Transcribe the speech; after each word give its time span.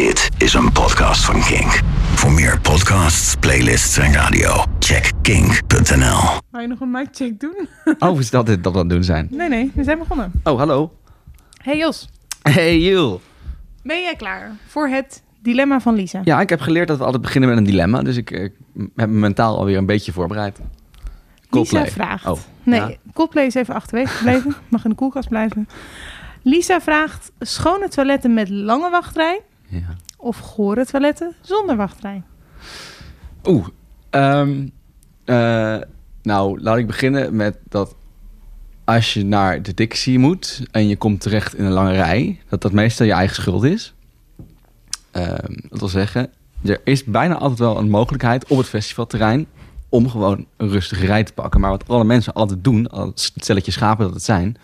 Dit 0.00 0.28
is 0.38 0.54
een 0.54 0.72
podcast 0.72 1.24
van 1.24 1.40
Kink. 1.40 1.80
Voor 2.14 2.32
meer 2.32 2.60
podcasts, 2.60 3.34
playlists 3.36 3.98
en 3.98 4.12
radio, 4.12 4.64
check 4.78 5.12
kink.nl. 5.22 6.18
Ga 6.52 6.60
je 6.60 6.66
nog 6.66 6.80
een 6.80 6.90
mic-check 6.90 7.40
doen? 7.40 7.68
Oh, 7.98 8.18
is 8.18 8.30
dat 8.30 8.46
dit 8.46 8.64
dat 8.64 8.72
we 8.72 8.78
aan 8.78 8.84
het 8.84 8.94
doen 8.94 9.04
zijn? 9.04 9.28
Nee, 9.30 9.48
nee, 9.48 9.70
we 9.74 9.84
zijn 9.84 9.98
begonnen. 9.98 10.32
Oh, 10.44 10.58
hallo. 10.58 10.92
Hey 11.62 11.76
Jos, 11.76 12.08
Hey, 12.42 12.78
Jul. 12.78 13.20
ben 13.82 14.02
jij 14.02 14.16
klaar 14.16 14.56
voor 14.66 14.88
het 14.88 15.22
dilemma 15.42 15.80
van 15.80 15.94
Lisa? 15.94 16.20
Ja, 16.24 16.40
ik 16.40 16.48
heb 16.48 16.60
geleerd 16.60 16.88
dat 16.88 16.98
we 16.98 17.04
altijd 17.04 17.22
beginnen 17.22 17.48
met 17.50 17.58
een 17.58 17.64
dilemma. 17.64 18.02
Dus 18.02 18.16
ik, 18.16 18.30
eh, 18.30 18.40
heb 18.96 19.08
me 19.08 19.18
mentaal 19.18 19.56
alweer 19.58 19.76
een 19.76 19.86
beetje 19.86 20.12
voorbereid. 20.12 20.60
Coldplay. 21.50 21.82
Lisa 21.82 21.94
vraagt. 21.94 22.26
Oh, 22.26 22.38
nee, 22.62 22.80
ja. 22.80 22.90
Coldplay 23.14 23.44
is 23.44 23.54
even 23.54 23.74
achterwege 23.74 24.12
gebleven. 24.16 24.54
Mag 24.68 24.84
in 24.84 24.90
de 24.90 24.96
koelkast 24.96 25.28
blijven. 25.28 25.68
Lisa 26.42 26.80
vraagt: 26.80 27.32
schone 27.40 27.88
toiletten 27.88 28.34
met 28.34 28.48
lange 28.48 28.90
wachtrij 28.90 29.40
Ja. 29.70 29.96
of 30.16 30.38
gore 30.38 30.86
toiletten 30.86 31.34
zonder 31.40 31.76
wachtrij? 31.76 32.22
Oeh. 33.44 33.66
ehm, 34.10 34.68
eh, 35.24 35.76
nou, 36.22 36.60
laat 36.60 36.76
ik 36.76 36.86
beginnen 36.86 37.36
met 37.36 37.58
dat 37.68 37.94
als 38.84 39.14
je 39.14 39.24
naar 39.24 39.62
de 39.62 39.74
dictie 39.74 40.18
moet 40.18 40.66
en 40.70 40.88
je 40.88 40.96
komt 40.96 41.20
terecht 41.20 41.54
in 41.54 41.64
een 41.64 41.72
lange 41.72 41.92
rij, 41.92 42.40
dat 42.48 42.62
dat 42.62 42.72
meestal 42.72 43.06
je 43.06 43.12
eigen 43.12 43.36
schuld 43.36 43.64
is. 43.64 43.94
Ehm, 45.10 45.54
dat 45.68 45.78
wil 45.78 45.88
zeggen, 45.88 46.30
er 46.64 46.80
is 46.84 47.04
bijna 47.04 47.34
altijd 47.34 47.58
wel 47.58 47.78
een 47.78 47.90
mogelijkheid 47.90 48.48
op 48.48 48.58
het 48.58 48.66
festivalterrein 48.66 49.46
om 49.88 50.08
gewoon 50.08 50.46
een 50.56 50.68
rustige 50.68 51.06
rij 51.06 51.24
te 51.24 51.32
pakken. 51.32 51.60
Maar 51.60 51.70
wat 51.70 51.88
alle 51.88 52.04
mensen 52.04 52.32
altijd 52.32 52.64
doen, 52.64 52.88
als 52.88 53.32
stelletje 53.36 53.72
schapen 53.72 54.04
dat 54.04 54.14
het 54.14 54.22
zijn, 54.22 54.56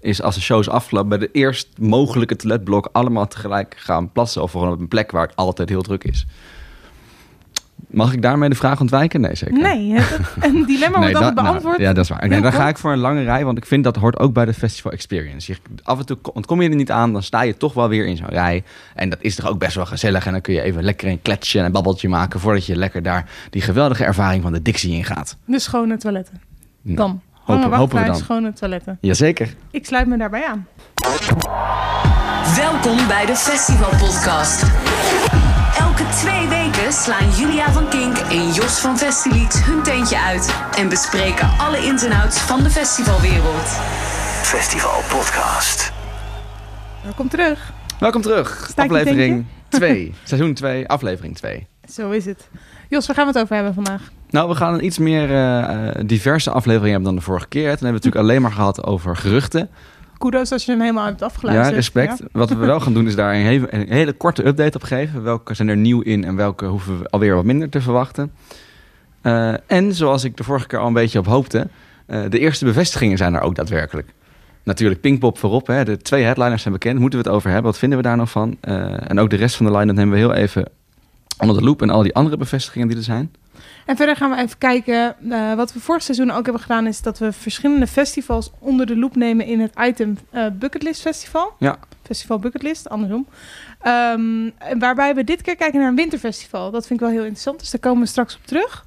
is 0.00 0.22
als 0.22 0.34
de 0.34 0.40
show 0.40 0.60
is 0.60 0.68
afgelopen, 0.68 1.08
bij 1.08 1.18
de 1.18 1.30
eerst 1.32 1.68
mogelijke 1.78 2.36
toiletblok 2.36 2.88
allemaal 2.92 3.26
tegelijk 3.28 3.74
gaan 3.78 4.12
plassen 4.12 4.42
of 4.42 4.50
gewoon 4.52 4.72
op 4.72 4.80
een 4.80 4.88
plek 4.88 5.10
waar 5.10 5.26
het 5.26 5.36
altijd 5.36 5.68
heel 5.68 5.82
druk 5.82 6.04
is. 6.04 6.26
Mag 7.90 8.12
ik 8.12 8.22
daarmee 8.22 8.48
de 8.48 8.54
vraag 8.54 8.80
ontwijken? 8.80 9.20
Nee, 9.20 9.34
zeker. 9.34 9.58
Nee, 9.58 9.92
het, 9.92 10.20
een 10.40 10.64
dilemma 10.72 10.98
wordt 10.98 11.14
altijd 11.14 11.34
nou, 11.34 11.46
beantwoord. 11.48 11.78
ja, 11.78 11.92
dat 11.92 12.04
is 12.04 12.10
waar. 12.10 12.28
Nee, 12.28 12.40
dan 12.40 12.52
ga 12.52 12.68
ik 12.68 12.78
voor 12.78 12.92
een 12.92 12.98
lange 12.98 13.22
rij, 13.22 13.44
want 13.44 13.58
ik 13.58 13.66
vind 13.66 13.84
dat 13.84 13.96
hoort 13.96 14.18
ook 14.18 14.32
bij 14.32 14.44
de 14.44 14.54
festival 14.54 14.92
experience. 14.92 15.52
Je, 15.52 15.58
af 15.82 15.98
en 15.98 16.06
toe 16.06 16.18
ontkom 16.32 16.62
je 16.62 16.68
er 16.68 16.74
niet 16.74 16.90
aan, 16.90 17.12
dan 17.12 17.22
sta 17.22 17.42
je 17.42 17.56
toch 17.56 17.74
wel 17.74 17.88
weer 17.88 18.06
in 18.06 18.16
zo'n 18.16 18.28
rij. 18.28 18.64
En 18.94 19.08
dat 19.08 19.18
is 19.20 19.34
toch 19.34 19.48
ook 19.48 19.58
best 19.58 19.74
wel 19.74 19.86
gezellig. 19.86 20.26
En 20.26 20.32
dan 20.32 20.40
kun 20.40 20.54
je 20.54 20.62
even 20.62 20.82
lekker 20.82 21.08
een 21.08 21.22
kletsje 21.22 21.58
en 21.58 21.64
een 21.64 21.72
babbeltje 21.72 22.08
maken 22.08 22.40
voordat 22.40 22.66
je 22.66 22.76
lekker 22.76 23.02
daar 23.02 23.30
die 23.50 23.62
geweldige 23.62 24.04
ervaring 24.04 24.42
van 24.42 24.52
de 24.52 24.62
Dixie 24.62 24.92
ingaat. 24.92 25.36
De 25.44 25.58
schone 25.58 25.96
toiletten. 25.96 26.40
Nou, 26.82 26.96
Dan. 26.96 27.20
Hopen- 27.54 27.68
Lange 27.70 27.76
hopen 27.82 28.00
we 28.00 28.04
dan. 28.06 28.16
schone 28.16 28.52
toiletten. 28.52 28.98
Jazeker. 29.00 29.54
Ik 29.70 29.86
sluit 29.86 30.06
me 30.06 30.16
daarbij 30.18 30.46
aan. 30.46 30.66
Welkom 32.56 33.06
bij 33.08 33.26
de 33.26 33.36
Festival 33.36 33.90
Podcast. 33.90 34.62
Elke 35.78 36.02
twee 36.16 36.48
weken 36.48 36.92
slaan 36.92 37.30
Julia 37.30 37.72
van 37.72 37.88
Kink 37.88 38.16
en 38.18 38.52
Jos 38.52 38.78
van 38.80 38.98
Festilied 38.98 39.64
hun 39.64 39.82
teentje 39.82 40.18
uit 40.20 40.54
en 40.78 40.88
bespreken 40.88 41.48
alle 41.58 41.78
ins 41.78 42.02
en 42.04 42.12
outs 42.12 42.38
van 42.40 42.62
de 42.62 42.70
festivalwereld. 42.70 43.68
Festival 44.42 45.00
Podcast. 45.08 45.92
Welkom 47.02 47.28
terug. 47.28 47.72
Welkom 47.98 48.22
terug. 48.22 48.66
Sta 48.70 48.82
ik 48.82 48.90
je 48.90 48.96
aflevering 48.98 49.46
2. 49.68 50.14
Seizoen 50.24 50.54
2, 50.54 50.88
aflevering 50.88 51.36
2. 51.36 51.66
Zo 51.92 52.10
is 52.10 52.24
het. 52.24 52.48
Jos, 52.88 53.06
waar 53.06 53.16
gaan 53.16 53.26
we 53.26 53.32
het 53.32 53.42
over 53.42 53.54
hebben 53.54 53.74
vandaag? 53.74 54.10
Nou, 54.30 54.48
we 54.48 54.54
gaan 54.54 54.74
een 54.74 54.84
iets 54.84 54.98
meer 54.98 55.30
eh, 55.30 55.88
eh, 55.88 55.94
diverse 56.06 56.50
aflevering 56.50 56.90
hebben 56.90 57.04
dan 57.08 57.14
de 57.14 57.24
vorige 57.24 57.48
keer. 57.48 57.60
Toen 57.62 57.70
hebben 57.70 57.88
we 57.88 57.94
het 57.94 58.04
natuurlijk 58.04 58.24
alleen 58.24 58.42
maar 58.42 58.52
gehad 58.52 58.84
over 58.84 59.16
geruchten. 59.16 59.68
Kudos 60.18 60.52
als 60.52 60.64
je 60.64 60.70
hem 60.70 60.80
helemaal 60.80 61.04
hebt 61.04 61.20
Ja, 61.20 61.26
afgeluisterd. 61.26 61.74
respect. 61.74 62.18
Ja. 62.18 62.26
Wat 62.32 62.48
we 62.48 62.54
wel 62.54 62.80
gaan 62.84 62.94
doen 62.94 63.06
is 63.06 63.14
daar 63.14 63.34
een 63.34 63.40
hele, 63.40 63.74
een 63.74 63.88
hele 63.88 64.12
korte 64.12 64.46
update 64.46 64.76
op 64.76 64.82
geven. 64.82 65.22
Welke 65.22 65.54
zijn 65.54 65.68
er 65.68 65.76
nieuw 65.76 66.00
in 66.00 66.24
en 66.24 66.36
welke 66.36 66.64
hoeven 66.64 66.98
we 66.98 67.08
alweer 67.10 67.34
wat 67.34 67.44
minder 67.44 67.68
te 67.68 67.80
verwachten. 67.80 68.32
Eh, 69.20 69.54
en 69.66 69.94
zoals 69.94 70.24
ik 70.24 70.36
de 70.36 70.44
vorige 70.44 70.66
keer 70.66 70.78
al 70.78 70.86
een 70.86 70.92
beetje 70.92 71.18
op 71.18 71.26
hoopte, 71.26 71.68
de 72.28 72.38
eerste 72.38 72.64
bevestigingen 72.64 73.16
zijn 73.16 73.34
er 73.34 73.40
ook 73.40 73.54
daadwerkelijk. 73.54 74.08
Natuurlijk 74.62 75.00
Pinkpop 75.00 75.38
voorop. 75.38 75.66
Hè. 75.66 75.84
De 75.84 75.96
twee 75.96 76.24
headliners 76.24 76.62
zijn 76.62 76.74
bekend. 76.74 76.98
Moeten 76.98 77.18
we 77.18 77.24
het 77.24 77.34
over 77.34 77.50
hebben? 77.50 77.70
Wat 77.70 77.78
vinden 77.78 77.98
we 77.98 78.04
daar 78.04 78.16
nog 78.16 78.30
van? 78.30 78.56
En 78.60 79.18
ook 79.18 79.30
de 79.30 79.36
rest 79.36 79.56
van 79.56 79.66
de 79.66 79.72
line-up 79.72 79.96
nemen 79.96 80.12
we 80.12 80.18
heel 80.18 80.34
even 80.34 80.68
onder 81.38 81.56
de 81.56 81.62
loep. 81.62 81.82
En 81.82 81.90
al 81.90 82.02
die 82.02 82.14
andere 82.14 82.36
bevestigingen 82.36 82.88
die 82.88 82.96
er 82.96 83.02
zijn. 83.02 83.30
En 83.90 83.96
verder 83.96 84.16
gaan 84.16 84.30
we 84.30 84.36
even 84.36 84.58
kijken. 84.58 85.16
eh, 85.30 85.54
wat 85.54 85.72
we 85.72 85.80
vorig 85.80 86.02
seizoen 86.02 86.30
ook 86.30 86.44
hebben 86.44 86.62
gedaan, 86.62 86.86
is 86.86 87.02
dat 87.02 87.18
we 87.18 87.32
verschillende 87.32 87.86
festivals 87.86 88.50
onder 88.58 88.86
de 88.86 88.96
loep 88.96 89.16
nemen 89.16 89.46
in 89.46 89.60
het 89.60 89.72
item 89.80 90.18
eh, 90.30 90.46
Bucketlist 90.52 91.00
Festival. 91.00 91.52
Ja. 91.58 91.78
Festival 92.02 92.38
Bucketlist, 92.38 92.88
andersom. 92.88 93.26
En 93.80 94.54
waarbij 94.78 95.14
we 95.14 95.24
dit 95.24 95.42
keer 95.42 95.56
kijken 95.56 95.80
naar 95.80 95.88
een 95.88 95.96
winterfestival. 95.96 96.70
Dat 96.70 96.86
vind 96.86 97.00
ik 97.00 97.06
wel 97.06 97.14
heel 97.14 97.24
interessant, 97.24 97.58
dus 97.58 97.70
daar 97.70 97.80
komen 97.80 98.02
we 98.02 98.08
straks 98.08 98.36
op 98.36 98.46
terug. 98.46 98.84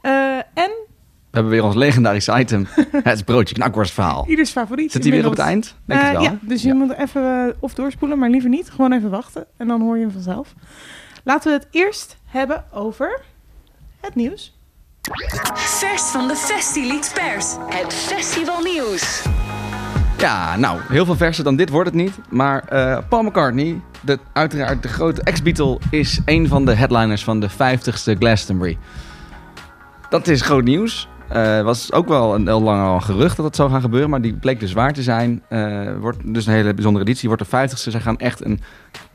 Eh, 0.00 0.36
en 0.36 0.42
We 0.54 1.30
hebben 1.30 1.52
weer 1.52 1.64
ons 1.64 1.74
legendarische 1.74 2.38
item. 2.38 2.66
het 3.02 3.24
broodje 3.24 3.54
knakworst 3.54 3.92
verhaal. 3.92 4.24
ieders 4.28 4.50
favoriet. 4.50 4.92
Zit 4.92 5.02
die 5.02 5.12
weer 5.12 5.24
op 5.24 5.30
het 5.30 5.40
eind? 5.40 5.76
Denk 5.84 6.00
wel. 6.00 6.22
ja, 6.22 6.38
dus 6.40 6.62
je 6.62 6.74
moet 6.74 6.92
even 6.92 7.56
of 7.60 7.74
doorspoelen, 7.74 8.18
maar 8.18 8.30
liever 8.30 8.50
niet. 8.50 8.70
Gewoon 8.70 8.92
even 8.92 9.10
wachten 9.10 9.46
en 9.56 9.68
dan 9.68 9.80
hoor 9.80 9.96
je 9.96 10.02
hem 10.02 10.12
vanzelf. 10.12 10.54
Laten 11.24 11.52
we 11.52 11.58
het 11.58 11.66
eerst 11.70 12.16
hebben 12.24 12.64
over 12.72 13.20
het 14.02 14.14
nieuws. 14.14 14.58
Vers 15.54 16.02
van 16.02 16.28
de 16.28 16.36
Festilied 16.36 17.12
Pers, 17.14 17.56
het 17.68 17.94
festivalnieuws. 17.94 19.24
Ja, 20.18 20.56
nou, 20.56 20.80
heel 20.88 21.04
veel 21.04 21.16
verser 21.16 21.44
dan 21.44 21.56
dit 21.56 21.68
wordt 21.68 21.88
het 21.88 21.98
niet. 21.98 22.18
Maar 22.30 22.64
eh, 22.68 22.98
Paul 23.08 23.22
McCartney, 23.22 23.80
de, 24.00 24.18
uiteraard 24.32 24.82
de 24.82 24.88
grote 24.88 25.22
ex-Beatle, 25.22 25.78
is 25.90 26.20
een 26.24 26.48
van 26.48 26.64
de 26.64 26.74
headliners 26.74 27.24
van 27.24 27.40
de 27.40 27.50
50ste 27.50 28.18
Glastonbury. 28.18 28.78
Dat 30.08 30.28
is 30.28 30.40
groot 30.40 30.64
nieuws. 30.64 31.08
Eh 31.28 31.62
was 31.62 31.92
ook 31.92 32.08
wel 32.08 32.34
een 32.34 32.46
heel 32.46 32.62
lang 32.62 32.82
al 32.82 32.94
een 32.94 33.02
gerucht 33.02 33.36
dat 33.36 33.46
het 33.46 33.56
zou 33.56 33.70
gaan 33.70 33.80
gebeuren, 33.80 34.10
maar 34.10 34.20
die 34.20 34.34
bleek 34.34 34.60
dus 34.60 34.72
waar 34.72 34.92
te 34.92 35.02
zijn. 35.02 35.42
Eh, 35.48 35.96
wordt 36.00 36.34
dus 36.34 36.46
een 36.46 36.52
hele 36.52 36.74
bijzondere 36.74 37.04
editie. 37.04 37.28
Wordt 37.28 37.50
de 37.50 37.68
50ste. 37.68 37.90
Ze 37.90 38.00
gaan 38.00 38.18
echt 38.18 38.44
een 38.44 38.60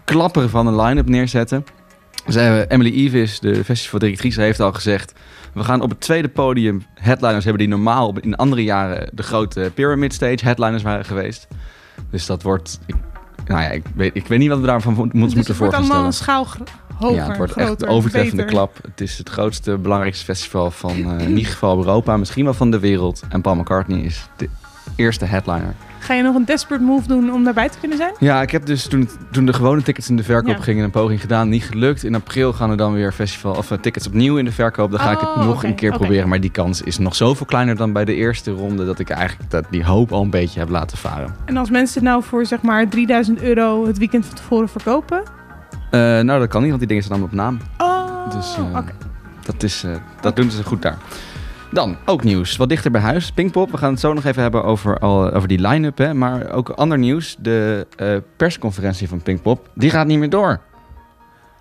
klapper 0.04 0.50
van 0.50 0.68
een 0.68 0.82
line-up 0.82 1.08
neerzetten. 1.08 1.66
Hebben, 2.36 2.70
Emily 2.70 2.92
Evis, 3.06 3.40
de 3.40 3.64
festivaldirectrice, 3.64 4.42
heeft 4.42 4.60
al 4.60 4.74
gezegd... 4.74 5.14
we 5.54 5.64
gaan 5.64 5.82
op 5.82 5.90
het 5.90 6.00
tweede 6.02 6.28
podium 6.30 6.86
headliners 6.94 7.44
hebben... 7.44 7.62
die 7.64 7.72
normaal 7.76 8.14
in 8.22 8.36
andere 8.36 8.64
jaren 8.64 9.10
de 9.14 9.24
grote 9.24 9.72
Pyramid 9.74 10.14
Stage 10.14 10.38
headliners 10.46 10.84
waren 10.84 11.06
geweest. 11.06 11.48
Dus 12.10 12.26
dat 12.26 12.42
wordt... 12.44 12.80
Ik, 12.86 12.96
nou 13.46 13.62
ja, 13.62 13.70
ik 13.70 13.84
weet, 13.96 14.16
ik 14.16 14.28
weet 14.28 14.40
niet 14.40 14.50
wat 14.50 14.60
we 14.60 14.66
daarvan 14.66 14.94
mo- 14.94 15.00
moeten 15.02 15.20
dus 15.20 15.34
moeten 15.34 15.48
het 15.52 15.58
wordt 15.58 15.74
allemaal 15.76 15.98
een 15.98 16.04
voorstellen. 16.04 16.46
schaal 16.48 16.68
hoger, 16.96 17.16
Ja, 17.16 17.28
het 17.28 17.38
wordt 17.38 17.52
groter, 17.52 17.72
echt 17.72 17.80
de 17.80 17.88
overtreffende 17.88 18.36
beter. 18.44 18.56
klap. 18.58 18.78
Het 18.82 19.02
is 19.02 19.18
het 19.18 19.30
grootste, 19.30 19.78
belangrijkste 19.78 20.26
festival 20.26 20.72
van 20.72 20.92
eh, 20.92 21.28
in 21.28 21.38
ieder 21.38 21.52
geval 21.52 21.78
Europa, 21.78 22.18
misschien 22.18 22.44
wel 22.44 22.54
van 22.54 22.72
de 22.72 22.80
wereld. 22.80 23.22
En 23.30 23.42
Paul 23.42 23.56
McCartney 23.56 24.00
is 24.00 24.28
de 24.38 24.50
eerste 24.96 25.26
headliner. 25.26 25.76
Ga 26.08 26.14
je 26.14 26.22
nog 26.24 26.36
een 26.36 26.46
desperate 26.46 26.84
move 26.84 27.08
doen 27.08 27.32
om 27.34 27.44
daarbij 27.44 27.70
te 27.70 27.78
kunnen 27.80 27.98
zijn? 27.98 28.14
Ja, 28.20 28.42
ik 28.42 28.52
heb 28.52 28.66
dus 28.66 28.88
toen, 28.88 29.10
toen 29.32 29.46
de 29.46 29.54
gewone 29.54 29.82
tickets 29.82 30.10
in 30.10 30.16
de 30.16 30.24
verkoop 30.24 30.56
Ja. 30.56 30.62
gingen 30.62 30.84
een 30.84 30.92
poging 30.92 31.22
gedaan. 31.22 31.50
Niet 31.50 31.64
gelukt. 31.64 32.04
In 32.04 32.16
april 32.16 32.54
gaan 32.54 32.70
er 32.70 32.78
dan 32.78 32.94
weer 32.94 33.12
festival 33.12 33.56
of 33.56 33.72
eh, 33.72 33.78
tickets 33.78 34.08
opnieuw 34.08 34.38
in 34.38 34.46
de 34.46 34.52
verkoop. 34.52 34.92
Dan 34.92 35.00
ga 35.00 35.12
ik 35.12 35.20
het 35.20 35.30
Oh, 35.30 35.46
nog 35.46 35.64
een 35.64 35.76
keer 35.76 35.92
proberen. 35.92 36.30
Maar 36.30 36.40
die 36.40 36.50
kans 36.52 36.82
is 36.82 36.98
nog 36.98 37.16
zoveel 37.16 37.46
kleiner 37.46 37.76
dan 37.76 37.94
bij 37.94 38.06
de 38.06 38.14
eerste 38.16 38.52
ronde. 38.52 38.86
Dat 38.86 39.00
ik 39.00 39.10
eigenlijk 39.10 39.52
dat, 39.52 39.66
die 39.70 39.86
hoop 39.86 40.12
al 40.12 40.22
een 40.22 40.30
beetje 40.30 40.60
heb 40.60 40.70
laten 40.70 40.98
varen. 40.98 41.36
En 41.46 41.58
als 41.58 41.70
mensen 41.70 42.00
het 42.02 42.10
nou 42.10 42.24
voor 42.24 42.46
zeg 42.46 42.62
maar 42.62 42.88
3000 42.90 43.42
euro 43.42 43.86
het 43.88 43.98
weekend 43.98 44.26
van 44.26 44.36
tevoren 44.36 44.70
verkopen? 44.70 45.24
Eh, 45.92 46.00
nou, 46.00 46.40
dat 46.40 46.48
kan 46.48 46.60
niet, 46.60 46.68
want 46.70 46.80
die 46.80 46.88
dingen 46.88 47.04
staan 47.04 47.18
allemaal 47.22 47.34
op 47.34 47.58
naam. 47.78 47.88
Oh, 47.88 48.32
Dus 48.36 48.56
eh, 48.58 48.78
oké. 48.78 48.92
dat, 49.46 49.64
is, 49.64 49.86
dat 50.22 50.36
doen 50.36 50.52
ze 50.52 50.64
goed 50.64 50.82
daar. 50.82 50.98
Dan, 51.72 51.98
ook 52.06 52.24
nieuws. 52.24 52.58
Wat 52.58 52.70
dichter 52.70 52.92
bij 52.92 53.02
huis. 53.02 53.32
Pinkpop. 53.32 53.72
We 53.72 53.78
gaan 53.78 53.92
het 53.92 54.00
zo 54.00 54.14
nog 54.14 54.26
even 54.26 54.42
hebben 54.42 54.64
over, 54.64 55.00
al, 55.00 55.32
over 55.32 55.48
die 55.48 55.68
line-up. 55.68 55.98
Hè. 55.98 56.14
Maar 56.14 56.52
ook 56.52 56.70
ander 56.70 56.98
nieuws. 56.98 57.36
De 57.40 57.88
eh, 57.96 58.16
persconferentie 58.38 59.08
van 59.08 59.22
Pinkpop. 59.22 59.70
Die 59.74 59.90
gaat 59.90 60.08
niet 60.08 60.20
meer 60.20 60.30
door. 60.30 60.60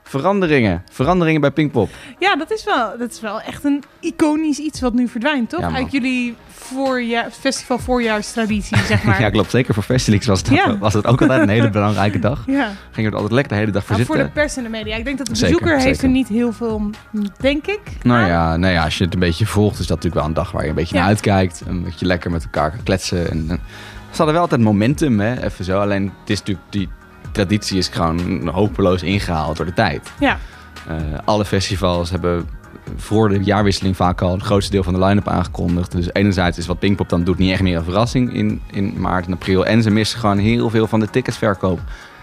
Veranderingen. 0.08 0.82
Veranderingen 0.92 1.40
bij 1.40 1.50
Pinkpop. 1.50 1.90
Ja, 2.18 2.36
dat 2.36 2.50
is, 2.50 2.64
wel, 2.64 2.98
dat 2.98 3.10
is 3.10 3.20
wel 3.20 3.40
echt 3.40 3.64
een 3.64 3.82
iconisch 4.00 4.58
iets 4.58 4.80
wat 4.80 4.94
nu 4.94 5.08
verdwijnt, 5.08 5.50
toch? 5.50 5.60
Ja. 5.60 5.72
Uit 5.72 5.92
jullie 5.92 6.36
voorjaar, 6.48 7.30
festival 7.30 7.78
voorjaarstraditie, 7.78 8.76
zeg 8.78 9.02
maar. 9.04 9.20
Ja, 9.20 9.30
klopt. 9.30 9.50
Zeker 9.50 9.74
voor 9.74 9.82
Festilix 9.82 10.26
was, 10.26 10.42
dat, 10.42 10.54
Ja. 10.54 10.78
was 10.78 10.92
het 10.94 11.06
ook 11.06 11.20
altijd 11.20 11.40
een 11.40 11.48
hele 11.48 11.70
belangrijke 11.70 12.18
dag. 12.18 12.44
Ja. 12.56 12.70
Ging 12.90 13.06
er 13.06 13.14
altijd 13.14 13.32
lekker 13.32 13.52
de 13.52 13.58
hele 13.58 13.70
dag 13.72 13.84
voor 13.84 13.96
voor 13.96 14.04
zitten. 14.04 14.24
de 14.24 14.40
pers 14.40 14.56
en 14.56 14.62
de 14.62 14.68
media. 14.68 14.96
Ik 14.96 15.04
denk 15.04 15.18
dat 15.18 15.26
de 15.26 15.34
Zeker, 15.36 15.58
bezoeker 15.58 15.80
heeft 15.80 16.02
er 16.02 16.08
niet 16.08 16.28
heel 16.28 16.52
veel, 16.52 16.90
denk 17.40 17.66
ik. 17.66 17.80
Nou 18.02 18.20
aan. 18.20 18.28
ja, 18.28 18.56
nou 18.56 18.72
ja, 18.72 18.84
als 18.84 18.98
je 18.98 19.04
het 19.04 19.14
een 19.14 19.20
beetje 19.20 19.46
volgt, 19.46 19.78
is 19.78 19.86
dat 19.86 19.96
natuurlijk 19.96 20.14
wel 20.14 20.24
een 20.24 20.34
dag 20.34 20.50
waar 20.50 20.62
je 20.62 20.68
een 20.68 20.74
beetje 20.74 20.96
naar 20.96 21.06
uitkijkt. 21.06 21.62
Een 21.66 21.82
beetje 21.82 22.06
lekker 22.06 22.30
met 22.30 22.44
elkaar 22.44 22.70
kan 22.70 22.82
kletsen. 22.82 23.30
En, 23.30 23.46
en, 23.48 23.60
ze 24.10 24.16
hadden 24.16 24.34
wel 24.34 24.42
altijd 24.42 24.60
momentum, 24.60 25.20
hè, 25.20 25.44
even 25.44 25.64
zo. 25.64 25.80
Alleen 25.80 26.12
het 26.20 26.30
is 26.30 26.38
natuurlijk, 26.38 26.66
die 26.70 26.88
traditie 27.36 27.78
is 27.78 27.88
gewoon 27.88 28.48
hopeloos 28.48 29.02
ingehaald 29.02 29.56
door 29.56 29.66
de 29.66 29.72
tijd. 29.72 30.12
Ja. 30.18 30.38
Eh, 30.88 30.96
alle 31.24 31.44
festivals 31.44 32.10
hebben 32.10 32.48
voor 32.96 33.28
de 33.28 33.42
jaarwisseling 33.42 33.96
vaak 33.96 34.20
al 34.20 34.32
het 34.32 34.42
grootste 34.42 34.70
deel 34.70 34.82
van 34.82 34.92
de 34.92 35.04
line-up 35.04 35.28
aangekondigd. 35.28 35.92
Dus 35.92 36.08
enerzijds 36.12 36.58
is 36.58 36.66
wat 36.66 36.78
Pinkpop 36.78 37.08
dan 37.08 37.24
doet 37.24 37.38
niet 37.38 37.52
echt 37.52 37.62
meer 37.62 37.76
een 37.76 37.84
verrassing 37.84 38.34
in, 38.34 38.60
in 38.70 38.94
maart 39.00 39.26
en 39.26 39.32
april. 39.32 39.66
En 39.66 39.82
ze 39.82 39.90
missen 39.90 40.18
gewoon 40.18 40.38
heel 40.38 40.70
veel 40.70 40.86
van 40.86 41.00
de 41.00 41.10
ticketsverkoop. 41.10 41.80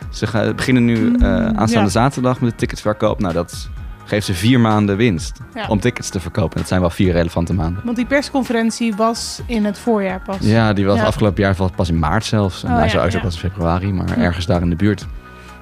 Ze 0.09 0.27
gaan, 0.27 0.55
beginnen 0.55 0.85
nu 0.85 0.97
Mm, 0.97 1.21
eh, 1.21 1.45
aanstaande 1.45 1.85
ja. 1.85 1.89
zaterdag 1.89 2.41
met 2.41 2.51
de 2.51 2.55
ticketsverkoop. 2.55 3.19
Nou, 3.19 3.33
dat 3.33 3.69
geeft 4.05 4.25
ze 4.25 4.33
vier 4.33 4.59
maanden 4.59 4.97
winst 4.97 5.39
Ja. 5.55 5.67
om 5.67 5.79
tickets 5.79 6.09
te 6.09 6.19
verkopen. 6.19 6.57
Dat 6.57 6.67
zijn 6.67 6.81
wel 6.81 6.89
vier 6.89 7.11
relevante 7.13 7.53
maanden. 7.53 7.81
Want 7.85 7.95
die 7.95 8.05
persconferentie 8.05 8.95
was 8.95 9.41
in 9.45 9.65
het 9.65 9.79
voorjaar 9.79 10.21
pas. 10.21 10.37
Ja, 10.39 10.73
die 10.73 10.85
was 10.85 10.97
Ja. 10.97 11.03
afgelopen 11.05 11.43
jaar 11.43 11.55
pas 11.75 11.89
in 11.89 11.99
maart 11.99 12.25
zelfs. 12.25 12.63
En 12.63 12.71
Oh, 12.71 12.77
hij 12.77 12.89
zou 12.89 13.03
uit 13.03 13.21
pas 13.21 13.33
in 13.33 13.39
februari, 13.39 13.93
maar 13.93 14.07
Ja. 14.07 14.15
ergens 14.17 14.45
daar 14.45 14.61
in 14.61 14.69
de 14.69 14.75
buurt. 14.75 15.05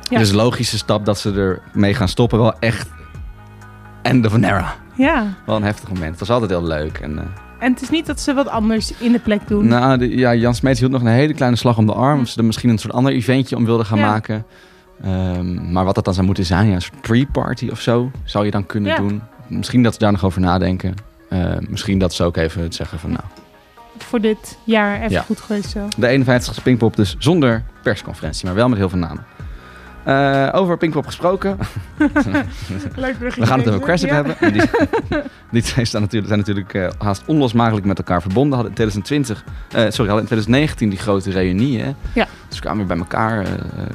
Dus 0.10 0.32
logische 0.32 0.78
stap 0.78 1.06
dat 1.06 1.20
ze 1.20 1.34
er 1.34 1.62
mee 1.74 1.94
gaan 1.94 2.08
stoppen. 2.08 2.40
Wel 2.40 2.60
echt 2.60 2.90
end 4.02 4.26
of 4.26 4.34
an 4.34 4.44
era. 4.44 4.76
Ja. 4.96 5.26
Wel 5.46 5.56
een 5.56 5.64
heftig 5.64 5.90
moment. 5.90 6.10
Het 6.10 6.20
was 6.20 6.30
altijd 6.30 6.50
heel 6.50 6.64
leuk. 6.68 6.98
En, 6.98 7.18
eh, 7.18 7.24
En 7.60 7.72
het 7.74 7.82
is 7.82 7.90
niet 7.90 8.06
dat 8.06 8.20
ze 8.20 8.34
wat 8.34 8.48
anders 8.48 8.94
in 8.98 9.12
de 9.12 9.20
plek 9.20 9.48
doen. 9.48 9.68
nou, 9.68 9.98
de- 9.98 10.18
ja, 10.18 10.36
Jan 10.36 10.56
Smeets 10.56 10.80
hield 10.80 10.92
nog 10.92 11.02
een 11.02 11.08
hele 11.08 11.34
kleine 11.34 11.58
slag 11.58 11.78
om 11.78 11.86
de 11.86 11.94
arm. 11.94 12.22
Of 12.22 12.28
ze 12.28 12.38
er 12.40 12.46
misschien 12.46 12.70
een 12.70 12.78
soort 12.78 12.94
ander 12.94 13.14
eventje 13.14 13.56
om 13.56 13.66
wilden 13.66 13.86
gaan 13.86 14.00
maken. 14.00 14.46
Ehm, 15.04 15.72
maar 15.72 15.86
wat 15.86 15.96
dat 15.96 16.06
dan 16.06 16.14
zou 16.14 16.26
moeten 16.26 16.46
zijn, 16.46 16.68
ja, 16.68 16.74
een 16.76 16.82
soort 16.82 17.02
pre-party 17.02 17.70
of 17.72 17.82
zo, 17.82 18.12
zou 18.24 18.46
je 18.46 18.52
dan 18.52 18.66
kunnen 18.66 18.92
Ja. 18.92 18.98
doen. 18.98 19.22
Misschien 19.48 19.84
dat 19.84 19.94
ze 19.94 20.00
daar 20.00 20.12
nog 20.12 20.24
over 20.26 20.42
nadenken. 20.42 20.94
Eh, 21.30 21.54
misschien 21.70 22.00
dat 22.00 22.14
ze 22.14 22.24
ook 22.24 22.38
even 22.38 22.74
zeggen 22.74 23.00
van 23.00 23.10
nou, 23.10 23.24
Voor 23.98 24.22
dit 24.22 24.58
jaar 24.64 24.98
even 24.98 25.12
Ja. 25.12 25.22
goed 25.22 25.40
geweest 25.40 25.70
zo. 25.70 25.88
de 25.98 26.08
51ste 26.08 26.62
Pinkpop 26.64 26.96
dus 26.96 27.16
zonder 27.20 27.64
persconferentie, 27.84 28.46
maar 28.46 28.56
wel 28.56 28.70
met 28.70 28.78
heel 28.78 28.90
veel 28.90 29.00
namen. 29.00 29.26
Eh, 30.04 30.50
over 30.52 30.78
Pinkpop 30.78 31.06
gesproken. 31.06 31.58
Leuk 32.96 33.16
We 33.18 33.46
gaan 33.46 33.60
het 33.60 33.68
over 33.68 33.82
Craship 33.82 34.10
hebben. 34.10 34.40
En 34.40 34.54
Die, 34.54 34.62
die 35.52 35.62
twee 35.62 35.86
staan 35.86 36.02
natuurlijk, 36.02 36.28
zijn 36.28 36.40
natuurlijk 36.40 36.74
eh, 36.74 36.88
haast 36.98 37.24
onlosmakelijk 37.26 37.86
met 37.86 37.98
elkaar 37.98 38.22
verbonden. 38.22 38.54
Hadden 38.54 38.70
in 38.70 38.76
2020, 38.76 39.44
eh, 39.68 39.80
sorry, 39.80 40.12
hadden 40.12 40.20
in 40.20 40.26
2019 40.26 40.90
die 40.90 41.00
grote 41.00 41.32
reunie. 41.32 41.82
Hè? 41.82 41.92
Ja. 42.14 42.28
Dus 42.48 42.60
kwamen 42.60 42.78
weer 42.78 42.88
bij 42.88 42.98
elkaar. 42.98 43.46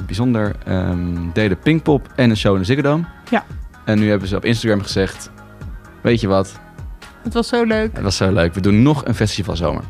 bijzonder. 0.05 0.55
Ehm, 0.65 1.31
deden 1.33 1.59
Pinkpop 1.59 2.07
en 2.15 2.29
een 2.29 2.37
show 2.37 2.53
in 2.53 2.59
de 2.59 2.65
Ziggo 2.65 2.81
Dome. 2.81 3.03
Ja. 3.29 3.43
En 3.85 3.99
nu 3.99 4.09
hebben 4.09 4.27
ze 4.27 4.35
op 4.35 4.45
Instagram 4.45 4.81
gezegd... 4.81 5.31
Weet 6.01 6.21
je 6.21 6.27
wat? 6.27 6.59
Het 7.23 7.33
was 7.33 7.47
zo 7.47 7.63
leuk. 7.63 7.93
Het 7.93 8.03
was 8.03 8.17
zo 8.17 8.31
leuk. 8.31 8.53
We 8.53 8.61
doen 8.61 8.81
nog 8.81 9.05
een 9.05 9.15
festivalzomer. 9.15 9.83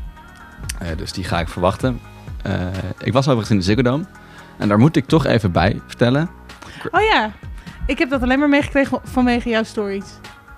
Dus 0.97 1.11
die 1.11 1.23
ga 1.23 1.39
ik 1.39 1.47
verwachten. 1.47 1.99
Ik 2.99 3.13
was 3.13 3.25
overigens 3.25 3.49
in 3.49 3.57
de 3.57 3.63
Ziggo 3.63 3.81
Dome. 3.81 4.03
En 4.57 4.67
daar 4.67 4.77
moet 4.79 4.95
ik 4.95 5.05
toch 5.05 5.25
even 5.25 5.51
bij 5.51 5.81
vertellen. 5.87 6.29
Oh 6.91 7.01
ja. 7.01 7.31
Ik 7.85 7.97
heb 7.99 8.09
dat 8.09 8.21
alleen 8.21 8.39
maar 8.39 8.49
meegekregen 8.49 8.99
vanwege 9.03 9.49
jouw 9.49 9.63
stories. 9.63 10.05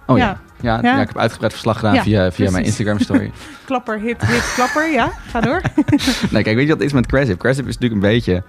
Oh 0.05 0.17
ja. 0.17 0.25
Ja. 0.25 0.39
Ja, 0.61 0.79
Ja. 0.81 0.95
ja, 0.95 1.01
ik 1.01 1.07
heb 1.07 1.17
uitgebreid 1.17 1.51
verslag 1.51 1.75
gedaan 1.79 1.97
via, 2.03 2.31
via 2.31 2.51
mijn. 2.51 2.63
Instagram 2.65 2.99
story. 2.99 3.31
Klapper, 3.65 3.99
hit, 3.99 4.25
hit, 4.27 4.51
klapper. 4.55 4.91
Ja, 4.91 5.11
ga 5.27 5.41
door. 5.41 5.61
nee, 6.31 6.43
kijk, 6.43 6.55
weet 6.55 6.67
je 6.67 6.73
wat 6.73 6.81
is 6.81 6.93
met 6.93 7.05
Craship? 7.07 7.37
Craship 7.39 7.67
is 7.67 7.77
natuurlijk 7.77 7.93
een 8.03 8.09
beetje 8.11 8.43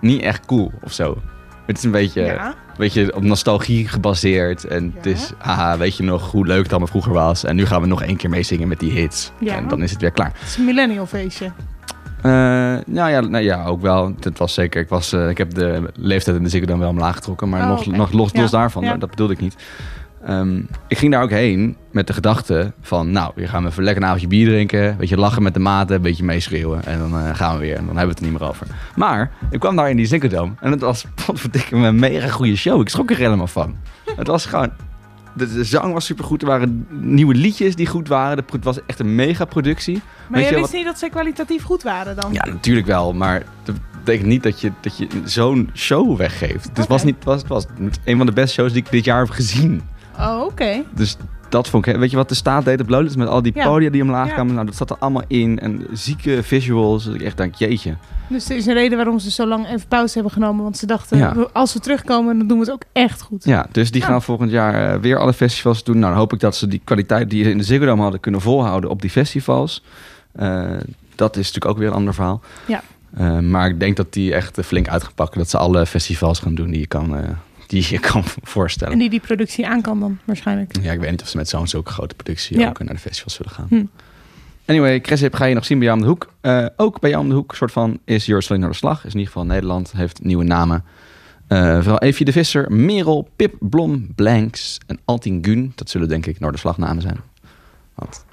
niet 0.00 0.22
echt 0.22 0.46
cool 0.46 0.72
of 0.82 0.92
zo. 0.92 1.18
Het 1.66 1.76
is 1.78 1.82
een 1.84 1.90
beetje, 1.90 2.22
Ja. 2.22 2.46
een 2.46 2.54
beetje 2.76 3.14
op 3.14 3.22
nostalgie 3.22 3.88
gebaseerd. 3.88 4.64
En 4.64 4.84
Ja. 4.84 4.90
het 4.96 5.06
is, 5.06 5.32
ah, 5.38 5.74
weet 5.74 5.96
je 5.96 6.02
nog 6.02 6.30
hoe 6.30 6.46
leuk 6.46 6.62
het 6.62 6.70
allemaal 6.70 6.88
vroeger 6.88 7.12
was. 7.12 7.44
En 7.44 7.56
nu 7.56 7.66
gaan 7.66 7.80
we 7.80 7.86
nog 7.86 8.02
één 8.02 8.16
keer 8.16 8.30
meezingen 8.30 8.68
met 8.68 8.80
die 8.80 8.92
hits. 8.92 9.32
Ja. 9.40 9.56
En 9.56 9.68
dan 9.68 9.82
is 9.82 9.90
het 9.90 10.00
weer 10.00 10.10
klaar. 10.10 10.32
Het 10.38 10.48
is 10.48 10.56
een 10.56 10.64
millennial 10.64 11.06
feestje. 11.06 11.52
Eh, 12.22 12.32
nou 12.86 13.10
ja, 13.10 13.20
nou 13.20 13.44
ja, 13.44 13.64
ook 13.64 13.80
wel. 13.80 14.14
Het 14.20 14.38
was 14.38 14.54
zeker, 14.54 14.80
ik, 14.80 14.88
was, 14.88 15.12
eh, 15.12 15.28
ik 15.28 15.38
heb 15.38 15.54
de 15.54 15.90
leeftijd 15.94 16.36
in 16.36 16.42
de 16.60 16.66
dan 16.66 16.78
wel 16.78 16.88
omlaag 16.88 17.14
getrokken. 17.14 17.48
Maar 17.48 17.60
Oh, 17.62 17.68
nog, 17.68 17.86
nog 17.86 18.12
los, 18.12 18.30
Ja, 18.32 18.46
daarvan, 18.46 18.84
ja. 18.84 18.96
dat 18.96 19.10
bedoelde 19.10 19.32
ik 19.32 19.40
niet. 19.40 19.56
Ehm, 20.26 20.60
ik 20.88 20.98
ging 20.98 21.12
daar 21.12 21.22
ook 21.22 21.30
heen 21.30 21.76
met 21.90 22.06
de 22.06 22.12
gedachte 22.12 22.72
van... 22.80 23.10
nou, 23.10 23.32
hier 23.36 23.48
gaan 23.48 23.62
we 23.62 23.68
even 23.68 23.82
lekker 23.82 24.02
een 24.02 24.08
avondje 24.08 24.28
bier 24.28 24.46
drinken. 24.46 24.88
Een 24.88 24.96
beetje 24.96 25.16
lachen 25.16 25.42
met 25.42 25.54
de 25.54 25.60
maten, 25.60 25.96
een 25.96 26.02
beetje 26.02 26.24
meeschreeuwen. 26.24 26.84
En 26.84 26.98
dan 26.98 27.18
eh, 27.18 27.34
gaan 27.34 27.54
we 27.54 27.60
weer. 27.60 27.76
En 27.76 27.86
dan 27.86 27.96
hebben 27.96 28.04
we 28.04 28.10
het 28.10 28.18
er 28.18 28.30
niet 28.30 28.40
meer 28.40 28.48
over. 28.48 28.66
Maar 28.96 29.30
ik 29.50 29.60
kwam 29.60 29.76
daar 29.76 29.90
in 29.90 29.96
die 29.96 30.06
Ziggo 30.06 30.28
Dome. 30.28 30.52
En 30.60 30.70
het 30.70 30.80
was, 30.80 31.06
potverdikke 31.26 31.76
een 31.76 31.98
mega 31.98 32.28
goede 32.28 32.56
show. 32.56 32.80
Ik 32.80 32.88
schrok 32.88 33.10
er 33.10 33.16
helemaal 33.16 33.46
van. 33.46 33.76
Het 34.16 34.26
was 34.26 34.46
gewoon... 34.46 34.70
De, 35.36 35.52
de 35.52 35.64
zang 35.64 35.92
was 35.92 36.04
supergoed. 36.04 36.42
Er 36.42 36.48
waren 36.48 36.86
nieuwe 36.90 37.34
liedjes 37.34 37.76
die 37.76 37.86
goed 37.86 38.08
waren. 38.08 38.44
Het 38.52 38.64
was 38.64 38.78
echt 38.86 38.98
een 38.98 39.14
mega 39.14 39.44
productie. 39.44 39.94
Maar 39.94 40.38
Weet 40.40 40.48
jij 40.48 40.50
je 40.56 40.60
wist 40.60 40.72
niet 40.72 40.84
dat 40.84 40.98
ze 40.98 41.08
kwalitatief 41.08 41.62
goed 41.62 41.82
waren 41.82 42.16
dan? 42.16 42.32
Ja, 42.32 42.44
natuurlijk 42.46 42.86
wel, 42.86 43.12
maar 43.12 43.42
dat 43.62 43.74
betekent 43.98 44.28
niet 44.28 44.42
dat 44.42 44.60
je, 44.60 44.72
dat 44.80 44.98
je 44.98 45.08
zo'n 45.24 45.70
show 45.74 46.16
weggeeft. 46.16 46.68
Het 46.68 46.78
Oké. 46.78 46.88
was, 46.88 47.04
niet, 47.04 47.24
was, 47.24 47.40
het 47.40 47.48
was 47.48 47.66
een 48.04 48.16
van 48.16 48.26
de 48.26 48.32
beste 48.32 48.54
shows 48.54 48.72
die 48.72 48.82
ik 48.82 48.90
dit 48.90 49.04
jaar 49.04 49.18
heb 49.18 49.30
gezien. 49.30 49.82
Oh, 50.18 50.42
oké. 50.44 50.82
Dus 50.94 51.16
dat 51.48 51.68
vond 51.68 51.86
ik... 51.86 51.96
Weet 51.96 52.10
je 52.10 52.16
wat 52.16 52.28
de 52.28 52.34
staat 52.34 52.64
deed 52.64 52.80
op 52.80 52.88
Lowlands 52.88 53.16
met 53.16 53.28
al 53.28 53.42
die 53.42 53.52
Ja. 53.54 53.64
podia 53.64 53.90
die 53.90 54.02
omlaag 54.02 54.26
Ja. 54.28 54.32
kwamen? 54.34 54.54
Nou, 54.54 54.66
dat 54.66 54.76
zat 54.76 54.90
er 54.90 54.96
allemaal 54.98 55.22
in. 55.26 55.58
En 55.58 55.86
zieke 55.92 56.42
visuals. 56.42 57.04
Dat 57.04 57.14
ik 57.14 57.22
echt 57.22 57.36
denk, 57.36 57.54
jeetje. 57.54 57.94
Dus 58.28 58.48
er 58.50 58.56
is 58.56 58.66
een 58.66 58.74
reden 58.74 58.96
waarom 58.96 59.18
ze 59.18 59.30
zo 59.30 59.46
lang 59.46 59.66
even 59.68 59.88
pauze 59.88 60.14
hebben 60.14 60.32
genomen. 60.32 60.62
Want 60.62 60.76
ze 60.76 60.86
dachten, 60.86 61.18
Ja. 61.18 61.34
als 61.52 61.72
we 61.72 61.80
terugkomen, 61.80 62.38
dan 62.38 62.46
doen 62.46 62.58
we 62.58 62.64
het 62.64 62.72
ook 62.72 62.82
echt 62.92 63.22
goed. 63.22 63.44
Ja, 63.44 63.66
dus 63.72 63.90
die 63.90 64.02
gaan 64.02 64.22
volgend 64.22 64.50
jaar 64.50 64.94
eh, 64.94 65.00
weer 65.00 65.18
alle 65.18 65.32
festivals 65.32 65.84
doen. 65.84 65.98
Nou, 65.98 66.10
dan 66.10 66.20
hoop 66.20 66.32
ik 66.32 66.40
dat 66.40 66.56
ze 66.56 66.66
die 66.66 66.80
kwaliteit 66.84 67.30
die 67.30 67.44
ze 67.44 67.50
in 67.50 67.58
de 67.58 67.64
Ziggo 67.64 67.84
Dome 67.86 68.02
hadden 68.02 68.20
kunnen 68.20 68.40
volhouden 68.40 68.90
op 68.90 69.00
die 69.00 69.10
festivals. 69.10 69.82
Eh, 70.32 70.64
dat 71.14 71.36
is 71.36 71.46
natuurlijk 71.46 71.66
ook 71.66 71.78
weer 71.78 71.88
een 71.88 71.94
ander 71.94 72.14
verhaal. 72.14 72.40
Ja. 72.66 72.82
Eh, 73.16 73.38
maar 73.38 73.68
ik 73.68 73.80
denk 73.80 73.96
dat 73.96 74.12
die 74.12 74.34
echt 74.34 74.58
flink 74.64 74.88
uit 74.88 75.02
gaan 75.02 75.14
pakken. 75.14 75.38
Dat 75.38 75.50
ze 75.50 75.58
alle 75.58 75.86
festivals 75.86 76.38
gaan 76.38 76.54
doen 76.54 76.70
die 76.70 76.80
je 76.80 76.86
kan, 76.86 77.16
die 77.66 77.86
je 77.88 77.98
kan 77.98 78.22
voorstellen. 78.42 78.92
En 78.92 78.98
die 78.98 79.10
die 79.10 79.20
productie 79.20 79.66
aan 79.66 79.82
kan 79.82 80.00
dan 80.00 80.18
waarschijnlijk. 80.24 80.76
Ja, 80.82 80.92
ik 80.92 81.00
weet 81.00 81.10
niet 81.10 81.22
of 81.22 81.28
ze 81.28 81.36
met 81.36 81.48
zo'n 81.48 81.66
zulke 81.68 81.92
grote 81.92 82.14
productie 82.14 82.58
Ja. 82.58 82.68
ook 82.68 82.78
naar 82.78 82.94
de 82.94 83.00
festivals 83.00 83.34
zullen 83.34 83.52
gaan. 83.52 83.66
Hm. 83.68 83.84
Anyway, 84.66 85.00
Cressip 85.00 85.34
ga 85.34 85.44
je 85.44 85.54
nog 85.54 85.64
zien 85.64 85.78
bij 85.78 85.86
jou 85.86 85.98
om 85.98 86.04
de 86.04 86.10
hoek. 86.10 86.32
Eh, 86.40 86.66
ook 86.76 87.00
bij 87.00 87.10
jou 87.10 87.22
om 87.22 87.28
de 87.28 87.34
hoek, 87.34 87.54
soort 87.54 87.72
van, 87.72 87.98
is 88.04 88.26
Jurslin 88.26 88.60
naar 88.60 88.68
de 88.70 88.74
slag. 88.76 88.96
Is 88.98 89.12
in 89.12 89.18
ieder 89.18 89.26
geval 89.32 89.44
Nederland, 89.46 89.92
heeft 89.92 90.22
nieuwe 90.24 90.44
namen. 90.44 90.84
Eh 91.46 91.74
vooral 91.80 91.98
Evie 91.98 92.24
de 92.24 92.32
Visser, 92.32 92.72
Merel, 92.72 93.28
Pip, 93.36 93.54
Blom, 93.60 94.08
Blanks 94.14 94.78
en 94.86 94.98
Altin 95.04 95.38
Gun. 95.44 95.72
Dat 95.74 95.90
zullen 95.90 96.08
denk 96.08 96.26
ik 96.26 96.40
Noorderslagnamen 96.40 97.02
zijn. 97.02 97.20
Want 97.94 98.24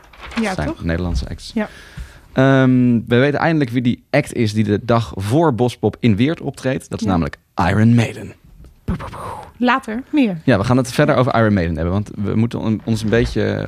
Ja, 0.41 0.53
zijn 0.53 0.67
toch? 0.67 0.83
Nederlandse 0.83 1.29
acts. 1.29 1.51
Ja. 1.53 1.69
Ehm, 2.33 2.99
we 3.07 3.15
weten 3.17 3.39
eindelijk 3.39 3.69
wie 3.69 3.81
die 3.81 4.03
act 4.09 4.33
is 4.33 4.53
die 4.53 4.63
de 4.63 4.79
dag 4.83 5.11
voor 5.15 5.55
Bospop 5.55 5.95
in 5.99 6.15
Weert 6.15 6.41
optreedt. 6.41 6.89
Dat 6.89 6.99
is 6.99 7.05
Ja. 7.05 7.11
namelijk 7.11 7.37
Iron 7.69 7.95
Maiden. 7.95 8.33
Later, 9.57 10.03
meer. 10.09 10.37
Ja, 10.43 10.57
we 10.57 10.63
gaan 10.63 10.77
het 10.77 10.91
verder 10.91 11.15
over 11.15 11.35
Iron 11.35 11.53
Maiden 11.53 11.75
hebben. 11.75 11.93
Want 11.93 12.11
we 12.15 12.35
moeten 12.35 12.59
on- 12.59 12.81
ons 12.83 13.03
een 13.03 13.09
beetje 13.09 13.67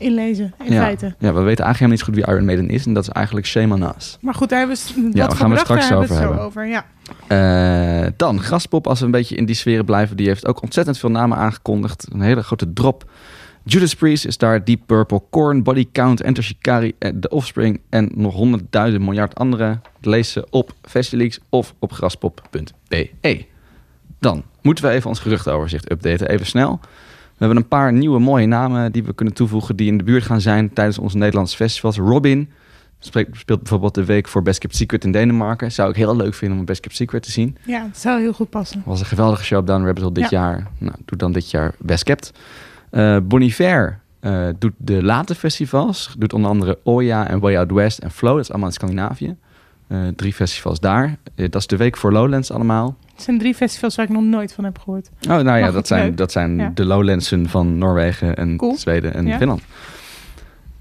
Inlezen, 0.00 0.54
in 0.64 0.72
ja, 0.72 0.82
feite. 0.82 1.06
Ja, 1.06 1.32
we 1.32 1.40
weten 1.40 1.64
eigenlijk 1.64 1.74
helemaal 1.74 1.90
niet 1.90 2.02
goed 2.02 2.14
wie 2.14 2.26
Iron 2.26 2.44
Maiden 2.44 2.68
is. 2.68 2.86
En 2.86 2.92
dat 2.92 3.02
is 3.02 3.08
eigenlijk 3.08 3.54
on 3.54 3.82
Us. 3.96 4.18
Maar 4.20 4.34
goed, 4.34 4.48
daar 4.48 4.58
hebben 4.58 4.76
we, 4.76 5.10
daar 5.10 5.28
voor 5.28 5.36
gaan 5.36 5.50
we 5.50 5.58
straks 5.58 5.92
over 5.92 6.16
hebben 6.16 6.28
we 6.28 6.36
zo 6.36 6.42
over. 6.42 6.66
Ja. 6.66 6.84
Eh, 7.26 8.10
dan, 8.16 8.40
Graspop, 8.40 8.86
als 8.86 8.98
we 8.98 9.04
een 9.04 9.10
beetje 9.10 9.36
in 9.36 9.44
die 9.44 9.54
sferen 9.54 9.84
blijven. 9.84 10.16
Die 10.16 10.26
heeft 10.26 10.46
ook 10.46 10.62
ontzettend 10.62 10.98
veel 10.98 11.10
namen 11.10 11.38
aangekondigd. 11.38 12.06
Een 12.12 12.20
hele 12.20 12.42
grote 12.42 12.72
drop. 12.72 13.10
Judas 13.62 13.94
Priest 13.94 14.26
is 14.26 14.38
daar. 14.38 14.64
Deep 14.64 14.80
Purple, 14.86 15.22
Korn, 15.30 15.62
Body 15.62 15.88
Count, 15.92 16.20
Enter 16.20 16.42
Shikari, 16.42 16.94
eh, 16.98 17.10
The 17.20 17.28
Offspring... 17.28 17.80
en 17.88 18.10
nog 18.14 18.34
honderdduizend 18.34 19.04
miljard 19.04 19.34
andere. 19.34 19.80
Lees 20.00 20.32
ze 20.32 20.46
op 20.50 20.72
Festileaks 20.82 21.38
of 21.48 21.74
op 21.78 21.92
graspop.be. 21.92 23.49
Dan 24.20 24.42
moeten 24.62 24.84
we 24.84 24.90
even 24.90 25.08
ons 25.08 25.18
geruchtenoverzicht 25.18 25.90
updaten. 25.92 26.28
Even 26.28 26.46
snel. 26.46 26.78
We 26.82 27.46
hebben 27.46 27.56
een 27.56 27.68
paar 27.68 27.92
nieuwe 27.92 28.18
mooie 28.18 28.46
namen 28.46 28.92
die 28.92 29.04
we 29.04 29.12
kunnen 29.14 29.34
toevoegen... 29.34 29.76
die 29.76 29.86
in 29.86 29.98
de 29.98 30.04
buurt 30.04 30.24
gaan 30.24 30.40
zijn 30.40 30.72
tijdens 30.72 30.98
onze 30.98 31.16
Nederlandse 31.16 31.56
festivals. 31.56 31.96
Robin 31.96 32.50
speelt 32.98 33.58
bijvoorbeeld 33.58 33.94
de 33.94 34.04
week 34.04 34.28
voor 34.28 34.42
Best 34.42 34.58
Kept 34.58 34.76
Secret 34.76 35.04
in 35.04 35.12
Denemarken. 35.12 35.72
Zou 35.72 35.90
ik 35.90 35.96
heel 35.96 36.16
leuk 36.16 36.34
vinden 36.34 36.58
om 36.58 36.64
Best 36.64 36.80
Kept 36.80 36.96
Secret 36.96 37.22
te 37.22 37.30
zien. 37.30 37.56
ja, 37.66 37.88
zou 37.94 38.20
heel 38.20 38.32
goed 38.32 38.50
passen. 38.50 38.82
Was 38.86 39.00
een 39.00 39.06
geweldige 39.06 39.44
show 39.44 39.58
op 39.58 39.66
Down 39.66 39.84
Rabbit 39.84 40.02
Hole 40.02 40.14
dit 40.14 40.30
Ja. 40.30 40.40
jaar. 40.40 40.66
Nou, 40.78 40.94
doet 41.04 41.18
dan 41.18 41.32
dit 41.32 41.50
jaar 41.50 41.74
Best 41.78 42.02
Kept. 42.04 42.32
Eh 42.90 43.16
Bon 43.22 43.40
Iver 43.40 43.98
eh, 44.20 44.48
doet 44.58 44.72
de 44.76 45.02
late 45.02 45.34
festivals. 45.34 46.14
Doet 46.18 46.32
onder 46.32 46.50
andere 46.50 46.78
Oya 46.84 47.28
en 47.28 47.40
Way 47.40 47.56
Out 47.56 47.70
West 47.70 47.98
en 47.98 48.10
Flow. 48.10 48.34
Dat 48.34 48.42
is 48.44 48.50
allemaal 48.50 48.68
in 48.68 48.74
Scandinavië. 48.74 49.36
Eh, 49.90 49.98
drie 50.16 50.32
festivals 50.32 50.80
daar. 50.80 51.16
Eh, 51.34 51.50
dat 51.50 51.60
is 51.60 51.66
de 51.66 51.76
week 51.76 51.96
voor 51.96 52.12
Lowlands 52.12 52.50
allemaal. 52.52 52.96
Het 53.14 53.22
zijn 53.22 53.38
drie 53.38 53.54
festivals 53.54 53.96
waar 53.96 54.04
ik 54.06 54.12
nog 54.12 54.22
nooit 54.22 54.52
van 54.52 54.64
heb 54.64 54.78
gehoord. 54.78 55.10
Oh, 55.28 55.28
nou 55.38 55.58
ja, 55.58 55.70
dat 55.70 55.86
zijn, 55.86 56.04
leuk. 56.04 56.16
dat 56.16 56.32
zijn 56.32 56.56
Ja. 56.58 56.70
de 56.74 56.84
Lowlandsen 56.84 57.48
van 57.48 57.78
Noorwegen 57.78 58.36
en 58.36 58.56
Cool. 58.56 58.76
Zweden 58.76 59.14
en 59.14 59.26
Ja. 59.26 59.36
Finland. 59.36 59.62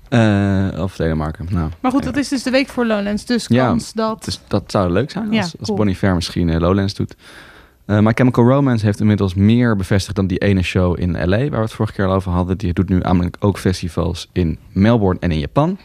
Eh, 0.09 0.67
of 0.83 0.95
Denemarken. 0.95 1.47
Nou, 1.49 1.69
Maar 1.79 1.91
goed, 1.91 2.03
dat 2.03 2.17
is 2.17 2.27
dus 2.27 2.43
de 2.43 2.49
week 2.49 2.67
voor 2.67 2.85
Lowlands. 2.85 3.25
Dus 3.25 3.45
Ja, 3.47 3.65
kans 3.67 3.93
dat... 3.93 4.25
Dus 4.25 4.41
dat 4.47 4.71
zou 4.71 4.91
leuk 4.91 5.11
zijn 5.11 5.37
als, 5.37 5.55
cool. 5.63 5.77
Bonnie 5.77 5.95
Fair 5.95 6.15
misschien 6.15 6.59
Lowlands 6.59 6.93
doet. 6.93 7.15
My 7.85 8.11
Chemical 8.15 8.45
Romance 8.47 8.85
heeft 8.85 8.99
inmiddels 8.99 9.33
meer 9.33 9.75
bevestigd 9.75 10.15
dan 10.15 10.27
die 10.27 10.37
ene 10.37 10.61
show 10.61 10.99
in 10.99 11.11
LA, 11.11 11.37
waar 11.37 11.49
we 11.49 11.57
het 11.57 11.71
vorige 11.71 11.93
keer 11.95 12.05
al 12.05 12.13
over 12.13 12.31
hadden. 12.31 12.57
Die 12.57 12.73
doet 12.73 12.89
nu 12.89 12.97
namelijk 12.97 13.37
ook 13.39 13.57
festivals 13.57 14.29
in 14.31 14.57
Melbourne 14.71 15.19
en 15.19 15.31
in 15.31 15.39
Japan. 15.39 15.77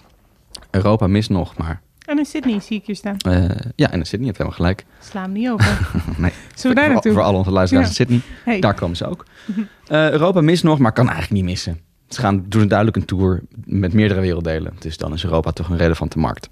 Europa 0.70 1.06
mist 1.06 1.30
nog, 1.30 1.56
maar 1.56 1.80
En 2.04 2.18
in 2.18 2.24
Sydney 2.24 2.60
zie 2.60 2.76
ik 2.78 2.86
hier 2.86 2.96
staan. 2.96 3.16
eh, 3.18 3.44
ja, 3.76 3.90
en 3.90 3.98
in 3.98 4.06
Sydney, 4.06 4.20
je 4.20 4.26
hebt 4.26 4.36
helemaal 4.38 4.56
gelijk. 4.56 4.84
Sla 5.00 5.22
hem 5.22 5.32
niet 5.32 5.48
over. 5.48 5.78
Nee, 6.18 6.32
Zullen 6.54 6.68
we 6.68 6.74
daar 6.74 6.84
voor, 6.84 6.92
naartoe? 6.92 7.12
voor 7.12 7.22
al 7.22 7.34
onze 7.34 7.50
luisteraars 7.50 7.96
Ja. 7.96 8.04
in 8.04 8.20
Sydney, 8.20 8.20
Hey. 8.44 8.60
daar 8.60 8.74
komen 8.74 8.96
ze 8.96 9.06
ook. 9.06 9.24
Eh, 9.88 10.10
Europa 10.10 10.40
mist 10.40 10.62
nog, 10.64 10.78
maar 10.78 10.92
kan 10.92 11.04
eigenlijk 11.08 11.34
niet 11.34 11.44
missen. 11.50 11.78
Ze 12.08 12.20
gaan 12.20 12.44
doen 12.48 12.68
duidelijk 12.68 12.96
een 12.96 13.04
tour 13.04 13.42
met 13.64 13.92
meerdere 13.92 14.20
werelddelen. 14.20 14.72
Dus 14.78 14.96
dan 14.96 15.12
is 15.12 15.24
Europa 15.24 15.50
toch 15.50 15.68
een 15.68 15.76
relevante 15.76 16.18
markt. 16.18 16.48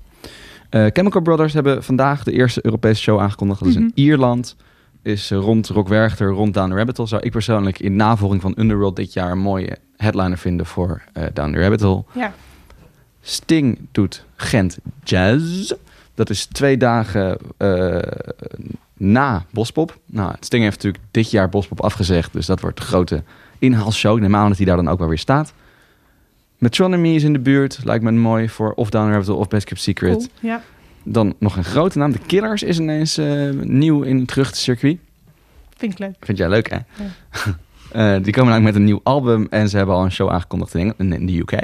Eh, 0.71 0.87
Chemical 0.93 1.23
Brothers 1.23 1.53
hebben 1.53 1.83
vandaag 1.85 2.23
de 2.25 2.33
eerste 2.33 2.61
Europese 2.65 3.03
show 3.03 3.21
aangekondigd. 3.21 3.59
Dat 3.61 3.69
is 3.69 3.75
Mhm. 3.75 3.85
in 3.85 3.93
Ierland. 3.95 4.57
is 5.03 5.31
rond 5.31 5.69
Rock 5.69 5.89
Werchter, 5.89 6.29
rond 6.29 6.55
Down 6.55 6.71
the 6.71 6.77
Rabbit 6.77 6.97
Hole. 6.97 7.09
Zou 7.09 7.23
ik 7.23 7.31
persoonlijk 7.31 7.79
in 7.79 7.97
navolging 7.97 8.43
van 8.43 8.55
Underworld 8.57 8.97
dit 8.97 9.13
jaar 9.13 9.31
een 9.31 9.39
mooie 9.39 9.77
headliner 9.97 10.39
vinden 10.39 10.67
voor 10.67 11.03
Down 11.33 11.53
the 11.53 11.59
Rabbit 11.61 11.81
Hole. 11.81 12.05
Ja. 12.15 12.33
Sting 13.23 13.79
doet 13.93 14.25
Gent 14.37 14.79
Jazz. 15.05 15.73
Dat 16.15 16.31
is 16.31 16.47
twee 16.47 16.77
dagen 16.77 17.37
eh, 17.57 17.99
na 18.97 19.45
Bospop. 19.51 19.99
Nou, 20.07 20.35
Sting 20.41 20.63
heeft 20.63 20.77
natuurlijk 20.77 21.05
dit 21.11 21.31
jaar 21.31 21.49
Bospop 21.49 21.81
afgezegd. 21.81 22.33
Dus 22.33 22.47
dat 22.47 22.61
wordt 22.61 22.77
de 22.77 22.83
grote 22.83 23.23
inhaalshow. 23.59 24.17
Ik 24.17 24.23
neem 24.23 24.37
aan 24.37 24.49
dat 24.49 24.57
hij 24.57 24.67
daar 24.67 24.77
dan 24.77 24.89
ook 24.89 24.99
wel 24.99 25.09
weer 25.09 25.19
staat. 25.19 25.53
Metronomy 26.59 27.09
is 27.09 27.23
in 27.23 27.33
de 27.33 27.39
buurt. 27.39 27.81
Lijkt 27.85 28.05
me 28.05 28.11
mooi 28.11 28.49
voor 28.49 28.73
of 28.73 28.91
Down 28.91 29.11
Rabbit 29.11 29.29
of 29.29 29.49
Best 29.49 29.67
Kept 29.67 29.81
Secret. 29.81 30.17
Cool. 30.17 30.27
Ja. 30.41 30.63
Dan 31.05 31.35
nog 31.39 31.57
een 31.57 31.65
grote 31.65 31.99
naam. 31.99 32.13
De 32.13 32.19
Killers 32.27 32.63
is 32.63 32.79
ineens 32.79 33.19
eh, 33.19 33.51
nieuw 33.51 34.03
in 34.03 34.19
het 34.19 34.33
geruchtencircuit. 34.33 34.99
Vind 35.77 35.93
ik 35.93 35.99
leuk. 35.99 36.15
Vind 36.21 36.39
jij 36.39 36.49
leuk, 36.49 36.71
hè? 36.71 36.79
Eh, 37.93 38.17
die 38.23 38.33
komen 38.33 38.51
namelijk 38.51 38.65
met 38.65 38.75
een 38.75 38.85
nieuw 38.85 39.01
album. 39.03 39.47
En 39.51 39.69
ze 39.69 39.77
hebben 39.77 39.95
al 39.95 40.05
een 40.05 40.13
show 40.13 40.31
aangekondigd 40.31 40.75
in, 40.75 40.81
Engeland, 40.81 41.01
in, 41.01 41.13
in 41.13 41.27
de 41.27 41.39
UK. 41.39 41.63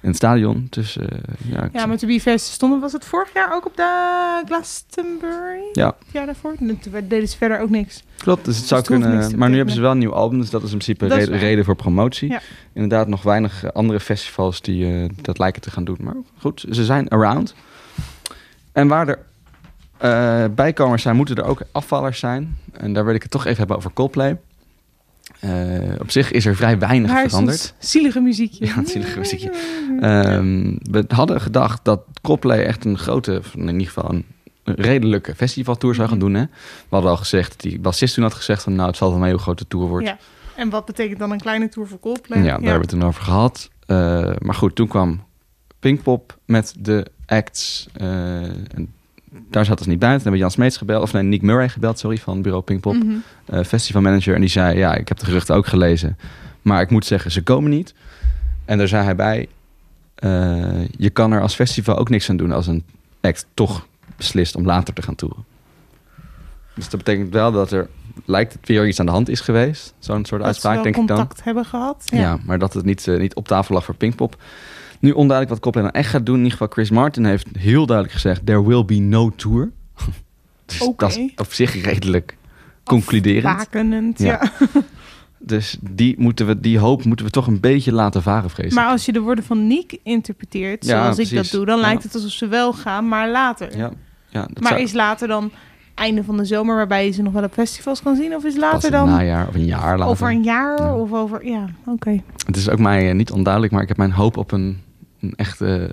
In 0.00 0.08
het 0.08 0.16
stadion. 0.16 0.66
Dus 0.70 0.96
eh, 0.96 1.06
ja, 1.44 1.68
Ja, 1.72 1.86
maar 1.86 1.96
To 1.96 2.06
Be 2.06 2.20
Fair, 2.20 2.38
ze 2.38 2.52
stonden, 2.52 2.80
was 2.80 2.92
het 2.92 3.04
vorig 3.04 3.32
jaar 3.34 3.54
ook 3.54 3.66
op 3.66 3.76
de 3.76 4.42
Glastonbury? 4.46 5.62
Ja. 5.72 5.86
Het 5.86 6.12
jaar 6.12 6.26
daarvoor? 6.26 6.54
En 6.58 6.78
Toen 6.80 6.92
deden 7.08 7.28
ze 7.28 7.36
verder 7.36 7.60
ook 7.60 7.70
niks. 7.70 8.02
Klopt, 8.16 8.44
dus 8.44 8.56
het 8.56 8.66
zou 8.66 8.80
het 8.80 8.90
kunnen. 8.90 9.38
Maar 9.38 9.48
nu 9.48 9.56
hebben 9.56 9.74
ze 9.74 9.80
wel 9.80 9.90
een 9.90 9.98
nieuw 9.98 10.12
album, 10.14 10.38
dus 10.38 10.50
dat 10.50 10.62
is 10.62 10.72
in 10.72 10.78
principe 10.78 11.06
is 11.06 11.28
reden, 11.28 11.64
voor 11.64 11.76
promotie. 11.76 12.30
Ja. 12.30 12.40
Inderdaad, 12.72 13.08
nog 13.08 13.22
weinig 13.22 13.64
eh, 13.64 13.70
andere 13.70 14.00
festivals 14.00 14.60
die 14.60 14.86
eh, 14.86 15.08
dat 15.22 15.38
lijken 15.38 15.62
te 15.62 15.70
gaan 15.70 15.84
doen. 15.84 15.98
Maar 16.00 16.16
goed, 16.38 16.64
ze 16.70 16.84
zijn 16.84 17.10
around. 17.10 17.54
En 18.72 18.88
waar 18.88 19.08
er 19.08 20.54
bijkomers 20.54 21.02
zijn, 21.02 21.16
moeten 21.16 21.36
er 21.36 21.44
ook 21.44 21.62
afvallers 21.72 22.18
zijn. 22.18 22.58
En 22.72 22.92
daar 22.92 23.04
wil 23.04 23.14
ik 23.14 23.22
het 23.22 23.30
toch 23.30 23.44
even 23.44 23.58
hebben 23.58 23.76
over 23.76 23.92
Coldplay. 23.92 24.38
Eh, 25.40 25.50
op 26.00 26.10
zich 26.10 26.30
is 26.30 26.46
er 26.46 26.56
vrij 26.56 26.78
weinig 26.78 27.10
veranderd. 27.20 27.74
zielige 27.78 28.20
muziekje? 28.20 28.66
Ja, 28.66 28.84
zielige 28.84 29.18
muziekje. 29.18 29.50
Ehm, 30.00 30.76
we 30.82 31.04
hadden 31.08 31.40
gedacht 31.40 31.84
dat 31.84 32.00
Coldplay 32.22 32.64
echt 32.64 32.84
een 32.84 32.98
grote, 32.98 33.42
in 33.54 33.66
ieder 33.68 33.86
geval 33.86 34.10
een 34.10 34.24
redelijke 34.64 35.34
festivaltour 35.34 35.94
zou 35.94 36.08
gaan 36.08 36.18
doen. 36.18 36.34
Hè? 36.34 36.42
We 36.42 36.48
hadden 36.88 37.10
al 37.10 37.16
gezegd, 37.16 37.60
die 37.60 37.80
bassist 37.80 38.14
toen 38.14 38.24
had 38.24 38.34
gezegd 38.34 38.62
van 38.62 38.74
nou 38.74 38.88
het 38.88 38.96
zal 38.96 39.10
wel 39.10 39.18
mee 39.18 39.30
hoe 39.32 39.40
groot 39.40 39.58
de 39.58 39.66
tour 39.68 39.86
wordt. 39.88 40.06
Ja. 40.06 40.18
En 40.56 40.70
wat 40.70 40.84
betekent 40.84 41.18
dan 41.18 41.30
een 41.30 41.40
kleine 41.40 41.68
tour 41.68 41.88
voor 41.88 42.00
Coldplay? 42.00 42.38
Ja, 42.38 42.44
daar 42.44 42.52
hebben 42.52 42.72
we 42.72 42.78
het 42.80 42.88
toen 42.88 43.02
over 43.02 43.22
gehad. 43.22 43.70
Eh, 43.86 44.30
maar 44.38 44.54
goed, 44.54 44.74
toen 44.74 44.88
kwam 44.88 45.24
Pinkpop 45.78 46.38
met 46.46 46.74
de 46.78 47.06
acts. 47.26 47.88
eh, 47.92 48.42
en 48.42 48.92
daar 49.50 49.64
zat 49.64 49.78
dus 49.78 49.86
niet 49.86 49.98
bij. 49.98 50.08
Toen 50.08 50.16
hebben 50.16 50.32
we 50.32 50.38
Jan 50.38 50.50
Smeets 50.50 50.76
gebeld, 50.76 51.02
of 51.02 51.12
nee, 51.12 51.22
Nick 51.22 51.42
Murray 51.42 51.68
gebeld, 51.68 51.98
sorry, 51.98 52.16
van 52.16 52.42
bureau 52.42 52.64
Pinkpop. 52.64 52.94
Mhm. 52.94 53.14
eh, 53.44 53.64
festivalmanager. 53.64 54.34
En 54.34 54.40
die 54.40 54.50
zei, 54.50 54.78
ja, 54.78 54.94
ik 54.94 55.08
heb 55.08 55.18
de 55.18 55.24
geruchten 55.24 55.54
ook 55.54 55.66
gelezen. 55.66 56.18
Maar 56.62 56.80
ik 56.80 56.90
moet 56.90 57.06
zeggen, 57.06 57.30
ze 57.30 57.42
komen 57.42 57.70
niet. 57.70 57.94
En 58.64 58.78
daar 58.78 58.88
zei 58.88 59.04
hij 59.04 59.16
bij, 59.16 59.48
eh, 60.14 60.88
je 60.96 61.10
kan 61.10 61.32
er 61.32 61.40
als 61.40 61.54
festival 61.54 61.96
ook 61.96 62.08
niks 62.08 62.30
aan 62.30 62.36
doen 62.36 62.52
als 62.52 62.66
een 62.66 62.84
act 63.20 63.46
toch 63.54 63.86
beslist 64.16 64.56
om 64.56 64.64
later 64.66 64.94
te 64.94 65.02
gaan 65.02 65.14
toeren. 65.14 65.44
Dus 66.74 66.88
dat 66.88 67.04
betekent 67.04 67.32
wel 67.32 67.52
dat 67.52 67.70
er, 67.70 67.88
lijkt 68.24 68.52
het 68.52 68.68
weer 68.68 68.88
iets 68.88 69.00
aan 69.00 69.06
de 69.06 69.12
hand 69.12 69.28
is 69.28 69.40
geweest. 69.40 69.94
Zo'n 69.98 70.24
soort 70.24 70.40
Dat 70.40 70.50
uitspraak, 70.50 70.82
denk 70.82 70.96
ik 70.96 71.06
dan. 71.06 71.16
contact 71.16 71.44
hebben 71.44 71.64
gehad. 71.64 72.02
Ja. 72.04 72.38
maar 72.44 72.58
dat 72.58 72.74
het 72.74 72.84
niet, 72.84 73.08
eh, 73.08 73.18
niet 73.18 73.34
op 73.34 73.48
tafel 73.48 73.74
lag 73.74 73.84
voor 73.84 73.94
Pinkpop. 73.94 74.36
Nu 75.00 75.10
onduidelijk 75.10 75.48
wat 75.48 75.60
Coldplay 75.60 75.84
nou 75.84 75.96
echt 75.96 76.10
gaat 76.10 76.26
doen. 76.26 76.34
In 76.34 76.42
ieder 76.42 76.52
geval 76.58 76.72
Chris 76.72 76.90
Martin 76.90 77.24
heeft 77.24 77.46
heel 77.58 77.86
duidelijk 77.86 78.14
gezegd... 78.14 78.46
there 78.46 78.64
will 78.66 78.84
be 78.84 78.94
no 78.94 79.30
tour. 79.36 79.70
dus 80.66 80.78
dat 80.96 81.16
is 81.16 81.30
op 81.36 81.52
zich 81.52 81.82
redelijk 81.84 82.36
concluderend. 82.84 83.56
Wakenend, 83.56 84.18
Ja. 84.18 84.50
ja. 84.72 84.80
Dus 85.40 85.78
die, 85.90 86.14
moeten 86.18 86.46
we, 86.46 86.60
die 86.60 86.78
hoop 86.78 87.04
moeten 87.04 87.26
we 87.26 87.32
toch 87.32 87.46
een 87.46 87.60
beetje 87.60 87.92
laten 87.92 88.22
varen, 88.22 88.50
vrees 88.50 88.66
ik. 88.66 88.72
Maar 88.74 88.86
als 88.90 89.04
je 89.04 89.12
de 89.12 89.20
woorden 89.20 89.44
van 89.44 89.66
Nick 89.66 89.98
interpreteert, 90.02 90.84
Ja, 90.86 91.02
zoals 91.02 91.18
ik 91.30 91.36
dat 91.36 91.50
doe, 91.50 91.64
dan 91.66 91.76
Ja. 91.76 91.82
lijkt 91.82 92.02
het 92.02 92.14
alsof 92.14 92.30
ze 92.30 92.46
wel 92.48 92.72
gaan, 92.72 93.08
maar 93.08 93.30
later. 93.30 93.76
Ja, 93.76 93.90
ja, 94.28 94.40
dat 94.40 94.60
maar 94.60 94.72
zou- 94.72 94.82
is 94.82 94.92
later 94.92 95.28
dan 95.28 95.50
einde 95.94 96.24
van 96.24 96.36
de 96.36 96.44
zomer, 96.44 96.76
waarbij 96.76 97.04
je 97.04 97.10
ze 97.12 97.22
nog 97.22 97.32
wel 97.32 97.42
op 97.42 97.52
festivals 97.52 98.02
kan 98.02 98.16
zien? 98.16 98.34
Of 98.34 98.44
is 98.44 98.56
later 98.56 98.84
een 98.84 98.98
dan 98.98 99.08
najaar 99.08 99.48
of 99.48 99.54
een 99.54 99.64
jaar 99.64 99.98
later. 99.98 100.06
over 100.12 100.30
een 100.30 100.42
jaar? 100.42 100.82
Ja. 100.82 100.94
Of 100.96 101.12
over, 101.12 101.46
ja, 101.46 101.64
oké. 101.86 102.22
Het 102.46 102.56
is 102.56 102.68
ook 102.68 102.78
mij 102.78 103.08
eh, 103.08 103.14
niet 103.14 103.30
onduidelijk, 103.30 103.72
maar 103.72 103.82
ik 103.82 103.88
heb 103.88 103.96
mijn 103.96 104.12
hoop 104.12 104.36
op 104.36 104.52
een, 104.52 104.80
een 105.20 105.32
echte 105.36 105.90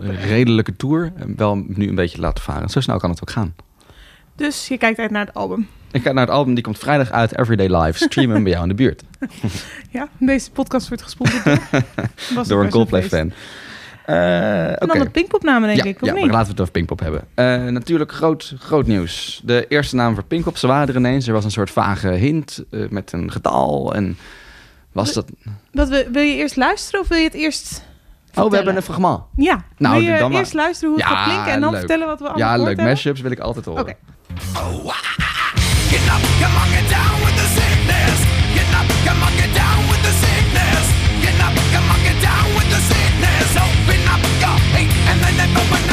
eh, 0.00 0.24
redelijke 0.24 0.76
tour 0.76 1.12
eh, 1.16 1.24
wel 1.36 1.64
nu 1.66 1.88
een 1.88 1.94
beetje 1.94 2.20
laten 2.20 2.44
varen. 2.44 2.68
Zo 2.68 2.80
snel 2.80 2.98
kan 2.98 3.10
het 3.10 3.20
ook 3.22 3.30
gaan. 3.30 3.54
Dus 4.36 4.68
je 4.68 4.78
kijkt 4.78 4.98
uit 4.98 5.10
naar 5.10 5.26
het 5.26 5.34
album. 5.34 5.68
Ik 5.90 6.02
kijk 6.02 6.14
naar 6.14 6.26
het 6.26 6.34
album, 6.34 6.54
die 6.54 6.64
komt 6.64 6.78
vrijdag 6.78 7.10
uit, 7.10 7.38
Everyday 7.38 7.82
Live. 7.82 8.04
Stream 8.04 8.30
hem 8.30 8.42
bij 8.42 8.52
jou 8.52 8.62
in 8.62 8.68
de 8.68 8.74
buurt. 8.74 9.02
Ja, 9.90 10.08
deze 10.18 10.50
podcast 10.50 10.88
wordt 10.88 11.02
gesponsord 11.02 11.44
door, 11.44 11.60
Door 12.48 12.56
een 12.58 12.62
best 12.62 12.72
Coldplay 12.72 13.00
feest. 13.00 13.14
fan. 13.14 13.32
Eh 14.04 14.82
En 14.82 14.88
dan 14.88 14.98
de 14.98 15.10
Pinkpop-namen, 15.10 15.68
denk 15.68 15.82
Ja, 15.82 15.90
ik, 15.90 16.02
of 16.02 16.08
ja 16.08 16.14
maar 16.14 16.22
laten 16.22 16.44
we 16.44 16.50
het 16.50 16.60
over 16.60 16.72
Pinkpop 16.72 17.00
hebben. 17.00 17.72
Natuurlijk 17.74 18.12
groot, 18.12 18.54
groot 18.58 18.86
nieuws. 18.86 19.40
De 19.44 19.66
eerste 19.68 19.96
naam 19.96 20.14
voor 20.14 20.24
Pinkpop, 20.24 20.56
ze 20.56 20.66
waren 20.66 20.88
er 20.88 20.96
ineens. 20.96 21.26
Er 21.26 21.32
was 21.32 21.44
een 21.44 21.50
soort 21.50 21.70
vage 21.70 22.08
hint 22.08 22.64
met 22.70 23.12
een 23.12 23.30
getal. 23.32 23.94
En 23.94 24.16
was 24.92 25.12
dat... 25.12 25.30
Dat 25.72 25.88
we, 25.88 26.08
wil 26.12 26.22
je 26.22 26.34
eerst 26.34 26.56
luisteren 26.56 27.00
of 27.00 27.08
wil 27.08 27.18
je 27.18 27.24
het 27.24 27.34
eerst 27.34 27.84
Oh, 28.34 28.44
we 28.44 28.50
vertellen? 28.50 28.54
hebben 28.54 28.76
een 28.76 28.82
fragment. 28.82 29.20
Ja, 29.36 29.64
Nou, 29.78 29.94
wil 29.94 30.12
je 30.12 30.18
dan 30.18 30.30
maar. 30.30 30.40
eerst 30.40 30.54
luisteren 30.54 30.90
hoe 30.94 31.00
het 31.02 31.08
Ja, 31.10 31.16
gaat 31.16 31.24
klinken 31.26 31.52
en 31.52 31.60
dan 31.60 31.70
leuk. 31.70 31.78
vertellen 31.78 32.06
wat 32.06 32.18
we 32.20 32.28
allemaal 32.28 32.48
Ja, 32.48 32.56
leuk. 32.56 32.66
hebben? 32.66 32.84
Mashups 32.84 33.20
wil 33.20 33.30
ik 33.30 33.38
altijd 33.38 33.64
horen. 33.64 33.80
Oké. 33.82 33.94
Get 35.92 36.04
up, 36.14 36.22
come 36.40 36.56
on, 36.62 36.68
get 36.76 36.86
down 36.96 37.16
with 37.24 37.36
the 37.40 37.48
sickness. 37.58 38.18
Get 38.56 38.70
up, 38.78 38.86
come 39.06 39.20
on, 39.26 39.32
get 39.42 39.52
down 39.62 39.80
with 39.90 40.02
the 40.06 40.14
sickness. 40.24 40.84
Get 41.24 41.36
up, 41.46 41.54
come 41.74 41.88
on, 41.94 42.00
get 42.08 42.18
down 42.28 42.46
with 42.56 42.68
the 42.74 42.80
sickness. 42.90 43.48
Open 43.64 44.02
up 44.14 44.22
your 44.42 44.56
hate 44.74 44.94
and 45.10 45.18
then 45.24 45.50
open 45.60 45.82
the 45.90 45.91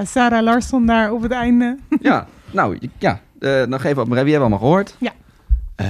Ja, 0.00 0.06
Sarah 0.06 0.42
Larsson 0.42 0.86
daar 0.86 1.12
op 1.12 1.22
het 1.22 1.32
einde. 1.32 1.78
Ja, 2.00 2.26
nou, 2.50 2.78
ja. 2.98 3.20
eh 3.38 3.64
nog 3.66 3.84
even 3.84 4.02
op 4.02 4.08
Wie 4.08 4.16
hebben 4.16 4.34
we 4.34 4.40
allemaal 4.40 4.58
gehoord? 4.58 4.96
Ja. 4.98 5.12
Eh, 5.76 5.88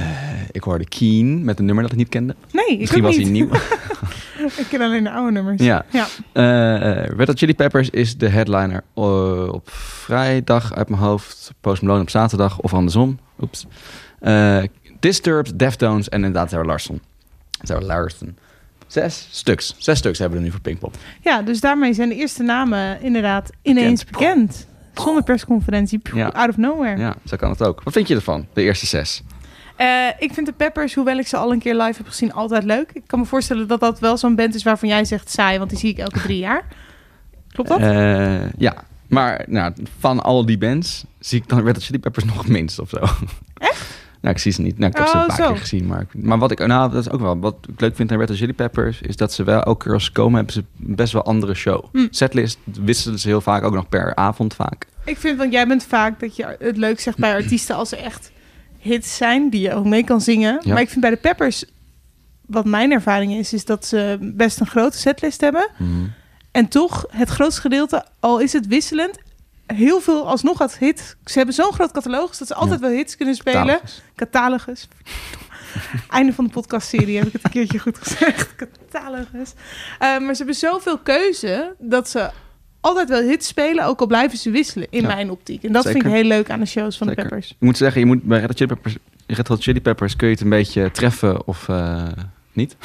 ik 0.51 0.63
hoorde 0.63 0.85
Keen 0.89 1.45
met 1.45 1.59
een 1.59 1.65
nummer 1.65 1.83
dat 1.83 1.93
ik 1.93 1.99
niet 1.99 2.09
kende. 2.09 2.35
Nee, 2.53 2.67
ik 2.67 2.79
Misschien 2.79 3.03
was 3.03 3.17
niet. 3.17 3.23
hij 3.23 3.33
nieuw. 3.33 3.49
ik 4.63 4.67
ken 4.69 4.81
alleen 4.81 5.05
de 5.05 5.11
oude 5.11 5.33
nummers. 5.33 5.63
Ja. 5.63 5.85
ja. 5.91 6.07
Red 7.03 7.27
Hot 7.27 7.39
Chili 7.39 7.55
Peppers 7.55 7.91
is 7.91 8.17
de 8.17 8.29
headliner 8.29 8.83
op 8.95 9.71
vrijdag 9.71 10.75
uit 10.75 10.89
mijn 10.89 11.03
hoofd. 11.03 11.53
Post 11.61 11.83
Malone 11.83 12.03
op 12.03 12.11
zaterdag 12.11 12.59
of 12.61 12.75
andersom. 12.75 13.19
Oeps. 13.41 13.67
Disturbed, 15.01 15.59
Deftones 15.59 16.09
en 16.09 16.19
inderdaad 16.19 16.51
Sarah 16.51 16.67
Larson. 16.67 17.01
Sarah 17.63 17.85
Larson. 17.87 18.37
Zes 18.91 19.27
stuks. 19.31 19.75
Zes 19.79 19.99
stuks 19.99 20.19
hebben 20.19 20.39
we 20.39 20.45
er 20.45 20.51
nu 20.51 20.55
voor 20.57 20.65
Pinkpop. 20.65 20.95
Ja, 21.21 21.43
dus 21.43 21.61
daarmee 21.61 21.93
zijn 21.95 22.09
de 22.09 22.15
eerste 22.15 22.43
namen 22.43 23.03
inderdaad 23.03 23.51
ineens 23.63 24.05
bekend. 24.05 24.67
Zonder 24.95 25.23
persconferentie, 25.23 26.01
Ja. 26.15 26.29
out 26.29 26.49
of 26.49 26.57
nowhere. 26.57 26.99
Ja, 27.01 27.15
zo 27.25 27.37
kan 27.37 27.51
het 27.51 27.63
ook. 27.63 27.83
Wat 27.83 27.93
vind 27.93 28.09
je 28.09 28.15
ervan, 28.15 28.47
de 28.53 28.63
eerste 28.63 28.87
zes? 28.87 29.23
Eh, 29.77 30.07
ik 30.19 30.33
vind 30.35 30.47
de 30.47 30.53
Peppers, 30.53 30.95
hoewel 30.95 31.19
ik 31.19 31.27
ze 31.27 31.37
al 31.37 31.53
een 31.53 31.59
keer 31.59 31.75
live 31.75 31.97
heb 31.97 32.07
gezien, 32.07 32.33
altijd 32.33 32.65
leuk. 32.65 32.91
Ik 32.93 33.03
kan 33.07 33.19
me 33.19 33.25
voorstellen 33.25 33.67
dat 33.69 33.81
dat 33.81 33.99
wel 34.01 34.17
zo'n 34.17 34.35
band 34.35 34.55
is 34.55 34.63
waarvan 34.63 34.89
jij 34.89 35.05
zegt 35.05 35.31
saai, 35.31 35.59
want 35.59 35.71
die 35.71 35.79
zie 35.79 35.91
ik 35.91 35.99
elke 35.99 36.21
drie 36.21 36.39
jaar. 36.49 36.65
Klopt 37.53 37.69
dat? 37.69 37.81
Eh, 37.81 38.53
ja, 38.59 38.75
maar 39.09 39.45
nou, 39.49 39.73
van 39.99 40.21
al 40.23 40.47
die 40.47 40.59
bands 40.59 41.05
zie 41.19 41.41
ik 41.41 41.49
dan 41.49 41.65
Red 41.65 41.75
Hot 41.75 41.85
Chili 41.85 41.99
Peppers 41.99 42.25
nog 42.25 42.39
het 42.39 42.49
minst 42.49 42.79
of 42.79 42.89
zo. 42.89 42.99
Echt? 43.55 43.87
Nou, 44.21 44.35
ik 44.35 44.41
zie 44.41 44.53
ze 44.53 44.61
niet. 44.63 44.79
Nou, 44.79 44.91
ik 44.91 44.97
heb 44.97 45.07
ze 45.07 45.15
Oh, 45.17 45.21
een 45.21 45.27
paar 45.27 45.37
zo. 45.37 45.47
keer 45.53 45.61
gezien. 45.61 45.87
Maar, 45.87 46.07
maar 46.13 46.39
wat 46.39 46.51
ik, 46.51 46.67
nou, 46.67 46.91
dat 46.91 47.07
is 47.07 47.11
ook 47.13 47.21
wel. 47.21 47.39
Wat 47.39 47.57
ik 47.73 47.81
leuk 47.81 47.97
vind 47.97 48.13
aan 48.13 48.19
Red 48.19 48.29
Hot 48.29 48.39
Chili 48.39 48.53
Peppers 48.53 49.01
is 49.01 49.17
dat 49.17 49.33
ze 49.33 49.45
wel 49.45 49.63
elke 49.63 49.85
keer 49.85 49.93
als 49.93 50.05
ze 50.05 50.13
komen 50.13 50.35
hebben 50.35 50.53
ze 50.55 50.65
best 50.77 51.13
wel 51.13 51.25
andere 51.25 51.55
show. 51.55 51.85
Hm. 51.93 52.07
Setlist 52.11 52.59
wisselen 52.65 53.19
ze 53.19 53.29
heel 53.29 53.41
vaak 53.41 53.63
ook 53.63 53.75
nog 53.75 53.89
per 53.89 54.15
avond 54.15 54.55
vaak. 54.55 54.87
Ik 55.05 55.19
vind, 55.19 55.39
want 55.39 55.53
jij 55.53 55.67
bent 55.67 55.85
vaak 55.85 56.21
dat 56.21 56.37
je 56.37 56.57
het 56.59 56.77
leuk 56.77 57.01
zegt 57.01 57.19
bij 57.19 57.33
artiesten 57.43 57.77
als 57.77 57.93
er 57.93 57.99
echt 57.99 58.31
hits 58.79 59.17
zijn 59.17 59.51
die 59.51 59.61
je 59.61 59.75
ook 59.75 59.85
mee 59.85 60.05
kan 60.05 60.21
zingen. 60.21 60.61
Ja. 60.65 60.73
Maar 60.73 60.83
ik 60.83 60.89
vind 60.89 61.01
bij 61.01 61.11
de 61.11 61.17
Peppers, 61.17 61.65
wat 62.47 62.65
mijn 62.65 62.93
ervaring 62.93 63.33
is, 63.35 63.53
is 63.53 63.65
dat 63.65 63.87
ze 63.87 64.19
best 64.21 64.61
een 64.61 64.67
grote 64.67 64.99
setlist 64.99 65.41
hebben. 65.41 65.69
En 66.51 66.69
toch, 66.69 67.05
het 67.09 67.29
grootste 67.29 67.61
gedeelte, 67.61 68.05
al 68.21 68.39
is 68.41 68.53
het 68.53 68.67
wisselend, 68.67 69.19
heel 69.75 70.01
veel 70.01 70.27
alsnog 70.29 70.59
had 70.59 70.79
hit. 70.79 71.17
Ze 71.25 71.37
hebben 71.37 71.55
zo'n 71.55 71.73
groot 71.73 71.91
catalogus 71.93 72.39
dat 72.39 72.49
ze 72.49 72.55
altijd 72.55 72.81
wel 72.81 72.91
hits 72.91 73.17
kunnen 73.17 73.35
spelen. 73.35 73.63
Catalogus. 73.67 74.03
Catalogus. 74.17 74.89
Einde 76.09 76.33
van 76.33 76.45
de 76.45 76.51
podcastserie 76.51 77.17
heb 77.19 77.27
ik 77.27 77.33
het 77.33 77.45
een 77.45 77.51
keertje 77.51 77.79
goed 77.79 77.99
gezegd. 77.99 78.55
Catalogus. 78.57 79.53
Eh, 79.99 80.19
maar 80.19 80.31
ze 80.31 80.37
hebben 80.37 80.55
zoveel 80.55 80.99
keuze 80.99 81.75
dat 81.79 82.09
ze 82.09 82.31
altijd 82.81 83.09
wel 83.09 83.23
hits 83.23 83.47
spelen, 83.47 83.85
ook 83.85 84.01
al 84.01 84.07
blijven 84.07 84.39
ze 84.39 84.51
wisselen 84.51 84.87
in 84.91 85.01
Ja. 85.01 85.07
mijn 85.07 85.31
optiek. 85.31 85.63
En 85.65 85.73
dat 85.73 85.85
vind 85.87 86.05
ik 86.05 86.11
heel 86.13 86.25
leuk 86.25 86.51
aan 86.51 86.61
de 86.61 86.67
shows 86.67 86.97
van 86.97 87.07
Zeker. 87.09 87.23
de 87.23 87.29
Peppers. 87.29 87.51
Ik 87.51 87.57
moet 87.61 87.77
zeggen, 87.77 88.01
je 88.01 88.07
moet 88.07 88.23
bij 88.23 88.39
Red 88.41 88.49
Hot 88.49 88.57
Chili 88.59 88.69
Peppers, 88.69 88.97
Red 89.27 89.49
Hot 89.49 89.63
Chili 89.63 89.81
Peppers 89.81 90.17
kun 90.17 90.27
je 90.27 90.33
het 90.33 90.43
een 90.43 90.49
beetje 90.51 90.91
treffen 90.91 91.47
of 91.47 91.69
eh, 91.69 92.03
niet. 92.53 92.77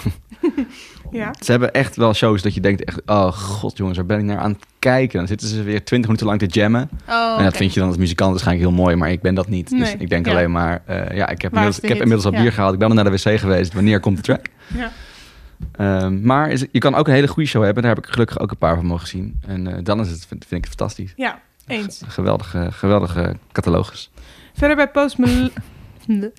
Ja. 1.15 1.33
Ze 1.39 1.51
hebben 1.51 1.73
echt 1.73 1.95
wel 1.95 2.13
shows 2.13 2.41
dat 2.41 2.53
je 2.53 2.59
denkt 2.59 2.83
echt, 2.83 3.01
oh 3.05 3.31
god 3.31 3.77
jongens, 3.77 3.97
waar 3.97 4.05
ben 4.05 4.19
ik 4.19 4.23
naar 4.25 4.37
aan 4.37 4.51
het 4.51 4.65
kijken? 4.79 5.17
Dan 5.17 5.27
zitten 5.27 5.47
ze 5.47 5.63
weer 5.63 5.83
twintig 5.83 6.05
minuten 6.05 6.27
lang 6.27 6.39
te 6.39 6.45
jammen. 6.45 6.89
Oh, 7.09 7.35
En 7.37 7.43
dat 7.43 7.57
vind 7.57 7.73
je 7.73 7.79
dan 7.79 7.89
als 7.89 7.97
muzikant 7.97 8.31
waarschijnlijk 8.31 8.67
heel 8.67 8.77
mooi, 8.77 8.95
maar 8.95 9.11
ik 9.11 9.21
ben 9.21 9.35
dat 9.35 9.47
niet. 9.47 9.69
Dus 9.69 9.95
ik 9.95 10.09
denk 10.09 10.25
ja. 10.25 10.31
alleen 10.31 10.51
maar, 10.51 10.81
eh, 10.85 11.15
ja, 11.15 11.29
ik 11.29 11.41
heb, 11.41 11.51
inmiddels, 11.51 11.79
ik 11.79 11.89
heb 11.89 12.01
inmiddels 12.01 12.25
al 12.25 12.41
bier 12.41 12.51
gehaald. 12.51 12.73
Ik 12.73 12.79
ben 12.79 12.87
al 12.87 12.93
naar 12.93 13.03
de 13.03 13.11
wc 13.11 13.39
geweest. 13.39 13.73
Wanneer 13.73 13.99
komt 13.99 14.15
de 14.15 14.21
track? 14.21 14.45
Ja. 14.73 14.91
Ehm, 15.71 16.21
maar 16.21 16.49
is, 16.49 16.65
je 16.71 16.79
kan 16.79 16.95
ook 16.95 17.07
een 17.07 17.13
hele 17.13 17.27
goede 17.27 17.49
show 17.49 17.63
hebben. 17.63 17.83
Daar 17.83 17.95
heb 17.95 18.05
ik 18.05 18.11
gelukkig 18.11 18.39
ook 18.39 18.51
een 18.51 18.57
paar 18.57 18.75
van 18.75 18.85
mogen 18.85 19.07
zien. 19.07 19.39
En 19.47 19.67
eh, 19.67 19.83
dan 19.83 19.99
is 19.99 20.09
het, 20.09 20.25
vind, 20.25 20.45
vind 20.47 20.65
ik 20.65 20.69
het 20.69 20.79
fantastisch. 20.79 21.13
ja, 21.15 21.39
eens. 21.67 22.01
Een 22.01 22.09
geweldige, 22.09 22.67
geweldige 22.71 23.35
catalogus. 23.51 24.11
Verder 24.53 24.75
bij 24.75 24.89
Post 24.89 25.17
Malone... 25.17 25.51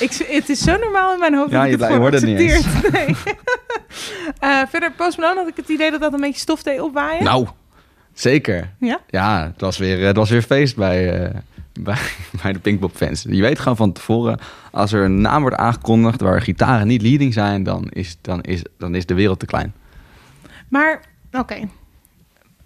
Ik, 0.00 0.12
het 0.28 0.48
is 0.48 0.60
zo 0.62 0.76
normaal 0.76 1.12
in 1.12 1.18
mijn 1.20 1.34
hoofd 1.34 1.50
Ja, 1.50 1.56
dat 1.64 1.72
ik 1.72 1.78
je- 1.78 1.84
het 1.84 1.92
gewoon 1.92 2.10
hoort 2.10 2.24
niet 2.24 2.38
eens. 2.38 2.66
Nee. 2.92 3.16
Eh, 4.40 4.62
verder 4.68 4.92
Post 4.92 5.18
Malone 5.18 5.38
had 5.38 5.48
ik 5.48 5.56
het 5.56 5.68
idee 5.68 5.90
dat 5.90 6.00
dat 6.00 6.12
een 6.12 6.20
beetje 6.20 6.40
stof 6.40 6.62
deed 6.62 6.80
opwaaien. 6.80 7.24
Nou, 7.24 7.46
zeker. 8.12 8.72
Ja? 8.80 9.00
Ja, 9.10 9.44
het 9.52 9.60
was 9.60 9.78
weer, 9.78 10.06
het 10.06 10.16
was 10.16 10.30
weer 10.30 10.42
feest 10.42 10.76
bij, 10.76 11.20
eh, 11.24 11.34
bij, 11.80 11.96
bij 12.42 12.52
de 12.52 12.58
Pinkpop 12.58 12.96
fans. 12.96 13.24
Je 13.28 13.40
weet 13.42 13.58
gewoon 13.58 13.76
van 13.76 13.92
tevoren, 13.92 14.38
als 14.70 14.92
er 14.92 15.04
een 15.04 15.20
naam 15.20 15.40
wordt 15.40 15.56
aangekondigd 15.56 16.20
waar 16.20 16.40
gitaren 16.42 16.86
niet 16.86 17.02
leading 17.02 17.32
zijn, 17.32 17.62
dan 17.62 17.86
is, 17.90 18.16
dan 18.20 18.40
is, 18.42 18.62
dan 18.78 18.94
is 18.94 19.06
de 19.06 19.14
wereld 19.14 19.38
te 19.38 19.46
klein. 19.46 19.74
Maar, 20.68 21.00
oké. 21.32 21.56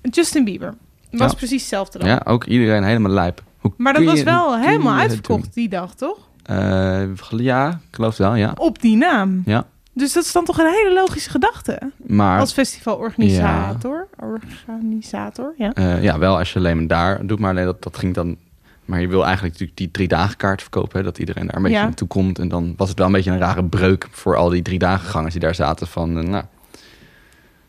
Justin 0.03 0.45
Bieber. 0.45 0.75
Was 1.11 1.31
Ja. 1.31 1.37
precies 1.37 1.61
hetzelfde 1.61 1.99
dan. 1.99 2.09
Ja, 2.09 2.21
ook 2.25 2.45
iedereen 2.45 2.85
helemaal 2.85 3.11
lijp. 3.11 3.43
Hoe 3.59 3.73
Maar 3.77 3.93
dat 3.93 4.05
was 4.05 4.19
je- 4.19 4.25
wel 4.25 4.59
helemaal 4.59 4.99
uitverkocht 4.99 5.55
die 5.55 5.69
dag, 5.69 5.95
toch? 5.95 6.19
Eh, 6.50 7.38
ja, 7.38 7.69
ik 7.71 7.95
geloof 7.95 8.11
het 8.11 8.19
wel, 8.19 8.35
ja. 8.35 8.52
Op 8.57 8.80
die 8.80 8.97
naam. 8.97 9.42
Ja, 9.45 9.66
Dus 9.92 10.12
dat 10.12 10.25
is 10.25 10.33
dan 10.33 10.45
toch 10.45 10.59
een 10.59 10.66
hele 10.73 10.95
logische 10.95 11.30
gedachte? 11.30 11.78
maar 12.07 12.40
Als 12.40 12.52
festivalorganisator. 12.52 14.09
Organisator, 14.19 15.54
ja. 15.57 15.73
eh, 15.73 16.02
ja, 16.02 16.19
wel 16.19 16.38
als 16.38 16.52
je 16.52 16.59
alleen 16.59 16.76
maar 16.76 16.87
daar 16.87 17.26
doet, 17.26 17.38
maar 17.38 17.50
alleen 17.50 17.64
dat, 17.64 17.83
dat 17.83 17.97
ging 17.97 18.14
dan... 18.14 18.37
Maar 18.85 19.00
je 19.00 19.09
wil 19.09 19.23
eigenlijk 19.25 19.52
natuurlijk 19.52 19.78
die 19.78 19.90
drie 19.90 20.09
dagen 20.09 20.37
kaart 20.37 20.61
verkopen, 20.62 20.99
hè, 20.99 21.04
dat 21.04 21.19
iedereen 21.19 21.47
daar 21.47 21.57
een 21.57 21.62
beetje 21.62 21.78
Ja. 21.78 21.85
naartoe 21.85 22.09
komt. 22.09 22.38
En 22.38 22.49
dan 22.49 22.75
was 22.76 22.88
het 22.88 22.99
wel 22.99 23.07
een 23.07 23.12
beetje 23.12 23.30
een 23.30 23.38
rare 23.38 23.64
breuk 23.64 24.09
voor 24.11 24.37
al 24.37 24.49
die 24.49 24.62
drie 24.62 24.78
dagen 24.78 25.09
gangers 25.09 25.33
die 25.33 25.42
daar 25.42 25.54
zaten 25.54 25.87
van, 25.87 26.19
eh, 26.19 26.25
nou... 26.25 26.45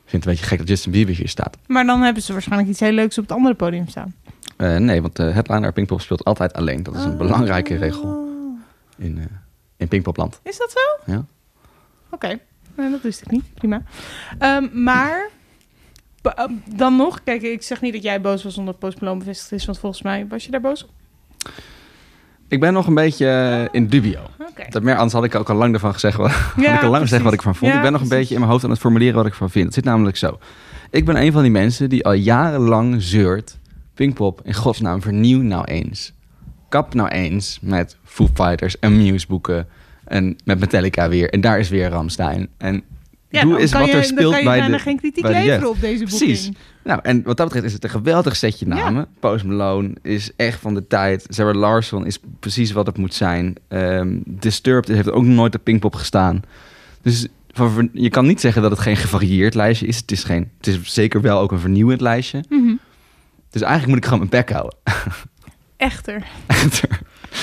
Ik 0.04 0.18
vind 0.18 0.24
het 0.24 0.26
een 0.26 0.32
beetje 0.32 0.46
gek 0.46 0.58
dat 0.58 0.68
Justin 0.68 0.92
Bieber 0.92 1.16
hier 1.16 1.28
staat. 1.30 1.58
Maar 1.68 1.86
dan 1.86 2.02
hebben 2.02 2.24
ze 2.24 2.32
waarschijnlijk 2.34 2.70
iets 2.70 2.80
heel 2.80 2.92
leuks 2.92 3.18
op 3.18 3.24
het 3.24 3.32
andere 3.38 3.56
podium 3.56 3.88
staan. 3.88 4.14
Nee, 4.58 5.02
want 5.02 5.16
de 5.16 5.24
headliner 5.24 5.72
Pinkpop 5.74 6.02
speelt 6.02 6.24
altijd 6.24 6.54
alleen. 6.54 6.84
Dat 6.84 6.96
is 6.96 7.04
een 7.04 7.18
belangrijke 7.18 7.74
Oh. 7.74 7.80
regel 7.80 8.30
in, 9.02 9.18
eh 9.18 9.26
in 9.78 9.88
Pinkpopland. 9.88 10.40
Is 10.44 10.58
dat 10.58 10.72
zo? 10.72 11.12
Ja. 11.12 11.26
Oké, 12.10 12.40
Nee, 12.76 12.92
dat 12.92 13.02
wist 13.02 13.22
ik 13.22 13.32
niet. 13.32 13.54
Prima. 13.54 13.84
Ehm, 14.40 14.84
maar 14.84 15.30
ehm, 16.22 16.52
dan 16.76 16.96
nog, 16.96 17.24
kijk, 17.24 17.42
ik 17.42 17.62
zeg 17.62 17.82
niet 17.82 17.94
dat 17.94 18.04
jij 18.04 18.22
boos 18.22 18.44
was 18.44 18.58
omdat 18.58 18.80
Post 18.80 19.02
Malone 19.02 19.20
bevestigd 19.20 19.52
is, 19.52 19.66
want 19.66 19.80
volgens 19.80 20.02
mij 20.02 20.28
was 20.28 20.46
je 20.46 20.52
daar 20.52 20.62
boos 20.62 20.84
op. 20.84 20.90
Ik 22.48 22.60
ben 22.60 22.74
nog 22.74 22.88
een 22.88 22.94
beetje 22.94 23.28
eh, 23.28 23.68
in 23.72 23.88
dubio. 23.88 24.20
Oké. 24.50 24.66
Dat 24.70 24.84
meer, 24.84 24.96
anders 24.96 25.14
had 25.14 25.24
ik 25.24 25.36
ook 25.36 25.50
al 25.50 25.56
lang 25.56 25.74
ervan 25.74 25.94
gezegd, 25.94 26.18
wat, 26.18 26.32
had 26.32 26.66
ik 26.66 26.84
al 26.84 26.90
lang 26.90 27.02
gezegd 27.04 27.24
wat 27.24 27.34
ik 27.34 27.40
ervan 27.40 27.56
vond. 27.56 27.72
Ja, 27.72 27.78
ik 27.78 27.84
ben 27.84 27.92
nog 27.92 28.02
een 28.02 28.08
precies. 28.08 28.24
beetje 28.24 28.34
in 28.34 28.40
mijn 28.40 28.52
hoofd 28.52 28.64
aan 28.64 28.70
het 28.70 28.80
formuleren 28.80 29.16
wat 29.16 29.26
ik 29.26 29.32
ervan 29.32 29.50
vind. 29.50 29.66
Het 29.66 29.74
zit 29.74 29.84
namelijk 29.84 30.18
zo. 30.18 30.40
Ik 30.90 31.06
ben 31.06 31.16
een 31.22 31.32
van 31.32 31.42
die 31.42 31.52
mensen 31.52 31.90
die 31.90 32.06
al 32.06 32.14
jarenlang 32.14 33.02
zeurt... 33.02 33.60
Pinkpop, 33.94 34.42
in 34.44 34.54
godsnaam, 34.54 35.02
vernieuw 35.02 35.42
nou 35.42 35.64
eens. 35.64 36.14
Kap 36.72 36.94
nou 36.94 37.10
eens 37.10 37.58
met 37.62 37.98
Foo 38.04 38.28
Fighters 38.34 38.80
en 38.80 38.98
Muse 38.98 39.28
boeken... 39.28 39.68
en 40.06 40.36
met 40.44 40.60
Metallica 40.60 41.10
weer. 41.10 41.30
En 41.30 41.42
daar 41.42 41.60
is 41.60 41.70
weer 41.70 41.90
Ramstein. 41.90 42.48
En 42.58 42.84
Ja, 43.30 43.42
doe 43.42 43.58
dan 43.60 43.70
kan 43.70 43.80
wat 43.80 43.90
je, 43.90 43.94
er 43.96 44.02
dan 44.02 44.04
speelt 44.18 44.32
kan 44.32 44.40
je 44.40 44.46
bij 44.46 44.68
de, 44.68 44.80
geen 44.80 44.98
kritiek 44.98 45.24
bij 45.24 45.34
de 45.42 45.48
leveren 45.48 45.70
op 45.70 45.82
deze 45.82 46.04
boeking. 46.04 46.20
Precies. 46.24 46.50
Nou, 46.84 47.00
en 47.04 47.24
wat 47.24 47.38
dat 47.38 47.46
betreft 47.46 47.66
is 47.68 47.74
het 47.74 47.84
een 47.84 47.90
geweldig 47.90 48.36
setje 48.36 48.66
Ja. 48.66 48.74
namen. 48.76 49.08
Post 49.20 49.44
Malone 49.46 49.94
is 50.02 50.32
echt 50.36 50.60
van 50.60 50.74
de 50.74 50.88
tijd. 50.88 51.26
Sarah 51.30 51.56
Larson 51.56 52.06
is 52.06 52.20
precies 52.40 52.72
wat 52.72 52.86
het 52.86 52.98
moet 52.98 53.14
zijn. 53.14 53.56
Ehm, 53.68 54.18
Disturbed 54.26 54.88
heeft 54.96 55.12
ook 55.12 55.24
nooit 55.26 55.56
op 55.56 55.64
Pinkpop 55.64 55.96
gestaan. 55.96 56.42
Dus 57.02 57.28
van- 57.52 57.90
je 57.94 58.10
kan 58.10 58.26
niet 58.26 58.42
zeggen 58.42 58.62
dat 58.62 58.72
het 58.72 58.80
geen 58.80 58.98
gevarieerd 58.98 59.54
lijstje 59.56 59.88
is. 59.88 59.98
Het 59.98 60.12
is, 60.12 60.24
geen, 60.24 60.52
het 60.58 60.68
is 60.68 60.80
zeker 60.94 61.22
wel 61.22 61.40
ook 61.40 61.52
een 61.52 61.60
vernieuwend 61.60 62.02
lijstje. 62.02 62.44
Mhm. 62.50 62.74
Dus 63.50 63.62
eigenlijk 63.62 63.88
moet 63.94 63.98
ik 63.98 64.04
gewoon 64.10 64.28
mijn 64.30 64.44
bek 64.46 64.52
houden. 64.52 64.78
Echter. 65.82 66.24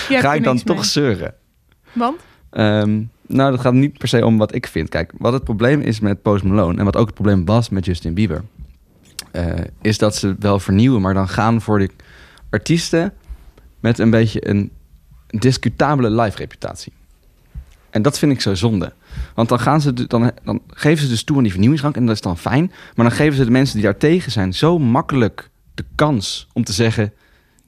Ga 0.08 0.34
ik 0.34 0.44
dan 0.44 0.62
toch 0.62 0.76
mee. 0.76 0.84
zeuren? 0.84 1.34
Want? 1.92 2.20
Ehm, 2.50 3.02
nou, 3.26 3.50
dat 3.50 3.60
gaat 3.60 3.72
niet 3.72 3.98
per 3.98 4.08
se 4.08 4.26
om 4.26 4.38
wat 4.38 4.54
ik 4.54 4.66
vind. 4.66 4.88
Kijk, 4.88 5.12
wat 5.18 5.32
het 5.32 5.44
probleem 5.44 5.80
is 5.80 6.00
met 6.00 6.22
Post 6.22 6.44
Malone... 6.44 6.78
en 6.78 6.84
wat 6.84 6.96
ook 6.96 7.06
het 7.06 7.14
probleem 7.14 7.44
was 7.44 7.68
met 7.68 7.84
Justin 7.84 8.14
Bieber... 8.14 8.44
eh, 9.30 9.54
is 9.80 9.98
dat 9.98 10.16
ze 10.16 10.36
wel 10.38 10.58
vernieuwen... 10.58 11.00
maar 11.00 11.14
dan 11.14 11.28
gaan 11.28 11.60
voor 11.60 11.78
de 11.78 11.90
artiesten... 12.50 13.12
met 13.80 13.98
een 13.98 14.10
beetje 14.10 14.48
een 14.48 14.72
discutabele 15.26 16.10
live-reputatie. 16.10 16.92
En 17.90 18.02
dat 18.02 18.18
vind 18.18 18.32
ik 18.32 18.40
zo 18.40 18.54
zonde. 18.54 18.92
Want 19.34 19.48
dan, 19.48 19.60
gaan 19.60 19.80
ze, 19.80 20.06
dan, 20.06 20.32
dan 20.44 20.62
geven 20.68 21.04
ze 21.04 21.08
dus 21.08 21.24
toe 21.24 21.36
aan 21.36 21.42
die 21.42 21.50
vernieuwingsdrang... 21.52 21.96
en 21.96 22.06
dat 22.06 22.14
is 22.14 22.22
dan 22.22 22.38
fijn. 22.38 22.72
Maar 22.94 23.06
dan 23.06 23.16
geven 23.16 23.36
ze 23.36 23.44
de 23.44 23.50
mensen 23.50 23.74
die 23.74 23.84
daar 23.84 23.96
tegen 23.96 24.32
zijn... 24.32 24.54
zo 24.54 24.78
makkelijk 24.78 25.50
de 25.74 25.84
kans 25.94 26.48
om 26.52 26.64
te 26.64 26.72
zeggen... 26.72 27.12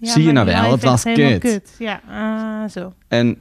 Ja, 0.01 0.13
Zie 0.13 0.25
je 0.25 0.33
nou 0.33 0.47
wel, 0.47 0.71
het 0.71 0.83
was 0.83 1.03
kut. 1.03 1.75
Ja, 1.79 2.01
ah, 2.09 2.71
zo. 2.71 2.93
En 3.09 3.39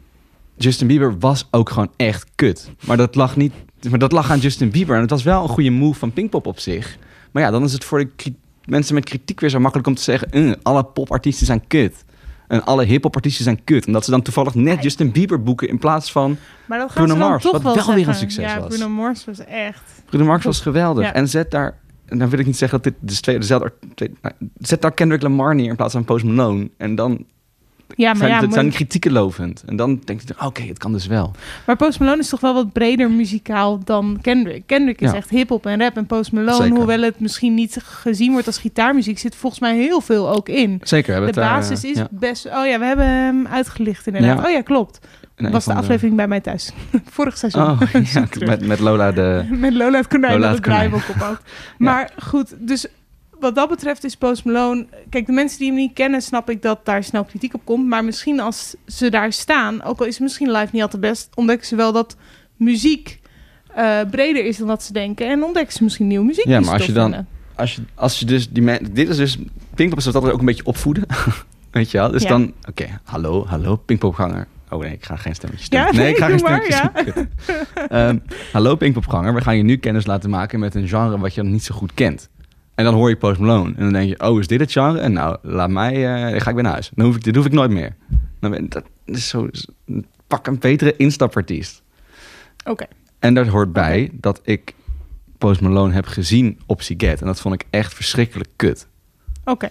Justin 0.58 0.88
Bieber 0.88 1.20
was 1.20 1.48
ook 1.52 1.70
gewoon 1.70 1.92
echt 1.96 2.28
kut. 2.36 2.72
Maar 2.86 2.98
dat 2.98 3.16
lag 3.16 3.36
niet. 3.36 3.54
Maar 3.90 4.00
dat 4.00 4.12
lag 4.12 4.32
aan 4.32 4.40
Justin 4.40 4.70
Bieber. 4.70 4.96
En 4.96 5.02
het 5.02 5.10
was 5.10 5.24
wel 5.24 5.44
een 5.44 5.50
goede 5.50 5.70
move 5.70 6.00
van 6.00 6.14
Pinkpop 6.14 6.46
op 6.46 6.60
zich. 6.60 6.98
Maar 7.32 7.44
ja, 7.44 7.52
dan 7.52 7.64
is 7.64 7.74
het 7.74 7.84
voor 7.84 8.00
de 8.00 8.34
mensen 8.66 8.96
met 8.96 9.06
kritiek 9.06 9.40
weer 9.40 9.50
zo 9.50 9.60
makkelijk 9.60 9.88
om 9.88 9.96
te 9.96 10.02
zeggen: 10.02 10.32
"Eh, 10.32 10.52
alle 10.62 10.84
popartiesten 10.84 11.46
zijn 11.46 11.68
kut. 11.68 12.04
En 12.48 12.66
alle 12.66 12.84
hip-hop-artiesten 12.86 13.44
zijn 13.44 13.64
kut. 13.64 13.86
En 13.86 13.94
dat 13.94 14.06
ze 14.06 14.12
dan 14.12 14.22
toevallig 14.22 14.54
net 14.56 14.84
Justin 14.84 15.12
Bieber 15.12 15.44
boeken 15.44 15.68
in 15.68 15.78
plaats 15.78 16.12
van 16.12 16.38
Maar 16.66 16.88
Bruno 16.94 17.16
Mars, 17.16 17.44
toch 17.44 17.52
wat 17.52 17.62
wel 17.62 17.86
wel 17.86 17.96
weer 17.96 18.08
een 18.08 18.16
succes 18.16 18.44
ja, 18.44 18.60
was. 18.60 18.68
Bruno 18.68 18.90
Mars 18.90 19.26
was 19.26 19.40
echt... 19.46 19.82
Bruno 20.06 20.26
Mars 20.26 20.46
was 20.46 20.62
geweldig. 20.62 21.06
Ja. 21.06 21.14
En 21.14 21.28
zet 21.28 21.52
daar. 21.52 21.78
En 22.10 22.18
dan 22.18 22.30
wil 22.30 22.40
ik 22.40 22.46
niet 22.46 22.58
zeggen 22.58 22.82
dat 22.82 22.94
dit 22.94 23.10
de 23.16 23.22
twee, 23.22 23.40
dezelfde. 23.40 23.74
twee- 23.96 24.12
nou, 24.22 24.34
zet 24.60 24.82
daar 24.82 24.92
Kendrick 24.92 25.22
Lamar 25.22 25.56
neer 25.56 25.70
in 25.70 25.76
plaats 25.76 25.94
van 25.94 26.06
Post 26.06 26.24
Malone. 26.26 26.70
En 26.78 26.96
dan 26.96 27.26
Ja, 27.96 28.08
maar 28.08 28.16
zijn, 28.18 28.30
ja, 28.30 28.36
het 28.36 28.46
maar, 28.46 28.54
zijn 28.54 28.66
die 28.66 28.76
kritieken 28.76 29.12
lovend. 29.12 29.64
En 29.66 29.76
dan 29.76 30.02
denk 30.06 30.22
je: 30.22 30.46
oké, 30.46 30.62
het 30.62 30.78
kan 30.78 30.92
dus 30.92 31.08
wel. 31.08 31.32
maar 31.66 31.76
Post 31.76 32.00
Malone 32.00 32.20
is 32.20 32.30
toch 32.30 32.40
wel 32.40 32.54
wat 32.54 32.74
breder 32.74 33.12
muzikaal 33.12 33.80
dan 33.84 34.18
Kendrick. 34.22 34.64
Kendrick 34.66 35.02
is 35.02 35.10
Ja. 35.12 35.16
echt 35.16 35.30
hip-hop 35.30 35.66
en 35.66 35.80
rap. 35.80 35.98
En 35.98 36.06
Post 36.06 36.32
Malone, 36.32 36.56
Zeker. 36.64 36.76
hoewel 36.78 37.02
het 37.02 37.20
misschien 37.20 37.54
niet 37.54 37.78
gezien 37.84 38.32
wordt 38.32 38.48
als 38.48 38.58
gitaarmuziek, 38.58 39.20
zit 39.20 39.36
volgens 39.36 39.62
mij 39.62 39.78
heel 39.78 40.02
veel 40.02 40.30
ook 40.36 40.50
in. 40.50 40.82
Zeker. 40.84 41.12
hebben 41.14 41.34
De 41.34 41.40
daar, 41.40 41.60
basis 41.60 41.84
eh, 41.84 41.90
is 41.90 41.98
ja. 41.98 42.08
best... 42.12 42.46
Oh 42.46 42.66
ja, 42.66 42.80
we 42.80 42.86
hebben 42.86 43.06
hem 43.08 43.48
uitgelicht 43.48 44.08
inderdaad. 44.08 44.46
Oh 44.46 44.52
ja, 44.52 44.62
klopt. 44.62 45.00
Was 45.40 45.66
de 45.66 45.74
aflevering 45.74 46.16
bij 46.16 46.28
mij 46.28 46.40
thuis. 46.40 46.72
Vorig 47.06 47.38
seizoen. 47.38 47.62
Oh, 47.62 47.82
ja, 48.14 48.26
met, 48.40 48.68
met 48.68 48.80
Lola 48.80 49.12
de... 49.12 49.46
Met 49.50 49.74
Lola 49.74 49.98
het 49.98 50.08
konijn 50.08 50.34
Lola 50.34 50.46
dat 50.46 50.56
het 50.56 50.64
draaiboek 50.64 51.10
op 51.10 51.16
had. 51.16 51.42
Maar 51.78 52.12
goed, 52.24 52.56
dus 52.60 52.86
wat 53.40 53.56
dat 53.56 53.70
betreft 53.70 54.04
is 54.04 54.16
Post 54.16 54.46
Malone... 54.46 54.88
Kijk, 55.10 55.26
de 55.26 55.32
mensen 55.32 55.58
die 55.60 55.68
hem 55.68 55.76
niet 55.78 55.94
kennen, 55.94 56.22
snap 56.22 56.50
ik 56.50 56.62
dat 56.62 56.86
daar 56.86 57.04
snel 57.04 57.24
kritiek 57.24 57.54
op 57.54 57.62
komt. 57.64 57.88
Maar 57.88 58.04
misschien 58.04 58.40
als 58.40 58.76
ze 58.86 59.10
daar 59.10 59.34
staan, 59.34 59.84
ook 59.84 60.00
al 60.00 60.06
is 60.06 60.14
het 60.14 60.22
misschien 60.24 60.52
live 60.52 60.70
niet 60.72 60.82
altijd 60.82 61.02
best... 61.02 61.30
ontdekken 61.36 61.68
ze 61.68 61.76
wel 61.76 61.92
dat 61.92 62.16
muziek 62.56 63.20
eh, 63.76 64.00
breder 64.12 64.46
is 64.46 64.58
dan 64.58 64.68
dat 64.68 64.84
ze 64.84 64.94
denken. 64.94 65.30
En 65.30 65.44
ontdekken 65.44 65.74
ze 65.74 65.84
misschien 65.84 66.08
nieuwe 66.08 66.26
muziek 66.26 66.46
Ja, 66.46 66.60
maar 66.60 66.74
als 66.74 66.86
je 66.86 66.92
dan- 66.92 67.10
vinden. 67.12 67.28
Als 67.56 67.76
je, 67.76 67.82
als 67.96 68.20
je 68.20 68.26
dus 68.26 68.50
die 68.50 68.64
men, 68.64 68.94
Dit 68.94 69.10
is 69.10 69.18
dus... 69.18 69.38
Pinkpop 69.76 69.98
is 70.00 70.04
dat 70.04 70.16
ook 70.16 70.40
een 70.40 70.46
beetje 70.46 70.66
opvoeden. 70.66 71.04
Weet 71.72 71.92
je 71.92 71.98
wel? 71.98 72.12
Dus 72.12 72.24
Ja. 72.24 72.30
dan... 72.30 72.54
Oké, 72.70 73.00
hallo, 73.04 73.46
hallo, 73.46 73.76
Pinkpopganger. 73.76 74.48
Oh 74.70 74.80
nee, 74.82 74.94
ik 74.94 75.06
ga 75.06 75.16
geen 75.16 75.36
stemmetjes 75.36 75.70
doen. 75.70 75.80
Ja, 75.80 75.92
nee, 75.92 76.10
ik 76.10 76.18
ga 76.18 76.28
geen 76.30 76.42
maar, 76.42 76.64
stemmetjes 76.64 77.14
doen. 77.14 77.28
Kut. 77.46 77.90
Ehm, 77.90 78.18
hallo 78.52 78.76
Pinkpopganger, 78.76 79.34
we 79.34 79.42
gaan 79.42 79.58
je 79.58 79.64
nu 79.64 79.78
kennis 79.78 80.06
laten 80.06 80.30
maken 80.30 80.60
met 80.60 80.76
een 80.76 80.88
genre 80.88 81.20
wat 81.20 81.34
je 81.34 81.42
nog 81.42 81.52
niet 81.52 81.64
zo 81.64 81.76
goed 81.76 81.94
kent. 81.94 82.30
En 82.76 82.86
dan 82.86 82.94
hoor 82.94 83.10
je 83.10 83.18
Post 83.18 83.40
Malone. 83.40 83.74
En 83.76 83.84
dan 83.84 83.94
denk 83.94 84.10
je, 84.10 84.20
oh, 84.28 84.40
is 84.40 84.48
dit 84.48 84.60
het 84.60 84.72
genre? 84.72 85.00
En 85.00 85.14
nou, 85.14 85.38
laat 85.42 85.70
mij... 85.70 86.16
eh, 86.16 86.32
dan 86.32 86.42
ga 86.42 86.50
ik 86.50 86.54
weer 86.56 86.64
naar 86.64 86.72
huis. 86.72 86.92
Dan 86.96 87.06
hoef 87.06 87.16
ik, 87.16 87.24
dit 87.24 87.36
hoef 87.36 87.46
ik 87.46 87.52
nooit 87.52 87.72
meer. 87.72 87.96
Dan 88.40 88.52
ben, 88.52 88.70
dat 88.70 88.84
is 89.06 89.28
zo... 89.28 89.50
Pak 90.28 90.48
een 90.48 90.60
betere 90.60 90.96
instapartiest. 90.98 91.82
Oké. 92.66 92.86
En 93.20 93.34
daar 93.34 93.48
hoort 93.48 93.74
bij 93.74 94.10
dat 94.14 94.42
ik 94.44 94.74
Post 95.38 95.62
Malone 95.62 95.94
heb 95.94 96.06
gezien 96.06 96.60
op 96.66 96.82
Siget. 96.82 97.22
En 97.22 97.28
dat 97.28 97.40
vond 97.42 97.54
ik 97.56 97.64
echt 97.70 97.94
verschrikkelijk 97.94 98.50
kut. 98.56 98.88
Oké. 99.44 99.70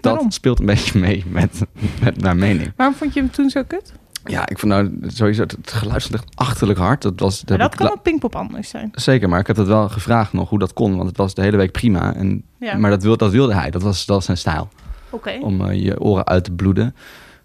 Dat 0.00 0.12
Waarom? 0.12 0.30
speelt 0.30 0.58
een 0.58 0.66
beetje 0.66 0.98
mee 0.98 1.24
met, 1.28 1.60
met 2.02 2.20
mijn 2.20 2.38
mening. 2.38 2.72
Waarom 2.76 2.96
vond 2.96 3.14
je 3.14 3.20
hem 3.20 3.30
toen 3.30 3.50
zo 3.50 3.62
kut? 3.66 3.92
Ja, 4.24 4.48
ik 4.48 4.58
vond 4.58 4.72
nou 4.72 4.98
sowieso 5.06 5.42
het, 5.42 5.52
het 5.52 5.72
geluid 5.72 6.02
stond 6.02 6.22
echt 6.22 6.36
achterlijk 6.36 6.78
hard. 6.78 7.02
Dat, 7.02 7.20
was, 7.20 7.44
Maar 7.44 7.58
dat 7.58 7.72
ik 7.72 7.78
kan 7.78 7.92
op 7.92 8.02
Pinkpop 8.02 8.36
anders 8.36 8.68
zijn. 8.68 8.90
Zeker, 8.92 9.28
maar 9.28 9.40
ik 9.40 9.46
heb 9.46 9.56
het 9.56 9.66
wel 9.66 9.88
gevraagd 9.88 10.32
nog 10.32 10.48
hoe 10.48 10.58
dat 10.58 10.72
kon. 10.72 10.96
Want 10.96 11.08
het 11.08 11.16
was 11.16 11.34
de 11.34 11.42
hele 11.42 11.56
week 11.56 11.72
prima. 11.72 12.14
En, 12.14 12.44
Ja. 12.58 12.76
Maar 12.76 12.90
dat, 12.90 13.02
wil, 13.02 13.16
dat 13.16 13.30
wilde 13.30 13.54
hij. 13.54 13.70
Dat 13.70 13.82
was, 13.82 14.06
dat 14.06 14.16
was 14.16 14.24
zijn 14.24 14.36
stijl. 14.36 14.68
Oké. 15.10 15.38
Om 15.40 15.60
eh, 15.64 15.82
je 15.84 16.00
oren 16.00 16.26
uit 16.26 16.44
te 16.44 16.52
bloeden. 16.52 16.94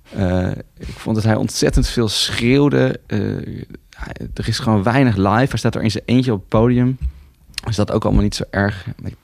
Eh, 0.09 0.51
ik 0.77 0.87
vond 0.87 1.15
dat 1.15 1.25
hij 1.25 1.35
ontzettend 1.35 1.87
veel 1.87 2.07
schreeuwde. 2.07 2.99
Eh, 3.07 3.19
er 4.33 4.47
is 4.47 4.59
gewoon 4.59 4.83
weinig 4.83 5.15
live. 5.15 5.29
Hij 5.29 5.57
staat 5.57 5.75
er 5.75 5.83
in 5.83 5.91
zijn 5.91 6.03
eentje 6.05 6.33
op 6.33 6.39
het 6.39 6.47
podium. 6.47 6.97
Dus 7.65 7.75
dat 7.75 7.91
ook 7.91 8.03
allemaal 8.03 8.23
niet 8.23 8.35
zo 8.35 8.43
erg. 8.49 8.85
Het, 9.03 9.15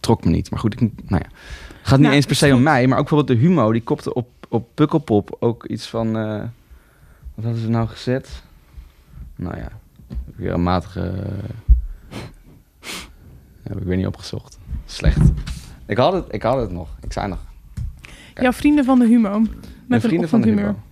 trok 0.00 0.24
me 0.24 0.30
niet. 0.30 0.50
Maar 0.50 0.60
goed, 0.60 0.72
ik, 0.72 0.80
nou 0.80 0.92
ja. 1.08 1.16
Het 1.18 1.96
gaat 1.96 1.98
niet 1.98 2.00
Nou, 2.00 2.14
eens 2.14 2.26
per 2.26 2.36
se 2.36 2.54
om 2.54 2.62
mij. 2.62 2.86
Maar 2.86 2.98
ook 2.98 3.08
bijvoorbeeld 3.08 3.40
de 3.40 3.46
Humo. 3.46 3.72
Die 3.72 3.82
kopte 3.82 4.14
op, 4.14 4.28
op 4.48 4.68
Pukkelpop 4.74 5.36
ook 5.40 5.64
iets 5.66 5.86
van... 5.86 6.16
eh, 7.38 7.44
wat 7.44 7.44
hadden 7.44 7.62
ze 7.62 7.68
nou 7.68 7.88
gezet? 7.88 8.42
Nou 9.36 9.56
ja, 9.56 9.68
weer 10.36 10.52
een 10.52 10.62
matige... 10.62 11.12
heb 13.62 13.76
ik 13.80 13.82
weer 13.84 13.96
niet 13.96 14.06
opgezocht. 14.06 14.58
Slecht. 14.86 15.20
Ik 15.86 15.96
had 15.96 16.12
het, 16.12 16.24
ik 16.30 16.42
had 16.42 16.60
het 16.60 16.70
nog. 16.72 16.88
Ik 17.00 17.12
zei 17.12 17.28
nog. 17.28 17.38
Jouw 18.34 18.52
vrienden 18.52 18.84
van 18.84 18.98
de 18.98 19.06
humo. 19.06 19.40
Met 19.40 19.50
Mijn 19.86 20.00
vrienden 20.00 20.28
van 20.28 20.40
de 20.40 20.46
ochtendhumeur. 20.48 20.64
Humo. 20.74 20.86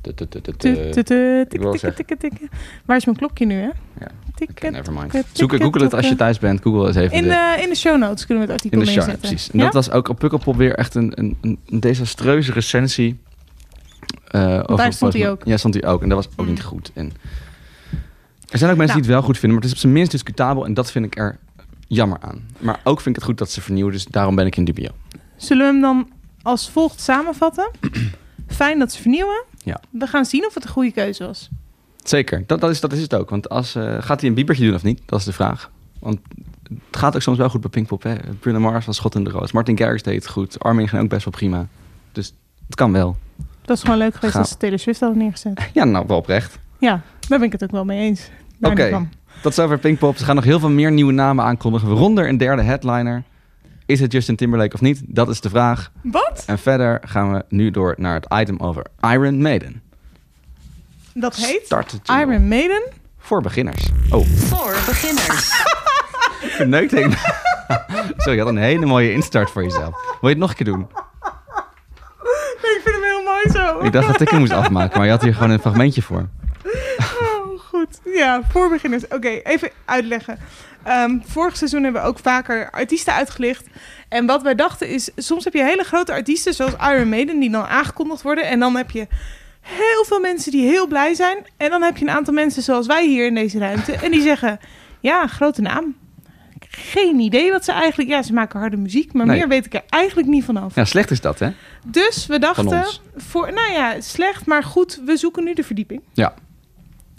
Tut, 0.00 0.16
tut, 0.16 0.30
tut, 0.30 0.44
tut, 0.44 0.58
Tu- 0.60 0.74
tut. 0.74 0.92
tu- 0.92 1.02
tu- 1.02 1.40
ik 1.40 1.48
tikken, 1.48 1.60
wil 1.60 1.70
tikken, 1.70 1.78
zeggen. 1.80 2.06
tikken, 2.06 2.18
tikken. 2.18 2.48
Waar 2.84 2.96
is 2.96 3.04
mijn 3.04 3.16
klokje 3.16 3.46
nu, 3.46 3.54
hè? 3.54 3.66
Ja, 4.00 4.10
Tikken, 4.34 4.56
Oké, 4.56 4.70
never 4.76 4.92
mind. 4.92 5.10
tikken, 5.10 5.30
Zoek, 5.36 5.54
Google 5.56 5.82
het 5.84 5.94
als 5.94 6.08
je 6.08 6.16
thuis 6.16 6.38
bent. 6.38 6.60
Google 6.62 6.86
eens 6.86 6.96
even 6.96 7.16
In 7.16 7.22
de, 7.22 7.28
de, 7.28 7.62
in 7.62 7.68
de 7.68 7.74
show 7.74 7.98
notes 7.98 8.26
kunnen 8.26 8.46
we 8.46 8.52
het 8.52 8.62
artikel 8.62 8.78
in 8.80 8.84
de 8.86 8.90
show. 8.90 9.00
neerzetten. 9.04 9.28
Precies. 9.30 9.50
En 9.50 9.58
Ja? 9.58 9.64
dat 9.64 9.74
was 9.74 9.90
ook 9.90 10.08
op 10.08 10.18
Pukkelpop 10.18 10.56
weer 10.56 10.74
echt 10.74 10.94
een, 10.94 11.12
een, 11.14 11.36
een- 11.40 11.58
een 11.66 11.80
desastreuze 11.80 12.52
recensie. 12.52 13.20
Over 14.38 14.76
daar 14.76 14.92
stond 14.92 15.12
hij 15.12 15.30
ook. 15.30 15.42
Ja, 15.44 15.56
stond 15.56 15.74
hij 15.74 15.84
ook. 15.86 16.02
En 16.02 16.08
dat 16.08 16.24
was 16.24 16.28
ook 16.36 16.46
Mm. 16.46 16.52
niet 16.52 16.62
goed. 16.62 16.90
En 16.94 17.12
er 18.48 18.58
zijn 18.58 18.70
ook 18.70 18.76
mensen 18.76 18.96
die 18.96 19.04
het 19.06 19.14
wel 19.14 19.22
goed 19.22 19.38
vinden, 19.38 19.50
maar 19.50 19.60
het 19.60 19.64
is 19.70 19.72
op 19.72 19.78
zijn 19.80 19.92
minst 19.92 20.10
discutabel. 20.10 20.64
En 20.64 20.74
dat 20.74 20.90
vind 20.90 21.04
ik 21.04 21.18
er 21.18 21.38
jammer 21.88 22.18
aan. 22.20 22.46
Maar 22.58 22.80
ook 22.84 22.96
vind 23.00 23.08
ik 23.08 23.14
het 23.14 23.24
goed 23.30 23.38
dat 23.38 23.50
ze 23.50 23.60
vernieuwen. 23.60 23.92
Dus 23.92 24.04
daarom 24.04 24.34
ben 24.34 24.46
ik 24.46 24.56
in 24.56 24.64
dubio. 24.64 24.88
Zullen 25.36 25.66
we 25.66 25.72
hem 25.72 25.80
dan 25.80 26.08
als 26.42 26.70
volgt 26.70 27.00
samenvatten? 27.00 27.70
Fijn 28.46 28.78
dat 28.78 28.92
ze 28.92 29.00
vernieuwen. 29.00 29.44
Ja. 29.64 29.80
We 29.90 30.06
gaan 30.06 30.24
zien 30.24 30.46
of 30.46 30.54
het 30.54 30.64
een 30.64 30.70
goede 30.70 30.92
keuze 30.92 31.24
was. 31.26 31.48
Zeker, 32.04 32.44
dat, 32.46 32.60
dat, 32.60 32.70
is, 32.70 32.80
dat 32.80 32.92
is 32.92 33.00
het 33.02 33.14
ook. 33.14 33.30
Want 33.30 33.48
als, 33.48 33.74
eh, 33.74 33.96
gaat 34.00 34.20
hij 34.20 34.28
een 34.28 34.34
biebertje 34.34 34.64
doen 34.64 34.74
of 34.74 34.82
niet? 34.82 35.00
Dat 35.06 35.18
is 35.18 35.24
de 35.24 35.32
vraag. 35.32 35.70
Want 35.98 36.18
het 36.90 36.96
gaat 36.96 37.14
ook 37.14 37.22
soms 37.22 37.38
wel 37.38 37.48
goed 37.50 37.60
bij 37.60 37.70
Pinkpop. 37.70 38.02
Hè? 38.02 38.14
Bruno 38.40 38.58
Mars 38.60 38.86
was 38.86 38.96
schot 38.96 39.14
in 39.14 39.24
de 39.24 39.30
roos. 39.30 39.52
Martin 39.52 39.78
Garrix 39.78 40.02
deed 40.02 40.14
het 40.14 40.28
goed. 40.28 40.58
Armin 40.60 40.88
ging 40.88 41.02
ook 41.02 41.08
best 41.08 41.24
wel 41.24 41.32
prima. 41.32 41.66
Dus 42.12 42.34
het 42.66 42.74
kan 42.74 42.92
wel. 42.92 43.16
Dat 43.70 43.78
is 43.78 43.84
gewoon 43.84 43.98
leuk 43.98 44.14
geweest 44.14 44.32
Gaan- 44.32 44.40
als 44.42 44.50
ze 44.50 44.56
Taylor 44.56 44.78
Swift 44.78 45.00
hadden 45.00 45.18
neergezet. 45.18 45.60
Ja, 45.72 45.84
nou, 45.84 46.04
wel 46.06 46.16
oprecht. 46.16 46.58
Ja, 46.78 47.00
daar 47.28 47.38
ben 47.38 47.42
ik 47.46 47.52
het 47.52 47.62
ook 47.62 47.70
wel 47.70 47.84
mee 47.84 47.98
eens. 48.00 48.30
Oké. 48.60 48.90
van. 48.90 49.08
Tot 49.42 49.54
zover 49.54 49.78
Pinkpop. 49.78 50.16
Ze 50.16 50.24
gaan 50.24 50.34
nog 50.34 50.44
heel 50.44 50.60
veel 50.60 50.70
meer 50.70 50.92
nieuwe 50.92 51.12
namen 51.12 51.44
aankondigen. 51.44 51.88
Waaronder 51.88 52.28
een 52.28 52.36
derde 52.38 52.62
headliner. 52.62 53.22
Is 53.86 54.00
het 54.00 54.12
Justin 54.12 54.36
Timberlake 54.36 54.74
of 54.74 54.80
niet? 54.80 55.02
Dat 55.06 55.28
is 55.28 55.40
de 55.40 55.48
vraag. 55.48 55.90
Wat? 56.02 56.42
En 56.46 56.58
verder 56.58 57.00
gaan 57.04 57.32
we 57.32 57.44
nu 57.48 57.70
door 57.70 57.94
naar 57.98 58.14
het 58.14 58.26
item 58.34 58.58
over 58.60 58.86
Iron 59.00 59.42
Maiden. 59.42 59.82
Dat 61.14 61.36
heet 61.36 61.60
Start. 61.64 61.98
Iron 62.04 62.48
Maiden. 62.48 62.82
Voor 63.18 63.42
beginners. 63.42 63.88
Oh, 64.10 64.26
Voor 64.26 64.72
beginners. 64.86 65.52
verneukt. 66.58 66.90
Sorry, 68.16 68.32
je 68.32 68.38
had 68.38 68.48
een 68.48 68.56
hele 68.56 68.86
mooie 68.86 69.12
instart 69.12 69.50
voor 69.50 69.62
jezelf. 69.62 69.90
Wil 70.04 70.16
je 70.20 70.28
het 70.28 70.38
nog 70.38 70.50
een 70.50 70.56
keer 70.56 70.66
doen? 70.66 70.86
Nee, 72.62 72.76
ik 72.76 72.80
vind 72.84 72.94
hem 72.94 73.04
mooi 73.44 73.64
zo. 73.64 73.78
Ik 73.78 73.92
dacht 73.92 74.06
dat 74.06 74.20
ik 74.20 74.28
hem 74.28 74.38
moest 74.38 74.52
afmaken, 74.52 74.96
maar 74.96 75.06
je 75.06 75.12
had 75.12 75.22
hier 75.22 75.34
gewoon 75.34 75.50
een 75.50 75.60
fragmentje 75.60 76.02
voor. 76.02 76.28
Oh, 76.98 77.58
goed. 77.58 78.00
Ja, 78.04 78.42
voor 78.52 78.68
beginners. 78.68 79.08
Oké, 79.08 79.28
even 79.28 79.70
uitleggen. 79.84 80.38
Ehm, 80.82 81.18
vorig 81.24 81.56
seizoen 81.56 81.82
hebben 81.82 82.02
we 82.02 82.08
ook 82.08 82.18
vaker 82.18 82.70
artiesten 82.70 83.14
uitgelicht. 83.14 83.66
En 84.08 84.26
wat 84.26 84.42
wij 84.42 84.54
dachten 84.54 84.88
is, 84.88 85.10
soms 85.16 85.44
heb 85.44 85.52
je 85.52 85.62
hele 85.62 85.84
grote 85.84 86.12
artiesten 86.12 86.54
zoals 86.54 86.72
Iron 86.92 87.08
Maiden 87.08 87.40
die 87.40 87.50
dan 87.50 87.66
aangekondigd 87.66 88.22
worden. 88.22 88.44
En 88.44 88.58
dan 88.58 88.76
heb 88.76 88.90
je 88.90 89.06
heel 89.60 90.04
veel 90.04 90.20
mensen 90.20 90.52
die 90.52 90.66
heel 90.66 90.86
blij 90.86 91.14
zijn. 91.14 91.46
En 91.56 91.70
dan 91.70 91.82
heb 91.82 91.96
je 91.96 92.04
een 92.04 92.14
aantal 92.14 92.34
mensen 92.34 92.62
zoals 92.62 92.86
wij 92.86 93.06
hier 93.06 93.26
in 93.26 93.34
deze 93.34 93.58
ruimte. 93.58 93.92
En 93.92 94.10
die 94.10 94.22
zeggen, 94.22 94.60
ja, 95.00 95.26
grote 95.26 95.60
naam. 95.60 95.96
Geen 96.72 97.18
idee 97.18 97.50
wat 97.50 97.64
ze 97.64 97.72
eigenlijk... 97.72 98.10
Ja, 98.10 98.22
ze 98.22 98.32
maken 98.32 98.60
harde 98.60 98.76
muziek, 98.76 99.12
maar 99.12 99.26
Nee. 99.26 99.38
meer 99.38 99.48
weet 99.48 99.66
ik 99.66 99.74
er 99.74 99.82
eigenlijk 99.88 100.28
niet 100.28 100.44
vanaf. 100.44 100.74
Ja, 100.74 100.84
slecht 100.84 101.10
is 101.10 101.20
dat, 101.20 101.38
hè? 101.38 101.50
Dus 101.86 102.26
we 102.26 102.38
dachten, 102.38 102.84
voor, 103.16 103.52
nou 103.52 103.72
ja, 103.72 104.00
slecht, 104.00 104.46
maar 104.46 104.62
goed, 104.64 105.00
we 105.04 105.16
zoeken 105.16 105.44
nu 105.44 105.54
de 105.54 105.62
verdieping. 105.64 106.02
Ja. 106.12 106.34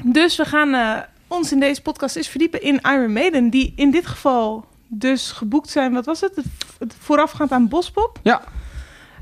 Dus 0.06 0.36
we 0.38 0.46
gaan 0.46 0.74
eh, 0.74 1.00
ons 1.28 1.52
in 1.52 1.60
deze 1.60 1.82
podcast 1.82 2.16
eens 2.16 2.28
verdiepen 2.28 2.62
in 2.62 2.80
Iron 2.82 3.14
Maiden, 3.14 3.50
die 3.50 3.74
in 3.76 3.92
dit 3.92 4.08
geval 4.08 4.66
dus 4.88 5.32
geboekt 5.32 5.70
zijn. 5.70 5.94
Wat 5.94 6.06
was 6.06 6.22
het? 6.22 6.36
Het, 6.36 6.46
het 6.80 6.96
voorafgaand 7.00 7.52
aan 7.52 7.68
Bospop. 7.68 8.20
Ja. 8.24 8.42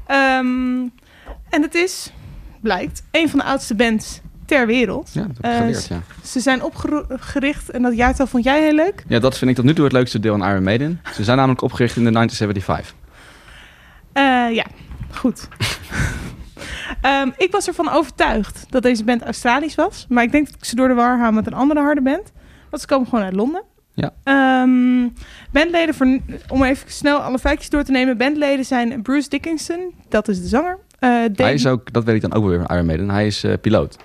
Ehm, 0.07 0.81
en 1.49 1.61
het 1.61 1.75
is, 1.75 2.11
blijkt, 2.61 3.03
een 3.11 3.29
van 3.29 3.39
de 3.39 3.45
oudste 3.45 3.75
bands 3.75 4.19
ter 4.49 4.67
wereld. 4.67 5.09
Ja, 5.13 5.21
dat 5.21 5.29
heb 5.41 5.45
ik 5.45 5.51
Eh, 5.51 5.57
geleerd, 5.57 5.87
ja. 5.87 6.01
Ze 6.23 6.39
zijn 6.39 6.63
opgericht 6.63 7.69
en 7.69 7.81
dat 7.81 7.95
jaartal 7.95 8.27
vond 8.27 8.43
jij 8.43 8.61
heel 8.61 8.73
leuk. 8.75 9.03
Ja, 9.07 9.19
dat 9.19 9.37
vind 9.37 9.49
ik 9.49 9.55
tot 9.55 9.65
nu 9.65 9.73
toe 9.73 9.83
het 9.83 9.93
leukste 9.93 10.19
deel 10.19 10.33
aan 10.33 10.49
Iron 10.51 10.63
Maiden. 10.63 11.01
Ze 11.15 11.23
zijn 11.23 11.37
namelijk 11.37 11.61
opgericht 11.61 11.95
in 11.95 12.03
de 12.03 12.11
1975. 12.11 12.95
Eh, 14.13 14.55
ja, 14.55 14.65
goed. 15.11 15.47
Ehm, 17.01 17.29
ik 17.37 17.51
was 17.51 17.67
ervan 17.67 17.89
overtuigd 17.89 18.65
dat 18.69 18.83
deze 18.83 19.03
band 19.03 19.23
Australisch 19.23 19.75
was. 19.75 20.05
Maar 20.09 20.23
ik 20.23 20.31
denk 20.31 20.45
dat 20.45 20.55
ik 20.55 20.65
ze 20.65 20.75
door 20.75 20.87
de 20.87 20.93
war 20.93 21.19
haal 21.19 21.31
met 21.31 21.47
een 21.47 21.53
andere 21.53 21.79
harde 21.79 22.01
band. 22.01 22.31
Want 22.69 22.81
ze 22.81 22.87
komen 22.87 23.07
gewoon 23.07 23.25
uit 23.25 23.33
Londen. 23.35 23.63
Ja. 23.93 24.11
Ehm, 24.23 25.07
bandleden, 25.51 25.95
voor, 25.95 26.17
om 26.47 26.63
even 26.63 26.91
snel 26.91 27.17
alle 27.17 27.39
feitjes 27.39 27.69
door 27.69 27.83
te 27.83 27.91
nemen. 27.91 28.17
Bandleden 28.17 28.65
zijn 28.65 29.01
Bruce 29.01 29.29
Dickinson, 29.29 29.93
dat 30.09 30.27
is 30.27 30.41
de 30.41 30.47
zanger. 30.47 30.77
Eh, 30.99 31.09
Hij 31.09 31.31
Dave- 31.31 31.53
is 31.53 31.65
ook, 31.67 31.93
dat 31.93 32.03
weet 32.03 32.15
ik 32.15 32.21
dan 32.21 32.33
ook 32.33 32.45
weer 32.45 32.57
van 32.65 32.75
Iron 32.75 32.85
Maiden, 32.85 33.09
hij 33.09 33.27
is 33.27 33.45
piloot. 33.61 33.97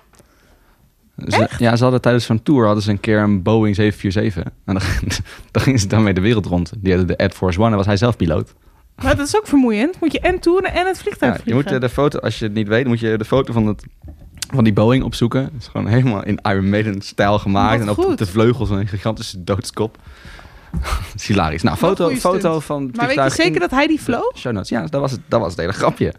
Ze, 1.17 1.49
ja, 1.59 1.77
ze 1.77 1.83
hadden 1.83 2.01
tijdens 2.01 2.25
zo'n 2.25 2.43
tour 2.43 2.65
hadden 2.65 2.83
ze 2.83 2.91
een 2.91 3.01
keer 3.01 3.19
een 3.19 3.43
Boeing 3.43 3.75
747. 3.77 4.53
En 4.65 4.75
dan, 4.75 4.83
dan 5.51 5.63
gingen 5.63 5.79
ze 5.79 5.87
daarmee 5.87 6.15
de 6.15 6.21
wereld 6.21 6.47
rond. 6.47 6.73
Die 6.77 6.91
hadden 6.93 7.17
de 7.17 7.19
Air 7.19 7.31
Force 7.31 7.61
One 7.61 7.71
en 7.71 7.77
was 7.77 7.87
hij 7.87 7.97
zelf 7.97 8.17
piloot. 8.17 8.55
Maar 9.03 9.17
dat 9.17 9.27
is 9.27 9.37
ook 9.37 9.47
vermoeiend. 9.47 10.01
Moet 10.01 10.13
je 10.13 10.21
en 10.21 10.39
toeren 10.39 10.73
en 10.73 10.87
het 10.87 10.99
vliegtuig 10.99 11.37
Ja, 11.37 11.43
je 11.45 11.55
moet 11.55 11.73
eh, 11.73 11.81
de 11.81 11.89
foto, 11.89 12.19
als 12.19 12.39
je 12.39 12.45
het 12.45 12.55
niet 12.55 12.69
weet, 12.69 12.87
moet 12.87 13.01
je 13.01 13.19
de 13.19 13.25
foto 13.25 13.53
van, 13.53 13.67
het, 13.67 13.85
van 14.55 14.65
die 14.65 14.73
Boeing 14.73 15.05
opzoeken. 15.05 15.43
Het 15.43 15.53
is 15.59 15.67
gewoon 15.67 15.87
helemaal 15.87 16.25
in 16.25 16.39
Iron 16.43 16.71
Maiden 16.71 17.03
stijl 17.03 17.39
gemaakt. 17.39 17.85
Wat 17.85 17.99
en 17.99 18.11
op 18.11 18.19
de 18.19 18.27
vleugels 18.27 18.71
een 18.71 18.87
gigantische 18.89 19.45
doodskop. 19.45 19.99
dat 20.81 21.15
is 21.15 21.27
hilarisch. 21.27 21.63
Nou, 21.63 21.77
Wat 21.81 21.89
foto, 21.89 22.15
foto 22.15 22.39
stunt. 22.49 22.65
van 22.65 22.91
maar 22.95 23.07
weet 23.07 23.23
je 23.25 23.31
zeker 23.31 23.61
dat 23.61 23.71
hij 23.71 23.87
die 23.87 24.01
vloog? 24.01 24.33
Show 24.37 24.53
notes. 24.53 24.69
Ja, 24.69 24.87
dat 24.87 25.01
was 25.01 25.11
het, 25.11 25.21
dat 25.29 25.41
was 25.41 25.51
het 25.51 25.61
hele 25.61 25.73
grapje. 25.73 26.15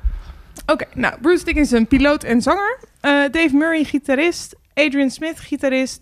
Oké, 0.66 0.86
nou, 0.94 1.14
Bruce 1.22 1.46
Dickinson, 1.46 1.88
piloot 1.88 2.24
en 2.24 2.42
zanger. 2.42 2.80
Eh, 3.00 3.12
Dave 3.12 3.50
Murray, 3.54 3.84
gitarist. 3.84 4.56
Adrian 4.76 5.10
Smith, 5.10 5.40
gitarist. 5.40 6.02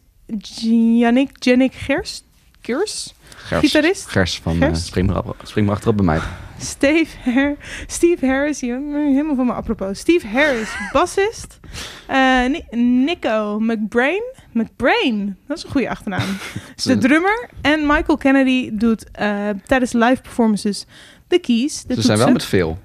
Yannick, 0.98 1.44
Yannick 1.44 1.74
Gers, 1.74 2.24
Gers. 2.62 3.14
Gers, 3.36 3.62
Gitarist? 3.62 4.08
Gers 4.10 4.40
van 4.40 4.56
Gers? 4.58 4.80
eh, 4.80 4.86
spring, 4.86 5.08
maar, 5.08 5.18
op- 5.18 5.36
spring 5.44 5.66
maar 5.66 5.76
achterop 5.76 5.98
bij 5.98 6.06
mij. 6.06 6.20
Steve, 6.60 7.56
Steve 7.88 8.26
Harris, 8.28 8.62
hier, 8.62 8.80
helemaal 8.94 9.36
van 9.36 9.46
me 9.46 9.54
apropos. 9.54 10.00
Steve 10.00 10.28
Harris, 10.28 10.70
bassist. 10.94 11.60
Eh, 12.08 12.46
Ni- 12.48 12.78
Nico 13.04 13.60
McBrain. 13.60 14.24
McBrain, 14.52 15.38
dat 15.48 15.58
is 15.58 15.64
een 15.64 15.70
goede 15.72 15.90
achternaam. 15.90 16.38
is 16.76 16.84
de 16.84 16.98
drummer. 16.98 17.50
En 17.62 17.86
Michael 17.88 18.18
Kennedy 18.18 18.70
doet 18.74 19.12
eh, 19.12 19.50
tijdens 19.66 19.94
live 19.94 20.22
performances 20.22 20.86
de 21.28 21.40
keys. 21.40 21.84
De 21.84 21.94
Ze 21.94 22.02
zijn 22.02 22.18
wel 22.18 22.32
met 22.32 22.46
veel. 22.46 22.80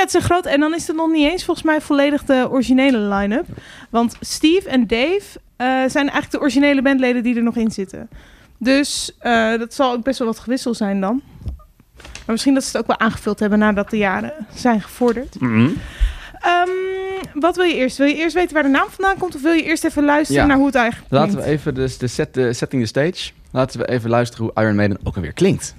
Ja, 0.00 0.06
het 0.06 0.14
is 0.14 0.20
een 0.22 0.28
groot. 0.30 0.46
En 0.46 0.60
dan 0.60 0.74
is 0.74 0.86
het 0.86 0.96
nog 0.96 1.10
niet 1.10 1.30
eens 1.30 1.44
volgens 1.44 1.66
mij 1.66 1.80
volledig 1.80 2.24
de 2.24 2.46
originele 2.50 2.98
line-up. 2.98 3.46
Want 3.90 4.16
Steve 4.20 4.68
en 4.68 4.86
Dave 4.86 5.20
eh, 5.56 5.66
zijn 5.66 5.94
eigenlijk 5.94 6.30
de 6.30 6.40
originele 6.40 6.82
bandleden 6.82 7.22
die 7.22 7.36
er 7.36 7.42
nog 7.42 7.56
in 7.56 7.70
zitten. 7.70 8.08
Dus 8.58 9.16
eh, 9.18 9.58
dat 9.58 9.74
zal 9.74 9.92
ook 9.92 10.02
best 10.02 10.18
wel 10.18 10.28
wat 10.28 10.38
gewissel 10.38 10.74
zijn 10.74 11.00
dan. 11.00 11.22
Maar 11.96 12.04
misschien 12.26 12.54
dat 12.54 12.62
ze 12.62 12.68
het 12.68 12.80
ook 12.80 12.86
wel 12.86 12.98
aangevuld 12.98 13.38
hebben 13.40 13.58
nadat 13.58 13.90
de 13.90 13.96
jaren 13.96 14.32
zijn 14.54 14.80
gevorderd. 14.82 15.36
Ehm, 15.40 16.68
wat 17.34 17.56
wil 17.56 17.64
je 17.64 17.74
eerst? 17.74 17.96
Wil 17.96 18.06
je 18.06 18.14
eerst 18.16 18.34
weten 18.34 18.54
waar 18.54 18.62
de 18.62 18.68
naam 18.68 18.88
vandaan 18.88 19.16
komt? 19.18 19.34
Of 19.34 19.42
wil 19.42 19.52
je 19.52 19.62
eerst 19.62 19.84
even 19.84 20.04
luisteren 20.04 20.42
Ja. 20.42 20.48
naar 20.48 20.56
hoe 20.56 20.66
het 20.66 20.74
eigenlijk 20.74 21.12
Laten 21.12 21.36
we 21.36 21.44
even 21.44 21.74
de, 21.74 21.94
de, 21.98 22.06
set, 22.06 22.34
de 22.34 22.52
setting 22.52 22.82
the 22.82 22.88
stage. 22.88 23.30
Laten 23.50 23.80
we 23.80 23.88
even 23.88 24.10
luisteren 24.10 24.44
hoe 24.44 24.62
Iron 24.64 24.76
Maiden 24.76 24.98
ook 25.04 25.14
alweer 25.16 25.32
klinkt. 25.32 25.74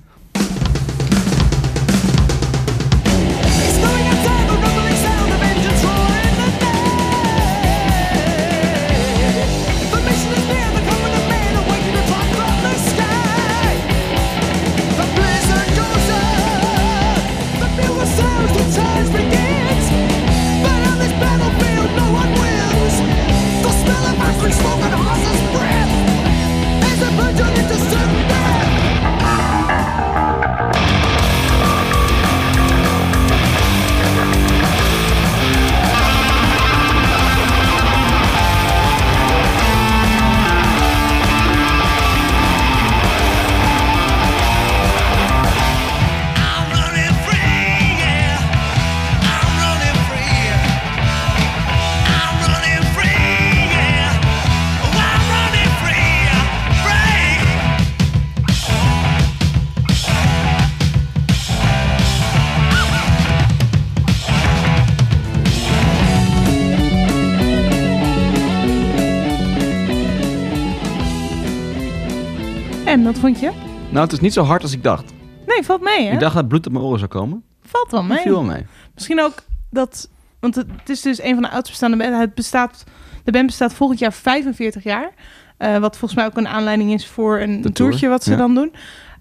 Nou, 73.91 74.04
het 74.04 74.12
is 74.12 74.19
niet 74.19 74.34
zo 74.34 74.43
hard 74.43 74.62
als 74.62 74.73
ik 74.73 74.84
dacht. 74.84 75.13
Nee, 75.45 75.63
valt 75.63 75.82
mee, 75.82 76.06
hè? 76.08 76.13
Ik 76.13 76.19
dacht 76.19 76.36
dat 76.36 76.47
bloed 76.47 76.65
op 76.65 76.71
mijn 76.71 76.84
oren 76.86 76.99
zou 76.99 77.12
komen. 77.12 77.43
Valt 77.63 77.91
wel 77.91 77.99
Dat 77.99 78.10
mee. 78.10 78.19
viel 78.19 78.32
wel 78.32 78.43
mee. 78.43 78.65
Misschien 78.93 79.21
ook 79.21 79.34
dat... 79.69 80.10
Want 80.39 80.56
het, 80.56 80.65
het 80.77 80.89
is 80.89 81.01
dus 81.01 81.21
een 81.21 81.34
van 81.34 81.43
de 81.43 81.49
oudst 81.49 81.69
bestaande 81.69 81.97
banden. 81.97 82.19
Het 82.19 82.34
bestaat, 82.34 82.84
de 83.23 83.32
band 83.32 83.45
bestaat 83.45 83.73
volgend 83.73 83.99
jaar 83.99 84.13
45 84.13 84.84
jaar. 84.84 85.12
Eh, 85.58 85.77
wat 85.77 85.97
volgens 85.97 86.19
mij 86.19 86.25
ook 86.30 86.38
een 86.38 86.47
aanleiding 86.47 86.93
is 86.93 87.08
voor 87.08 87.39
een, 87.39 87.62
De 87.62 87.67
een 87.67 87.73
tour, 87.73 87.89
toertje 87.89 88.08
wat 88.08 88.23
ze 88.23 88.32
ja. 88.32 88.38
dan 88.38 88.56
doen. 88.56 88.73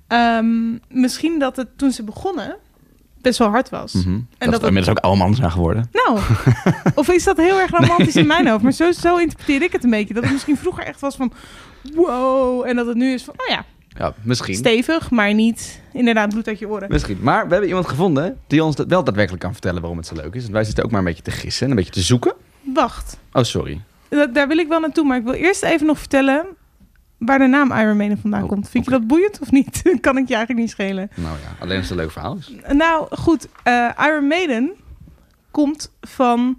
Ehm, 0.07 0.73
misschien 0.89 1.39
dat 1.39 1.57
het 1.57 1.79
toen 1.79 1.91
ze 1.91 2.03
begonnen 2.05 2.57
best 3.21 3.39
wel 3.39 3.49
hard 3.49 3.69
was. 3.71 3.93
Mhm. 3.93 4.09
En 4.11 4.25
dat, 4.39 4.53
het- 4.53 4.63
inmiddels 4.63 4.89
ook 4.97 5.05
oude 5.05 5.19
mannen 5.19 5.37
zijn 5.37 5.51
geworden. 5.51 5.91
Nou, 5.93 6.19
of 6.95 7.09
is 7.09 7.25
dat 7.25 7.37
heel 7.37 7.59
erg 7.61 7.71
romantisch 7.71 8.17
in 8.17 8.27
mijn 8.27 8.49
hoofd? 8.49 8.63
Maar 8.63 8.73
zo, 8.73 8.93
zo 8.93 9.17
interpreteer 9.17 9.63
ik 9.63 9.73
het 9.73 9.85
een 9.85 9.91
beetje. 9.91 10.15
Dat 10.15 10.23
het 10.23 10.33
misschien 10.33 10.57
vroeger 10.57 10.85
echt 10.85 11.01
was 11.01 11.17
van 11.17 11.33
wow. 11.95 12.67
En 12.67 12.77
dat 12.77 12.87
het 12.87 12.97
nu 12.97 13.13
is 13.13 13.25
van, 13.25 13.35
oh 13.37 13.47
ja, 13.49 13.65
Ja, 13.99 14.15
misschien. 14.23 14.55
stevig, 14.55 15.11
maar 15.11 15.35
niet 15.35 15.81
inderdaad 15.93 16.29
bloed 16.29 16.49
uit 16.49 16.59
je 16.59 16.69
oren. 16.69 16.89
Misschien. 16.91 17.19
Maar 17.21 17.45
we 17.45 17.51
hebben 17.51 17.69
iemand 17.69 17.89
gevonden 17.89 18.39
die 18.47 18.65
ons 18.65 18.77
dat 18.77 18.87
wel 18.87 19.05
daadwerkelijk 19.05 19.43
kan 19.43 19.53
vertellen 19.53 19.81
waarom 19.81 19.99
het 19.99 20.07
zo 20.07 20.15
leuk 20.15 20.35
is. 20.35 20.47
En 20.47 20.53
wij 20.53 20.65
zitten 20.65 20.85
ook 20.85 20.91
maar 20.91 20.99
een 21.01 21.07
beetje 21.07 21.23
te 21.23 21.31
gissen 21.31 21.65
en 21.65 21.71
een 21.71 21.77
beetje 21.77 21.93
te 21.93 22.01
zoeken. 22.01 22.35
Wacht, 22.75 23.19
Oh, 23.33 23.43
sorry. 23.43 23.81
da- 24.09 24.27
daar 24.27 24.49
wil 24.49 24.59
ik 24.59 24.69
wel 24.69 24.81
naartoe. 24.81 25.05
Maar 25.05 25.17
ik 25.17 25.25
wil 25.25 25.33
eerst 25.33 25.63
even 25.63 25.87
nog 25.87 25.99
vertellen 25.99 26.47
waar 27.19 27.39
de 27.39 27.47
naam 27.47 27.73
Iron 27.73 27.97
Maiden 27.97 28.19
vandaan 28.19 28.43
Oh, 28.43 28.49
komt. 28.49 28.69
Vind 28.69 28.85
je 28.85 28.91
dat 28.91 29.07
boeiend 29.07 29.39
of 29.41 29.51
niet? 29.51 29.83
kan 30.01 30.17
ik 30.17 30.29
je 30.29 30.35
eigenlijk 30.35 30.59
niet 30.65 30.71
schelen. 30.71 31.11
Nou 31.15 31.37
ja, 31.39 31.57
alleen 31.65 31.77
als 31.79 31.89
het 31.89 31.99
een 31.99 32.03
leuk 32.05 32.13
verhaal 32.13 32.37
is. 32.37 32.53
Nou, 32.73 33.07
goed. 33.17 33.49
eh, 33.63 33.91
Iron 34.07 34.27
Maiden 34.27 34.71
komt 35.51 35.93
van 36.01 36.59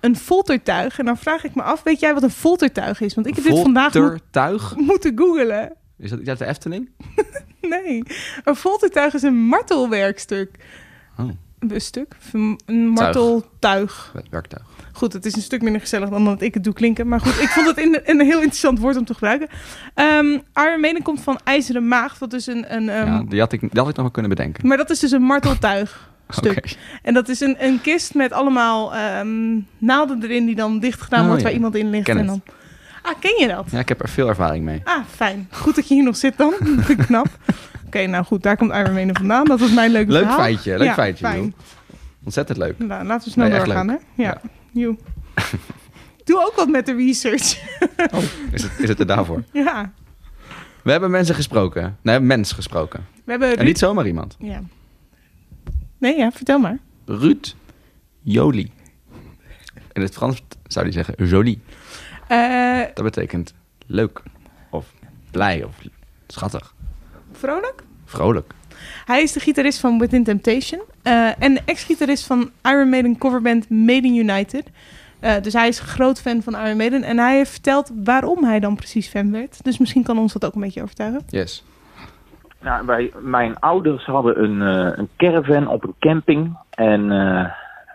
een 0.00 0.16
foltertuig. 0.16 0.98
En 0.98 1.04
dan 1.04 1.16
vraag 1.16 1.44
ik 1.44 1.54
me 1.54 1.62
af, 1.62 1.82
weet 1.82 2.00
jij 2.00 2.14
wat 2.14 2.22
een 2.22 2.30
foltertuig 2.30 3.00
is? 3.00 3.14
Want 3.14 3.26
ik 3.26 3.34
heb 3.34 3.44
dit 3.44 3.58
vandaag 3.60 3.94
moet- 3.94 4.02
Foltertuig. 4.02 4.76
moeten 4.76 5.12
googelen. 5.18 5.72
Is 6.02 6.10
dat 6.10 6.18
iets 6.18 6.28
uit 6.28 6.38
de 6.38 6.46
Efteling? 6.46 6.88
Nee, 7.60 8.02
een 8.44 8.56
foltertuig 8.56 9.14
is 9.14 9.22
een 9.22 9.34
martelwerkstuk. 9.36 10.50
Oh, 11.18 11.28
Een 11.58 11.80
stuk? 11.80 12.16
Een 12.32 12.88
marteltuig. 12.88 14.14
werktuig. 14.30 14.62
Goed, 14.92 15.12
het 15.12 15.24
is 15.24 15.34
een 15.36 15.42
stuk 15.42 15.62
minder 15.62 15.80
gezellig 15.80 16.08
dan 16.08 16.24
dat 16.24 16.42
ik 16.42 16.54
het 16.54 16.64
doe 16.64 16.72
klinken. 16.72 17.08
Maar 17.08 17.20
goed, 17.20 17.40
ik 17.40 17.48
vond 17.48 17.66
het 17.66 17.78
in, 17.78 18.00
een 18.04 18.20
heel 18.20 18.38
interessant 18.38 18.78
woord 18.78 18.96
om 18.96 19.04
te 19.04 19.14
gebruiken. 19.14 19.48
Ehm 19.94 20.26
Iron 20.54 20.80
Maiden 20.80 21.02
komt 21.02 21.20
van 21.22 21.38
ijzeren 21.44 21.88
maagd. 21.88 22.18
Wat 22.18 22.30
dus 22.30 22.46
een... 22.46 22.74
een 22.74 22.88
ehm, 22.88 23.06
ja, 23.06 23.22
die 23.28 23.40
had, 23.40 23.52
ik, 23.52 23.60
die 23.60 23.70
had 23.72 23.88
ik 23.88 23.94
nog 23.94 24.04
wel 24.04 24.10
kunnen 24.10 24.30
bedenken. 24.30 24.66
Maar 24.66 24.76
dat 24.76 24.90
is 24.90 24.98
dus 24.98 25.10
een 25.10 25.22
marteltuig. 25.22 26.10
Stuk. 26.28 26.76
En 27.02 27.14
dat 27.14 27.28
is 27.28 27.40
een, 27.40 27.56
een 27.58 27.80
kist 27.80 28.14
met 28.14 28.32
allemaal 28.32 28.94
ehm, 28.94 29.58
naalden 29.78 30.22
erin 30.22 30.46
die 30.46 30.54
dan 30.54 30.78
dicht 30.78 31.00
gedaan 31.00 31.20
Oh, 31.20 31.26
wordt 31.26 31.40
ja. 31.40 31.46
waar 31.46 31.56
iemand 31.56 31.74
in 31.74 31.90
ligt. 31.90 32.04
Ken 32.04 32.18
en 32.18 32.28
het. 32.28 32.40
Ah, 33.02 33.12
ken 33.20 33.34
je 33.40 33.46
dat? 33.48 33.66
Ja, 33.70 33.78
ik 33.78 33.88
heb 33.88 34.02
er 34.02 34.08
veel 34.08 34.28
ervaring 34.28 34.64
mee. 34.64 34.80
Ah, 34.84 35.04
fijn. 35.14 35.48
Goed 35.50 35.74
dat 35.74 35.88
je 35.88 35.94
hier 35.94 36.02
nog 36.04 36.16
zit 36.16 36.36
dan. 36.36 36.54
Knap. 37.06 37.26
Oké, 37.86 38.06
nou 38.06 38.24
goed, 38.24 38.42
daar 38.42 38.56
komt 38.56 38.72
Iron 38.72 38.92
Maiden 38.92 39.16
vandaan. 39.16 39.44
Dat 39.44 39.60
was 39.60 39.72
mijn 39.72 39.90
leuke 39.90 40.12
Leuk 40.12 40.20
verhaal. 40.22 40.38
feitje, 40.38 40.78
leuk 40.78 40.86
Ja, 40.86 40.94
feitje. 40.94 41.24
fijn. 41.26 41.54
Ontzettend 42.24 42.58
leuk. 42.58 42.78
Nou, 42.78 43.04
laten 43.04 43.24
we 43.26 43.30
snel 43.32 43.48
Nee, 43.48 43.58
doorgaan, 43.58 43.88
hè? 43.88 43.96
Ja. 44.14 44.40
Ja. 44.72 44.94
Doe 46.24 46.44
ook 46.46 46.52
wat 46.56 46.68
met 46.68 46.86
de 46.86 46.94
research. 46.94 47.42
Is 48.52 48.62
het, 48.62 48.72
is 48.78 48.88
het 48.88 49.00
er 49.00 49.06
daarvoor? 49.06 49.42
ja. 49.52 49.92
We 50.82 50.90
hebben 50.90 51.10
mensen 51.10 51.34
gesproken. 51.34 51.98
Nee, 52.02 52.20
mens 52.20 52.52
gesproken. 52.52 53.06
We 53.24 53.30
hebben 53.30 53.56
En 53.56 53.64
niet 53.64 53.78
zomaar 53.78 54.06
iemand. 54.06 54.36
Ja. 54.38 54.62
Nee, 55.98 56.16
ja, 56.16 56.30
vertel 56.30 56.58
maar. 56.58 56.78
Ruud 57.06 57.54
Jolie. 58.22 58.72
In 59.92 60.02
het 60.02 60.14
Frans 60.14 60.42
zou 60.66 60.84
die 60.84 60.94
zeggen 60.94 61.14
jolie. 61.26 61.62
Eh, 62.32 62.80
Dat 62.94 63.04
betekent 63.04 63.54
leuk. 63.86 64.22
Of 64.70 64.92
blij. 65.30 65.64
Of 65.64 65.76
schattig. 66.26 66.74
vrolijk? 67.32 67.82
Vrolijk. 68.04 68.52
Hij 69.04 69.22
is 69.22 69.32
de 69.32 69.40
gitarist 69.40 69.80
van 69.80 69.98
Within 69.98 70.24
Temptation. 70.24 70.80
eh, 71.02 71.42
en 71.42 71.54
de 71.54 71.60
ex-gitarist 71.64 72.26
van 72.26 72.50
Iron 72.62 72.88
Maiden 72.88 73.18
coverband 73.18 73.70
Maiden 73.70 74.14
United. 74.14 74.70
Eh, 75.20 75.34
dus 75.42 75.52
hij 75.52 75.68
is 75.68 75.78
een 75.80 75.86
groot 75.86 76.20
fan 76.20 76.42
van 76.42 76.56
Iron 76.56 76.76
Maiden. 76.76 77.02
En 77.02 77.18
hij 77.18 77.36
heeft 77.36 77.50
verteld 77.50 77.90
waarom 78.04 78.44
hij 78.44 78.60
dan 78.60 78.74
precies 78.76 79.08
fan 79.08 79.32
werd. 79.32 79.64
Dus 79.64 79.78
misschien 79.78 80.02
kan 80.02 80.18
ons 80.18 80.32
dat 80.32 80.44
ook 80.44 80.54
een 80.54 80.60
beetje 80.60 80.82
overtuigen. 80.82 81.22
Yes. 81.28 81.64
Nou, 82.60 82.86
wij, 82.86 83.12
mijn 83.20 83.58
ouders 83.58 84.04
hadden 84.04 84.42
een, 84.44 84.62
eh, 84.62 84.98
een 84.98 85.08
caravan 85.16 85.66
op 85.68 85.84
een 85.84 85.94
camping. 85.98 86.56
En, 86.70 87.10
eh, 87.10 87.52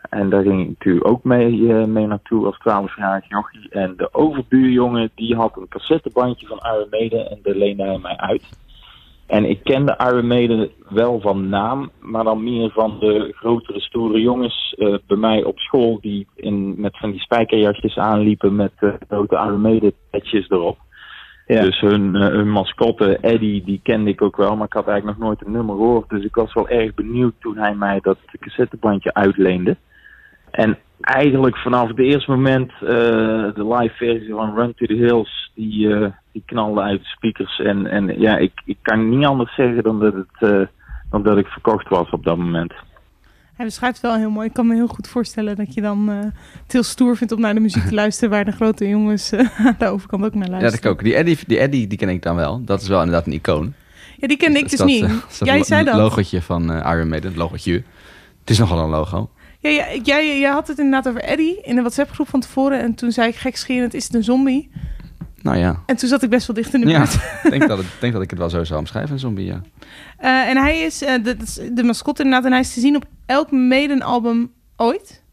en 0.09 0.29
daar 0.29 0.43
ging 0.43 0.61
ik 0.61 0.67
natuurlijk 0.67 1.07
ook 1.07 1.23
mee, 1.23 1.73
eh, 1.73 1.85
mee 1.85 2.07
naartoe 2.07 2.45
als 2.45 2.57
12-jarig 2.57 3.29
jochie. 3.29 3.69
En 3.69 3.93
de 3.97 4.13
overbuurjongen 4.13 5.11
die 5.15 5.35
had 5.35 5.57
een 5.57 5.67
cassettebandje 5.67 6.47
van 6.47 6.59
Iron 6.73 6.87
Maiden 6.89 7.29
en 7.29 7.39
daar 7.43 7.55
leende 7.55 7.83
hij 7.83 7.97
mij 7.97 8.17
uit. 8.17 8.43
En 9.27 9.45
ik 9.45 9.63
kende 9.63 9.97
Iron 9.97 10.27
Maiden 10.27 10.69
wel 10.89 11.19
van 11.19 11.49
naam, 11.49 11.91
maar 11.99 12.23
dan 12.23 12.43
meer 12.43 12.71
van 12.71 12.99
de 12.99 13.33
grotere, 13.35 13.79
stoere 13.79 14.21
jongens 14.21 14.75
eh, 14.77 14.95
bij 15.07 15.17
mij 15.17 15.43
op 15.43 15.59
school 15.59 15.97
die 16.01 16.27
in, 16.35 16.73
met 16.77 16.97
van 16.97 17.11
die 17.11 17.19
spijkerjasjes 17.19 17.97
aanliepen 17.97 18.55
met 18.55 18.71
eh 18.79 18.93
grote 19.07 19.35
Iron 19.35 19.61
Maiden 19.61 19.93
petjes 20.09 20.49
erop. 20.49 20.77
Dus 21.47 21.79
hun, 21.79 22.15
hun 22.15 22.51
mascotte, 22.51 23.17
Eddie, 23.17 23.63
die 23.63 23.79
kende 23.83 24.09
ik 24.09 24.21
ook 24.21 24.35
wel, 24.35 24.55
maar 24.55 24.65
ik 24.65 24.73
had 24.73 24.87
eigenlijk 24.87 25.17
nog 25.17 25.27
nooit 25.27 25.45
een 25.45 25.51
nummer 25.51 25.75
gehoord. 25.75 26.09
Dus 26.09 26.23
ik 26.23 26.35
was 26.35 26.53
wel 26.53 26.69
erg 26.69 26.93
benieuwd 26.93 27.33
toen 27.39 27.57
hij 27.57 27.75
mij 27.75 27.99
dat 28.01 28.17
cassettebandje 28.39 29.13
uitleende. 29.13 29.77
En 30.57 30.77
eigenlijk 31.01 31.57
vanaf 31.57 31.87
het 31.87 31.99
eerste 31.99 32.31
moment, 32.31 32.71
eh, 32.71 32.79
de 33.59 33.75
live 33.77 33.95
versie 33.95 34.33
van 34.33 34.55
Run 34.55 34.73
to 34.75 34.85
the 34.85 34.93
Hills, 34.93 35.51
die, 35.55 35.93
eh, 35.93 36.07
die 36.31 36.43
knalde 36.45 36.81
uit 36.81 36.99
de 36.99 37.05
speakers. 37.07 37.59
En, 37.59 37.85
en 37.87 38.19
ja, 38.19 38.37
ik, 38.37 38.51
ik 38.65 38.77
kan 38.81 39.09
niet 39.09 39.25
anders 39.25 39.55
zeggen 39.55 39.83
dan 39.83 39.99
dat, 39.99 40.13
het, 40.13 40.51
eh, 40.51 40.67
dan 41.09 41.23
dat 41.23 41.37
ik 41.37 41.47
verkocht 41.47 41.89
was 41.89 42.09
op 42.09 42.23
dat 42.23 42.37
moment. 42.37 42.73
Hij 43.55 43.65
beschrijft 43.65 44.01
het 44.01 44.11
wel 44.11 44.19
heel 44.19 44.29
mooi. 44.29 44.47
Ik 44.47 44.53
kan 44.53 44.67
me 44.67 44.75
heel 44.75 44.87
goed 44.87 45.07
voorstellen 45.07 45.55
dat 45.55 45.73
je 45.73 45.81
dan 45.81 46.09
eh, 46.09 46.15
het 46.63 46.71
heel 46.71 46.83
stoer 46.83 47.15
vindt 47.17 47.33
om 47.33 47.41
naar 47.41 47.53
de 47.53 47.59
muziek 47.59 47.83
te 47.83 47.93
luisteren... 48.03 48.29
waar 48.29 48.45
de 48.45 48.51
grote 48.51 48.87
jongens 48.87 49.33
aan 49.33 49.75
de 49.79 49.87
overkant 49.87 50.25
ook 50.25 50.33
naar 50.33 50.45
Ja, 50.45 50.49
luisteren. 50.51 50.81
dat 50.81 50.91
ik 50.91 50.97
ook. 50.97 51.03
Die 51.03 51.15
Eddie, 51.15 51.37
die 51.47 51.57
Eddie 51.59 51.87
die 51.87 51.97
ken 51.97 52.09
ik 52.09 52.21
dan 52.21 52.35
wel. 52.35 52.63
Dat 52.65 52.81
is 52.81 52.87
wel 52.87 52.99
inderdaad 52.99 53.25
een 53.27 53.33
icoon. 53.33 53.73
Ja, 54.17 54.27
die 54.27 54.37
kende 54.37 54.57
ik 54.59 54.65
Is 54.65 54.69
dus 54.71 54.79
dat, 54.79 54.87
niet. 54.87 55.07
dat 55.39 55.47
Jij 55.47 55.63
zei 55.63 55.83
dat. 55.83 55.95
logotje 55.95 56.41
van 56.41 56.71
Iron 56.71 57.09
Maiden. 57.09 57.29
Het 57.29 57.39
logotje. 57.39 57.73
Het 58.39 58.49
is 58.49 58.59
nogal 58.59 58.83
een 58.83 58.89
logo. 58.89 59.29
Ja, 59.59 59.69
ja, 59.69 59.85
jij, 60.03 60.39
jij 60.39 60.51
had 60.51 60.67
het 60.67 60.77
inderdaad 60.77 61.07
over 61.07 61.21
Eddie 61.21 61.61
in 61.61 61.75
de 61.75 61.81
WhatsApp-groep 61.81 62.29
van 62.29 62.39
tevoren. 62.39 62.79
En 62.79 62.95
toen 62.95 63.11
zei 63.11 63.27
ik 63.27 63.35
gekscherend, 63.35 63.93
is 63.93 64.03
het 64.03 64.13
een 64.13 64.23
zombie? 64.23 64.71
Nou 65.41 65.57
ja. 65.57 65.81
En 65.85 65.95
toen 65.95 66.09
zat 66.09 66.23
ik 66.23 66.29
best 66.29 66.47
wel 66.47 66.55
dicht 66.55 66.73
in 66.73 66.81
de 66.81 66.87
Ja, 66.87 66.97
buurt. 66.97 67.13
ik 67.43 67.49
denk 67.49 67.67
dat, 67.67 67.77
het, 67.77 67.87
denk 67.99 68.13
dat 68.13 68.21
ik 68.21 68.29
het 68.29 68.39
wel 68.39 68.49
zo 68.49 68.63
zou 68.63 68.79
omschrijven, 68.79 69.13
een 69.13 69.19
zombie, 69.19 69.45
ja. 69.45 69.61
Eh, 70.17 70.49
en 70.49 70.57
hij 70.57 70.79
is 70.79 71.01
eh, 71.01 71.23
de, 71.23 71.37
de 71.73 71.83
mascotte 71.83 72.23
inderdaad. 72.23 72.45
En 72.45 72.51
hij 72.51 72.61
is 72.61 72.73
te 72.73 72.79
zien 72.79 72.95
op 72.95 73.05
elk 73.25 73.51
Maiden-album 73.51 74.51
ooit. 74.75 75.23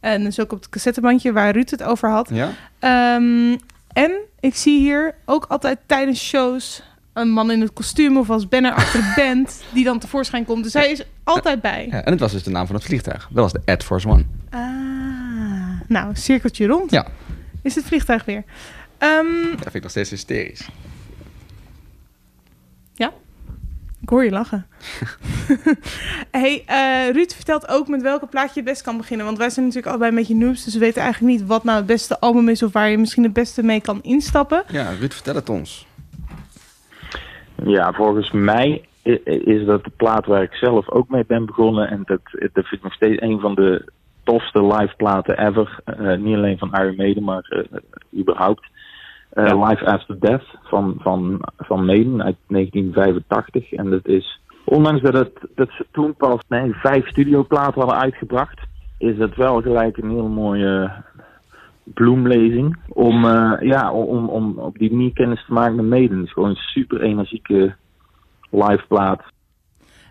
En 0.00 0.24
dus 0.24 0.40
ook 0.40 0.52
op 0.52 0.58
het 0.58 0.68
cassettebandje 0.68 1.32
waar 1.32 1.52
Ruud 1.52 1.70
het 1.70 1.82
over 1.82 2.10
had. 2.10 2.30
Ja? 2.32 2.50
Ehm, 2.78 3.56
en 3.92 4.12
ik 4.40 4.54
zie 4.54 4.78
hier 4.78 5.14
ook 5.24 5.44
altijd 5.44 5.78
tijdens 5.86 6.22
shows 6.22 6.82
een 7.14 7.30
man 7.30 7.50
in 7.50 7.60
het 7.60 7.72
kostuum 7.72 8.16
of 8.16 8.30
als 8.30 8.48
banner 8.48 8.72
achter 8.72 9.00
de 9.00 9.12
band 9.22 9.62
die 9.72 9.84
dan 9.84 9.98
tevoorschijn 9.98 10.44
komt. 10.44 10.64
Dus 10.64 10.72
hij 10.72 10.90
is 10.90 11.02
altijd 11.24 11.60
bij. 11.60 11.86
ja. 11.90 12.04
En 12.04 12.10
het 12.10 12.20
was 12.20 12.32
dus 12.32 12.42
de 12.42 12.50
naam 12.50 12.66
van 12.66 12.74
het 12.74 12.84
vliegtuig. 12.84 13.28
Dat 13.32 13.42
was 13.42 13.52
de 13.52 13.60
Air 13.64 13.80
Force 13.80 14.08
One. 14.08 14.24
Ah, 14.50 14.60
nou, 15.88 16.16
cirkeltje 16.16 16.66
rond. 16.66 16.90
Ja. 16.90 17.06
Is 17.62 17.74
het 17.74 17.84
vliegtuig 17.84 18.24
weer. 18.24 18.44
Ehm, 18.98 19.50
Dat 19.50 19.62
vind 19.62 19.74
ik 19.74 19.82
nog 19.82 19.90
steeds 19.90 20.10
hysterisch. 20.10 20.68
ik 24.04 24.10
hoor 24.10 24.24
je 24.24 24.30
lachen. 24.30 24.66
hey, 26.30 26.62
eh, 26.66 27.12
Ruud 27.14 27.32
vertelt 27.32 27.68
ook 27.68 27.88
met 27.88 28.02
welke 28.02 28.26
plaatje 28.26 28.52
je 28.54 28.60
het 28.60 28.68
best 28.68 28.82
kan 28.82 28.96
beginnen. 28.96 29.26
Want 29.26 29.38
wij 29.38 29.50
zijn 29.50 29.66
natuurlijk 29.66 29.92
allebei 29.92 30.10
een 30.10 30.16
beetje 30.16 30.46
noobs. 30.46 30.64
Dus 30.64 30.72
we 30.72 30.78
weten 30.78 31.02
eigenlijk 31.02 31.36
niet 31.38 31.46
wat 31.46 31.64
nou 31.64 31.76
het 31.76 31.86
beste 31.86 32.20
album 32.20 32.48
is... 32.48 32.62
of 32.62 32.72
waar 32.72 32.88
je 32.90 32.98
misschien 32.98 33.22
het 33.22 33.32
beste 33.32 33.62
mee 33.62 33.80
kan 33.80 34.02
instappen. 34.02 34.62
Ja, 34.68 34.90
Ruud, 34.98 35.12
vertel 35.12 35.34
het 35.34 35.48
ons. 35.48 35.86
Ja, 37.62 37.92
volgens 37.92 38.30
mij 38.30 38.84
is 39.44 39.64
dat 39.64 39.84
de 39.84 39.90
plaat 39.96 40.26
waar 40.26 40.42
ik 40.42 40.54
zelf 40.54 40.90
ook 40.90 41.08
mee 41.08 41.24
ben 41.26 41.46
begonnen. 41.46 41.88
En 41.88 42.02
dat, 42.04 42.20
dat 42.30 42.66
vind 42.66 42.72
ik 42.72 42.82
nog 42.82 42.92
steeds 42.92 43.22
een 43.22 43.40
van 43.40 43.54
de 43.54 43.92
tofste 44.24 44.66
live 44.66 44.94
platen 44.96 45.38
ever. 45.38 45.80
Eh, 45.84 46.16
niet 46.16 46.36
alleen 46.36 46.58
van 46.58 46.72
Iron 46.72 46.96
Maiden, 46.96 47.24
maar 47.24 47.44
eh, 47.48 48.20
überhaupt. 48.20 48.66
Eh, 49.30 49.68
Live 49.68 49.84
After 49.86 50.20
Death 50.20 50.44
van, 50.62 50.94
van, 50.98 51.40
van 51.56 51.84
Maiden 51.84 52.22
uit 52.22 52.36
1985. 52.46 53.72
En 53.72 53.90
dat 53.90 54.06
is, 54.06 54.40
ondanks 54.64 55.02
dat, 55.02 55.14
het, 55.14 55.38
dat 55.54 55.70
ze 55.70 55.86
toen 55.90 56.14
pas 56.14 56.40
nee, 56.48 56.74
vijf 56.74 57.08
studioplaten 57.08 57.80
hadden 57.80 58.00
uitgebracht, 58.00 58.60
is 58.98 59.18
het 59.18 59.36
wel 59.36 59.60
gelijk 59.60 59.96
een 59.96 60.10
heel 60.10 60.28
mooie 60.28 60.92
bloemlezing. 61.84 62.76
Om, 62.88 63.24
eh, 63.24 63.52
ja, 63.60 63.92
om, 63.92 64.28
om 64.28 64.58
op 64.58 64.78
die 64.78 64.90
manier 64.90 65.12
kennis 65.12 65.44
te 65.46 65.52
maken 65.52 65.74
met 65.76 65.86
Maiden. 65.86 66.16
Het 66.18 66.26
is 66.26 66.32
gewoon 66.32 66.48
een 66.48 66.56
super 66.56 67.00
energieke 67.02 67.74
live 68.50 68.84
plaat. 68.88 69.22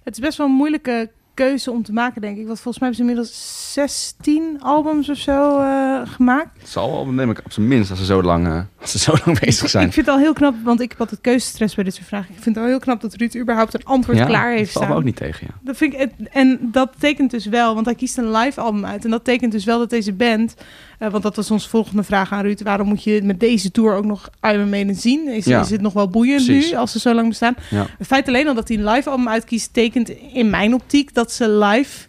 Het 0.04 0.14
is 0.14 0.20
best 0.20 0.38
wel 0.38 0.48
een 0.48 0.54
moeilijke 0.54 1.12
keuze 1.34 1.72
om 1.72 1.84
te 1.84 1.94
maken, 1.94 2.22
denk 2.22 2.38
ik. 2.38 2.46
Want 2.48 2.60
volgens 2.60 2.80
mij 2.84 2.88
hebben 2.94 3.06
ze 3.08 3.12
inmiddels 3.12 3.74
16 3.74 4.58
albums 4.62 5.10
of 5.10 5.18
zo 5.18 5.60
eh, 5.60 6.02
gemaakt. 6.06 6.60
Het 6.60 6.70
zal 6.70 6.92
wel, 6.92 7.06
neem 7.06 7.30
ik 7.30 7.42
op 7.46 7.52
zijn 7.52 7.68
minst, 7.68 7.90
als 7.90 8.00
ze 8.00 8.06
zo 8.06 8.22
lang... 8.24 8.48
eh, 8.48 8.62
Als 8.82 8.92
ze 8.92 8.98
zo 9.00 9.14
lang 9.26 9.40
bezig 9.40 9.70
zijn. 9.70 9.88
Ik 9.88 9.94
vind 9.94 10.06
het 10.06 10.16
al 10.16 10.22
heel 10.22 10.34
knap, 10.34 10.56
want 10.64 10.82
ik 10.82 10.90
heb 10.92 11.00
altijd 11.00 11.22
keuzestress 11.22 11.76
bij 11.76 11.84
dit 11.84 11.94
soort 11.96 12.08
vragen. 12.08 12.36
Ik 12.36 12.42
vind 12.42 12.56
het 12.56 12.64
al 12.64 12.70
heel 12.70 12.80
knap 12.80 13.02
dat 13.02 13.14
Ruud 13.14 13.36
überhaupt 13.36 13.74
een 13.74 13.86
antwoord 13.86 14.18
ja, 14.18 14.26
klaar 14.26 14.50
dat 14.50 14.58
heeft 14.58 14.72
valt 14.72 14.84
me 14.86 14.90
staan. 14.92 15.00
ook 15.02 15.08
niet 15.08 15.16
tegen, 15.16 15.48
ja. 15.50 15.54
Dat 15.62 15.78
vind 15.78 15.94
ik, 15.94 16.10
en 16.32 16.60
dat 16.62 16.92
betekent 16.92 17.32
dus 17.32 17.46
wel, 17.46 17.74
want 17.74 17.86
hij 17.86 17.96
kiest 17.96 18.18
een 18.18 18.32
live 18.32 18.62
album 18.62 18.86
uit. 18.86 19.04
En 19.06 19.10
dat 19.12 19.24
betekent 19.24 19.52
dus 19.52 19.66
wel 19.66 19.80
dat 19.80 19.90
deze 19.90 20.14
band, 20.14 20.56
eh, 21.04 21.12
want 21.12 21.24
dat 21.24 21.36
was 21.36 21.52
onze 21.52 21.70
volgende 21.70 22.04
vraag 22.04 22.32
aan 22.32 22.42
Ruud. 22.44 22.62
Waarom 22.62 22.88
moet 22.88 23.04
je 23.04 23.22
met 23.24 23.40
deze 23.40 23.72
tour 23.72 23.96
ook 23.96 24.06
nog 24.06 24.30
Iron 24.42 24.70
Maiden 24.70 24.96
zien? 24.96 25.28
Is, 25.28 25.46
Ja. 25.46 25.60
is 25.62 25.70
het 25.70 25.82
nog 25.82 25.94
wel 25.94 26.08
boeiend 26.10 26.46
Precies. 26.46 26.72
nu, 26.72 26.78
als 26.78 26.92
ze 26.92 27.00
zo 27.00 27.14
lang 27.14 27.28
bestaan? 27.28 27.56
Ja. 27.70 27.86
Het 27.98 28.08
feit 28.08 28.28
alleen 28.28 28.48
al 28.48 28.54
dat 28.54 28.68
hij 28.68 28.78
een 28.78 28.86
live 28.90 29.10
album 29.10 29.28
uitkiest, 29.30 29.74
tekent 29.74 30.10
in 30.10 30.50
mijn 30.50 30.74
optiek 30.74 31.14
dat 31.14 31.32
ze 31.32 31.50
live 31.50 32.08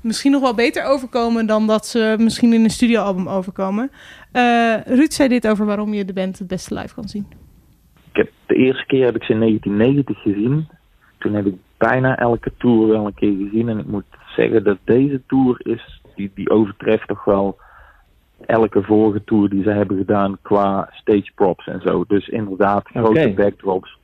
misschien 0.00 0.30
nog 0.32 0.40
wel 0.40 0.54
beter 0.54 0.84
overkomen 0.84 1.46
dan 1.46 1.66
dat 1.66 1.86
ze 1.86 2.14
misschien 2.18 2.52
in 2.52 2.64
een 2.64 2.70
studioalbum 2.70 3.28
overkomen. 3.28 3.90
Eh, 4.32 4.74
Ruud 4.84 5.12
zei 5.12 5.28
dit 5.28 5.48
over 5.48 5.66
waarom 5.66 5.94
je 5.94 6.04
de 6.04 6.12
band 6.12 6.38
het 6.38 6.48
beste 6.48 6.74
live 6.74 6.94
kan 6.94 7.08
zien. 7.08 7.26
Ik 8.10 8.16
heb, 8.16 8.30
de 8.46 8.54
eerste 8.54 8.86
keer 8.86 9.04
heb 9.04 9.16
ik 9.16 9.22
ze 9.22 9.32
in 9.32 9.38
1990 9.38 10.18
gezien. 10.22 10.68
Toen 11.18 11.34
heb 11.34 11.46
ik 11.46 11.54
bijna 11.76 12.16
elke 12.16 12.52
tour 12.58 12.88
wel 12.88 13.06
een 13.06 13.14
keer 13.14 13.34
gezien. 13.36 13.68
En 13.68 13.78
ik 13.78 13.86
moet 13.86 14.04
zeggen 14.36 14.64
dat 14.64 14.78
deze 14.84 15.20
tour 15.26 15.60
is, 15.62 16.00
die, 16.16 16.30
die 16.34 16.50
overtreft 16.50 17.08
toch 17.08 17.24
wel 17.24 17.58
elke 18.46 18.82
vorige 18.82 19.24
tour 19.24 19.48
die 19.48 19.62
ze 19.62 19.70
hebben 19.70 19.96
gedaan 19.96 20.38
qua 20.42 20.88
stage 20.92 21.30
props 21.34 21.66
en 21.66 21.80
zo. 21.80 22.04
Dus 22.08 22.28
inderdaad, 22.28 22.88
grote 22.88 23.32
backdrops, 23.36 23.98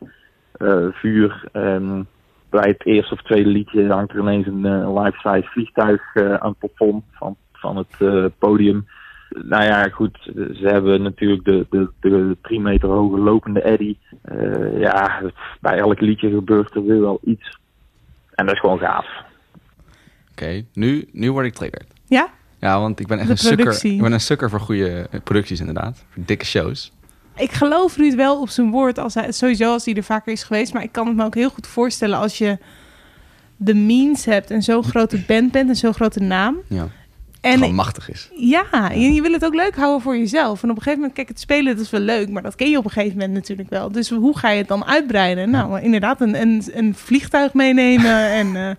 eh, 0.52 0.86
vuur. 0.92 1.48
ehm, 1.52 2.02
bij 2.50 2.68
het 2.68 2.86
eerste 2.86 3.14
of 3.14 3.22
tweede 3.22 3.48
liedje 3.48 3.92
hangt 3.92 4.12
er 4.12 4.18
ineens 4.20 4.46
een 4.46 4.64
eh, 4.64 5.02
life-size 5.02 5.48
vliegtuig 5.50 6.14
eh, 6.14 6.34
aan 6.34 6.54
het 6.58 6.58
plafond 6.58 7.04
van, 7.12 7.36
van 7.52 7.76
het 7.76 7.94
eh, 7.98 8.24
podium. 8.38 8.86
Nou 9.30 9.64
ja, 9.64 9.88
goed, 9.88 10.18
ze 10.34 10.66
hebben 10.66 11.02
natuurlijk 11.02 11.44
de, 11.44 11.66
de, 11.70 11.90
de 12.00 12.36
drie 12.42 12.60
meter 12.60 12.88
hoge 12.88 13.18
lopende 13.18 13.62
Eddy. 13.62 13.96
Eh, 14.22 14.80
ja, 14.80 15.22
bij 15.60 15.78
elk 15.78 16.00
liedje 16.00 16.30
gebeurt 16.30 16.74
er 16.74 16.84
weer 16.84 17.00
wel 17.00 17.20
iets. 17.24 17.58
En 18.34 18.46
dat 18.46 18.54
is 18.54 18.60
gewoon 18.60 18.78
gaaf. 18.78 19.06
Oké, 20.30 20.62
nu, 20.72 21.08
nu 21.12 21.32
word 21.32 21.46
ik 21.46 21.52
triggered. 21.52 21.92
Ja? 22.08 22.28
Ja, 22.64 22.80
want 22.80 23.00
ik 23.00 23.06
ben 23.06 23.18
echt 23.18 23.26
De 23.26 23.32
een 23.32 23.38
sukker. 23.38 23.84
Ik 23.84 24.02
ben 24.02 24.12
een 24.12 24.20
sukker 24.20 24.50
voor 24.50 24.60
goede 24.60 25.08
eh, 25.10 25.20
producties 25.24 25.60
inderdaad. 25.60 26.04
Voor 26.10 26.22
dikke 26.26 26.44
shows. 26.44 26.92
Ik 27.36 27.52
geloof 27.52 27.96
Ruud 27.96 28.14
wel 28.14 28.40
op 28.40 28.48
zijn 28.48 28.70
woord, 28.70 28.98
als 28.98 29.14
hij, 29.14 29.32
sowieso 29.32 29.72
als 29.72 29.84
hij 29.84 29.94
er 29.94 30.02
vaker 30.02 30.32
is 30.32 30.42
geweest. 30.42 30.72
Maar 30.72 30.82
ik 30.82 30.92
kan 30.92 31.06
het 31.06 31.16
me 31.16 31.24
ook 31.24 31.34
heel 31.34 31.50
goed 31.50 31.66
voorstellen 31.66 32.18
als 32.18 32.38
je 32.38 32.58
de 33.56 33.74
means 33.74 34.24
hebt 34.24 34.50
en 34.50 34.62
zo'n 34.62 34.84
grote 34.84 35.24
band 35.26 35.52
bent 35.52 35.68
en 35.68 35.76
zo'n 35.76 35.94
grote 35.94 36.20
naam. 36.20 36.56
Ja. 36.68 36.88
En 37.44 37.58
Gewoon 37.58 37.74
machtig 37.74 38.10
is. 38.10 38.28
ja, 38.36 38.90
en 38.90 39.14
je 39.14 39.22
wil 39.22 39.32
het 39.32 39.44
ook 39.44 39.54
leuk 39.54 39.76
houden 39.76 40.02
voor 40.02 40.16
jezelf. 40.16 40.62
En 40.62 40.70
op 40.70 40.76
een 40.76 40.82
gegeven 40.82 40.98
moment, 40.98 41.12
kijk, 41.12 41.28
het 41.28 41.40
spelen 41.40 41.76
dat 41.76 41.84
is 41.84 41.90
wel 41.90 42.00
leuk, 42.00 42.28
maar 42.28 42.42
dat 42.42 42.54
ken 42.54 42.70
je 42.70 42.78
op 42.78 42.84
een 42.84 42.90
gegeven 42.90 43.18
moment 43.18 43.34
natuurlijk 43.34 43.70
wel. 43.70 43.92
Dus 43.92 44.10
hoe 44.10 44.38
ga 44.38 44.50
je 44.50 44.58
het 44.58 44.68
dan 44.68 44.84
uitbreiden? 44.84 45.50
Nou, 45.50 45.80
inderdaad, 45.80 46.20
een, 46.20 46.40
een, 46.40 46.62
een 46.72 46.94
vliegtuig 46.94 47.52
meenemen 47.52 48.30
en 48.40 48.56
eh, 48.56 48.70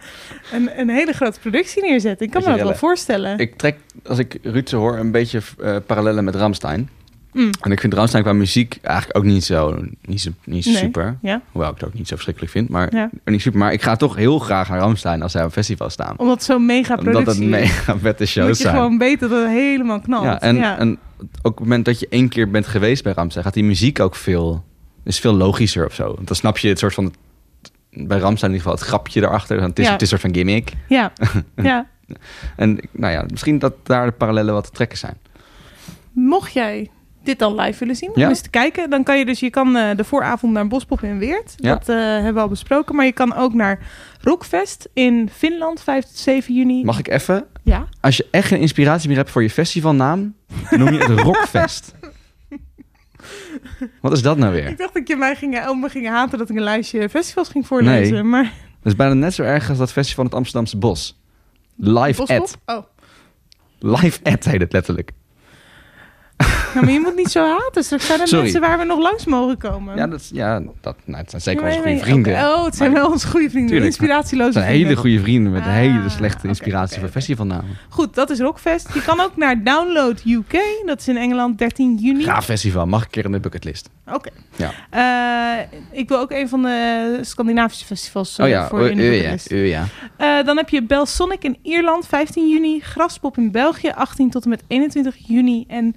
een, 0.52 0.80
een 0.80 0.90
hele 0.90 1.14
grote 1.14 1.40
productie 1.40 1.82
neerzetten. 1.82 2.26
Ik 2.26 2.32
kan 2.32 2.42
me 2.42 2.50
dat 2.50 2.68
wel 2.68 2.76
voorstellen. 2.76 3.38
Ik 3.38 3.56
trek, 3.56 3.78
als 4.06 4.18
ik 4.20 4.38
Ruud 4.42 4.70
zo 4.70 4.80
hoor, 4.80 4.98
een 4.98 5.12
beetje 5.12 5.42
eh, 5.62 5.76
parallellen 5.86 6.24
met 6.24 6.36
Ramstein. 6.36 6.90
Mm. 7.36 7.50
En 7.62 7.72
ik 7.72 7.80
vind 7.80 7.94
Ramstein 7.94 8.24
qua 8.24 8.34
muziek 8.34 8.80
eigenlijk 8.82 9.18
ook 9.18 9.24
niet 9.24 9.44
zo, 9.44 9.80
niet 10.02 10.22
zo, 10.22 10.30
niet 10.44 10.64
zo 10.64 10.70
Nee. 10.72 10.80
super. 10.80 11.18
Ja, 11.22 11.42
Hoewel 11.52 11.70
ik 11.72 11.76
het 11.80 11.88
ook 11.88 11.94
niet 11.94 12.08
zo 12.08 12.14
verschrikkelijk 12.14 12.54
vind. 12.54 12.70
Maar, 12.70 12.96
Ja. 12.96 13.10
niet 13.26 13.42
super. 13.42 13.60
maar 13.60 13.74
ik 13.74 13.82
ga 13.82 13.96
toch 13.96 14.16
heel 14.16 14.40
graag 14.40 14.70
naar 14.70 14.80
Ramstein 14.80 15.22
als 15.22 15.32
zij 15.32 15.42
op 15.42 15.48
een 15.48 15.54
festival 15.54 15.90
staan. 15.90 16.18
omdat 16.18 16.36
het 16.36 16.44
zo'n 16.44 16.66
mega 16.66 16.96
productie 16.96 17.20
Omdat 17.20 17.36
het 17.36 17.46
mega 17.46 17.98
vette 17.98 18.26
shows 18.26 18.48
Moet 18.48 18.58
je 18.58 18.64
zijn. 18.64 18.76
gewoon 18.76 18.98
weten 18.98 19.30
dat 19.30 19.42
het 19.42 19.50
helemaal 19.52 20.00
knalt. 20.02 20.24
Ja, 20.24 20.42
en, 20.42 20.62
en 20.78 20.92
ook 20.92 20.98
op 21.42 21.52
het 21.52 21.60
moment 21.60 21.86
dat 21.86 22.00
je 22.00 22.08
één 22.10 22.30
keer 22.30 22.50
bent 22.50 22.68
geweest 22.68 23.04
bij 23.04 23.14
Ramstein, 23.14 23.46
gaat 23.46 23.54
die 23.54 23.64
muziek 23.64 24.00
ook 24.00 24.16
veel, 24.16 24.64
is 25.04 25.20
veel 25.20 25.34
logischer 25.34 25.86
of 25.86 25.94
zo. 25.94 26.14
Want 26.16 26.28
dan 26.28 26.36
snap 26.36 26.58
je 26.58 26.68
het 26.68 26.80
soort 26.80 26.94
van, 26.94 27.14
bij 27.90 28.18
Ramstein 28.20 28.52
in 28.52 28.58
ieder 28.58 28.72
geval, 28.72 28.74
het 28.74 28.84
grapje 28.88 29.22
erachter. 29.22 29.62
Het 29.62 29.80
is, 29.80 29.88
het 29.88 29.96
is 30.02 30.12
een 30.12 30.20
soort 30.20 30.22
van 30.22 30.34
gimmick. 30.36 30.74
ja, 30.88 31.12
ja. 31.56 31.88
En 32.56 32.80
nou 32.92 33.14
ja, 33.14 33.26
misschien 33.30 33.60
dat 33.60 33.74
daar 33.84 34.06
de 34.06 34.12
parallellen 34.12 34.54
wat 34.54 34.64
te 34.64 34.70
trekken 34.72 34.98
zijn. 34.98 35.18
Mocht 36.12 36.54
jij 36.54 36.90
dit 37.26 37.40
dan 37.40 37.56
live 37.60 37.80
willen 37.80 37.96
zien, 37.96 38.10
om 38.10 38.20
Ja. 38.22 38.30
eens 38.30 38.42
te 38.42 38.50
kijken, 38.50 38.90
dan 38.90 39.04
kan 39.04 39.18
je 39.18 39.26
dus, 39.26 39.40
je 39.40 39.50
kan 39.50 39.76
eh, 39.76 39.96
de 39.98 40.04
vooravond 40.04 40.54
naar 40.54 40.68
Bospop 40.68 41.02
in 41.04 41.20
Weert. 41.20 41.54
Ja. 41.58 41.74
Dat 41.76 41.90
eh, 41.90 41.96
hebben 41.98 42.34
we 42.34 42.40
al 42.40 42.48
besproken. 42.48 42.96
Maar 42.96 43.06
je 43.06 43.12
kan 43.12 43.34
ook 43.36 43.54
naar 43.54 43.80
Rockfest 44.22 44.90
in 44.94 45.30
Finland, 45.34 45.82
5 45.82 46.04
tot 46.06 46.18
7 46.18 46.54
juni. 46.56 46.84
Mag 46.84 47.00
ik 47.00 47.08
even, 47.08 47.46
Ja. 47.64 47.88
als 48.02 48.18
je 48.18 48.28
echt 48.32 48.48
geen 48.48 48.60
inspiratie 48.60 49.08
meer 49.08 49.18
hebt 49.18 49.30
voor 49.30 49.42
je 49.42 49.50
festivalnaam, 49.50 50.36
noem 50.70 50.94
je 50.94 51.00
het 51.00 51.20
Rockfest. 51.28 51.94
Wat 54.02 54.12
is 54.12 54.22
dat 54.22 54.38
nou 54.38 54.54
weer? 54.54 54.68
Ik 54.68 54.78
dacht 54.78 54.94
dat 54.94 55.08
je 55.08 55.16
mij 55.16 55.36
ging, 55.36 55.52
me 55.82 55.90
ging 55.90 56.08
haten 56.08 56.38
dat 56.38 56.50
ik 56.50 56.56
een 56.56 56.64
lijstje 56.64 57.10
festivals 57.10 57.50
ging 57.50 57.68
voorlezen. 57.68 58.14
Nee. 58.14 58.24
Maar 58.24 58.44
Dat 58.44 58.92
is 58.92 58.96
bijna 58.96 59.14
net 59.14 59.34
zo 59.34 59.44
erg 59.44 59.70
als 59.70 59.78
dat 59.78 59.92
festival 59.92 60.24
in 60.24 60.30
het 60.30 60.40
Amsterdamse 60.40 60.78
Bos. 60.78 61.20
Live 61.76 62.26
Bospop? 62.26 62.56
Oh. 62.66 62.84
Live 63.80 64.20
at 64.24 64.44
heet 64.44 64.62
het 64.62 64.74
letterlijk. 64.74 65.12
Maar 66.84 66.92
je 66.92 67.00
moet 67.00 67.16
niet 67.16 67.32
zo 67.32 67.44
haten. 67.44 67.84
Straks 67.84 68.06
zijn 68.06 68.20
er 68.20 68.28
Sorry. 68.28 68.44
mensen 68.44 68.62
waar 68.62 68.78
we 68.78 68.84
nog 68.84 69.00
langs 69.00 69.26
mogen 69.26 69.58
komen. 69.58 69.96
Ja, 69.96 70.08
dat, 70.08 70.30
ja, 70.34 70.62
dat, 70.82 70.96
nou, 71.06 71.20
het 71.22 71.30
zijn 71.30 71.42
zeker 71.42 71.64
Nee, 71.64 71.72
onze 71.78 71.88
goede 71.88 72.00
vrienden. 72.04 72.34
Oh, 72.34 72.66
het 72.66 72.76
zijn 72.76 72.92
Maar- 72.92 73.02
wel 73.02 73.12
onze 73.12 73.28
goede 73.28 73.50
vrienden. 73.50 73.70
Tuurlijk. 73.72 73.90
Inspiratieloze 73.92 74.44
Het 74.46 74.54
zijn 74.54 74.66
vrienden. 74.66 74.88
hele 74.88 75.00
goede 75.00 75.20
vrienden 75.20 75.52
met 75.52 75.62
Ah, 75.62 75.68
hele 75.74 76.10
slechte 76.10 76.48
inspiratie 76.48 76.90
oké, 76.92 77.00
voor 77.00 77.10
oké. 77.10 77.18
festivalnamen. 77.20 77.78
Goed, 77.90 78.16
dat 78.16 78.30
is 78.30 78.40
Rockfest. 78.40 78.94
Je 78.94 79.02
kan 79.04 79.20
ook 79.20 79.38
naar 79.38 79.64
Download 79.64 80.22
UK. 80.26 80.60
Dat 80.86 81.00
is 81.00 81.08
in 81.08 81.18
Engeland 81.18 81.58
13 81.58 81.96
juni. 82.02 82.24
Gaaf 82.24 82.46
festival, 82.46 82.86
mag 82.86 83.04
een 83.04 83.10
keer 83.10 83.26
in 83.26 83.32
de 83.32 83.40
bucketlist. 83.40 83.90
Oké. 84.14 84.30
Ja. 84.56 84.72
Eh, 84.90 85.78
ik 85.92 86.10
wil 86.10 86.20
ook 86.20 86.32
een 86.32 86.50
van 86.50 86.62
de 86.62 87.18
Scandinavische 87.22 87.86
festivals 87.86 88.38
eh, 88.38 88.46
Oh 88.46 88.52
ja, 88.52 88.68
voor 88.68 88.90
in 88.90 88.98
de 88.98 89.04
eh, 89.04 89.08
ja, 89.16 89.22
bucketlist. 89.22 89.52
eh, 89.52 89.70
ja. 90.18 90.44
Dan 90.44 90.58
heb 90.58 90.70
je 90.70 90.84
Belsonic 90.84 91.44
in 91.44 91.58
Ierland, 91.62 92.08
15 92.08 92.50
juni. 92.50 92.80
Graspop 92.80 93.38
in 93.38 93.52
België, 93.52 93.90
18 93.96 94.30
tot 94.30 94.44
en 94.44 94.50
met 94.50 94.64
21 94.68 95.16
juni. 95.28 95.66
En 95.68 95.96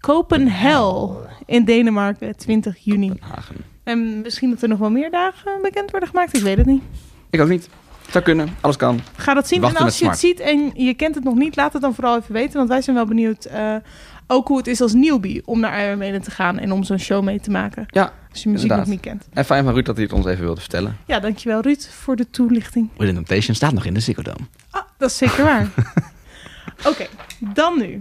Copenhagen 0.00 1.28
in 1.46 1.64
Denemarken, 1.64 2.36
20 2.36 2.76
juni. 2.78 3.12
En 3.84 4.20
misschien 4.20 4.50
dat 4.50 4.62
er 4.62 4.68
nog 4.68 4.78
wel 4.78 4.90
meer 4.90 5.10
dagen 5.10 5.62
bekend 5.62 5.90
worden 5.90 6.08
gemaakt. 6.08 6.36
Ik 6.36 6.42
weet 6.42 6.56
het 6.56 6.66
niet. 6.66 6.82
Ik 7.30 7.40
ook 7.40 7.48
niet. 7.48 7.68
Zou 8.10 8.24
kunnen, 8.24 8.48
alles 8.60 8.76
kan. 8.76 9.00
Ga 9.16 9.34
dat 9.34 9.48
zien. 9.48 9.60
Wachten 9.60 9.78
en 9.78 9.84
als 9.84 9.98
je 9.98 10.08
het 10.08 10.18
ziet 10.18 10.40
en 10.40 10.70
je 10.74 10.94
kent 10.94 11.14
het 11.14 11.24
nog 11.24 11.34
niet, 11.34 11.56
laat 11.56 11.72
het 11.72 11.82
dan 11.82 11.94
vooral 11.94 12.16
even 12.18 12.32
weten. 12.32 12.56
Want 12.56 12.68
wij 12.68 12.82
zijn 12.82 12.96
wel 12.96 13.06
benieuwd 13.06 13.44
eh, 13.44 13.74
ook 14.26 14.48
hoe 14.48 14.56
het 14.56 14.66
is 14.66 14.80
als 14.80 14.92
newbie 14.92 15.42
om 15.46 15.60
naar 15.60 15.84
Iron 15.86 15.98
Maiden 15.98 16.22
te 16.22 16.30
gaan 16.30 16.58
en 16.58 16.72
om 16.72 16.84
zo'n 16.84 16.98
show 16.98 17.22
mee 17.24 17.40
te 17.40 17.50
maken. 17.50 17.86
Ja, 17.86 18.12
Als 18.30 18.42
je 18.42 18.48
muziek 18.48 18.62
inderdaad. 18.62 18.78
nog 18.86 18.94
niet 18.94 19.00
kent. 19.04 19.28
En 19.32 19.44
fijn 19.44 19.64
van 19.64 19.72
Ruud 19.72 19.86
dat 19.86 19.94
hij 19.96 20.04
het 20.04 20.14
ons 20.14 20.26
even 20.26 20.44
wilde 20.44 20.60
vertellen. 20.60 20.96
Ja, 21.06 21.20
dankjewel 21.20 21.60
Ruud 21.60 21.88
voor 21.90 22.16
de 22.16 22.30
toelichting. 22.30 22.88
Within 22.96 23.14
Temptation 23.14 23.54
staat 23.54 23.72
nog 23.72 23.84
in 23.84 23.94
de 23.94 24.00
Ziggo 24.00 24.22
Dome. 24.22 24.46
Ah, 24.70 24.82
dat 24.98 25.10
is 25.10 25.16
zeker 25.16 25.44
waar. 25.44 25.68
Oké, 26.90 27.06
dan 27.38 27.78
nu. 27.78 27.98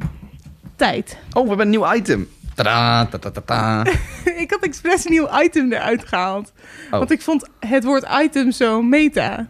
Tijd. 0.77 1.17
Oh, 1.33 1.41
we 1.41 1.47
hebben 1.47 1.65
een 1.65 1.71
nieuw 1.71 1.93
item. 1.93 2.27
Tada, 2.55 3.05
ta, 3.05 3.17
ta, 3.17 3.31
ta, 3.31 3.41
ta. 3.45 3.85
ik 4.43 4.51
had 4.51 4.59
expres 4.61 5.05
een 5.05 5.11
nieuw 5.11 5.27
item 5.41 5.71
eruit 5.73 6.07
gehaald. 6.07 6.51
Oh. 6.85 6.91
Want 6.91 7.11
ik 7.11 7.21
vond 7.21 7.47
het 7.59 7.83
woord 7.83 8.05
item 8.23 8.51
zo 8.51 8.81
meta. 8.81 9.47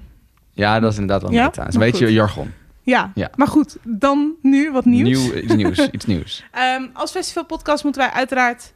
Ja, 0.53 0.79
dat 0.79 0.91
is 0.91 0.97
inderdaad 0.99 1.21
wel 1.29 1.31
Ja? 1.39 1.43
meta. 1.43 1.59
Het 1.59 1.67
is 1.67 1.73
een 1.73 1.79
Maar 1.79 1.89
beetje 1.89 2.05
goed. 2.05 2.15
jargon. 2.15 2.51
Ja, 2.81 3.11
Ja. 3.15 3.29
maar 3.35 3.47
goed, 3.47 3.77
dan 3.83 4.31
nu 4.41 4.71
wat 4.71 4.85
nieuws. 4.85 5.09
Nieuw, 5.09 5.33
iets 5.33 5.53
nieuws, 5.55 5.89
iets 5.91 6.05
nieuws. 6.05 6.43
Ehm, 6.51 6.83
als 6.93 7.11
festivalpodcast 7.11 7.83
moeten 7.83 8.01
wij 8.01 8.11
uiteraard 8.11 8.73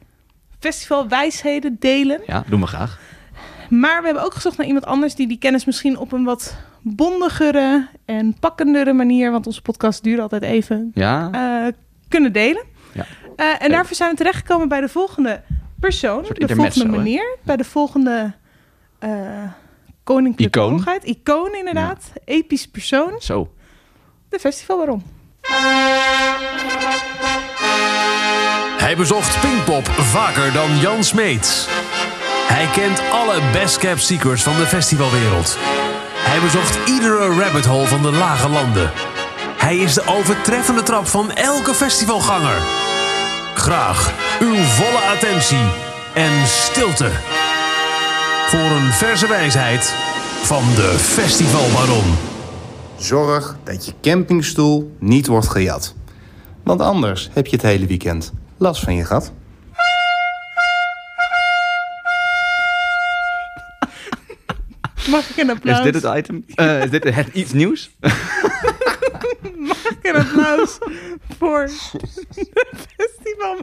festivalwijsheden 0.59 1.75
delen. 1.79 2.21
Ja, 2.25 2.43
doen 2.47 2.61
we 2.61 2.67
graag. 2.67 2.99
Maar 3.69 3.99
we 3.99 4.05
hebben 4.05 4.23
ook 4.23 4.33
gezocht 4.33 4.57
naar 4.57 4.67
iemand 4.67 4.85
anders 4.85 5.15
die 5.15 5.27
die 5.27 5.37
kennis 5.37 5.65
misschien 5.65 5.97
op 5.97 6.11
een 6.11 6.23
wat 6.23 6.55
bondigere 6.81 7.87
en 8.05 8.35
pakkendere 8.39 8.93
manier, 8.93 9.31
want 9.31 9.47
onze 9.47 9.61
podcast 9.61 10.03
duurt 10.03 10.19
altijd 10.19 10.41
even, 10.43 10.91
Ja, 10.93 11.29
eh, 11.31 11.73
kunnen 12.11 12.33
delen. 12.33 12.63
Ja. 12.91 13.05
Eh, 13.35 13.45
en 13.59 13.71
daarvoor 13.71 13.95
zijn 13.95 14.09
we 14.11 14.17
terechtgekomen 14.17 14.67
bij 14.67 14.81
de 14.81 14.89
volgende 14.89 15.41
persoon, 15.79 16.25
de 16.33 16.55
volgende 16.55 16.97
meneer, 16.97 17.37
bij 17.43 17.57
de 17.57 17.63
volgende 17.63 18.33
eh 18.99 19.09
koninklijke 20.03 20.59
Icoon. 20.59 20.71
hoogheid. 20.71 21.03
Icoon 21.03 21.55
inderdaad, 21.55 22.11
episch 22.25 22.67
persoon, 22.67 23.13
zo. 23.19 23.53
de 24.29 24.39
festivalbaron. 24.39 25.03
Hij 28.77 28.95
bezocht 28.95 29.41
Pinkpop 29.41 29.87
vaker 29.87 30.53
dan 30.53 30.77
Jan 30.77 31.03
Smeets. 31.03 31.67
Hij 32.47 32.65
kent 32.65 33.01
alle 33.11 33.41
best 33.51 33.77
kept 33.77 34.01
secrets 34.01 34.43
van 34.43 34.55
de 34.55 34.65
festivalwereld. 34.65 35.57
Hij 36.13 36.39
bezocht 36.39 36.89
iedere 36.89 37.27
rabbit 37.27 37.65
hole 37.65 37.87
van 37.87 38.01
de 38.01 38.11
lage 38.11 38.49
landen. 38.49 38.91
Hij 39.61 39.77
is 39.77 39.93
de 39.93 40.03
overtreffende 40.05 40.83
trap 40.83 41.05
van 41.05 41.31
elke 41.31 41.73
festivalganger. 41.73 42.61
Graag 43.55 44.13
uw 44.39 44.55
volle 44.55 44.97
attentie 45.15 45.67
en 46.13 46.47
stilte. 46.47 47.09
Voor 48.47 48.59
een 48.59 48.91
verse 48.91 49.27
wijsheid 49.27 49.93
van 50.43 50.63
de 50.75 50.95
festivalbaron. 50.99 52.15
Zorg 52.97 53.57
dat 53.63 53.85
je 53.85 53.93
campingstoel 54.01 54.95
niet 54.99 55.27
wordt 55.27 55.47
gejat. 55.49 55.95
Want 56.63 56.81
anders 56.81 57.29
heb 57.33 57.47
je 57.47 57.55
het 57.55 57.65
hele 57.65 57.85
weekend 57.85 58.33
last 58.57 58.83
van 58.83 58.95
je 58.95 59.05
gat. 59.05 59.31
Mag 65.09 65.29
ik 65.29 65.37
een 65.37 65.49
applaus? 65.49 65.77
Is 65.77 65.83
dit 65.91 66.03
het 66.03 66.17
item? 66.17 66.45
Eh, 66.55 66.83
is 66.83 66.89
dit 66.89 67.03
het 67.15 67.27
iets 67.33 67.53
nieuws? 67.53 67.89
Mag 69.57 69.85
ik 69.89 69.97
een 70.01 70.15
applaus 70.15 70.77
voor 71.37 71.69
de 72.29 72.67
festival? 72.97 73.57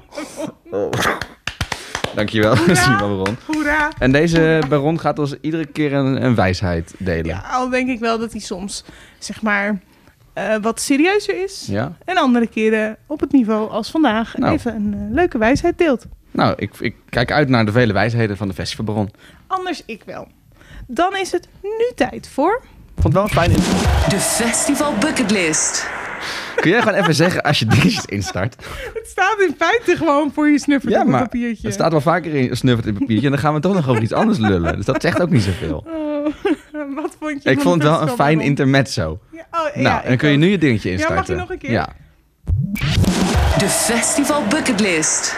Dankjewel, 2.14 2.56
Simon 2.56 2.98
Baron. 2.98 3.36
Hoera! 3.46 3.90
En 3.98 4.12
deze 4.12 4.62
Baron 4.68 5.00
gaat 5.00 5.18
ons 5.18 5.34
iedere 5.40 5.66
keer 5.66 5.92
een, 5.92 6.24
een 6.24 6.34
wijsheid 6.34 6.94
delen. 6.98 7.26
Ja, 7.26 7.42
al 7.50 7.68
denk 7.68 7.88
ik 7.88 7.98
wel 7.98 8.18
dat 8.18 8.32
hij 8.32 8.40
soms, 8.40 8.84
zeg 9.18 9.42
maar, 9.42 9.78
eh, 10.32 10.56
wat 10.60 10.80
serieuzer 10.80 11.42
is. 11.42 11.66
Ja? 11.70 11.96
En 12.04 12.16
andere 12.16 12.46
keren 12.46 12.96
op 13.06 13.20
het 13.20 13.32
niveau 13.32 13.70
als 13.70 13.90
vandaag 13.90 14.36
Nou. 14.36 14.54
even 14.54 14.74
een 14.74 14.94
eh, 14.94 15.14
leuke 15.14 15.38
wijsheid 15.38 15.78
deelt. 15.78 16.06
Nou, 16.30 16.54
ik, 16.56 16.70
ik 16.78 16.96
kijk 17.08 17.30
uit 17.32 17.48
naar 17.48 17.64
de 17.66 17.72
vele 17.72 17.92
wijsheden 17.92 18.36
van 18.36 18.48
de 18.48 18.54
Festival 18.54 18.84
Baron. 18.84 19.10
Anders 19.46 19.82
ik 19.86 20.02
wel. 20.06 20.28
Dan 20.90 21.16
is 21.16 21.32
het 21.32 21.48
nu 21.62 21.90
tijd 21.94 22.28
voor... 22.32 22.60
Vond 22.98 23.04
het 23.04 23.12
wel 23.12 23.22
een 23.22 23.28
fijn... 23.28 23.52
De 24.08 24.18
Festival 24.18 24.92
Bucketlist. 24.98 25.86
Kun 26.56 26.70
jij 26.70 26.82
gewoon 26.82 26.98
even 26.98 27.14
zeggen 27.14 27.42
als 27.42 27.58
je 27.58 27.66
dingetjes 27.66 28.04
instart? 28.04 28.56
Het 28.94 29.06
staat 29.08 29.36
in 29.40 29.54
feite 29.58 29.96
gewoon 29.96 30.30
voor 30.34 30.48
je 30.48 30.58
snuffert 30.58 30.92
Ja, 30.92 30.98
op 31.00 31.04
een 31.04 31.10
maar 31.12 31.22
papiertje. 31.22 31.66
het 31.66 31.74
staat 31.74 31.90
wel 31.90 32.00
vaker 32.00 32.34
in 32.34 32.56
snuffert 32.56 32.86
in 32.86 32.92
papiertje. 32.98 33.24
En 33.26 33.30
dan 33.32 33.40
gaan 33.40 33.54
we 33.54 33.60
toch 33.60 33.74
nog 33.74 33.88
over 33.88 34.02
iets 34.02 34.12
anders 34.12 34.38
lullen. 34.38 34.76
Dus 34.76 34.84
dat 34.84 35.02
zegt 35.02 35.20
ook 35.20 35.30
niet 35.30 35.42
zoveel. 35.42 35.84
Oh, 35.86 36.24
wat 37.02 37.16
vond 37.20 37.42
je 37.42 37.50
Ik 37.50 37.60
vond 37.60 37.82
het 37.82 37.92
wel 37.92 38.00
een 38.02 38.08
fijn 38.08 38.40
intermezzo. 38.40 39.18
Ja, 39.32 39.46
oh, 39.50 39.74
ja, 39.74 39.80
nou, 39.82 39.96
en 39.96 40.02
dan 40.02 40.12
ik 40.12 40.18
kun 40.18 40.30
je 40.30 40.36
nu 40.36 40.46
je 40.48 40.58
dingetje 40.58 40.88
Ja, 40.90 40.94
instarten. 40.94 41.16
mag 41.18 41.26
je 41.26 41.34
nog 41.34 41.50
een 41.50 41.58
keer? 41.58 41.70
Ja. 41.70 41.88
De 43.58 43.68
Festival 43.68 44.42
Bucketlist. 44.48 45.36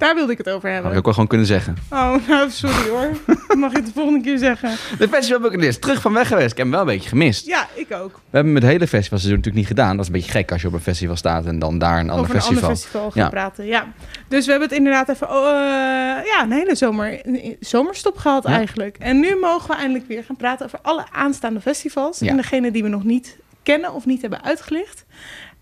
Daar 0.00 0.14
wilde 0.14 0.32
ik 0.32 0.38
het 0.38 0.48
over 0.48 0.62
Had 0.68 0.72
hebben. 0.72 0.90
ik 0.92 0.98
ook 0.98 1.04
wel 1.04 1.12
gewoon 1.12 1.28
kunnen 1.28 1.46
zeggen. 1.46 1.76
Oh, 1.90 2.14
nou, 2.28 2.50
sorry 2.50 2.88
hoor. 2.88 3.10
Mag 3.58 3.70
je 3.70 3.76
het 3.76 3.86
de 3.86 3.92
volgende 3.92 4.20
keer 4.20 4.38
zeggen? 4.38 4.70
De 4.98 5.08
Festival 5.08 5.40
Bucketlist, 5.40 5.80
terug 5.80 6.00
van 6.00 6.12
weg 6.12 6.28
geweest. 6.28 6.50
Ik 6.50 6.56
heb 6.56 6.66
hem 6.66 6.70
wel 6.70 6.80
een 6.80 6.86
beetje 6.86 7.08
gemist. 7.08 7.46
Ja, 7.46 7.66
ik 7.74 7.92
ook. 7.92 8.12
We 8.30 8.36
hebben 8.36 8.54
het 8.54 8.64
hele 8.64 8.86
festivalseizoen 8.86 9.36
natuurlijk 9.38 9.56
niet 9.56 9.66
gedaan. 9.66 9.90
Dat 9.96 10.00
is 10.00 10.06
een 10.06 10.12
beetje 10.12 10.30
gek 10.30 10.52
als 10.52 10.60
je 10.62 10.66
op 10.68 10.72
een 10.74 10.80
festival 10.80 11.16
staat 11.16 11.46
en 11.46 11.58
dan 11.58 11.78
daar 11.78 11.98
een 11.98 12.10
ander 12.10 12.14
over 12.24 12.34
een 12.34 12.40
festival. 12.40 12.62
ander 12.62 12.76
festival 12.76 13.10
gaan 13.10 13.22
Ja. 13.22 13.28
praten. 13.28 13.66
Ja. 13.66 13.86
Dus 14.28 14.44
we 14.44 14.50
hebben 14.50 14.68
het 14.68 14.78
inderdaad 14.78 15.08
even 15.08 15.30
oh, 15.30 15.46
eh, 15.48 16.24
ja, 16.26 16.42
een 16.42 16.52
hele 16.52 16.74
zomer, 16.74 17.26
een 17.26 17.56
zomerstop 17.60 18.16
gehad 18.16 18.42
Ja. 18.46 18.50
eigenlijk. 18.50 18.96
En 18.98 19.20
nu 19.20 19.36
mogen 19.40 19.68
we 19.70 19.76
eindelijk 19.76 20.06
weer 20.08 20.24
gaan 20.24 20.36
praten 20.36 20.66
over 20.66 20.78
alle 20.82 21.04
aanstaande 21.12 21.60
festivals. 21.60 22.18
Ja. 22.18 22.28
En 22.30 22.36
degene 22.36 22.70
die 22.70 22.82
we 22.82 22.88
nog 22.88 23.04
niet 23.04 23.38
kennen 23.62 23.92
of 23.94 24.06
niet 24.06 24.20
hebben 24.20 24.44
uitgelicht. 24.44 25.04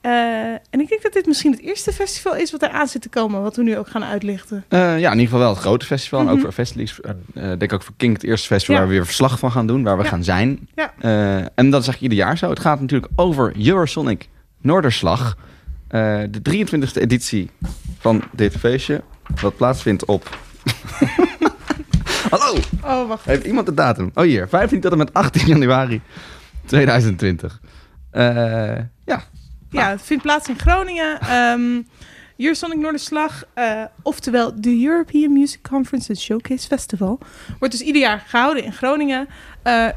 Eh, 0.01 0.11
en 0.53 0.81
ik 0.81 0.89
denk 0.89 1.03
dat 1.03 1.13
dit 1.13 1.27
misschien 1.27 1.51
het 1.53 1.61
eerste 1.61 1.93
festival 1.93 2.37
is 2.37 2.51
wat 2.53 2.63
er 2.63 2.69
aan 2.71 2.89
zit 2.89 3.03
te 3.03 3.09
komen, 3.09 3.43
wat 3.43 3.57
we 3.57 3.63
nu 3.63 3.77
ook 3.79 3.89
gaan 3.89 4.05
uitlichten. 4.05 4.65
Eh, 4.69 4.79
ja, 4.81 4.95
in 5.13 5.19
ieder 5.19 5.21
geval 5.25 5.39
wel 5.39 5.49
het 5.51 5.59
grote 5.59 5.87
festival. 5.87 6.21
En 6.21 6.27
ook 6.29 6.33
Mhm. 6.35 6.43
voor 6.43 6.53
Festivals. 6.53 7.01
eh, 7.35 7.53
Ik 7.53 7.59
denk 7.59 7.73
ook 7.73 7.83
voor 7.83 7.95
King 7.97 8.13
het 8.13 8.25
eerste 8.25 8.47
festival 8.47 8.75
Ja. 8.75 8.81
waar 8.81 8.91
we 8.91 8.97
weer 8.97 9.07
verslag 9.07 9.39
van 9.39 9.53
gaan 9.53 9.67
doen. 9.67 9.83
Waar 9.83 9.97
we 9.97 10.03
Ja. 10.03 10.09
gaan 10.09 10.25
zijn. 10.25 10.69
Ja. 10.75 10.93
Eh, 10.99 11.37
en 11.37 11.47
dat 11.55 11.81
is 11.81 11.87
eigenlijk 11.89 12.01
ieder 12.01 12.19
jaar 12.19 12.39
zo. 12.39 12.51
Het 12.51 12.61
gaat 12.61 12.81
natuurlijk 12.81 13.13
over 13.17 13.67
Eurosonic 13.67 14.29
Noorderslag. 14.61 15.37
Eh, 15.89 16.21
de 16.31 16.43
23e 16.43 17.01
editie 17.01 17.51
van 17.99 18.23
dit 18.33 18.57
feestje. 18.57 19.03
Wat 19.41 19.57
plaatsvindt 19.57 20.05
op... 20.05 20.37
Hallo! 22.31 22.59
Oh, 22.85 23.09
wacht. 23.09 23.25
Heeft 23.25 23.45
iemand 23.47 23.67
de 23.67 23.75
datum? 23.75 24.11
Oh 24.15 24.25
hier, 24.25 24.49
15 24.49 24.81
tot 24.81 24.93
en 24.93 24.99
met 24.99 25.13
18 25.15 25.47
januari 25.47 26.01
2020. 26.67 27.61
Eh, 28.11 28.23
ja, 29.05 29.23
Ja, 29.71 29.91
het 29.91 30.03
vindt 30.03 30.23
plaats 30.23 30.49
in 30.49 30.59
Groningen. 30.59 31.21
Ehm 31.21 31.83
Eurosonic 32.37 32.79
Noorderslag, 32.79 33.45
eh 33.55 33.85
oftewel 34.03 34.61
de 34.61 34.85
European 34.85 35.33
Music 35.33 35.63
Conference 35.63 36.09
and 36.09 36.19
Showcase 36.21 36.67
Festival, 36.67 37.19
wordt 37.59 37.75
dus 37.75 37.87
ieder 37.87 38.03
jaar 38.03 38.25
gehouden 38.27 38.65
in 38.65 38.73
Groningen. 38.73 39.29
Eh, 39.63 39.85
het 39.85 39.97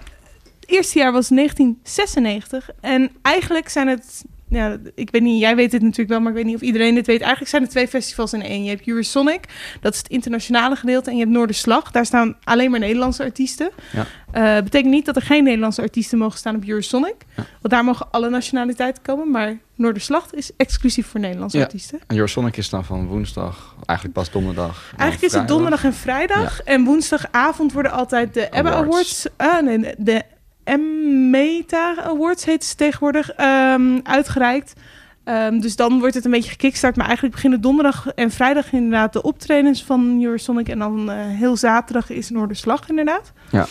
eerste 0.65 0.99
jaar 0.99 1.11
was 1.11 1.29
1996 1.29 2.69
en 2.79 3.11
eigenlijk 3.21 3.69
zijn 3.69 3.87
het, 3.87 4.23
ja, 4.51 4.77
ik 4.95 5.09
weet 5.11 5.21
niet, 5.21 5.39
jij 5.39 5.55
weet 5.55 5.71
het 5.71 5.81
natuurlijk 5.81 6.09
wel, 6.09 6.19
maar 6.19 6.29
ik 6.29 6.35
weet 6.35 6.45
niet 6.45 6.55
of 6.55 6.61
iedereen 6.61 6.95
dit 6.95 7.07
weet. 7.07 7.19
Eigenlijk 7.19 7.49
zijn 7.49 7.63
er 7.63 7.69
twee 7.69 7.87
festivals 7.87 8.33
in 8.33 8.41
één. 8.41 8.63
Je 8.63 8.69
hebt 8.69 8.87
Eurosonic, 8.87 9.43
dat 9.81 9.93
is 9.93 9.97
het 9.99 10.07
internationale 10.07 10.75
gedeelte, 10.75 11.09
en 11.09 11.15
je 11.15 11.21
hebt 11.21 11.35
Noorderslag. 11.35 11.91
Daar 11.91 12.05
staan 12.05 12.35
alleen 12.43 12.71
maar 12.71 12.79
Nederlandse 12.79 13.23
artiesten. 13.23 13.69
Ja. 13.91 14.05
Eh, 14.31 14.63
betekent 14.63 14.91
niet 14.91 15.05
dat 15.05 15.15
er 15.15 15.21
geen 15.21 15.43
Nederlandse 15.43 15.81
artiesten 15.81 16.17
mogen 16.17 16.37
staan 16.37 16.55
op 16.55 16.65
Eurosonic. 16.65 17.15
Want 17.35 17.47
daar 17.61 17.83
mogen 17.83 18.07
alle 18.11 18.29
nationaliteiten 18.29 19.03
komen. 19.03 19.31
Maar 19.31 19.57
Noorderslag 19.75 20.33
is 20.33 20.51
exclusief 20.57 21.07
voor 21.07 21.19
Nederlandse 21.19 21.57
Ja. 21.57 21.63
artiesten. 21.63 21.99
en 22.07 22.15
Eurosonic 22.15 22.57
is 22.57 22.69
dan 22.69 22.85
van 22.85 23.07
woensdag, 23.07 23.75
eigenlijk 23.85 24.19
pas 24.19 24.31
donderdag. 24.31 24.93
Eigenlijk 24.97 25.33
is 25.33 25.39
het 25.39 25.47
donderdag 25.47 25.83
en 25.83 25.93
vrijdag. 25.93 26.61
En 26.61 26.83
woensdagavond 26.83 27.73
worden 27.73 27.91
altijd 27.91 28.33
de 28.33 28.49
Ebba 28.49 28.71
Awards. 28.71 28.87
Awards... 28.87 29.27
ah, 29.37 29.63
nee, 29.63 29.95
de 29.97 30.23
M-Meta 30.65 31.95
Awards 32.03 32.45
heet 32.45 32.63
ze 32.63 32.75
tegenwoordig, 32.75 33.31
ehm, 33.31 33.99
uitgereikt. 34.03 34.73
Ehm, 35.23 35.59
dus 35.59 35.75
dan 35.75 35.99
wordt 35.99 36.15
het 36.15 36.25
een 36.25 36.31
beetje 36.31 36.49
gekickstart. 36.49 36.95
Maar 36.95 37.05
eigenlijk 37.05 37.35
beginnen 37.35 37.61
donderdag 37.61 38.07
en 38.07 38.31
vrijdag 38.31 38.73
inderdaad 38.73 39.13
de 39.13 39.21
optredens 39.21 39.83
van 39.83 40.23
Eurosonic. 40.23 40.69
En 40.69 40.79
dan 40.79 41.11
eh, 41.11 41.17
heel 41.17 41.57
zaterdag 41.57 42.09
is 42.09 42.29
Noorderslag 42.29 42.89
inderdaad. 42.89 43.31
Ja. 43.49 43.67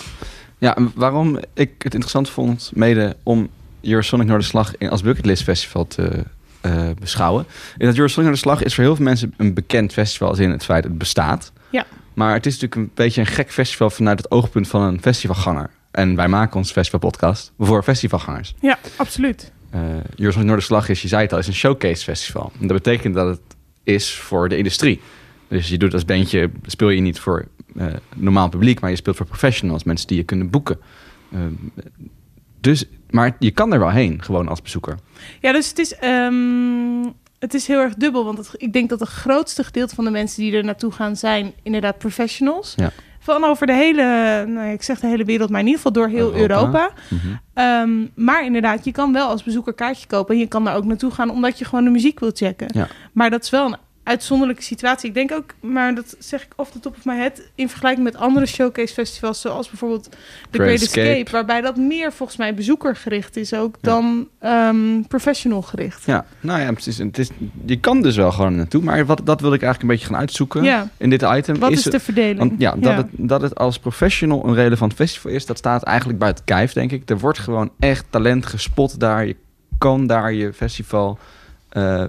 ja, 0.59 0.77
en 0.77 0.93
waarom 0.95 1.39
ik 1.55 1.71
het 1.79 1.93
interessant 1.93 2.31
vond, 2.31 2.71
mede 2.75 3.17
om 3.23 3.49
Eurosonic 3.83 4.27
Noorderslag 4.27 4.77
in- 4.77 4.91
als 4.91 5.03
bucketlist 5.03 5.43
festival 5.43 5.87
te 5.87 6.25
eh, 6.61 6.91
beschouwen, 7.01 7.45
is 7.79 7.87
dat 7.87 7.97
Eurosonic 7.97 8.31
Noorderslag 8.31 8.63
is 8.63 8.75
voor 8.75 8.85
heel 8.85 8.97
veel 8.97 9.05
mensen 9.05 9.35
een 9.37 9.55
bekend 9.55 9.93
festival 9.93 10.29
als 10.29 10.39
in 10.39 10.51
het 10.51 10.65
feit 10.65 10.83
dat 10.83 10.91
het 10.91 11.01
bestaat. 11.01 11.53
Ja. 11.71 11.87
Maar 12.15 12.33
het 12.35 12.47
is 12.47 12.53
natuurlijk 12.53 12.81
een 12.81 12.91
beetje 12.95 13.21
een 13.21 13.27
gek 13.27 13.53
festival 13.53 13.91
vanuit 13.91 14.19
het 14.19 14.31
oogpunt 14.31 14.69
van 14.69 14.83
een 14.83 15.01
festivalganger. 15.01 15.71
En 15.91 16.17
wij 16.17 16.29
maken 16.29 16.57
ons 16.57 16.73
festivalpodcast 16.73 17.53
voor 17.59 17.83
festivalgangers. 17.83 18.55
Ja, 18.61 18.79
absoluut. 18.97 19.53
Eh 19.71 19.81
Eurosonic 20.17 20.47
Noorderslag 20.47 20.89
is, 20.89 21.03
je 21.03 21.09
zei 21.09 21.23
het 21.23 21.33
al, 21.33 21.39
is 21.39 21.47
een 21.47 21.55
showcase 21.55 22.05
festival. 22.05 22.53
En 22.61 22.67
dat 22.67 22.77
betekent 22.83 23.15
dat 23.15 23.27
het 23.27 23.41
is 23.83 24.15
voor 24.15 24.49
de 24.49 24.57
industrie. 24.57 25.01
Dus 25.49 25.69
je 25.69 25.79
doet 25.79 25.93
als 25.95 26.05
bandje, 26.05 26.51
speel 26.67 26.89
je 26.89 27.01
niet 27.01 27.19
voor 27.19 27.45
eh, 27.77 27.87
normaal 28.17 28.49
publiek, 28.49 28.81
maar 28.81 28.91
je 28.91 28.97
speelt 28.97 29.17
voor 29.17 29.27
professionals, 29.27 29.85
mensen 29.85 30.07
die 30.07 30.17
je 30.17 30.23
kunnen 30.25 30.51
boeken. 30.51 30.79
Eh, 31.33 31.41
dus, 32.61 32.85
maar 33.11 33.37
je 33.39 33.51
kan 33.51 33.73
er 33.73 33.79
wel 33.79 33.91
heen, 33.91 34.23
gewoon 34.23 34.49
als 34.49 34.63
bezoeker. 34.63 34.95
Ja, 35.41 35.53
dus 35.53 35.69
het 35.69 35.79
is, 35.79 35.95
ehm, 35.95 37.05
het 37.39 37.55
is 37.55 37.67
heel 37.67 37.79
erg 37.81 37.95
dubbel. 37.95 38.25
Want 38.25 38.39
het- 38.39 38.55
ik 38.57 38.73
denk 38.73 38.89
dat 38.89 39.01
het 39.01 39.09
grootste 39.09 39.65
gedeelte 39.65 39.95
van 39.95 40.05
de 40.05 40.11
mensen 40.11 40.43
die 40.43 40.53
er 40.57 40.65
naartoe 40.65 40.93
gaan 40.93 41.17
zijn 41.17 41.53
inderdaad 41.63 41.99
professionals. 41.99 42.75
Ja. 42.77 42.93
Van 43.31 43.45
over 43.45 43.67
de 43.67 43.73
hele, 43.73 44.03
nou 44.47 44.73
ik 44.73 44.83
zeg 44.83 45.01
de 45.01 45.07
hele 45.07 45.25
wereld, 45.25 45.51
maar 45.51 45.61
in 45.61 45.67
ieder 45.67 45.83
geval 45.83 46.03
door 46.03 46.09
heel 46.09 46.35
Europa. 46.35 46.49
Europa. 46.61 46.91
Mhm. 47.09 47.35
Ehm, 47.55 48.07
maar 48.15 48.45
inderdaad, 48.45 48.85
je 48.85 48.93
kan 48.93 49.13
wel 49.13 49.29
als 49.29 49.43
bezoeker 49.43 49.73
kaartje 49.73 50.07
kopen. 50.07 50.35
En 50.35 50.41
je 50.41 50.47
kan 50.47 50.65
daar 50.65 50.77
ook 50.77 50.85
naartoe 50.85 51.11
gaan 51.11 51.31
omdat 51.31 51.59
je 51.59 51.65
gewoon 51.65 51.85
de 51.85 51.91
muziek 51.91 52.21
wilt 52.21 52.39
checken. 52.39 52.69
Ja. 52.73 52.89
Maar 53.13 53.31
dat 53.31 53.43
is 53.43 53.51
wel 53.51 53.67
een 53.67 53.77
uitzonderlijke 54.03 54.63
situatie. 54.63 55.09
Ik 55.09 55.15
denk 55.15 55.33
ook, 55.33 55.55
maar 55.61 55.95
dat 55.95 56.17
zeg 56.19 56.43
ik 56.43 56.49
off 56.57 56.71
the 56.71 56.81
top 56.81 56.97
of 56.97 57.05
my 57.05 57.17
head... 57.17 57.43
in 57.55 57.69
vergelijking 57.69 58.05
met 58.05 58.17
andere 58.17 58.47
showcase 58.47 58.93
festivals... 58.95 59.41
zoals 59.41 59.69
bijvoorbeeld 59.69 60.03
The 60.05 60.19
Great 60.51 60.67
Great 60.67 60.81
Escape. 60.83 61.09
Escape... 61.09 61.31
waarbij 61.31 61.61
dat 61.61 61.77
meer 61.77 62.13
volgens 62.13 62.39
mij 62.39 62.55
bezoekergericht 62.55 63.37
is 63.37 63.55
ook... 63.55 63.75
dan 63.81 64.29
ehm, 64.39 65.03
professional 65.09 65.63
gericht. 65.63 66.05
Ja, 66.05 66.25
nou 66.41 66.61
ja, 66.61 66.73
precies. 66.73 66.99
Het 66.99 67.19
is, 67.19 67.29
je 67.67 67.81
kan 67.81 68.03
dus 68.03 68.17
wel 68.17 68.33
gewoon 68.33 68.57
naartoe, 68.57 68.83
maar 68.83 69.07
wat, 69.07 69.21
dat 69.25 69.41
wil 69.41 69.53
ik 69.53 69.63
eigenlijk 69.63 69.83
een 69.83 69.99
beetje 69.99 70.13
gaan 70.13 70.21
uitzoeken 70.23 70.63
Ja. 70.63 70.89
in 70.97 71.11
dit 71.11 71.23
item. 71.23 71.59
Wat 71.59 71.71
is 71.71 71.85
het- 71.85 71.93
de 71.93 72.01
verdeling? 72.01 72.39
Want 72.39 72.53
ja, 72.59 72.71
dat, 72.71 72.83
Ja. 72.83 72.97
Het, 72.97 73.07
dat 73.13 73.41
het 73.43 73.55
als 73.59 73.79
professional 73.79 74.47
een 74.47 74.55
relevant 74.55 74.95
festival 74.95 75.31
is, 75.31 75.47
dat 75.47 75.59
staat 75.59 75.83
eigenlijk 75.83 76.19
buiten 76.19 76.45
kijf, 76.45 76.73
denk 76.73 76.93
ik. 76.93 77.11
Er 77.11 77.19
wordt 77.19 77.39
gewoon 77.39 77.71
echt 77.79 78.05
talent 78.11 78.47
gespot 78.47 79.01
daar. 79.01 79.27
Je 79.27 79.37
kan 79.79 80.07
daar 80.07 80.33
je 80.33 80.53
festival 80.53 81.19
eh, 81.71 82.05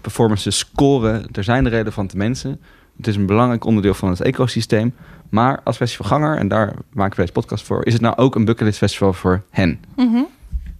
performances 0.00 0.58
scoren. 0.58 1.26
Er 1.32 1.44
zijn 1.44 1.68
relevante 1.68 2.16
mensen. 2.16 2.60
Het 2.96 3.06
is 3.06 3.16
een 3.16 3.26
belangrijk 3.26 3.64
onderdeel 3.64 3.94
van 3.94 4.08
het 4.08 4.20
ecosysteem. 4.20 4.94
Maar 5.28 5.60
als 5.64 5.76
festivalganger, 5.76 6.36
en 6.36 6.48
daar 6.48 6.74
maken 6.92 7.16
we 7.16 7.20
deze 7.20 7.32
podcast 7.32 7.64
voor, 7.64 7.86
is 7.86 7.92
het 7.92 8.02
nou 8.02 8.16
ook 8.16 8.34
een 8.34 8.44
bucketlist 8.44 8.78
festival 8.78 9.12
voor 9.12 9.42
hen? 9.50 9.80
Mhm. 9.96 10.22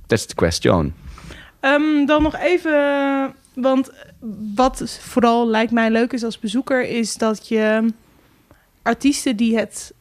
That's 0.06 0.26
the 0.26 0.34
question. 0.34 0.94
Ehm, 1.60 2.06
dan 2.06 2.22
nog 2.22 2.36
even, 2.36 3.34
want 3.54 3.90
wat 4.54 4.98
vooral 5.00 5.48
lijkt 5.48 5.72
mij 5.72 5.90
leuk 5.90 6.12
is 6.12 6.24
als 6.24 6.38
bezoeker, 6.38 6.88
is 6.88 7.14
dat 7.14 7.48
je 7.48 7.92
artiesten 8.82 9.36
die 9.36 9.58
het 9.58 9.94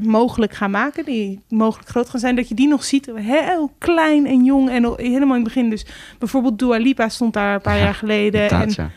mogelijk 0.00 0.52
gaan 0.54 0.70
maken, 0.70 1.04
die 1.04 1.40
mogelijk 1.48 1.88
groot 1.88 2.08
gaan 2.08 2.20
zijn, 2.20 2.36
dat 2.36 2.48
je 2.48 2.54
die 2.54 2.68
nog 2.68 2.84
ziet 2.84 3.10
heel 3.14 3.72
klein 3.78 4.26
en 4.26 4.44
jong 4.44 4.70
en 4.70 4.84
al- 4.84 4.96
helemaal 4.96 5.36
in 5.36 5.44
het 5.44 5.54
begin. 5.54 5.70
Dus 5.70 5.86
bijvoorbeeld 6.18 6.58
Dua 6.58 6.76
Lipa 6.76 7.08
stond 7.08 7.32
daar 7.34 7.54
een 7.54 7.60
paar 7.60 7.76
Ja, 7.76 7.82
jaar 7.84 7.94
geleden. 7.94 8.50
En 8.50 8.70
ja. 8.76 8.90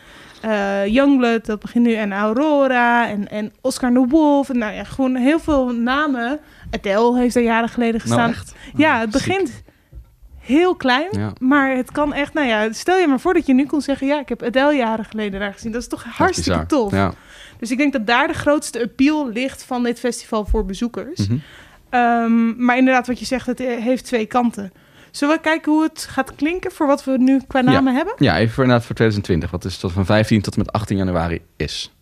eh, 0.84 0.92
Youngblood, 0.92 1.46
dat 1.46 1.60
begint 1.60 1.86
nu. 1.86 1.94
En 1.94 2.12
Aurora 2.12 3.08
en, 3.08 3.28
en 3.28 3.52
Oscar 3.60 3.92
de 3.92 4.06
Wolf. 4.08 4.48
En 4.50 4.58
nou 4.58 4.74
ja, 4.74 4.84
gewoon 4.84 5.14
heel 5.16 5.38
veel 5.38 5.72
namen. 5.74 6.38
Adele 6.70 7.18
heeft 7.18 7.36
er 7.36 7.42
jaren 7.42 7.68
geleden 7.68 8.00
gestaan. 8.00 8.18
Nou, 8.18 8.30
echt? 8.32 8.54
Ja, 8.76 8.98
het 8.98 9.12
ziek. 9.12 9.26
begint 9.26 9.62
heel 10.40 10.74
klein. 10.74 11.08
Ja. 11.10 11.32
Maar 11.38 11.76
het 11.76 11.90
kan 11.92 12.12
echt, 12.12 12.34
nou 12.34 12.46
ja, 12.46 12.72
stel 12.72 12.96
je 12.98 13.06
maar 13.06 13.20
voor 13.20 13.34
dat 13.34 13.46
je 13.46 13.54
nu 13.54 13.66
kon 13.66 13.80
zeggen... 13.80 14.06
ja, 14.06 14.20
ik 14.20 14.28
heb 14.28 14.42
Adele 14.42 14.72
jaren 14.74 15.04
geleden 15.04 15.40
daar 15.40 15.52
gezien. 15.52 15.72
Dat 15.72 15.82
is 15.82 15.88
toch 15.88 16.02
Dat 16.04 16.12
hartstikke 16.12 16.66
tof. 16.66 16.92
Ja. 16.92 17.12
Dus 17.62 17.70
ik 17.70 17.78
denk 17.78 17.92
dat 17.92 18.06
daar 18.06 18.26
de 18.26 18.34
grootste 18.34 18.82
appeal 18.82 19.28
ligt 19.28 19.64
van 19.64 19.82
dit 19.82 19.98
festival 19.98 20.44
voor 20.44 20.64
bezoekers. 20.64 21.28
Mhm. 21.28 21.38
Ehm, 21.88 22.64
maar 22.64 22.76
inderdaad, 22.76 23.06
wat 23.06 23.18
je 23.18 23.24
zegt, 23.24 23.46
het 23.46 23.60
eh, 23.60 23.78
heeft 23.78 24.04
twee 24.04 24.26
kanten. 24.26 24.72
Zullen 25.10 25.34
we 25.34 25.40
kijken 25.40 25.72
hoe 25.72 25.82
het 25.82 26.06
gaat 26.10 26.34
klinken 26.34 26.72
voor 26.72 26.86
wat 26.86 27.04
we 27.04 27.18
nu 27.18 27.40
qua 27.46 27.60
namen 27.60 27.94
hebben? 27.94 28.14
Ja, 28.18 28.38
even 28.38 28.54
voor, 28.54 28.62
inderdaad 28.62 28.86
voor 28.86 28.94
2020. 28.94 29.50
Wat 29.50 29.62
dus 29.62 29.78
tot 29.78 29.92
van 29.92 30.06
15 30.06 30.40
tot 30.42 30.54
en 30.54 30.58
met 30.58 30.72
18 30.72 30.96
januari 30.96 31.40
is. 31.56 31.94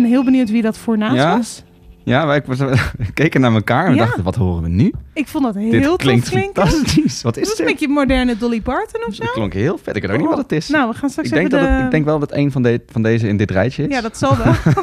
Ben 0.00 0.08
heel 0.10 0.24
benieuwd 0.24 0.50
wie 0.50 0.62
dat 0.62 0.78
voor 0.78 0.98
naast 0.98 1.14
Ja? 1.14 1.36
was. 1.36 1.62
Ja, 2.04 2.26
wij 2.26 2.42
we 2.46 2.76
keken 3.14 3.40
naar 3.40 3.52
elkaar 3.52 3.84
en 3.86 3.90
we 3.92 3.96
Ja. 3.98 4.04
dachten, 4.04 4.22
wat 4.24 4.34
horen 4.34 4.62
we 4.62 4.68
nu? 4.68 4.92
Ik 5.14 5.28
vond 5.28 5.44
dat 5.44 5.54
heel 5.54 5.70
Dit 5.70 5.96
klinkt 5.96 6.28
klinken. 6.28 6.62
fantastisch. 6.68 7.22
Wat 7.22 7.36
is 7.36 7.42
Dat 7.42 7.52
is 7.52 7.58
een 7.58 7.66
dit? 7.66 7.74
beetje 7.74 7.88
moderne 7.94 8.36
Dolly 8.36 8.60
Parton 8.60 9.06
of 9.06 9.14
zo. 9.14 9.24
Klonk 9.32 9.52
heel 9.52 9.78
vet. 9.82 9.96
Ik 9.96 10.02
weet 10.02 10.10
ook 10.10 10.18
niet 10.18 10.28
wat 10.28 10.38
het 10.38 10.52
is. 10.52 10.68
Nou, 10.68 10.90
we 10.90 10.96
gaan 10.96 11.10
straks 11.10 11.28
ik, 11.28 11.34
denk 11.34 11.50
dat 11.50 11.60
het, 11.60 11.84
ik 11.84 11.90
denk 11.90 12.04
wel 12.04 12.18
dat 12.18 12.32
een 12.34 12.52
van, 12.52 12.62
de, 12.62 12.80
van 12.86 13.02
deze 13.02 13.28
in 13.28 13.36
dit 13.36 13.50
rijtje 13.50 13.82
is. 13.86 13.94
Ja, 13.94 14.00
dat 14.00 14.18
zal 14.18 14.36
wel. 14.36 14.52
gaan 14.52 14.74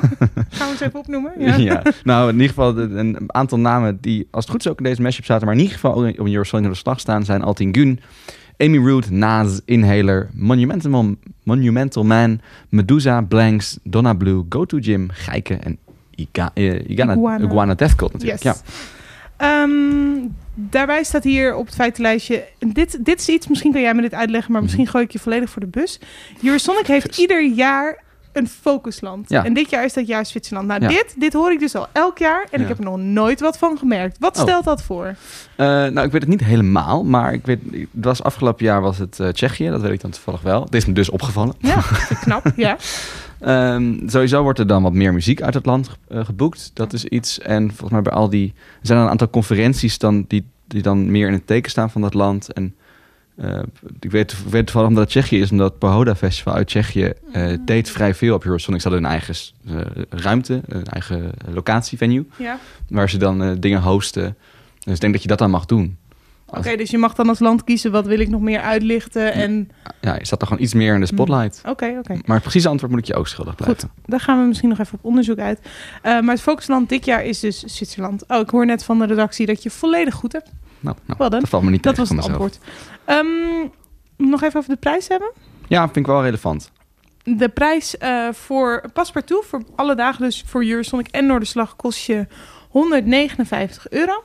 we 0.49 0.65
eens 0.71 0.79
even 0.81 0.99
opnoemen? 0.99 1.31
Ja. 1.39 1.55
Ja. 1.71 1.81
nou 2.03 2.27
in 2.29 2.33
ieder 2.35 2.47
geval 2.49 2.77
een 2.77 3.17
aantal 3.27 3.59
namen 3.59 3.97
die 4.01 4.27
als 4.31 4.43
het 4.43 4.51
goed 4.53 4.65
is 4.65 4.71
ook 4.71 4.77
in 4.77 4.83
deze 4.83 5.01
mashup 5.01 5.25
zaten, 5.25 5.45
maar 5.45 5.55
in 5.55 5.61
ieder 5.61 5.75
geval 5.75 5.93
op 5.93 6.03
een 6.03 6.33
Eurosonic 6.33 6.69
de 6.69 6.75
slag 6.75 6.99
staan, 6.99 7.23
zijn 7.25 7.41
Altin 7.41 7.75
Gun, 7.75 7.99
Amy 8.57 8.77
Root, 8.77 9.09
Nas, 9.09 9.61
Inhaler, 9.65 10.29
Monumental, 10.33 11.15
Monumental 11.43 12.03
Man, 12.03 12.41
Medusa, 12.69 13.21
Blanks, 13.21 13.79
Donna 13.83 14.13
Blue, 14.13 14.45
Go 14.49 14.65
To 14.65 14.77
Gym, 14.81 15.09
Geike 15.11 15.53
en 15.53 15.77
Iga, 16.15 16.51
Igana, 16.55 17.13
Iguana. 17.13 17.45
Iguana. 17.45 17.75
Death 17.75 17.95
Cult 17.95 18.13
natuurlijk. 18.13 18.43
Yes. 18.43 18.53
Ja. 18.53 18.63
Ehm, 19.37 20.27
daarbij 20.53 21.03
staat 21.03 21.23
hier 21.23 21.55
op 21.55 21.65
het 21.65 21.75
feitenlijstje... 21.75 22.43
Dit, 22.59 23.05
dit 23.05 23.19
is 23.19 23.29
iets, 23.29 23.47
misschien 23.47 23.71
kan 23.71 23.81
jij 23.81 23.93
me 23.93 24.01
dit 24.01 24.13
uitleggen... 24.13 24.51
maar 24.51 24.61
misschien 24.61 24.87
gooi 24.87 25.03
ik 25.03 25.11
je 25.11 25.19
volledig 25.19 25.49
voor 25.49 25.61
de 25.61 25.67
bus. 25.67 25.99
Eurosonic 26.43 26.87
heeft 26.87 27.17
ieder 27.17 27.45
jaar 27.45 28.03
een 28.35 28.47
focusland. 28.47 29.29
Ja. 29.29 29.45
En 29.45 29.53
dit 29.53 29.69
jaar 29.69 29.85
is 29.85 29.93
dat 29.93 30.07
jaar 30.07 30.25
Zwitserland. 30.25 30.67
Nou, 30.67 30.81
Ja. 30.81 30.87
dit, 30.87 31.15
dit 31.17 31.33
hoor 31.33 31.51
ik 31.51 31.59
dus 31.59 31.75
al 31.75 31.87
elk 31.91 32.17
jaar... 32.17 32.47
en 32.51 32.57
Ja. 32.57 32.61
ik 32.63 32.67
heb 32.67 32.77
er 32.77 32.83
nog 32.83 32.97
nooit 32.97 33.39
wat 33.39 33.57
van 33.57 33.77
gemerkt. 33.77 34.17
Wat 34.19 34.35
Oh. 34.37 34.41
stelt 34.43 34.63
dat 34.63 34.83
voor? 34.83 35.15
Eh, 35.55 35.65
nou, 35.67 36.01
ik 36.01 36.11
weet 36.11 36.21
het 36.21 36.27
niet 36.27 36.43
helemaal, 36.43 37.03
maar 37.03 37.33
ik 37.33 37.45
weet, 37.45 37.59
het 37.71 37.87
was 38.05 38.23
afgelopen 38.23 38.65
jaar 38.65 38.81
was 38.81 38.97
het 38.97 39.19
eh, 39.19 39.27
Tsjechië, 39.27 39.69
dat 39.69 39.81
weet 39.81 39.91
ik 39.91 40.01
dan 40.01 40.11
toevallig 40.11 40.41
wel. 40.41 40.63
Het 40.63 40.75
is 40.75 40.85
me 40.85 40.93
dus 40.93 41.09
opgevallen. 41.09 41.53
Ja, 41.59 41.81
knap. 42.21 42.51
Ja. 42.55 42.77
Ehm, 43.39 44.07
sowieso 44.09 44.41
wordt 44.43 44.59
er 44.59 44.67
dan 44.67 44.83
wat 44.83 44.93
meer 44.93 45.13
muziek 45.13 45.41
uit 45.41 45.53
het 45.53 45.65
land 45.65 45.89
eh, 46.07 46.25
geboekt. 46.25 46.71
Dat 46.73 46.93
is 46.93 47.05
iets. 47.05 47.39
En 47.39 47.67
volgens 47.67 47.91
mij 47.91 48.01
bij 48.01 48.13
al 48.13 48.29
die... 48.29 48.53
Er 48.57 48.87
zijn 48.87 48.99
een 48.99 49.09
aantal 49.09 49.29
conferenties 49.29 49.97
dan, 49.97 50.25
die, 50.27 50.47
die 50.67 50.81
dan 50.81 51.11
meer 51.11 51.27
in 51.27 51.33
het 51.33 51.47
teken 51.47 51.71
staan 51.71 51.89
van 51.91 52.01
dat 52.01 52.13
land. 52.13 52.53
En 52.53 52.75
eh, 53.35 53.59
ik, 53.99 54.11
weet, 54.11 54.49
weet 54.49 54.65
toevallig 54.65 54.87
omdat 54.87 55.03
het 55.03 55.11
Tsjechië 55.11 55.39
is, 55.39 55.51
omdat 55.51 55.69
het 55.69 55.79
Pahoda 55.79 56.15
Festival 56.15 56.53
uit 56.53 56.67
Tsjechië 56.67 57.13
eh, 57.31 57.53
deed 57.65 57.89
vrij 57.89 58.13
veel 58.13 58.35
op 58.35 58.45
Eurosonic. 58.45 58.81
Ze 58.81 58.87
hadden 58.87 59.05
een 59.05 59.11
eigen 59.11 59.35
eh, 59.67 60.03
ruimte, 60.09 60.61
een 60.67 60.85
eigen 60.85 61.31
locatievenue, 61.53 62.25
ja. 62.37 62.59
waar 62.89 63.09
ze 63.09 63.17
dan 63.17 63.59
dingen 63.59 63.81
hosten. 63.81 64.37
Dus 64.83 64.93
ik 64.93 64.99
denk 65.01 65.13
dat 65.13 65.21
je 65.21 65.27
dat 65.27 65.37
dan 65.37 65.49
mag 65.49 65.65
doen. 65.65 65.97
Oké, 66.45 66.75
dus 66.75 66.89
je 66.89 66.97
mag 66.97 67.13
dan 67.13 67.29
als 67.29 67.39
land 67.39 67.63
kiezen... 67.63 67.91
wat 67.91 68.05
wil 68.05 68.19
ik 68.19 68.29
nog 68.29 68.41
meer 68.41 68.59
uitlichten 68.59 69.33
en... 69.33 69.71
Ja, 70.01 70.15
je 70.15 70.25
staat 70.25 70.39
dan 70.39 70.47
gewoon 70.47 70.63
iets 70.63 70.73
meer 70.73 70.93
in 70.93 70.99
de 70.99 71.05
spotlight. 71.05 71.61
Oké, 71.65 71.95
oké. 71.99 72.13
Maar 72.13 72.35
het 72.35 72.41
precieze 72.41 72.69
antwoord 72.69 72.91
moet 72.91 73.01
ik 73.01 73.07
je 73.07 73.15
ook 73.15 73.27
schuldig 73.27 73.55
blijven. 73.55 73.79
Goed, 73.79 73.89
daar 74.05 74.19
gaan 74.19 74.39
we 74.39 74.47
misschien 74.47 74.69
nog 74.69 74.79
even 74.79 74.93
op 74.93 75.05
onderzoek 75.05 75.39
uit. 75.39 75.59
Maar 76.03 76.23
het 76.23 76.41
focusland 76.41 76.89
dit 76.89 77.05
jaar 77.05 77.23
is 77.23 77.39
dus 77.39 77.59
Zwitserland. 77.59 78.23
Oh, 78.27 78.39
ik 78.39 78.49
hoor 78.49 78.65
net 78.65 78.83
van 78.83 78.99
de 78.99 79.05
redactie 79.05 79.45
dat 79.45 79.63
je 79.63 79.69
volledig 79.69 80.13
goed 80.13 80.31
hebt. 80.31 80.51
Nou, 80.79 80.97
nou 81.05 81.17
Wel 81.17 81.29
dan. 81.29 81.39
dat 81.39 81.49
valt 81.49 81.63
me 81.63 81.71
niet 81.71 81.83
Dat 81.83 81.97
was 81.97 82.09
het 82.09 82.21
antwoord. 82.21 82.59
Ehm, 83.05 83.67
nog 84.17 84.43
even 84.43 84.59
over 84.59 84.69
de 84.73 84.79
prijs 84.79 85.07
hebben. 85.07 85.31
Ja, 85.67 85.83
vind 85.83 85.95
ik 85.97 86.05
wel 86.05 86.23
relevant. 86.23 86.71
De 87.23 87.49
prijs 87.49 87.97
eh, 87.97 88.27
voor 88.31 88.83
paspartout 88.93 89.45
voor 89.45 89.61
alle 89.75 89.95
dagen, 89.95 90.21
dus 90.21 90.43
voor 90.47 90.65
Eurosonic 90.65 91.07
en 91.07 91.25
Noorderslag, 91.25 91.75
kost 91.75 92.05
je 92.05 92.27
159 92.69 93.89
euro. 93.89 94.23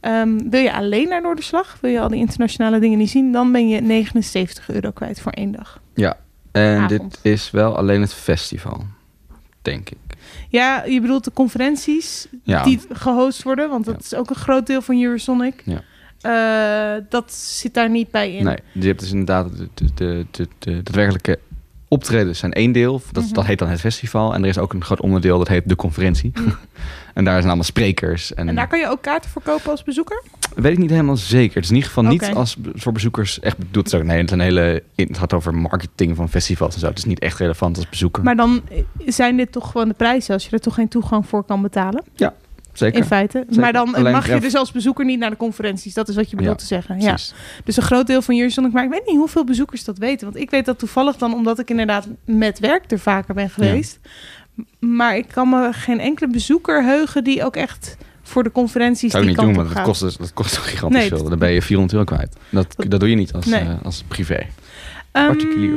Ehm, 0.00 0.38
wil 0.50 0.60
je 0.60 0.72
alleen 0.72 1.08
naar 1.08 1.22
Noorderslag, 1.22 1.78
wil 1.80 1.90
je 1.90 2.00
al 2.00 2.08
die 2.08 2.18
internationale 2.18 2.78
dingen 2.78 2.98
niet 2.98 3.10
zien, 3.10 3.32
dan 3.32 3.52
ben 3.52 3.68
je 3.68 3.80
79 3.80 4.70
euro 4.70 4.90
kwijt 4.90 5.20
voor 5.20 5.32
één 5.32 5.52
dag. 5.52 5.80
Ja, 5.94 6.16
en 6.52 6.78
Avond. 6.80 6.90
dit 7.22 7.32
is 7.32 7.50
wel 7.50 7.76
alleen 7.76 8.00
het 8.00 8.14
festival, 8.14 8.84
denk 9.62 9.90
ik. 9.90 9.96
Ja, 10.48 10.84
je 10.84 11.00
bedoelt 11.00 11.24
de 11.24 11.32
conferenties 11.32 12.26
Ja. 12.42 12.62
die 12.62 12.80
gehost 12.92 13.42
worden, 13.42 13.68
want 13.70 13.84
dat 13.84 13.94
Ja. 13.94 14.00
is 14.00 14.14
ook 14.14 14.30
een 14.30 14.36
groot 14.36 14.66
deel 14.66 14.82
van 14.82 15.02
Eurosonic. 15.02 15.62
Ja. 15.64 15.82
Eh, 16.20 16.92
dat 17.08 17.32
zit 17.32 17.74
daar 17.74 17.90
niet 17.90 18.10
bij 18.10 18.32
in. 18.32 18.44
Nee, 18.44 18.58
je 18.72 18.86
hebt 18.86 19.00
dus 19.00 19.10
inderdaad 19.10 19.56
de, 19.56 19.68
de, 19.74 19.90
de, 19.94 20.26
de, 20.30 20.48
de 20.58 20.82
daadwerkelijke 20.82 21.38
optredens 21.88 22.38
zijn 22.38 22.52
één 22.52 22.72
deel. 22.72 23.02
Dat, 23.12 23.24
Mhm. 23.24 23.32
dat 23.32 23.44
heet 23.46 23.58
dan 23.58 23.68
het 23.68 23.80
festival. 23.80 24.34
En 24.34 24.42
er 24.42 24.48
is 24.48 24.58
ook 24.58 24.72
een 24.72 24.84
groot 24.84 25.00
onderdeel, 25.00 25.38
dat 25.38 25.48
heet 25.48 25.68
de 25.68 25.76
conferentie. 25.76 26.32
en 27.14 27.24
daar 27.24 27.34
zijn 27.34 27.44
allemaal 27.46 27.62
sprekers. 27.64 28.34
En, 28.34 28.48
En 28.48 28.54
daar 28.54 28.68
kan 28.68 28.78
je 28.78 28.88
ook 28.88 29.02
kaarten 29.02 29.30
voor 29.30 29.42
kopen 29.42 29.70
als 29.70 29.82
bezoeker? 29.82 30.22
weet 30.54 30.72
ik 30.72 30.78
niet 30.78 30.90
helemaal 30.90 31.16
zeker. 31.16 31.54
Het 31.54 31.64
is 31.64 31.70
in 31.70 31.74
ieder 31.76 31.90
geval 31.90 32.10
niet 32.10 32.34
als 32.34 32.56
voor 32.74 32.92
bezoekers 32.92 33.40
echt 33.40 33.58
bedoeld. 33.58 33.92
Nee, 33.92 34.16
het, 34.18 34.26
is 34.26 34.32
een 34.32 34.40
hele, 34.40 34.82
het 34.94 35.18
gaat 35.18 35.32
over 35.32 35.54
marketing 35.54 36.16
van 36.16 36.28
festivals 36.28 36.74
en 36.74 36.80
zo. 36.80 36.86
Het 36.86 36.98
is 36.98 37.04
niet 37.04 37.18
echt 37.18 37.38
relevant 37.38 37.76
als 37.76 37.88
bezoeker. 37.88 38.22
Maar 38.22 38.36
dan 38.36 38.62
eh, 38.70 38.78
zijn 39.06 39.36
dit 39.36 39.52
toch 39.52 39.70
gewoon 39.70 39.88
de 39.88 39.94
prijzen 39.94 40.34
als 40.34 40.44
je 40.44 40.50
er 40.50 40.60
toch 40.60 40.74
geen 40.74 40.88
toegang 40.88 41.26
voor 41.26 41.44
kan 41.44 41.62
betalen? 41.62 42.04
Zeker. 42.78 42.98
In 42.98 43.04
feite. 43.04 43.38
Zeker. 43.46 43.60
Maar 43.60 43.72
dan 43.72 43.94
Alleen 43.94 44.12
mag 44.12 44.26
je 44.26 44.32
ja, 44.34 44.38
dus 44.40 44.54
als 44.54 44.72
bezoeker 44.72 45.04
niet 45.04 45.18
naar 45.18 45.30
de 45.30 45.36
conferenties. 45.36 45.94
Dat 45.94 46.08
is 46.08 46.14
wat 46.14 46.30
je 46.30 46.36
bedoelt 46.36 46.60
Ja, 46.60 46.66
te 46.66 46.74
zeggen. 46.74 47.00
Ja. 47.00 47.08
Precies. 47.08 47.34
Dus 47.64 47.76
een 47.76 47.82
groot 47.82 48.06
deel 48.06 48.22
van 48.22 48.36
Eurosonic. 48.36 48.72
Maar 48.72 48.84
ik 48.84 48.90
weet 48.90 49.06
niet 49.06 49.16
hoeveel 49.16 49.44
bezoekers 49.44 49.84
dat 49.84 49.98
weten. 49.98 50.26
Want 50.26 50.42
ik 50.42 50.50
weet 50.50 50.64
dat 50.64 50.78
toevallig 50.78 51.16
dan 51.16 51.34
omdat 51.34 51.58
ik 51.58 51.70
inderdaad 51.70 52.08
met 52.24 52.58
werk 52.58 52.90
er 52.90 52.98
vaker 52.98 53.34
ben 53.34 53.50
geweest. 53.50 53.98
Maar 54.78 55.16
ik 55.16 55.28
kan 55.28 55.48
me 55.48 55.68
geen 55.72 56.00
enkele 56.00 56.30
bezoeker 56.30 56.84
heugen 56.84 57.24
die 57.24 57.44
ook 57.44 57.56
echt 57.56 57.96
voor 58.22 58.42
de 58.42 58.52
conferenties 58.52 59.10
zou 59.10 59.22
die 59.24 59.32
niet 59.32 59.40
doen, 59.40 59.54
want 59.54 59.74
dat 59.74 59.82
kost, 59.82 60.00
dus- 60.00 60.16
dat 60.16 60.32
kost 60.32 60.54
toch 60.54 60.70
gigantisch 60.70 60.98
Nee, 60.98 61.08
veel. 61.08 61.28
Dan 61.28 61.38
ben 61.38 61.50
je 61.52 61.62
400 61.62 61.92
euro 61.98 62.16
kwijt. 62.16 62.36
Dat, 62.50 62.74
dat 62.88 63.00
doe 63.00 63.08
je 63.10 63.16
niet 63.16 63.32
als, 63.32 63.46
Nee. 63.46 63.60
eh, 63.60 63.74
als 63.82 64.02
privé. 64.08 64.46
Ehm, 65.12 65.26
particulier. 65.26 65.74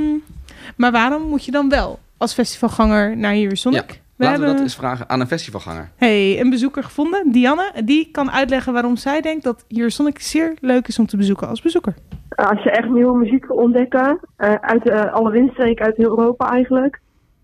maar 0.76 0.92
waarom 0.92 1.22
moet 1.22 1.46
je 1.46 1.52
dan 1.52 1.70
wel 1.70 2.00
als 2.18 2.34
festivalganger 2.34 3.18
naar 3.18 3.36
Eurosonic? 3.38 4.02
We 4.20 4.26
Laten 4.26 4.42
we 4.42 4.48
dat 4.48 4.60
eens 4.60 4.76
vragen 4.76 5.10
aan 5.10 5.20
een 5.20 5.28
festivalganger. 5.28 5.90
hey, 5.96 6.40
een 6.40 6.50
bezoeker 6.50 6.84
gevonden, 6.84 7.32
Dianne. 7.32 7.72
Die 7.86 8.12
kan 8.12 8.32
uitleggen 8.32 8.74
waarom 8.74 8.96
zij 8.96 9.22
denkt 9.22 9.44
dat 9.44 9.66
Eurosonic 9.68 10.20
zeer 10.20 10.58
leuk 10.62 10.88
is 10.88 11.00
om 11.00 11.06
te 11.06 11.18
bezoeken 11.18 11.48
als 11.48 11.62
bezoeker. 11.62 11.94
als 12.36 12.64
je 12.64 12.72
echt 12.72 12.90
nieuwe 12.90 13.18
muziek 13.18 13.46
wil 13.46 13.56
ontdekken, 13.58 14.20
eh, 14.36 14.54
uit 14.54 14.90
eh, 14.90 15.14
alle 15.14 15.32
windstreken 15.32 15.86
uit 15.86 15.98
heel 15.98 16.10
Europa 16.10 16.52
eigenlijk, 16.52 17.02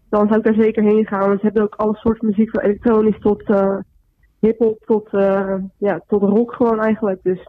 dan 0.10 0.28
zou 0.28 0.40
ik 0.40 0.46
daar 0.46 0.64
zeker 0.64 0.84
heen 0.84 1.06
gaan. 1.06 1.28
Want 1.28 1.40
ze 1.40 1.46
hebben 1.46 1.64
ook 1.64 1.76
alle 1.76 1.96
soorten 1.96 2.28
muziek, 2.28 2.50
van 2.50 2.62
elektronisch 2.62 3.20
tot 3.20 3.44
eh 3.50 3.78
hip-hop 4.40 4.84
tot, 4.86 5.08
eh, 5.12 5.56
ja, 5.78 6.02
tot 6.08 6.22
rock 6.22 6.54
gewoon 6.54 6.82
eigenlijk. 6.82 7.20
Dus 7.24 7.48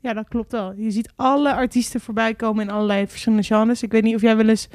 Ja, 0.00 0.12
dat 0.12 0.28
klopt 0.28 0.52
wel. 0.52 0.72
Je 0.76 0.90
ziet 0.90 1.12
alle 1.16 1.54
artiesten 1.54 2.00
voorbij 2.00 2.34
komen 2.34 2.64
in 2.64 2.70
allerlei 2.70 3.06
verschillende 3.06 3.44
genres. 3.44 3.82
Ik 3.82 3.92
weet 3.92 4.02
niet 4.02 4.14
of 4.14 4.20
jij 4.20 4.36
wel 4.36 4.48
eens 4.48 4.68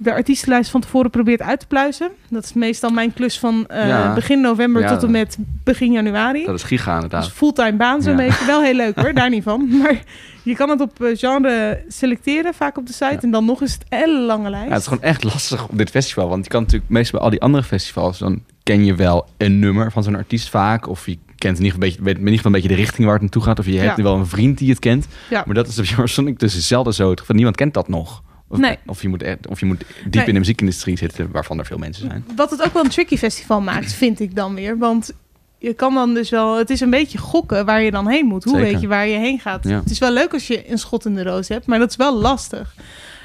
de 0.00 0.12
artiestenlijst 0.12 0.70
van 0.70 0.80
tevoren 0.80 1.10
probeert 1.10 1.42
uit 1.42 1.60
te 1.60 1.66
pluizen. 1.66 2.10
Dat 2.28 2.44
is 2.44 2.52
meestal 2.52 2.90
mijn 2.90 3.12
klus 3.12 3.38
van 3.38 3.66
eh, 3.66 3.88
Ja. 3.88 4.14
begin 4.14 4.40
november 4.40 4.82
Ja. 4.82 4.88
tot 4.92 5.02
en 5.02 5.10
met 5.10 5.36
begin 5.64 5.92
januari. 5.92 6.44
Dat 6.44 6.54
is 6.54 6.62
giga 6.62 6.94
inderdaad. 6.94 7.24
is 7.24 7.30
fulltime 7.30 7.72
baan 7.76 8.02
zo'n 8.02 8.10
Ja. 8.16 8.18
beetje. 8.26 8.46
Wel 8.46 8.62
heel 8.62 8.74
leuk 8.74 8.96
hoor, 8.96 9.14
daar 9.20 9.30
niet 9.30 9.42
van. 9.42 9.68
Maar 9.78 10.02
je 10.42 10.54
kan 10.54 10.68
het 10.68 10.80
op 10.80 11.02
eh, 11.02 11.16
genre 11.16 11.84
selecteren, 11.88 12.54
vaak 12.54 12.78
op 12.78 12.86
de 12.86 12.92
site. 12.92 13.18
En 13.20 13.30
dan 13.30 13.44
nog 13.44 13.60
eens 13.60 13.78
een 13.88 14.24
lange 14.24 14.50
lijst. 14.50 14.66
Ja, 14.66 14.72
het 14.72 14.80
is 14.80 14.86
gewoon 14.88 15.02
echt 15.02 15.24
lastig 15.24 15.68
op 15.68 15.78
dit 15.78 15.90
festival. 15.90 16.28
Want 16.28 16.44
je 16.44 16.50
kan 16.50 16.62
natuurlijk 16.62 16.90
meestal 16.90 17.12
bij 17.18 17.22
al 17.24 17.30
die 17.30 17.40
andere 17.42 17.62
festivals... 17.64 18.18
dan 18.18 18.42
ken 18.62 18.84
je 18.84 18.94
wel 18.94 19.28
een 19.36 19.58
nummer 19.58 19.92
van 19.92 20.02
zo'n 20.02 20.14
artiest 20.16 20.48
vaak. 20.48 20.88
Of 20.88 21.06
je 21.06 21.18
kent 21.36 21.58
in 21.58 21.64
ieder 21.64 21.78
geval 21.78 21.88
een 21.88 21.94
beetje, 21.94 22.02
weet 22.02 22.14
in 22.14 22.20
ieder 22.20 22.34
geval 22.36 22.52
een 22.54 22.60
beetje 22.60 22.76
de 22.76 22.82
richting 22.82 23.02
waar 23.04 23.12
het 23.14 23.22
naartoe 23.22 23.42
gaat. 23.42 23.58
Of 23.58 23.66
je 23.66 23.78
hebt 23.78 24.00
wel 24.02 24.16
een 24.16 24.26
vriend 24.26 24.58
die 24.58 24.70
het 24.70 24.78
kent. 24.78 25.06
Ja. 25.30 25.42
Maar 25.46 25.54
dat 25.54 25.68
is 25.68 25.78
op 25.78 25.84
Eurosonic 25.96 26.38
dus 26.38 26.66
zelden 26.66 26.94
zo. 26.94 27.14
Niemand 27.28 27.56
kent 27.56 27.74
dat 27.74 27.88
nog. 27.88 28.22
Of, 28.48 28.58
Nee. 28.58 28.78
of, 28.86 29.02
je 29.02 29.08
moet, 29.08 29.24
of 29.48 29.60
je 29.60 29.66
moet 29.66 29.78
diep 30.04 30.14
Nee. 30.14 30.26
in 30.26 30.32
de 30.32 30.38
muziekindustrie 30.38 30.96
zitten... 30.96 31.30
waarvan 31.30 31.58
er 31.58 31.66
veel 31.66 31.78
mensen 31.78 32.06
zijn. 32.08 32.24
Wat 32.36 32.50
het 32.50 32.62
ook 32.64 32.72
wel 32.72 32.84
een 32.84 32.90
tricky 32.90 33.16
festival 33.16 33.60
maakt, 33.60 33.92
vind 33.92 34.20
ik 34.20 34.34
dan 34.34 34.54
weer. 34.54 34.78
Want 34.78 35.12
je 35.58 35.72
kan 35.74 35.94
dan 35.94 36.14
dus 36.14 36.30
wel... 36.30 36.56
Het 36.58 36.70
is 36.70 36.80
een 36.80 36.90
beetje 36.90 37.18
gokken 37.18 37.66
waar 37.66 37.82
je 37.82 37.90
dan 37.90 38.08
heen 38.08 38.26
moet. 38.26 38.44
Hoe 38.44 38.54
Zeker. 38.56 38.70
weet 38.72 38.80
je 38.80 38.88
waar 38.88 39.06
je 39.06 39.18
heen 39.18 39.38
gaat? 39.40 39.64
Ja. 39.68 39.78
Het 39.78 39.90
is 39.90 39.98
wel 39.98 40.10
leuk 40.12 40.32
als 40.32 40.46
je 40.46 40.70
een 40.70 40.78
schot 40.78 41.04
in 41.06 41.14
de 41.14 41.22
roos 41.22 41.48
hebt, 41.48 41.66
maar 41.66 41.78
dat 41.78 41.90
is 41.90 41.96
wel 41.96 42.14
lastig. 42.16 42.74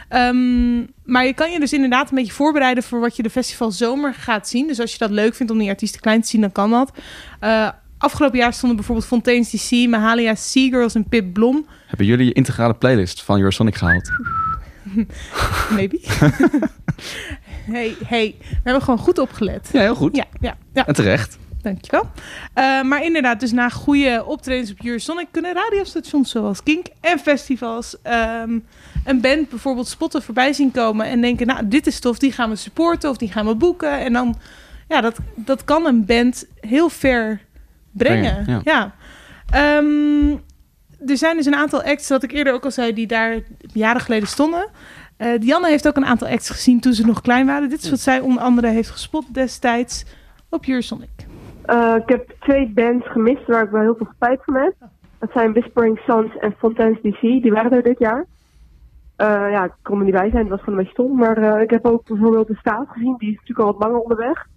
Ehm, 0.10 0.78
maar 1.04 1.26
je 1.26 1.34
kan 1.34 1.52
je 1.52 1.60
dus 1.60 1.74
inderdaad 1.74 2.10
een 2.10 2.16
beetje 2.16 2.32
voorbereiden 2.34 2.84
voor 2.84 3.00
wat 3.00 3.16
je 3.16 3.24
de 3.24 3.30
festival 3.30 3.72
zomer 3.72 4.14
gaat 4.14 4.48
zien. 4.50 4.68
Dus 4.68 4.80
als 4.80 4.92
je 4.92 4.98
dat 4.98 5.10
leuk 5.10 5.36
vindt 5.36 5.52
om 5.52 5.58
die 5.58 5.70
artiesten 5.70 6.02
klein 6.02 6.22
te 6.22 6.28
zien, 6.28 6.42
dan 6.42 6.52
kan 6.52 6.70
dat. 6.70 6.92
Eh, 7.40 7.70
afgelopen 7.98 8.38
jaar 8.38 8.54
stonden 8.54 8.76
bijvoorbeeld 8.78 9.08
Fontaine's 9.08 9.50
DC, 9.50 9.88
Mahalia 9.90 10.36
Seagirls 10.36 10.96
en 10.96 11.08
Pip 11.08 11.34
Blom. 11.34 11.66
Hebben 11.88 12.06
jullie 12.06 12.26
je 12.26 12.34
integrale 12.34 12.74
playlist 12.74 13.24
van 13.24 13.38
Eurosonic 13.38 13.76
gehaald? 13.76 14.10
Maybe. 15.76 16.00
hey, 17.72 17.96
hey, 18.06 18.36
we 18.40 18.60
hebben 18.64 18.82
gewoon 18.82 19.00
goed 19.00 19.18
opgelet. 19.18 19.70
Ja, 19.72 19.80
heel 19.80 19.96
goed. 19.96 20.16
Ja, 20.16 20.26
ja, 20.40 20.58
ja. 20.74 20.88
En 20.88 20.94
terecht. 20.94 21.38
Dankjewel. 21.62 22.04
Uh, 22.56 22.82
maar 22.82 23.04
inderdaad, 23.04 23.40
dus 23.40 23.52
na 23.52 23.70
goede 23.70 24.24
optredens 24.26 24.72
op 24.72 24.78
Eurosonic 24.84 25.28
kunnen 25.32 25.54
radiostations 25.54 26.32
zoals 26.32 26.64
Kink 26.64 26.86
en 27.02 27.20
festivals 27.20 28.02
ehm, 28.02 28.60
een 29.06 29.22
band 29.22 29.50
bijvoorbeeld 29.50 29.88
spotten 29.88 30.22
voorbij 30.22 30.54
zien 30.54 30.72
komen 30.72 31.06
en 31.06 31.22
denken, 31.22 31.48
nou, 31.48 31.68
dit 31.68 31.88
is 31.88 32.00
tof, 32.00 32.18
die 32.18 32.32
gaan 32.32 32.50
we 32.50 32.56
supporten 32.56 33.10
of 33.10 33.18
die 33.18 33.32
gaan 33.32 33.46
we 33.46 33.56
boeken. 33.56 34.00
En 34.00 34.14
dan, 34.14 34.36
ja, 34.88 35.02
dat, 35.02 35.18
dat 35.36 35.64
kan 35.64 35.86
een 35.86 36.06
band 36.06 36.46
heel 36.60 36.90
ver 36.90 37.42
brengen. 37.92 38.44
Brengen, 38.44 38.62
ja. 38.64 38.96
Ehm, 39.50 40.38
er 41.06 41.18
zijn 41.18 41.38
dus 41.38 41.46
een 41.46 41.56
aantal 41.56 41.84
acts, 41.84 42.10
wat 42.10 42.24
ik 42.24 42.32
eerder 42.32 42.54
ook 42.54 42.64
al 42.64 42.72
zei, 42.72 42.94
die 42.94 43.08
daar 43.08 43.40
jaren 43.74 44.02
geleden 44.02 44.28
stonden. 44.28 44.66
Uh, 45.18 45.40
Dianne 45.40 45.68
heeft 45.68 45.88
ook 45.88 45.96
een 45.96 46.06
aantal 46.06 46.28
acts 46.28 46.50
gezien 46.50 46.80
toen 46.80 46.94
ze 46.94 47.06
nog 47.06 47.22
klein 47.22 47.46
waren. 47.46 47.70
Dit 47.70 47.84
is 47.84 47.90
wat 47.90 48.00
zij 48.00 48.20
onder 48.20 48.44
andere 48.44 48.68
heeft 48.68 48.90
gespot 48.90 49.34
destijds 49.34 50.06
op 50.50 50.66
Eurosonic. 50.66 51.10
Uh, 51.66 51.96
ik 51.96 52.10
heb 52.10 52.32
twee 52.40 52.72
bands 52.74 53.08
gemist 53.08 53.48
waar 53.48 53.64
ik 53.64 53.70
wel 53.70 53.82
heel 53.82 53.96
veel 53.96 54.10
spijt 54.16 54.44
van 54.44 54.56
heb. 54.56 54.74
Dat 55.20 55.30
zijn 55.34 55.54
Whispering 55.54 56.00
Sons 56.00 56.38
en 56.38 56.56
Fontaine's 56.58 57.02
DC. 57.02 57.22
Die 57.22 57.52
waren 57.52 57.72
er 57.72 57.84
dit 57.84 58.00
jaar. 58.00 58.26
Uh, 59.18 59.28
ja, 59.28 59.64
ik 59.64 59.72
kon 59.82 59.98
er 59.98 60.04
niet 60.04 60.14
bij 60.14 60.30
zijn, 60.30 60.42
het 60.42 60.50
was 60.50 60.60
gewoon 60.60 60.80
een 60.80 60.86
beetje 60.86 61.04
stom. 61.04 61.18
Maar 61.18 61.62
ik 61.62 61.70
heb 61.70 61.86
ook 61.86 62.08
bijvoorbeeld 62.08 62.48
de 62.48 62.56
Staat 62.56 62.88
gezien. 62.90 63.16
Die 63.18 63.30
is 63.30 63.36
natuurlijk 63.36 63.68
al 63.68 63.74
wat 63.74 63.84
langer 63.84 64.02
onderweg. 64.02 64.48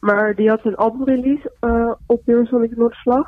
Maar 0.00 0.34
die 0.34 0.48
had 0.48 0.64
een 0.64 0.76
albumrelease 0.76 1.52
op 2.06 2.22
Eurosonic 2.24 2.76
Noorderslag. 2.76 3.26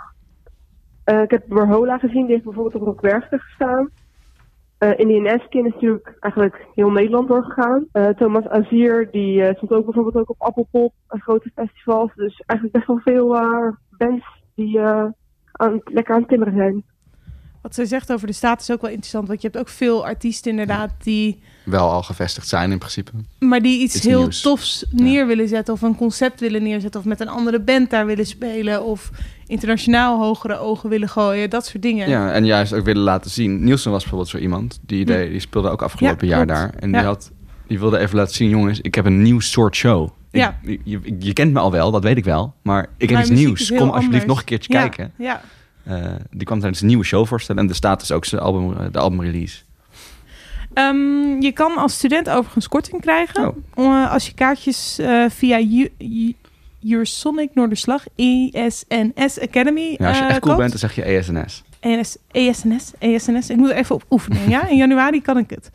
Uh, 1.10 1.22
ik 1.22 1.30
heb 1.30 1.44
Warhola 1.48 1.98
gezien, 1.98 2.22
die 2.22 2.32
heeft 2.32 2.44
bijvoorbeeld 2.44 2.74
op 2.74 2.82
Rock 2.82 3.00
Werchter 3.00 3.40
gestaan. 3.40 3.90
Uh, 4.78 4.98
Indian 4.98 5.26
Eskin 5.26 5.66
is 5.66 5.72
natuurlijk 5.72 6.16
eigenlijk 6.20 6.66
heel 6.74 6.90
Nederland 6.90 7.28
doorgegaan. 7.28 7.86
Uh, 7.92 8.08
Thomas 8.08 8.48
Azier, 8.48 9.08
die 9.10 9.54
stond 9.54 9.72
ook 9.72 9.84
bijvoorbeeld 9.84 10.16
ook 10.16 10.30
op 10.30 10.40
Appelpop 10.40 10.92
grote 11.08 11.50
festivals. 11.54 12.14
Dus 12.14 12.42
eigenlijk 12.46 12.72
best 12.72 12.86
wel 12.86 12.98
veel 12.98 13.28
bands 13.98 14.26
die 14.54 14.80
lekker 15.84 16.14
aan 16.14 16.20
het 16.20 16.28
timmeren 16.28 16.56
zijn. 16.56 16.84
Wat 17.62 17.74
zij 17.74 17.84
zegt 17.84 18.12
over 18.12 18.26
de 18.26 18.32
staat 18.32 18.60
is 18.60 18.70
ook 18.70 18.80
wel 18.80 18.90
interessant. 18.90 19.28
Want 19.28 19.42
je 19.42 19.48
hebt 19.48 19.60
ook 19.60 19.68
veel 19.68 20.04
artiesten 20.04 20.50
inderdaad 20.50 20.90
die... 21.02 21.42
Wel 21.64 21.90
al 21.90 22.02
gevestigd 22.02 22.48
zijn 22.48 22.70
in 22.72 22.78
principe. 22.78 23.10
Maar 23.38 23.62
die 23.62 23.80
iets, 23.82 23.94
Iets 23.96 24.04
heel 24.04 24.20
nieuws. 24.20 24.40
tofs 24.40 24.84
neer 24.90 25.26
willen 25.26 25.48
zetten. 25.48 25.74
Of 25.74 25.82
een 25.82 25.96
concept 25.96 26.40
willen 26.40 26.62
neerzetten. 26.62 27.00
Of 27.00 27.06
met 27.06 27.20
een 27.20 27.28
andere 27.28 27.60
band 27.60 27.90
daar 27.90 28.06
willen 28.06 28.26
spelen. 28.26 28.84
Of 28.84 29.10
internationaal 29.46 30.18
hogere 30.20 30.58
ogen 30.58 30.88
willen 30.88 31.08
gooien. 31.08 31.50
Dat 31.50 31.66
soort 31.66 31.82
dingen. 31.82 32.08
Ja, 32.08 32.32
en 32.32 32.44
juist 32.44 32.72
ook 32.72 32.84
willen 32.84 33.02
laten 33.02 33.30
zien. 33.30 33.64
Nielsen 33.64 33.90
was 33.90 34.00
bijvoorbeeld 34.00 34.30
zo 34.30 34.38
iemand. 34.38 34.78
Die, 34.86 35.04
deed, 35.04 35.30
die 35.30 35.40
speelde 35.40 35.68
ook 35.68 35.82
afgelopen 35.82 36.28
Ja, 36.28 36.36
jaar 36.36 36.46
daar. 36.46 36.74
En 36.78 36.92
die, 36.92 37.00
had, 37.00 37.30
die 37.66 37.78
wilde 37.78 37.98
even 37.98 38.16
laten 38.16 38.34
zien, 38.34 38.48
jongens, 38.48 38.80
ik 38.80 38.94
heb 38.94 39.04
een 39.04 39.22
nieuw 39.22 39.40
soort 39.40 39.76
show. 39.76 40.04
Ik- 40.30 40.40
Ja. 40.40 40.58
je, 40.62 40.78
je, 40.84 41.16
je 41.18 41.32
kent 41.32 41.52
me 41.52 41.58
al 41.58 41.70
wel, 41.70 41.90
dat 41.90 42.02
weet 42.02 42.16
ik 42.16 42.24
wel. 42.24 42.54
Maar 42.62 42.86
ik 42.96 43.10
heb 43.10 43.18
iets 43.20 43.30
nieuws. 43.30 43.68
Kom 43.68 43.78
alsjeblieft 43.78 44.04
anders. 44.06 44.24
nog 44.24 44.38
een 44.38 44.44
keertje 44.44 44.72
kijken. 44.72 45.12
Ja. 45.18 45.40
Eh, 45.90 46.12
die 46.30 46.44
kwam 46.46 46.58
tijdens 46.58 46.80
een 46.80 46.86
nieuwe 46.86 47.04
show 47.04 47.26
voorstellen. 47.26 47.62
En 47.62 47.68
de 47.68 47.74
staat 47.74 48.12
ook 48.12 48.24
zijn 48.24 48.40
album, 48.40 48.76
eh, 48.76 48.86
de 48.92 48.98
albumrelease. 48.98 49.58
Ehm, 50.74 51.40
je 51.40 51.52
kan 51.52 51.76
als 51.76 51.94
student 51.94 52.28
overigens 52.30 52.68
korting 52.68 53.00
krijgen. 53.00 53.48
Oh. 53.48 53.56
Eh, 54.02 54.12
als 54.12 54.26
je 54.26 54.34
kaartjes 54.34 54.98
via 55.28 55.58
Eu- 55.58 55.88
Eu- 55.98 56.32
Eurosonic 56.90 57.50
Noorderslag, 57.54 58.04
ESNS 58.16 59.40
Academy 59.40 59.94
Ja, 59.98 60.08
als 60.08 60.18
je 60.18 60.24
echt 60.24 60.38
cool 60.40 60.40
koopt. 60.40 60.56
bent, 60.56 60.70
dan 60.70 60.78
zeg 60.78 60.94
je 60.94 61.08
E 61.10 61.16
ESNS. 61.16 61.62
ENS, 61.80 62.16
ESNS, 62.32 62.92
ESNS. 62.98 63.50
Ik 63.50 63.56
moet 63.56 63.70
er 63.70 63.76
even 63.76 63.94
op 63.94 64.04
oefenen, 64.10 64.48
ja? 64.54 64.68
In 64.68 64.76
januari 64.76 65.22
kan 65.22 65.38
ik 65.38 65.50
het. 65.50 65.70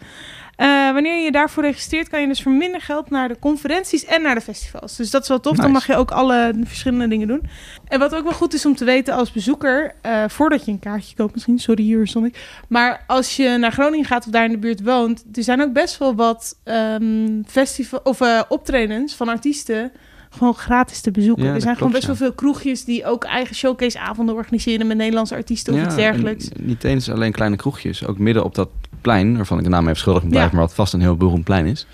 Eh, 0.55 0.93
wanneer 0.93 1.15
je 1.17 1.23
je 1.23 1.31
daarvoor 1.31 1.63
registreert, 1.63 2.09
kan 2.09 2.21
je 2.21 2.27
dus 2.27 2.41
voor 2.41 2.51
minder 2.51 2.81
geld 2.81 3.09
naar 3.09 3.27
de 3.27 3.39
conferenties 3.39 4.05
en 4.05 4.21
naar 4.21 4.35
de 4.35 4.41
festivals. 4.41 4.95
Dus 4.95 5.09
dat 5.11 5.21
is 5.21 5.27
wel 5.27 5.39
tof. 5.39 5.57
Dan 5.57 5.71
mag 5.71 5.87
je 5.87 5.95
ook 5.95 6.11
alle 6.11 6.53
verschillende 6.63 7.07
dingen 7.07 7.27
doen. 7.27 7.41
En 7.87 7.99
wat 7.99 8.15
ook 8.15 8.23
wel 8.23 8.33
goed 8.33 8.53
is 8.53 8.65
om 8.65 8.75
te 8.75 8.85
weten 8.85 9.13
als 9.13 9.31
bezoeker, 9.31 9.95
eh, 10.01 10.23
voordat 10.27 10.65
je 10.65 10.71
een 10.71 10.79
kaartje 10.79 11.15
koopt 11.15 11.33
misschien, 11.33 11.59
sorry 11.59 11.91
Eurosonic. 11.93 12.37
Maar 12.67 13.03
als 13.07 13.35
je 13.35 13.57
naar 13.57 13.71
Groningen 13.71 14.05
gaat 14.05 14.25
of 14.25 14.31
daar 14.31 14.45
in 14.45 14.51
de 14.51 14.57
buurt 14.57 14.83
woont, 14.83 15.23
er 15.33 15.43
zijn 15.43 15.61
ook 15.61 15.73
best 15.73 15.97
wel 15.97 16.15
wat 16.15 16.55
ehm, 16.63 17.41
festival 17.47 17.99
of 18.03 18.21
eh, 18.21 18.41
optredens 18.49 19.15
van 19.15 19.27
artiesten 19.29 19.91
gewoon 20.29 20.53
gratis 20.55 21.01
te 21.01 21.11
bezoeken. 21.11 21.45
Ja, 21.45 21.53
er 21.53 21.61
zijn 21.61 21.75
gewoon 21.77 21.91
best 21.91 22.05
wel 22.07 22.15
veel 22.15 22.33
kroegjes 22.33 22.83
die 22.85 23.05
ook 23.05 23.23
eigen 23.23 23.55
showcaseavonden 23.55 24.35
organiseren 24.35 24.87
met 24.87 24.97
Nederlandse 24.97 25.35
artiesten 25.35 25.73
of 25.73 25.79
Ja, 25.79 25.85
iets 25.85 25.95
dergelijks. 25.95 26.49
niet 26.59 26.83
eens 26.83 27.09
alleen 27.09 27.31
kleine 27.31 27.55
kroegjes. 27.55 28.05
Ook 28.05 28.17
midden 28.17 28.43
op 28.43 28.55
dat 28.55 28.69
plein, 29.05 29.35
waarvan 29.35 29.57
ik 29.57 29.63
de 29.63 29.69
naam 29.69 29.83
even 29.85 29.97
schuldig 29.97 30.21
moet 30.21 30.31
blijven, 30.31 30.51
Ja. 30.51 30.57
maar 30.57 30.67
wat 30.67 30.75
vast 30.75 30.93
een 30.93 31.01
heel 31.01 31.15
beroemd 31.15 31.43
plein 31.43 31.65
is. 31.65 31.87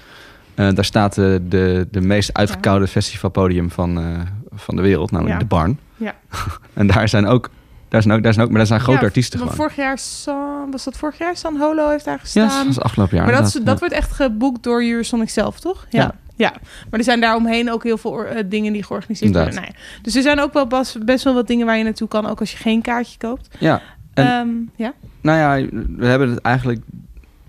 Eh, 0.56 0.70
daar 0.74 0.86
staat 0.86 1.18
eh, 1.18 1.26
de, 1.48 1.88
de 1.92 2.02
meest 2.02 2.34
uitgekoude 2.34 2.88
festivalpodium 2.88 3.72
van, 3.72 3.98
eh, 4.00 4.06
van 4.52 4.76
de 4.76 4.82
wereld, 4.82 5.12
namelijk 5.12 5.36
Ja. 5.36 5.42
de 5.42 5.48
Barn. 5.56 5.80
Ja. 5.98 6.16
en 6.74 6.88
daar 6.88 7.10
zijn 7.10 7.26
ook, 7.28 7.50
daar 7.90 8.02
zijn 8.02 8.16
ook, 8.18 8.24
daar 8.24 8.34
zijn 8.34 8.46
ook, 8.46 8.52
maar 8.52 8.60
daar 8.60 8.68
zijn 8.68 8.80
grote 8.80 9.00
Ja, 9.00 9.06
artiesten 9.06 9.40
gewoon. 9.40 9.56
Vorig 9.56 9.76
jaar, 9.76 9.98
San, 9.98 10.72
was 10.72 10.84
dat 10.84 10.98
vorig 10.98 11.18
jaar? 11.18 11.36
San 11.38 11.58
Holo 11.60 11.90
heeft 11.90 12.06
daar 12.06 12.20
gestaan. 12.20 12.44
Ja, 12.48 12.58
dat 12.58 12.66
was 12.66 12.80
afgelopen 12.80 13.16
jaar. 13.18 13.26
maar 13.26 13.36
dat, 13.36 13.48
is- 13.48 13.62
dat 13.64 13.80
wordt 13.80 13.94
echt 13.94 14.12
geboekt 14.12 14.64
door 14.64 14.84
Eurosonic 14.84 15.30
zelf, 15.30 15.60
toch? 15.60 15.86
Ja. 15.90 16.16
Ja. 16.36 16.54
Maar 16.90 17.00
er 17.00 17.06
zijn 17.06 17.22
daaromheen 17.22 17.72
ook 17.72 17.84
heel 17.84 17.98
veel 17.98 18.26
dingen 18.46 18.74
die 18.74 18.84
georganiseerd 18.84 19.34
worden. 19.36 19.54
Nou 19.54 19.66
ja. 19.66 19.74
Dus 20.02 20.16
er 20.16 20.22
zijn 20.22 20.40
ook 20.40 20.54
wel 20.54 20.68
bas- 20.68 20.98
best 21.06 21.24
wel 21.24 21.34
wat 21.34 21.48
dingen 21.48 21.66
waar 21.66 21.78
je 21.78 21.84
naartoe 21.84 22.08
kan, 22.08 22.26
ook 22.26 22.40
als 22.40 22.52
je 22.52 22.58
geen 22.58 22.82
kaartje 22.82 23.18
koopt. 23.18 23.56
Ja, 23.60 23.82
en 24.14 24.26
Ehm, 24.28 24.48
ja. 24.76 24.94
nou 25.22 25.38
ja, 25.40 25.68
we 25.98 26.06
hebben 26.06 26.30
het 26.30 26.40
eigenlijk 26.40 26.82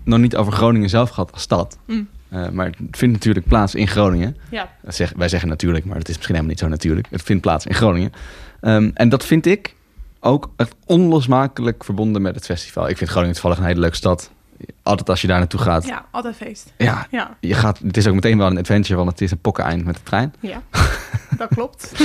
nog 0.03 0.19
niet 0.19 0.35
over 0.35 0.53
Groningen 0.53 0.89
zelf 0.89 1.09
gehad 1.09 1.31
als 1.31 1.41
stad. 1.41 1.77
Mm. 1.85 2.07
Eh, 2.29 2.49
maar 2.49 2.65
het 2.65 2.97
vindt 2.97 3.13
natuurlijk 3.13 3.47
plaats 3.47 3.75
in 3.75 3.87
Groningen. 3.87 4.37
Ja. 4.49 4.69
Zeg, 4.87 5.13
wij 5.15 5.27
zeggen 5.27 5.49
natuurlijk, 5.49 5.85
maar 5.85 5.97
dat 5.97 6.09
is 6.09 6.15
misschien 6.15 6.35
helemaal 6.35 6.55
niet 6.55 6.63
zo 6.63 6.69
natuurlijk. 6.69 7.07
Het 7.09 7.21
vindt 7.21 7.41
plaats 7.41 7.65
in 7.65 7.73
Groningen. 7.73 8.11
Ehm, 8.61 8.89
en 8.93 9.09
dat 9.09 9.25
vind 9.25 9.45
ik 9.45 9.75
ook 10.19 10.49
echt 10.55 10.75
onlosmakelijk 10.85 11.83
verbonden 11.83 12.21
met 12.21 12.35
het 12.35 12.45
festival. 12.45 12.89
Ik 12.89 12.97
vind 12.97 13.09
Groningen 13.09 13.33
toevallig 13.33 13.57
een 13.57 13.65
hele 13.65 13.79
leuke 13.79 13.95
stad. 13.95 14.31
Altijd 14.83 15.09
als 15.09 15.21
je 15.21 15.27
daar 15.27 15.39
naartoe 15.39 15.59
gaat. 15.59 15.85
ja, 15.85 16.05
altijd 16.11 16.35
feest. 16.35 16.73
Ja, 16.77 17.07
Ja, 17.11 17.37
je 17.39 17.53
gaat, 17.53 17.79
het 17.79 17.97
is 17.97 18.07
ook 18.07 18.13
meteen 18.13 18.37
wel 18.37 18.47
een 18.47 18.57
adventure, 18.57 18.97
want 18.97 19.09
het 19.11 19.21
is 19.21 19.31
een 19.31 19.37
pokkeneind 19.37 19.85
met 19.85 19.95
de 19.95 20.03
trein. 20.03 20.33
ja. 20.39 20.61
dat 21.37 21.47
klopt. 21.49 21.91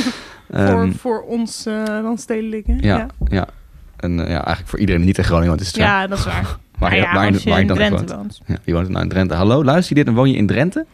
Ehm, 0.48 0.72
voor, 0.72 0.92
voor 0.92 1.22
ons 1.22 1.66
uh, 1.66 1.74
ja, 1.74 2.76
ja. 2.78 3.06
ja. 3.24 3.48
En 3.96 4.20
eh, 4.20 4.28
ja, 4.28 4.34
eigenlijk 4.34 4.68
voor 4.68 4.78
iedereen 4.78 5.00
die 5.00 5.10
niet 5.10 5.18
in 5.18 5.24
Groningen, 5.24 5.48
want 5.48 5.60
het 5.60 5.68
is 5.68 5.74
het 5.76 5.90
Ja, 5.90 6.06
dat 6.06 6.18
is 6.18 6.24
waar. 6.24 6.56
Waar 6.78 6.94
je, 6.94 7.00
Nou 7.00 7.12
ja, 7.14 7.18
waar 7.20 7.32
je, 7.32 7.38
je 7.44 7.50
waar 7.50 7.60
je 7.60 7.66
dan 7.66 7.76
ook 7.78 7.82
Drenthe 7.82 8.14
woont. 8.16 8.38
woont. 8.38 8.40
Ja, 8.46 8.56
wie 8.64 8.74
woont 8.74 8.88
nou 8.88 9.02
in 9.02 9.08
Drenthe? 9.08 9.34
Hallo, 9.34 9.64
luister 9.64 9.96
je 9.96 10.02
dit 10.04 10.12
en 10.12 10.18
woon 10.18 10.30
je 10.30 10.36
in 10.36 10.46
Drenthe? 10.46 10.86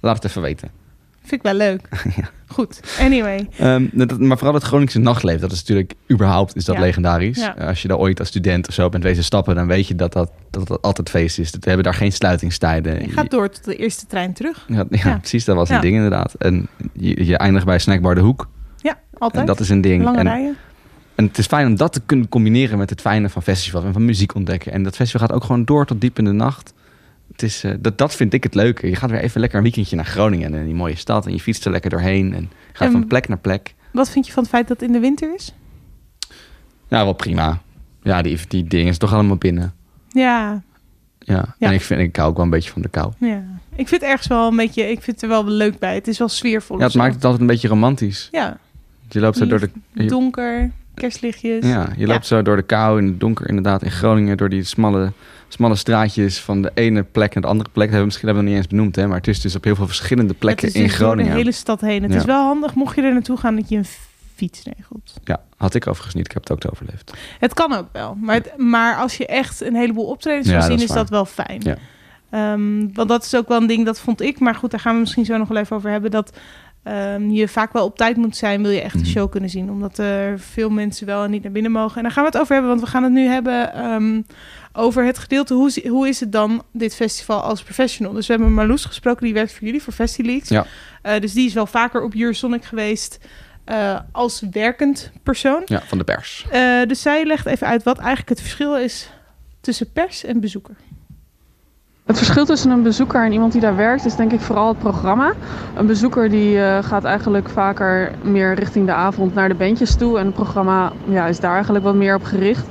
Laat 0.00 0.14
het 0.16 0.24
even 0.24 0.42
weten. 0.42 0.68
Vind 1.20 1.32
ik 1.32 1.42
wel 1.42 1.54
leuk. 1.54 1.88
Goed, 2.46 2.80
anyway. 3.00 3.48
Dat- 3.92 4.18
maar 4.20 4.36
vooral 4.36 4.54
het 4.54 4.62
Groningse 4.62 4.98
nachtleven, 4.98 5.40
dat 5.40 5.52
is 5.52 5.58
natuurlijk 5.58 5.94
überhaupt 6.12 6.56
is 6.56 6.64
dat 6.64 6.74
Ja. 6.74 6.80
legendarisch. 6.80 7.38
Ja. 7.38 7.54
Als 7.58 7.82
je 7.82 7.88
daar 7.88 7.96
ooit 7.98 8.18
als 8.18 8.28
student 8.28 8.68
of 8.68 8.74
zo 8.74 8.88
bent 8.88 9.02
wezen 9.02 9.24
stappen, 9.24 9.54
dan 9.54 9.66
weet 9.66 9.88
je 9.88 9.94
dat 9.94 10.12
dat, 10.12 10.30
dat, 10.50 10.66
dat 10.68 10.82
altijd 10.82 11.10
feest 11.10 11.38
is. 11.38 11.50
Dat 11.50 11.60
we 11.60 11.66
hebben 11.66 11.84
daar 11.84 11.94
geen 11.94 12.12
sluitingstijden. 12.12 13.00
Je 13.02 13.10
gaat 13.12 13.30
door 13.30 13.48
tot 13.50 13.64
de 13.64 13.76
eerste 13.76 14.06
trein 14.06 14.32
terug. 14.32 14.64
Ja, 14.68 14.84
ja, 14.90 15.00
Ja. 15.10 15.16
precies, 15.18 15.44
dat 15.44 15.56
was 15.56 15.68
Ja. 15.68 15.74
een 15.74 15.80
ding 15.80 15.94
inderdaad. 15.94 16.34
En 16.34 16.68
je, 16.92 17.24
je 17.26 17.36
eindigt 17.36 17.66
bij 17.66 17.78
Snackbar 17.78 18.14
de 18.14 18.20
Hoek. 18.20 18.48
Ja, 18.76 18.98
altijd. 19.18 19.40
En 19.40 19.46
dat 19.46 19.60
is 19.60 19.68
een 19.68 19.80
ding. 19.80 20.04
Lange 20.04 20.18
en, 20.18 20.26
rijen. 20.26 20.56
En 21.16 21.24
het 21.24 21.38
is 21.38 21.46
fijn 21.46 21.66
om 21.66 21.76
dat 21.76 21.92
te 21.92 22.00
kunnen 22.06 22.28
combineren 22.28 22.78
met 22.78 22.90
het 22.90 23.00
fijne 23.00 23.28
van 23.28 23.42
festivals 23.42 23.84
en 23.84 23.92
van 23.92 24.04
muziek 24.04 24.34
ontdekken. 24.34 24.72
En 24.72 24.82
dat 24.82 24.96
festival 24.96 25.26
gaat 25.26 25.36
ook 25.36 25.44
gewoon 25.44 25.64
door 25.64 25.86
tot 25.86 26.00
diep 26.00 26.18
in 26.18 26.24
de 26.24 26.32
nacht. 26.32 26.74
Het 27.32 27.42
is, 27.42 27.64
eh, 27.64 27.72
dat, 27.80 27.98
dat 27.98 28.14
vind 28.14 28.32
ik 28.32 28.42
het 28.42 28.54
leuke. 28.54 28.88
Je 28.88 28.96
gaat 28.96 29.10
weer 29.10 29.20
even 29.20 29.40
lekker 29.40 29.58
een 29.58 29.64
weekendje 29.64 29.96
naar 29.96 30.04
Groningen 30.04 30.54
en 30.54 30.64
die 30.64 30.74
mooie 30.74 30.96
stad. 30.96 31.26
En 31.26 31.32
je 31.32 31.40
fietst 31.40 31.64
er 31.64 31.70
lekker 31.70 31.90
doorheen 31.90 32.34
en 32.34 32.50
gaat 32.72 32.86
En- 32.86 32.92
van 32.92 33.06
plek 33.06 33.28
naar 33.28 33.38
plek. 33.38 33.74
Wat 33.92 34.10
vind 34.10 34.26
je 34.26 34.32
van 34.32 34.42
het 34.42 34.52
feit 34.52 34.68
dat 34.68 34.80
het 34.80 34.86
in 34.88 34.92
de 34.94 35.00
winter 35.00 35.34
is? 35.34 35.54
Ja, 36.88 37.04
wel 37.04 37.12
prima. 37.12 37.60
Ja, 38.02 38.22
die, 38.22 38.38
die 38.48 38.64
dingen 38.64 38.86
is 38.88 38.98
toch 38.98 39.12
allemaal 39.12 39.36
binnen. 39.36 39.74
Ja, 40.08 40.62
Ja. 41.18 41.54
Ja. 41.58 41.66
En 41.68 41.72
ik, 41.72 41.80
vind, 41.80 42.00
ik 42.00 42.16
hou 42.16 42.28
ook 42.28 42.36
wel 42.36 42.44
een 42.44 42.50
beetje 42.50 42.70
van 42.70 42.82
de 42.82 42.88
kou. 42.88 43.12
ja. 43.18 43.42
Ik 43.76 43.88
vind 43.88 44.00
het 44.00 44.10
ergens 44.10 44.28
wel 44.28 44.48
een 44.48 44.56
beetje... 44.56 44.82
Ik 44.82 45.02
vind 45.02 45.06
het 45.20 45.22
er 45.22 45.28
wel 45.28 45.46
leuk 45.46 45.78
bij. 45.78 45.94
Het 45.94 46.08
is 46.08 46.18
wel 46.18 46.28
sfeervol. 46.28 46.78
Ja, 46.78 46.84
het 46.84 46.94
maakt 46.94 47.14
het 47.14 47.22
altijd 47.24 47.40
een 47.40 47.46
beetje 47.48 47.68
romantisch. 47.68 48.28
Ja, 48.32 48.58
Je 49.08 49.20
loopt 49.20 49.36
zo 49.36 49.46
door 49.46 49.60
de... 49.60 50.04
donker, 50.06 50.70
kerstlichtjes. 51.00 51.64
Ja, 51.66 51.88
je 51.96 52.06
loopt 52.06 52.26
zo 52.26 52.42
door 52.42 52.56
de 52.56 52.62
kou 52.62 52.98
in 52.98 53.06
het 53.06 53.20
donker 53.20 53.48
inderdaad 53.48 53.82
in 53.82 53.90
Groningen. 53.90 54.36
Door 54.36 54.48
die 54.48 54.64
smalle, 54.64 55.12
smalle 55.48 55.74
straatjes 55.76 56.40
van 56.40 56.62
de 56.62 56.70
ene 56.74 57.02
plek 57.02 57.34
naar 57.34 57.42
de 57.42 57.48
andere 57.48 57.70
plek. 57.72 57.86
Dat 57.90 57.94
hebben 57.94 57.98
we 58.00 58.04
misschien 58.04 58.26
hebben 58.26 58.44
we 58.44 58.50
nog 58.50 58.58
niet 58.58 58.68
eens 58.70 58.76
benoemd. 58.78 58.96
Hè? 58.96 59.06
Maar 59.06 59.16
het 59.16 59.28
is 59.28 59.40
dus 59.40 59.54
op 59.56 59.64
heel 59.64 59.74
veel 59.74 59.86
verschillende 59.86 60.34
plekken 60.34 60.66
Het 60.66 60.74
is 60.76 60.82
in 60.82 60.86
dus 60.88 60.98
door 60.98 61.06
Groningen. 61.06 61.32
de 61.32 61.38
hele 61.38 61.52
stad 61.52 61.80
heen. 61.80 62.02
Het 62.02 62.12
Ja. 62.12 62.18
is 62.18 62.24
wel 62.24 62.44
handig 62.46 62.74
mocht 62.74 62.96
je 62.96 63.02
er 63.02 63.12
naartoe 63.12 63.36
gaan 63.36 63.56
dat 63.56 63.68
je 63.68 63.76
een 63.76 63.86
fiets 64.34 64.62
regelt. 64.76 65.14
Ja, 65.24 65.40
had 65.56 65.74
ik 65.74 65.86
overigens 65.86 66.14
niet. 66.14 66.26
Ik 66.26 66.32
heb 66.32 66.42
het 66.48 66.52
ook 66.64 66.72
overleefd. 66.72 67.12
Het 67.38 67.54
kan 67.54 67.72
ook 67.72 67.86
wel. 67.92 68.14
Maar, 68.20 68.34
het- 68.34 68.52
maar 68.56 68.96
als 68.96 69.16
je 69.16 69.26
echt 69.26 69.60
een 69.60 69.74
heleboel 69.74 70.06
optredens 70.06 70.48
wil 70.48 70.62
zien, 70.62 70.80
is 70.80 70.86
dat 70.88 71.08
wel 71.10 71.24
fijn. 71.24 71.60
Ja. 71.62 71.76
Ehm, 72.30 72.92
want 72.92 73.08
dat 73.08 73.24
is 73.24 73.34
ook 73.36 73.48
wel 73.48 73.60
een 73.60 73.66
ding, 73.66 73.84
dat 73.84 74.00
vond 74.00 74.20
ik. 74.20 74.38
Maar 74.40 74.54
goed, 74.54 74.70
daar 74.70 74.80
gaan 74.80 74.94
we 74.94 75.00
misschien 75.00 75.24
zo 75.24 75.36
nog 75.36 75.48
wel 75.48 75.56
even 75.58 75.76
over 75.76 75.90
hebben. 75.90 76.10
Dat 76.10 76.32
ehm, 76.86 77.30
je 77.30 77.48
vaak 77.48 77.72
wel 77.72 77.84
op 77.84 77.96
tijd 77.96 78.16
moet 78.16 78.36
zijn, 78.36 78.62
wil 78.62 78.70
je 78.70 78.80
echt 78.80 78.94
Mhm. 78.94 79.04
de 79.04 79.10
show 79.10 79.30
kunnen 79.30 79.50
zien. 79.50 79.70
Omdat 79.70 79.98
er 79.98 80.38
veel 80.40 80.70
mensen 80.70 81.06
wel 81.06 81.24
en 81.24 81.30
niet 81.30 81.42
naar 81.42 81.52
binnen 81.52 81.72
mogen. 81.72 81.96
En 81.96 82.02
daar 82.02 82.12
gaan 82.12 82.22
we 82.24 82.28
het 82.30 82.38
over 82.38 82.52
hebben, 82.52 82.70
want 82.70 82.82
we 82.84 82.90
gaan 82.90 83.02
het 83.02 83.12
nu 83.12 83.26
hebben 83.26 83.72
ehm, 83.74 84.22
over 84.72 85.04
het 85.04 85.18
gedeelte. 85.18 85.54
Hoe, 85.54 85.82
hoe 85.88 86.08
is 86.08 86.20
het 86.20 86.32
dan, 86.32 86.62
dit 86.72 86.94
festival, 86.94 87.40
als 87.40 87.62
professional? 87.62 88.12
Dus 88.12 88.26
we 88.26 88.32
hebben 88.32 88.52
Marloes 88.52 88.84
gesproken, 88.84 89.24
die 89.24 89.34
werkt 89.34 89.52
voor 89.52 89.62
jullie, 89.66 89.82
voor 89.82 89.92
FestiLeaks. 89.92 90.48
Ja. 90.48 90.66
Eh, 91.02 91.20
dus 91.20 91.32
die 91.32 91.46
is 91.46 91.54
wel 91.54 91.66
vaker 91.66 92.02
op 92.02 92.14
Eurosonic 92.14 92.64
geweest 92.64 93.18
eh, 93.64 94.00
als 94.12 94.42
werkend 94.50 95.12
persoon. 95.22 95.62
Ja, 95.64 95.82
van 95.86 95.98
de 95.98 96.04
pers. 96.04 96.46
Eh, 96.50 96.82
dus 96.86 97.02
zij 97.02 97.24
legt 97.24 97.46
even 97.46 97.66
uit 97.66 97.82
wat 97.82 97.98
eigenlijk 97.98 98.28
het 98.28 98.40
verschil 98.40 98.76
is 98.76 99.10
tussen 99.60 99.92
pers 99.92 100.24
en 100.24 100.40
bezoeker. 100.40 100.74
Het 102.06 102.16
verschil 102.16 102.44
tussen 102.44 102.70
een 102.70 102.82
bezoeker 102.82 103.24
en 103.24 103.32
iemand 103.32 103.52
die 103.52 103.60
daar 103.60 103.76
werkt 103.76 104.04
is 104.04 104.16
denk 104.16 104.32
ik 104.32 104.40
vooral 104.40 104.68
het 104.68 104.78
programma. 104.78 105.32
Een 105.74 105.86
bezoeker 105.86 106.30
die 106.30 106.60
eh, 106.60 106.82
gaat 106.82 107.04
eigenlijk 107.04 107.48
vaker 107.48 108.12
meer 108.22 108.54
richting 108.54 108.86
de 108.86 108.92
avond 108.92 109.34
naar 109.34 109.48
de 109.48 109.54
bandjes 109.54 109.94
toe. 109.94 110.18
En 110.18 110.26
het 110.26 110.34
programma 110.34 110.92
ja, 111.04 111.26
is 111.26 111.40
daar 111.40 111.54
eigenlijk 111.54 111.84
wat 111.84 111.94
meer 111.94 112.14
op 112.14 112.24
gericht. 112.24 112.66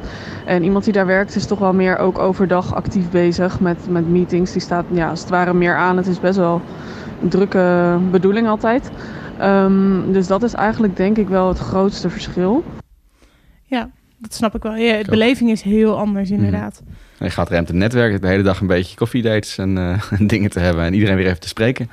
En 0.45 0.63
iemand 0.63 0.83
die 0.83 0.93
daar 0.93 1.05
werkt 1.05 1.35
is 1.35 1.45
toch 1.45 1.59
wel 1.59 1.73
meer 1.73 1.97
ook 1.97 2.19
overdag 2.19 2.75
actief 2.75 3.09
bezig 3.09 3.59
met, 3.59 3.77
met 3.89 4.09
meetings. 4.09 4.51
Die 4.51 4.61
staat 4.61 4.85
ja, 4.91 5.09
als 5.09 5.19
het 5.19 5.29
ware 5.29 5.53
meer 5.53 5.75
aan. 5.75 5.97
Het 5.97 6.07
is 6.07 6.19
best 6.19 6.37
wel 6.37 6.61
een 7.21 7.29
drukke 7.29 7.97
bedoeling 8.11 8.47
altijd. 8.47 8.91
Ehm, 9.37 10.11
dus 10.11 10.27
dat 10.27 10.43
is 10.43 10.53
eigenlijk 10.53 10.97
denk 10.97 11.17
ik 11.17 11.27
wel 11.27 11.47
het 11.47 11.59
grootste 11.59 12.09
verschil. 12.09 12.63
Ja, 13.63 13.89
dat 14.27 14.33
snap 14.37 14.55
ik 14.55 14.63
wel. 14.63 14.75
Ja, 14.75 15.03
de 15.03 15.09
beleving 15.09 15.49
is 15.51 15.61
heel 15.61 15.97
anders 15.97 16.29
inderdaad. 16.31 16.81
En 17.17 17.25
je 17.25 17.31
gaat 17.31 17.49
ruimte 17.49 17.73
netwerken. 17.73 18.21
De 18.21 18.27
hele 18.27 18.43
dag 18.43 18.59
een 18.59 18.67
beetje 18.67 18.95
koffiedates 18.95 19.57
en 19.57 19.77
eh, 19.77 20.11
dingen 20.27 20.49
te 20.49 20.59
hebben. 20.59 20.83
En 20.83 20.93
iedereen 20.93 21.15
weer 21.15 21.25
even 21.27 21.39
te 21.39 21.47
spreken. 21.47 21.89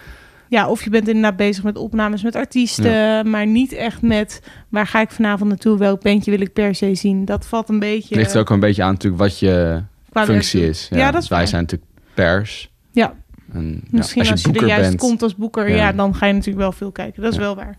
Ja, 0.49 0.68
of 0.68 0.85
je 0.85 0.91
bent 0.91 1.07
inderdaad 1.09 1.37
bezig 1.37 1.64
met 1.64 1.76
opnames 1.76 2.22
met 2.22 2.37
artiesten, 2.37 3.30
maar 3.30 3.47
niet 3.47 3.72
echt 3.72 4.03
met 4.03 4.43
waar 4.68 4.87
ga 4.87 5.01
ik 5.01 5.11
vanavond 5.11 5.49
naartoe, 5.49 5.78
welk 5.78 6.03
bandje 6.03 6.30
wil 6.30 6.41
ik 6.41 6.53
per 6.53 6.74
se 6.74 6.95
zien. 6.95 7.24
Dat 7.24 7.47
valt 7.47 7.68
een 7.68 7.78
beetje. 7.78 8.14
Ligt 8.16 8.35
er 8.35 8.41
ook 8.41 8.51
een 8.51 8.61
beetje 8.61 8.83
aan 8.83 8.93
natuurlijk 8.93 9.22
wat 9.22 9.39
je 9.39 9.83
Qua 10.11 10.24
functie 10.24 10.61
werk 10.61 10.72
is. 10.72 10.89
Ja, 10.91 11.11
dat 11.11 11.22
is 11.22 11.28
wij 11.28 11.39
waar. 11.39 11.47
zijn 11.49 11.62
natuurlijk 11.62 11.91
pers. 12.14 12.70
Ja, 12.93 13.14
En, 13.53 13.70
ja, 13.72 13.80
misschien 13.91 14.28
als 14.30 14.41
je, 14.41 14.47
er 14.47 14.53
boeker 14.53 14.68
juist 14.68 14.89
bent, 14.89 15.01
komt 15.01 15.22
als 15.22 15.35
boeker, 15.37 15.68
Ja. 15.68 15.76
ja. 15.76 15.93
dan 15.93 16.14
ga 16.14 16.26
je 16.26 16.33
natuurlijk 16.33 16.61
wel 16.61 16.72
veel 16.72 16.93
kijken. 16.93 17.22
Dat 17.22 17.30
is 17.33 17.39
Ja. 17.39 17.43
wel 17.45 17.55
waar. 17.57 17.76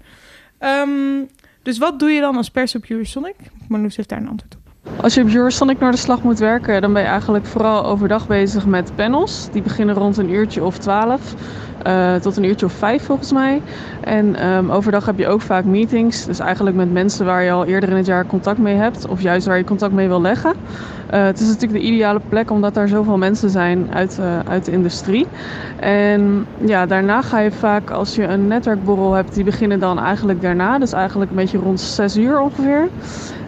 Ehm, 0.60 0.90
dus 1.64 1.78
wat 1.78 2.00
doe 2.00 2.12
je 2.12 2.22
dan 2.22 2.36
als 2.36 2.50
pers 2.50 2.76
op 2.76 2.86
Eurosonic? 2.90 3.36
Marloes 3.68 3.96
heeft 3.96 4.10
daar 4.10 4.22
een 4.22 4.28
antwoord 4.28 4.56
op. 4.56 4.63
Als 5.02 5.14
je 5.14 5.22
op 5.22 5.34
Eurosonic 5.34 5.80
naar 5.80 5.92
de 5.92 5.98
slag 5.98 6.24
moet 6.24 6.40
werken, 6.40 6.82
dan 6.82 6.94
ben 6.94 7.02
je 7.02 7.08
eigenlijk 7.08 7.46
vooral 7.46 7.86
overdag 7.86 8.28
bezig 8.28 8.66
met 8.66 8.96
panels. 8.96 9.50
Die 9.52 9.62
beginnen 9.62 9.96
rond 9.96 10.18
een 10.18 10.30
uurtje 10.30 10.64
of 10.64 10.78
twaalf 10.78 11.36
eh, 11.84 12.16
tot 12.16 12.38
een 12.38 12.44
uurtje 12.44 12.66
of 12.66 12.74
vijf 12.74 13.04
volgens 13.04 13.32
mij. 13.32 13.62
En 14.02 14.36
ehm, 14.36 14.70
overdag 14.72 15.06
heb 15.06 15.18
je 15.18 15.28
ook 15.28 15.42
vaak 15.42 15.66
meetings. 15.66 16.26
Dus 16.26 16.40
eigenlijk 16.40 16.76
met 16.76 16.92
mensen 16.92 17.26
waar 17.26 17.44
je 17.44 17.52
al 17.52 17.66
eerder 17.66 17.90
in 17.90 17.96
het 17.96 18.06
jaar 18.06 18.26
contact 18.26 18.58
mee 18.58 18.76
hebt. 18.76 19.08
Of 19.08 19.22
juist 19.22 19.48
waar 19.48 19.58
je 19.58 19.64
contact 19.64 19.94
mee 19.94 20.08
wil 20.08 20.22
leggen. 20.22 20.54
Eh, 21.10 21.24
het 21.24 21.40
is 21.40 21.48
natuurlijk 21.48 21.82
de 21.82 21.88
ideale 21.88 22.22
plek 22.30 22.52
omdat 22.52 22.74
daar 22.74 22.88
zoveel 22.88 23.18
mensen 23.18 23.50
zijn 23.50 23.88
uit, 23.94 24.20
eh, 24.20 24.40
uit 24.50 24.66
de 24.66 24.72
industrie. 24.72 25.28
En 25.80 26.46
ja, 26.66 26.86
daarna 26.86 27.22
ga 27.22 27.40
je 27.40 27.52
vaak, 27.52 27.90
als 27.90 28.16
je 28.16 28.24
een 28.24 28.48
netwerkborrel 28.48 29.14
hebt, 29.14 29.34
die 29.34 29.44
beginnen 29.44 29.80
dan 29.80 30.00
eigenlijk 30.00 30.42
daarna. 30.42 30.80
Dus 30.80 30.94
eigenlijk 30.94 31.30
een 31.32 31.38
beetje 31.38 31.58
rond 31.58 31.80
6 31.80 32.18
uur 32.18 32.42
ongeveer. 32.42 32.88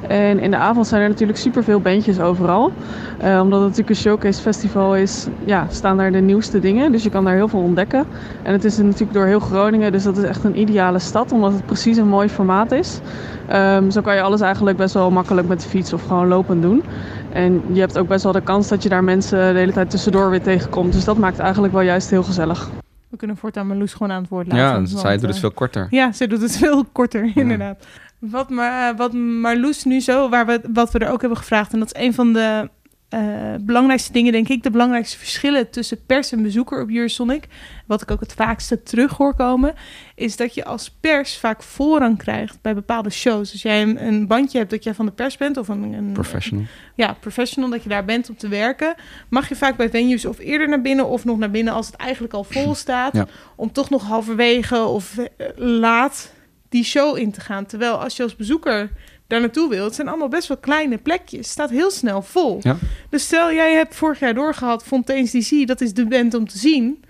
En 0.07 0.39
in 0.39 0.51
de 0.51 0.57
avond 0.57 0.87
zijn 0.87 1.01
er 1.01 1.09
natuurlijk 1.09 1.37
superveel 1.37 1.79
bandjes 1.79 2.19
overal. 2.19 2.71
Eh, 3.17 3.39
omdat 3.41 3.59
het 3.59 3.69
natuurlijk 3.69 3.89
een 3.89 3.95
showcase 3.95 4.41
festival 4.41 4.95
is, 4.95 5.27
ja, 5.45 5.67
staan 5.69 5.97
daar 5.97 6.11
de 6.11 6.19
nieuwste 6.19 6.59
dingen. 6.59 6.91
Dus 6.91 7.03
je 7.03 7.09
kan 7.09 7.23
daar 7.23 7.35
heel 7.35 7.47
veel 7.47 7.59
ontdekken. 7.59 8.05
En 8.43 8.51
het 8.51 8.63
is 8.63 8.77
natuurlijk 8.77 9.13
door 9.13 9.25
heel 9.25 9.39
Groningen, 9.39 9.91
dus 9.91 10.03
dat 10.03 10.17
is 10.17 10.23
echt 10.23 10.43
een 10.43 10.59
ideale 10.59 10.99
stad. 10.99 11.31
Omdat 11.31 11.51
het 11.53 11.65
precies 11.65 11.97
een 11.97 12.07
mooi 12.07 12.29
formaat 12.29 12.71
is. 12.71 12.99
Ehm, 13.47 13.89
zo 13.89 14.01
kan 14.01 14.15
je 14.15 14.21
alles 14.21 14.41
eigenlijk 14.41 14.77
best 14.77 14.93
wel 14.93 15.11
makkelijk 15.11 15.47
met 15.47 15.61
de 15.61 15.69
fiets 15.69 15.93
of 15.93 16.01
gewoon 16.05 16.27
lopend 16.27 16.61
doen. 16.61 16.83
En 17.31 17.61
je 17.71 17.79
hebt 17.79 17.97
ook 17.97 18.07
best 18.07 18.23
wel 18.23 18.31
de 18.31 18.41
kans 18.41 18.67
dat 18.67 18.83
je 18.83 18.89
daar 18.89 19.03
mensen 19.03 19.53
de 19.53 19.59
hele 19.59 19.71
tijd 19.71 19.89
tussendoor 19.89 20.29
weer 20.29 20.41
tegenkomt. 20.41 20.93
Dus 20.93 21.05
dat 21.05 21.17
maakt 21.17 21.39
eigenlijk 21.39 21.73
wel 21.73 21.81
juist 21.81 22.09
heel 22.09 22.23
gezellig. 22.23 22.69
We 23.15 23.17
kunnen 23.17 23.37
voortaan 23.37 23.67
Marloes 23.67 23.93
gewoon 23.93 24.11
aan 24.11 24.21
het 24.21 24.29
woord 24.29 24.47
laten. 24.47 24.63
Ja, 24.63 24.73
want, 24.73 24.89
zij 24.89 25.13
doet 25.13 25.21
het 25.21 25.35
eh, 25.35 25.39
veel 25.39 25.51
korter. 25.51 25.87
Ja, 25.89 26.11
zij 26.11 26.27
doet 26.27 26.41
het 26.41 26.57
veel 26.63 26.85
korter, 26.91 27.31
inderdaad. 27.35 27.85
Wat, 28.29 28.49
maar, 28.49 28.95
wat 28.95 29.13
Marloes 29.13 29.83
nu 29.83 29.99
zo, 29.99 30.29
waar 30.29 30.45
we, 30.45 30.61
wat 30.73 30.91
we 30.91 30.99
er 30.99 31.11
ook 31.11 31.19
hebben 31.21 31.37
gevraagd... 31.37 31.73
en 31.73 31.79
dat 31.79 31.95
is 31.95 32.01
een 32.01 32.13
van 32.13 32.33
de 32.33 32.69
eh, 33.09 33.21
belangrijkste 33.59 34.11
dingen, 34.11 34.31
denk 34.31 34.47
ik... 34.49 34.63
de 34.63 34.69
belangrijkste 34.69 35.17
verschillen 35.17 35.69
tussen 35.69 36.05
pers 36.05 36.31
en 36.31 36.43
bezoeker 36.43 36.81
op 36.81 36.89
Eurosonic... 36.89 37.47
wat 37.85 38.01
ik 38.01 38.11
ook 38.11 38.19
het 38.19 38.33
vaakste 38.33 38.83
terug 38.83 39.17
hoor 39.17 39.35
komen... 39.35 39.73
is 40.15 40.35
dat 40.35 40.53
je 40.53 40.65
als 40.65 40.91
pers 40.91 41.37
vaak 41.37 41.63
voorrang 41.63 42.17
krijgt 42.17 42.57
bij 42.61 42.73
bepaalde 42.73 43.09
shows. 43.09 43.51
Als 43.51 43.61
jij 43.61 43.81
een, 43.81 44.05
een 44.05 44.27
bandje 44.27 44.57
hebt 44.57 44.69
dat 44.69 44.83
jij 44.83 44.93
van 44.93 45.05
de 45.05 45.11
pers 45.11 45.37
bent... 45.37 45.57
of 45.57 45.67
een, 45.67 45.93
een 45.93 46.11
Professional. 46.11 46.65
ja, 46.95 47.13
professional, 47.19 47.69
dat 47.69 47.83
je 47.83 47.89
daar 47.89 48.05
bent 48.05 48.29
om 48.29 48.37
te 48.37 48.47
werken, 48.47 48.95
mag 49.29 49.49
je 49.49 49.55
vaak 49.55 49.75
bij 49.75 49.89
venues 49.89 50.25
of 50.25 50.39
eerder 50.39 50.69
naar 50.69 50.81
binnen 50.81 51.07
of 51.07 51.25
nog 51.25 51.37
naar 51.37 51.51
binnen 51.51 51.73
als 51.73 51.87
het 51.87 51.95
eigenlijk 51.95 52.33
al 52.33 52.43
vol 52.43 52.75
staat, 52.85 53.13
Ja. 53.13 53.27
om 53.55 53.71
toch 53.71 53.89
nog 53.89 54.03
halverwege 54.03 54.83
of 54.83 55.17
eh, 55.17 55.47
laat 55.55 56.33
die 56.75 56.83
show 56.83 57.17
in 57.17 57.31
te 57.31 57.41
gaan. 57.41 57.65
Terwijl 57.65 57.93
als 58.03 58.15
je 58.15 58.23
als 58.23 58.35
bezoeker 58.35 58.89
daar 59.27 59.39
naartoe 59.39 59.69
wilt, 59.69 59.85
het 59.85 59.95
zijn 59.95 60.07
allemaal 60.07 60.27
best 60.27 60.47
wel 60.47 60.57
kleine 60.57 60.97
plekjes. 60.97 61.39
Het 61.39 61.47
staat 61.49 61.69
heel 61.69 61.91
snel 61.91 62.21
vol. 62.21 62.59
Ja. 62.61 62.77
Dus 63.09 63.23
stel 63.23 63.53
jij 63.53 63.73
hebt 63.73 63.95
vorig 63.95 64.19
jaar 64.19 64.33
doorgehad 64.33 64.83
Fontaine's 64.83 65.31
DC, 65.31 65.67
dat 65.67 65.81
is 65.81 65.93
de 65.93 66.05
band 66.07 66.33
om 66.33 66.47
te 66.47 66.57
zien. 66.57 67.03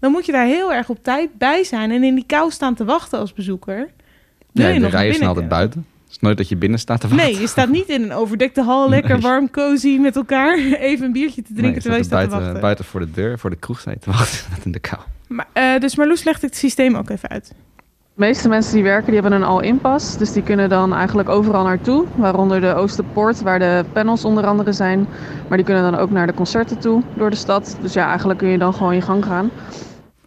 Dan 0.00 0.12
moet 0.12 0.26
je 0.26 0.32
daar 0.32 0.46
heel 0.46 0.72
erg 0.72 0.88
op 0.88 0.98
tijd 1.02 1.30
bij 1.38 1.64
zijn 1.64 1.90
en 1.90 2.02
in 2.04 2.14
die 2.14 2.24
kou 2.26 2.50
staan 2.50 2.74
te 2.74 2.84
wachten 2.84 3.18
als 3.18 3.32
bezoeker. 3.32 3.76
Wil 4.52 4.64
Nee, 4.64 4.66
je 4.66 4.78
de 4.78 4.84
nog 4.84 4.92
rijen 4.92 5.14
zijn 5.14 5.28
altijd 5.28 5.48
buiten. 5.48 5.86
Het 6.02 6.10
is 6.10 6.18
nooit 6.20 6.36
dat 6.36 6.48
je 6.48 6.56
binnen 6.56 6.78
staat 6.78 7.00
te 7.00 7.08
wachten. 7.08 7.26
Nee, 7.26 7.40
je 7.40 7.46
staat 7.46 7.68
niet 7.68 7.88
in 7.88 8.02
een 8.02 8.12
overdekte 8.12 8.62
hal, 8.62 8.88
lekker 8.88 9.12
Nee. 9.12 9.20
warm, 9.20 9.50
cozy 9.50 9.96
met 9.98 10.16
elkaar. 10.16 10.58
Even 10.90 11.06
een 11.06 11.12
biertje 11.12 11.42
te 11.42 11.52
drinken 11.54 11.80
terwijl 11.80 12.02
je 12.02 12.06
staat 12.06 12.20
staat 12.20 12.22
te 12.22 12.28
buiten, 12.28 12.38
wachten. 12.40 12.60
buiten 12.60 12.84
voor 12.84 13.00
de 13.00 13.10
deur, 13.10 13.38
voor 13.38 13.50
de 13.50 13.56
kroeg 13.56 13.80
sta 13.80 13.90
je 13.90 13.98
te 13.98 14.10
wachten 14.10 14.46
in 14.64 14.72
de 14.72 14.78
kou. 14.78 15.00
Maar, 15.28 15.46
eh, 15.52 15.80
dus 15.80 15.96
Marloes 15.96 16.24
legt 16.24 16.42
het 16.42 16.56
systeem 16.56 16.94
ook 16.96 17.10
even 17.10 17.28
uit. 17.28 17.52
De 18.20 18.26
meeste 18.26 18.48
mensen 18.48 18.74
die 18.74 18.82
werken, 18.82 19.12
die 19.12 19.20
hebben 19.20 19.32
een 19.32 19.46
all-in-pas. 19.46 20.16
Dus 20.16 20.32
die 20.32 20.42
kunnen 20.42 20.68
dan 20.68 20.94
eigenlijk 20.94 21.28
overal 21.28 21.64
naartoe. 21.64 22.06
Waaronder 22.16 22.60
de 22.60 22.74
Oosterpoort, 22.74 23.40
waar 23.40 23.58
de 23.58 23.84
panels 23.92 24.24
onder 24.24 24.46
andere 24.46 24.72
zijn. 24.72 25.06
Maar 25.48 25.56
die 25.56 25.66
kunnen 25.66 25.82
dan 25.92 26.00
ook 26.00 26.10
naar 26.10 26.26
de 26.26 26.34
concerten 26.34 26.78
toe 26.78 27.02
door 27.14 27.30
de 27.30 27.36
stad. 27.36 27.76
Dus 27.80 27.92
ja, 27.92 28.08
eigenlijk 28.08 28.38
kun 28.38 28.48
je 28.48 28.58
dan 28.58 28.74
gewoon 28.74 28.94
je 28.94 29.00
gang 29.00 29.24
gaan. 29.24 29.50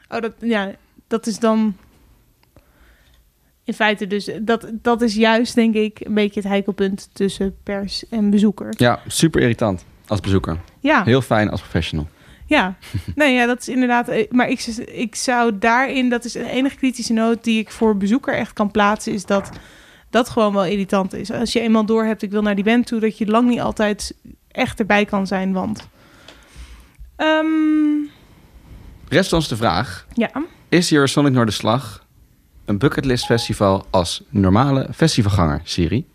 Oh, 0.10 0.22
dat, 0.22 0.34
ja, 0.40 0.72
dat 1.08 1.28
is 1.28 1.40
dan... 1.40 1.76
In 3.64 3.74
feite 3.74 4.08
dus, 4.08 4.32
dat, 4.42 4.68
dat 4.72 5.02
is 5.02 5.16
juist 5.16 5.56
denk 5.56 5.76
ik 5.76 6.00
een 6.00 6.14
beetje 6.14 6.40
het 6.40 6.50
heikelpunt 6.50 7.10
tussen 7.14 7.56
pers 7.64 8.10
en 8.10 8.30
bezoeker. 8.30 8.74
Ja, 8.78 9.00
super 9.08 9.42
irritant 9.42 9.86
als 10.08 10.20
bezoeker. 10.20 10.58
Ja, 10.80 11.04
Heel 11.04 11.22
fijn 11.22 11.50
als 11.50 11.62
professional. 11.62 12.08
Ja, 12.46 12.76
nee, 13.16 13.34
ja, 13.34 13.46
dat 13.46 13.62
is 13.62 13.68
inderdaad. 13.68 14.08
eh, 14.08 14.32
Maar 14.32 14.50
ik, 14.50 14.60
ik 14.92 15.16
zou 15.16 15.58
daarin, 15.58 16.10
dat 16.10 16.26
is 16.26 16.32
de 16.32 16.50
enige 16.50 16.76
kritische 16.76 17.14
noot 17.14 17.44
die 17.44 17.60
ik 17.60 17.72
voor 17.72 17.98
bezoeker 17.98 18.34
echt 18.34 18.54
kan 18.54 18.72
plaatsen, 18.72 19.14
is 19.14 19.26
dat 19.26 19.50
dat 20.10 20.30
gewoon 20.30 20.54
wel 20.54 20.66
irritant 20.66 21.14
is. 21.14 21.32
Als 21.32 21.54
je 21.54 21.60
eenmaal 21.60 21.86
door 21.86 22.04
hebt, 22.06 22.22
ik 22.22 22.32
wil 22.32 22.42
naar 22.42 22.56
die 22.56 22.64
band 22.64 22.88
toe, 22.88 23.00
dat 23.00 23.18
je 23.18 23.26
lang 23.28 23.50
niet 23.50 23.60
altijd 23.60 24.16
echt 24.52 24.80
erbij 24.80 25.06
kan 25.06 25.28
zijn, 25.28 25.54
want. 25.54 25.88
Ehm, 27.16 27.46
Rest 29.10 29.34
ons 29.34 29.48
de 29.48 29.56
vraag: 29.56 30.08
ja, 30.14 30.30
is 30.70 30.92
Eurosonic 30.92 31.34
Noorderslag 31.34 32.06
een 32.66 32.78
bucketlist 32.78 33.26
festival 33.26 33.86
als 33.90 34.24
normale 34.30 34.90
festivalganger, 34.94 35.62
Siri? 35.64 36.06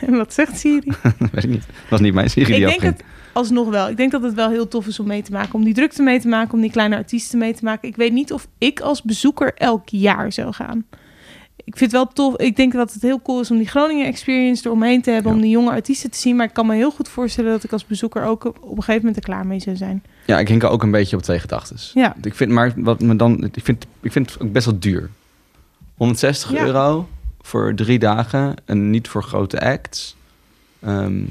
en 0.00 0.16
wat 0.20 0.34
zegt 0.34 0.58
Siri? 0.58 0.92
Weet 1.32 1.44
ik 1.44 1.50
niet. 1.50 1.66
Dat 1.66 1.88
was 1.88 2.00
niet 2.00 2.14
mijn 2.14 2.30
Siri 2.30 2.54
ik 2.54 2.60
denk 2.60 2.80
het 2.80 3.04
alsnog 3.34 3.68
wel. 3.68 3.88
Ik 3.88 3.96
denk 3.96 4.10
dat 4.12 4.22
het 4.22 4.34
wel 4.34 4.48
heel 4.50 4.68
tof 4.68 4.86
is 4.86 5.00
om 5.00 5.06
mee 5.06 5.22
te 5.22 5.32
maken. 5.32 5.54
Om 5.54 5.64
die 5.64 5.74
drukte 5.74 6.02
mee 6.02 6.20
te 6.20 6.28
maken, 6.28 6.54
om 6.54 6.60
die 6.60 6.70
kleine 6.70 6.96
artiesten 6.96 7.38
mee 7.38 7.54
te 7.54 7.64
maken. 7.64 7.88
Ik 7.88 7.96
weet 7.96 8.12
niet 8.12 8.32
of 8.32 8.46
ik 8.58 8.80
als 8.80 9.02
bezoeker 9.02 9.54
elk 9.54 9.88
jaar 9.88 10.32
zou 10.32 10.52
gaan. 10.52 10.84
Ik 11.56 11.76
vind 11.76 11.92
het 11.92 12.00
wel 12.02 12.06
tof. 12.12 12.36
Ik 12.36 12.56
denk 12.56 12.72
dat 12.72 12.92
het 12.92 13.02
heel 13.02 13.22
cool 13.22 13.40
is 13.40 13.50
om 13.50 13.56
die 13.56 13.68
Groningen 13.68 14.06
experience 14.06 14.66
eromheen 14.66 15.02
te 15.02 15.10
hebben. 15.10 15.32
Om 15.32 15.40
die 15.40 15.50
jonge 15.50 15.70
artiesten 15.70 16.10
te 16.10 16.18
zien. 16.18 16.36
Maar 16.36 16.46
ik 16.46 16.52
kan 16.52 16.66
me 16.66 16.74
heel 16.74 16.90
goed 16.90 17.08
voorstellen 17.08 17.50
dat 17.50 17.64
ik 17.64 17.72
als 17.72 17.86
bezoeker 17.86 18.24
ook 18.24 18.44
op 18.44 18.56
een 18.62 18.68
gegeven 18.76 18.94
moment 18.96 19.16
er 19.16 19.22
klaar 19.22 19.46
mee 19.46 19.60
zou 19.60 19.76
zijn. 19.76 20.02
Ja, 20.26 20.38
ik 20.38 20.48
hink 20.48 20.64
ook 20.64 20.82
een 20.82 20.90
beetje 20.90 21.16
op 21.16 21.22
twee 21.22 21.38
gedachten. 21.38 21.76
Ja. 21.94 22.16
Ik 22.22 22.34
vind, 22.34 22.50
maar 22.50 22.72
wat 22.76 23.00
me 23.00 23.16
dan, 23.16 23.44
ik 23.52 23.64
vind, 23.64 23.86
ik 24.00 24.12
vind 24.12 24.32
het 24.32 24.42
ook 24.42 24.52
best 24.52 24.66
wel 24.66 24.78
duur. 24.78 25.10
160 25.96 26.50
Ja. 26.52 26.64
euro 26.64 27.08
voor 27.40 27.74
drie 27.74 27.98
dagen 27.98 28.54
en 28.64 28.90
niet 28.90 29.08
voor 29.08 29.22
grote 29.22 29.60
acts. 29.60 30.16
Ehm, 30.80 31.22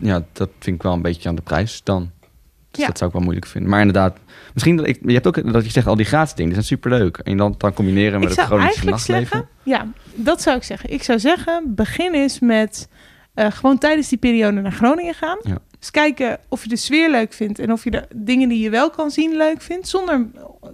ja, 0.00 0.24
dat 0.32 0.48
vind 0.58 0.76
ik 0.76 0.82
wel 0.82 0.92
een 0.92 1.02
beetje 1.02 1.28
aan 1.28 1.34
de 1.34 1.42
prijs 1.42 1.80
dan. 1.84 2.10
Dus 2.70 2.80
Ja. 2.80 2.86
dat 2.86 2.98
zou 2.98 3.10
ik 3.10 3.16
wel 3.16 3.24
moeilijk 3.24 3.46
vinden. 3.50 3.70
Maar 3.70 3.80
inderdaad, 3.80 4.18
misschien 4.54 4.76
dat 4.76 4.86
ik, 4.86 4.98
je 5.06 5.12
hebt 5.12 5.26
ook 5.26 5.52
dat 5.52 5.64
je 5.64 5.70
zegt 5.70 5.86
al 5.86 5.96
die 5.96 6.04
gratis 6.06 6.34
dingen, 6.34 6.52
die 6.52 6.62
zijn 6.62 6.78
superleuk. 6.80 7.16
En 7.16 7.36
dan, 7.36 7.54
dan 7.58 7.72
combineren 7.72 8.20
met 8.20 8.30
ik 8.32 8.38
het 8.38 8.50
eigenlijk 8.50 8.90
nachtleven. 8.90 9.26
zeggen, 9.28 9.48
ja, 9.62 9.86
dat 10.14 10.42
zou 10.42 10.56
ik 10.56 10.62
zeggen. 10.62 10.90
Ik 10.92 11.02
zou 11.02 11.18
zeggen, 11.18 11.74
begin 11.74 12.14
eens 12.14 12.38
met 12.38 12.88
eh, 13.34 13.50
gewoon 13.50 13.78
tijdens 13.78 14.08
die 14.08 14.18
periode 14.18 14.60
naar 14.60 14.72
Groningen 14.72 15.14
gaan. 15.14 15.38
Ja. 15.42 15.58
Dus 15.78 15.90
kijken 15.90 16.38
of 16.48 16.62
je 16.62 16.68
de 16.68 16.76
sfeer 16.76 17.10
leuk 17.10 17.32
vindt 17.32 17.58
en 17.58 17.72
of 17.72 17.84
je 17.84 17.90
de 17.90 18.06
dingen 18.14 18.48
die 18.48 18.58
je 18.62 18.70
wel 18.70 18.90
kan 18.90 19.10
zien 19.10 19.36
leuk 19.36 19.62
vindt, 19.62 19.88
zonder 19.88 20.26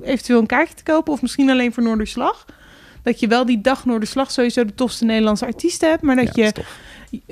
eventueel 0.02 0.40
een 0.40 0.46
kaartje 0.46 0.74
te 0.74 0.82
kopen 0.82 1.12
of 1.12 1.22
misschien 1.22 1.50
alleen 1.50 1.72
voor 1.72 1.82
Noorderslag. 1.82 2.44
Dat 3.02 3.20
je 3.20 3.26
wel 3.26 3.46
die 3.46 3.60
dag 3.60 3.84
Noorderslag 3.84 4.30
sowieso 4.30 4.64
de 4.64 4.74
tofste 4.74 5.04
Nederlandse 5.04 5.46
artiesten 5.46 5.88
hebt, 5.90 6.02
maar 6.02 6.16
dat 6.16 6.34
Ja, 6.36 6.44
je 6.44 6.52
dat 6.52 6.64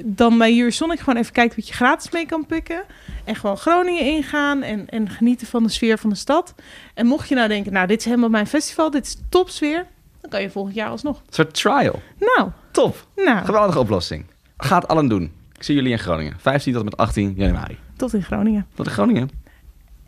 dan 0.04 0.38
bij 0.38 0.58
Eurosonic 0.58 0.98
gewoon 0.98 1.16
even 1.16 1.32
kijkt 1.32 1.56
wat 1.56 1.68
je 1.68 1.74
gratis 1.74 2.10
mee 2.10 2.26
kan 2.26 2.46
pikken. 2.46 2.82
En 3.24 3.34
gewoon 3.36 3.56
Groningen 3.56 4.04
ingaan 4.04 4.62
en, 4.62 4.88
en 4.88 5.08
genieten 5.10 5.46
van 5.46 5.62
de 5.62 5.68
sfeer 5.68 5.98
van 5.98 6.10
de 6.10 6.16
stad. 6.16 6.54
En 6.94 7.06
mocht 7.06 7.28
je 7.28 7.34
nou 7.34 7.48
denken, 7.48 7.72
nou 7.72 7.86
dit 7.86 7.98
is 7.98 8.04
helemaal 8.04 8.28
mijn 8.28 8.46
festival, 8.46 8.90
dit 8.90 9.06
is 9.06 9.16
topsfeer, 9.28 9.86
dan 10.20 10.30
kan 10.30 10.42
je 10.42 10.50
volgend 10.50 10.74
jaar 10.74 10.88
alsnog. 10.88 11.16
Een 11.16 11.22
soort 11.32 11.54
trial. 11.54 12.02
Nou, 12.18 12.50
Top. 12.70 13.06
nou, 13.16 13.44
Geweldige 13.44 13.78
oplossing. 13.78 14.24
Gaat 14.56 14.88
allen 14.88 15.08
doen. 15.08 15.32
Ik 15.56 15.62
zie 15.62 15.74
jullie 15.74 15.90
in 15.92 15.98
Groningen. 15.98 16.34
15 16.38 16.72
tot 16.72 16.80
en 16.82 16.88
met 16.88 16.96
18 16.96 17.32
januari. 17.36 17.78
tot 17.96 18.14
in 18.14 18.22
Groningen. 18.22 18.66
Tot 18.74 18.86
in 18.86 18.92
Groningen. 18.92 19.30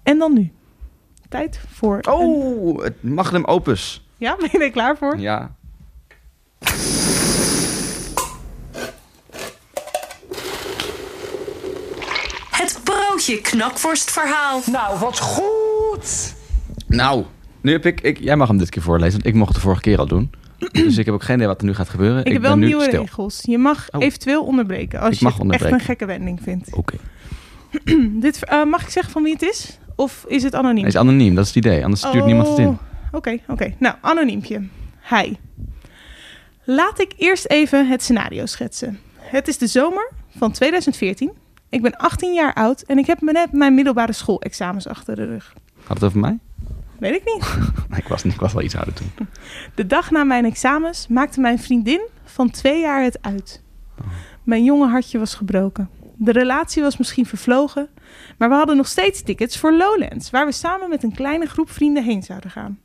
En 0.03 0.18
dan 0.18 0.33
nu. 0.33 0.53
Tijd 1.29 1.61
voor... 1.72 1.99
een- 2.01 2.12
Oh, 2.12 2.83
het 2.83 3.03
magnum 3.03 3.45
opus. 3.45 4.05
Ja, 4.16 4.37
ben 4.41 4.49
je 4.53 4.59
er 4.59 4.70
klaar 4.70 4.97
voor? 4.97 5.18
Ja. 5.18 5.55
Het 13.27 13.33
broodje 13.43 13.57
knakworstverhaal. 13.57 14.61
Nou, 14.72 14.99
wat 14.99 15.18
goed! 15.18 16.35
Nou, 16.87 17.25
nu 17.61 17.72
heb 17.72 17.87
ik, 17.87 18.01
ik... 18.01 18.18
Jij 18.18 18.37
mag 18.37 18.49
hem 18.49 18.59
dit 18.59 18.68
keer 18.68 18.83
voorlezen, 18.83 19.12
want 19.12 19.27
ik 19.27 19.35
mocht 19.35 19.49
het 19.49 19.57
de 19.57 19.62
vorige 19.62 19.81
keer 19.83 19.99
al 19.99 20.07
doen. 20.07 20.31
dus 20.72 20.97
ik 20.97 21.05
heb 21.05 21.14
ook 21.14 21.22
geen 21.22 21.35
idee 21.35 21.47
wat 21.47 21.61
er 21.61 21.66
nu 21.66 21.75
gaat 21.75 21.89
gebeuren. 21.89 22.25
Ik, 22.25 22.33
heb 22.33 22.43
wel 22.43 22.57
nieuwe 22.57 22.83
stil. 22.83 23.01
regels. 23.01 23.41
Je 23.43 23.59
mag 23.59 23.89
Oh. 23.91 24.03
eventueel 24.03 24.45
onderbreken 24.45 25.01
als 25.01 25.12
Ik 25.12 25.18
je 25.18 25.25
mag 25.25 25.33
het 25.33 25.43
onderbreken. 25.43 25.77
echt 25.77 25.89
een 25.89 25.95
gekke 25.97 26.07
wending 26.07 26.41
vindt. 26.43 26.75
Oké. 26.75 26.97
Dit, 28.25 28.45
eh, 28.45 28.64
mag 28.64 28.83
ik 28.83 28.89
zeggen 28.89 29.12
van 29.12 29.22
wie 29.22 29.33
het 29.33 29.43
is? 29.43 29.79
Of 29.97 30.25
is 30.29 30.43
het 30.43 30.55
anoniem? 30.55 30.79
Hij 30.79 30.89
is 30.89 30.97
anoniem, 30.97 31.35
dat 31.35 31.47
is 31.47 31.55
het 31.55 31.64
idee. 31.64 31.85
Anders 31.85 32.03
stuurt 32.03 32.25
niemand 32.25 32.49
het 32.49 32.59
in. 32.59 32.66
Oh, 32.66 32.79
Oké, 33.12 33.39
oké. 33.49 33.75
Nou, 33.79 33.95
anoniempje. 34.01 34.62
Hi. 35.11 35.35
Laat 36.64 37.01
ik 37.01 37.12
eerst 37.16 37.47
even 37.47 37.89
het 37.89 38.03
scenario 38.03 38.47
schetsen. 38.47 38.99
Het 39.18 39.49
is 39.49 39.59
de 39.59 39.66
zomer 39.66 40.11
van 40.39 40.53
2014. 40.53 41.31
Ik 41.75 41.83
ben 41.83 41.97
18 41.97 42.35
jaar 42.35 42.55
oud 42.55 42.83
en 42.83 42.99
ik 42.99 43.07
heb 43.07 43.20
net 43.20 43.53
mijn 43.53 43.75
middelbare 43.75 44.12
schoolexamens 44.12 44.87
achter 44.87 45.16
de 45.16 45.25
rug. 45.25 45.55
Had 45.85 45.97
het 45.97 46.05
over 46.05 46.18
mij? 46.18 46.39
Weet 46.99 47.14
ik 47.14 47.25
niet. 47.25 47.57
Ik, 47.99 48.09
was, 48.09 48.25
ik 48.25 48.41
was 48.41 48.53
wel 48.53 48.62
iets 48.62 48.77
ouder 48.77 48.95
toen. 48.95 49.11
De 49.75 49.87
dag 49.87 50.11
na 50.11 50.25
mijn 50.25 50.45
examens 50.45 51.09
maakte 51.09 51.41
mijn 51.41 51.59
vriendin 51.59 52.01
van 52.25 52.51
twee 52.51 52.81
jaar 52.81 53.03
het 53.03 53.18
uit. 53.20 53.62
Mijn 54.43 54.64
jonge 54.64 54.89
hartje 54.89 55.18
was 55.18 55.35
gebroken. 55.35 55.91
De 56.16 56.33
relatie 56.33 56.83
was 56.83 56.97
misschien 56.97 57.27
vervlogen, 57.27 57.89
maar 58.39 58.49
we 58.49 58.55
hadden 58.55 58.77
nog 58.77 58.89
steeds 58.89 59.22
tickets 59.22 59.59
voor 59.59 59.72
Lowlands, 59.72 60.31
waar 60.31 60.47
we 60.47 60.53
samen 60.53 60.89
met 60.89 61.03
een 61.03 61.14
kleine 61.14 61.47
groep 61.47 61.70
vrienden 61.70 62.05
heen 62.05 62.22
zouden 62.22 62.51
gaan. 62.51 62.81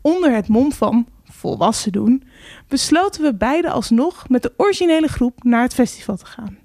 Onder 0.00 0.32
het 0.32 0.48
mom 0.48 0.72
van 0.72 1.06
volwassen 1.24 1.92
doen, 1.92 2.22
besloten 2.68 3.22
we 3.22 3.34
beiden 3.34 3.70
alsnog 3.70 4.28
met 4.28 4.42
de 4.42 4.52
originele 4.56 5.08
groep 5.08 5.44
naar 5.44 5.62
het 5.62 5.74
festival 5.74 6.16
te 6.16 6.26
gaan. 6.26 6.62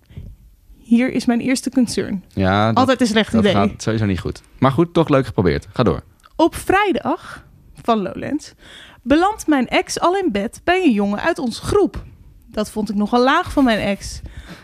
Hier 0.90 1.12
is 1.12 1.26
mijn 1.26 1.40
eerste 1.40 1.70
concern. 1.70 2.24
Ja, 2.34 2.68
dat, 2.68 2.78
Altijd 2.78 3.02
een 3.02 3.08
slecht 3.08 3.32
dat 3.32 3.42
idee. 3.42 3.54
gaat 3.54 3.82
sowieso 3.82 4.06
niet 4.06 4.20
goed. 4.20 4.42
Maar 4.60 4.72
goed, 4.72 4.94
toch 4.94 5.10
leuk 5.10 5.26
geprobeerd. 5.26 5.68
Ga 5.74 5.84
door. 5.84 6.04
Op 6.36 6.56
vrijdag 6.56 7.46
van 7.84 8.02
Lowlands 8.02 8.54
belandt 9.02 9.48
mijn 9.48 9.68
ex 9.68 10.00
al 10.00 10.18
in 10.18 10.32
bed 10.32 10.62
bij 10.64 10.84
een 10.84 10.92
jongen 10.92 11.20
uit 11.20 11.40
onze 11.40 11.62
groep. 11.62 12.04
Dat 12.48 12.72
vond 12.72 12.90
ik 12.90 12.96
nogal 12.96 13.24
laag 13.24 13.52
van 13.52 13.64
mijn 13.64 13.80
ex. 13.80 14.22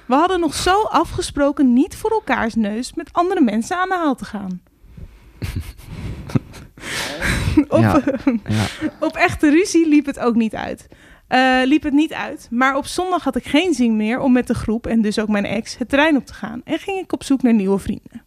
We 0.07 0.15
hadden 0.15 0.39
nog 0.39 0.53
zo 0.53 0.81
afgesproken 0.81 1.73
niet 1.73 1.95
voor 1.95 2.11
elkaars 2.11 2.55
neus 2.55 2.93
met 2.93 3.09
andere 3.13 3.41
mensen 3.41 3.77
aan 3.77 3.89
de 3.89 3.95
haal 3.95 4.15
te 4.15 4.25
gaan. 4.25 4.61
op, 7.67 7.79
Ja, 7.79 8.01
ja. 8.47 8.65
op 8.99 9.15
echte 9.15 9.49
ruzie 9.49 9.87
liep 9.87 10.05
het 10.05 10.19
ook 10.19 10.35
niet 10.35 10.55
uit. 10.55 10.87
Eh, 11.27 11.61
liep 11.63 11.83
het 11.83 11.93
niet 11.93 12.13
uit. 12.13 12.47
Maar 12.51 12.75
op 12.75 12.85
zondag 12.85 13.23
had 13.23 13.35
ik 13.35 13.45
geen 13.45 13.73
zin 13.73 13.95
meer 13.95 14.19
om 14.19 14.31
met 14.31 14.47
de 14.47 14.53
groep 14.53 14.87
en 14.87 15.01
dus 15.01 15.19
ook 15.19 15.27
mijn 15.27 15.45
ex 15.45 15.77
het 15.77 15.89
terrein 15.89 16.15
op 16.15 16.25
te 16.25 16.33
gaan. 16.33 16.61
En 16.63 16.79
ging 16.79 16.99
ik 16.99 17.13
op 17.13 17.23
zoek 17.23 17.41
naar 17.41 17.53
nieuwe 17.53 17.79
vrienden. 17.79 18.23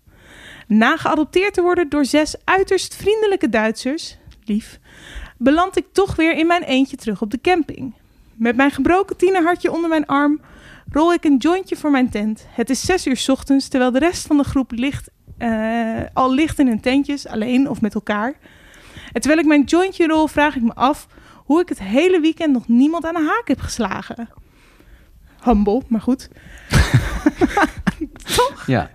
Na 0.66 0.96
geadopteerd 0.96 1.54
te 1.54 1.62
worden 1.62 1.88
door 1.88 2.04
zes 2.04 2.36
uiterst 2.44 2.96
vriendelijke 2.96 3.48
Duitsers, 3.48 4.18
lief, 4.44 4.78
beland 5.36 5.76
ik 5.76 5.86
toch 5.92 6.16
weer 6.16 6.36
in 6.36 6.46
mijn 6.46 6.62
eentje 6.62 6.96
terug 6.96 7.22
op 7.22 7.30
de 7.30 7.40
camping. 7.40 7.94
Met 8.34 8.56
mijn 8.56 8.70
gebroken 8.70 9.16
tienerhartje 9.16 9.72
onder 9.72 9.88
mijn 9.88 10.06
arm 10.06 10.40
rol 10.90 11.12
ik 11.12 11.24
een 11.24 11.36
jointje 11.36 11.76
voor 11.76 11.90
mijn 11.90 12.10
tent. 12.10 12.46
Het 12.48 12.70
is 12.70 12.80
zes 12.80 13.06
uur 13.06 13.24
ochtends, 13.26 13.68
terwijl 13.68 13.92
de 13.92 13.98
rest 13.98 14.26
van 14.26 14.36
de 14.36 14.44
groep 14.44 14.72
ligt, 14.72 15.10
eh, 15.38 16.00
al 16.12 16.32
ligt 16.32 16.58
in 16.58 16.66
hun 16.66 16.80
tentjes, 16.80 17.26
alleen 17.26 17.68
of 17.68 17.80
met 17.80 17.94
elkaar. 17.94 18.34
En 19.12 19.20
terwijl 19.20 19.40
ik 19.40 19.46
mijn 19.46 19.64
jointje 19.64 20.06
rol, 20.06 20.26
vraag 20.26 20.56
ik 20.56 20.62
me 20.62 20.74
af 20.74 21.06
hoe 21.48 21.60
ik 21.60 21.68
het 21.68 21.82
hele 21.82 22.20
weekend 22.20 22.52
nog 22.52 22.68
niemand 22.68 23.04
aan 23.04 23.14
de 23.14 23.20
haak 23.20 23.48
heb 23.48 23.60
geslagen. 23.60 24.28
Humble, 25.42 25.82
maar 25.86 26.00
goed. 26.00 26.28
Toch? 28.36 28.66
Ja. 28.66 28.90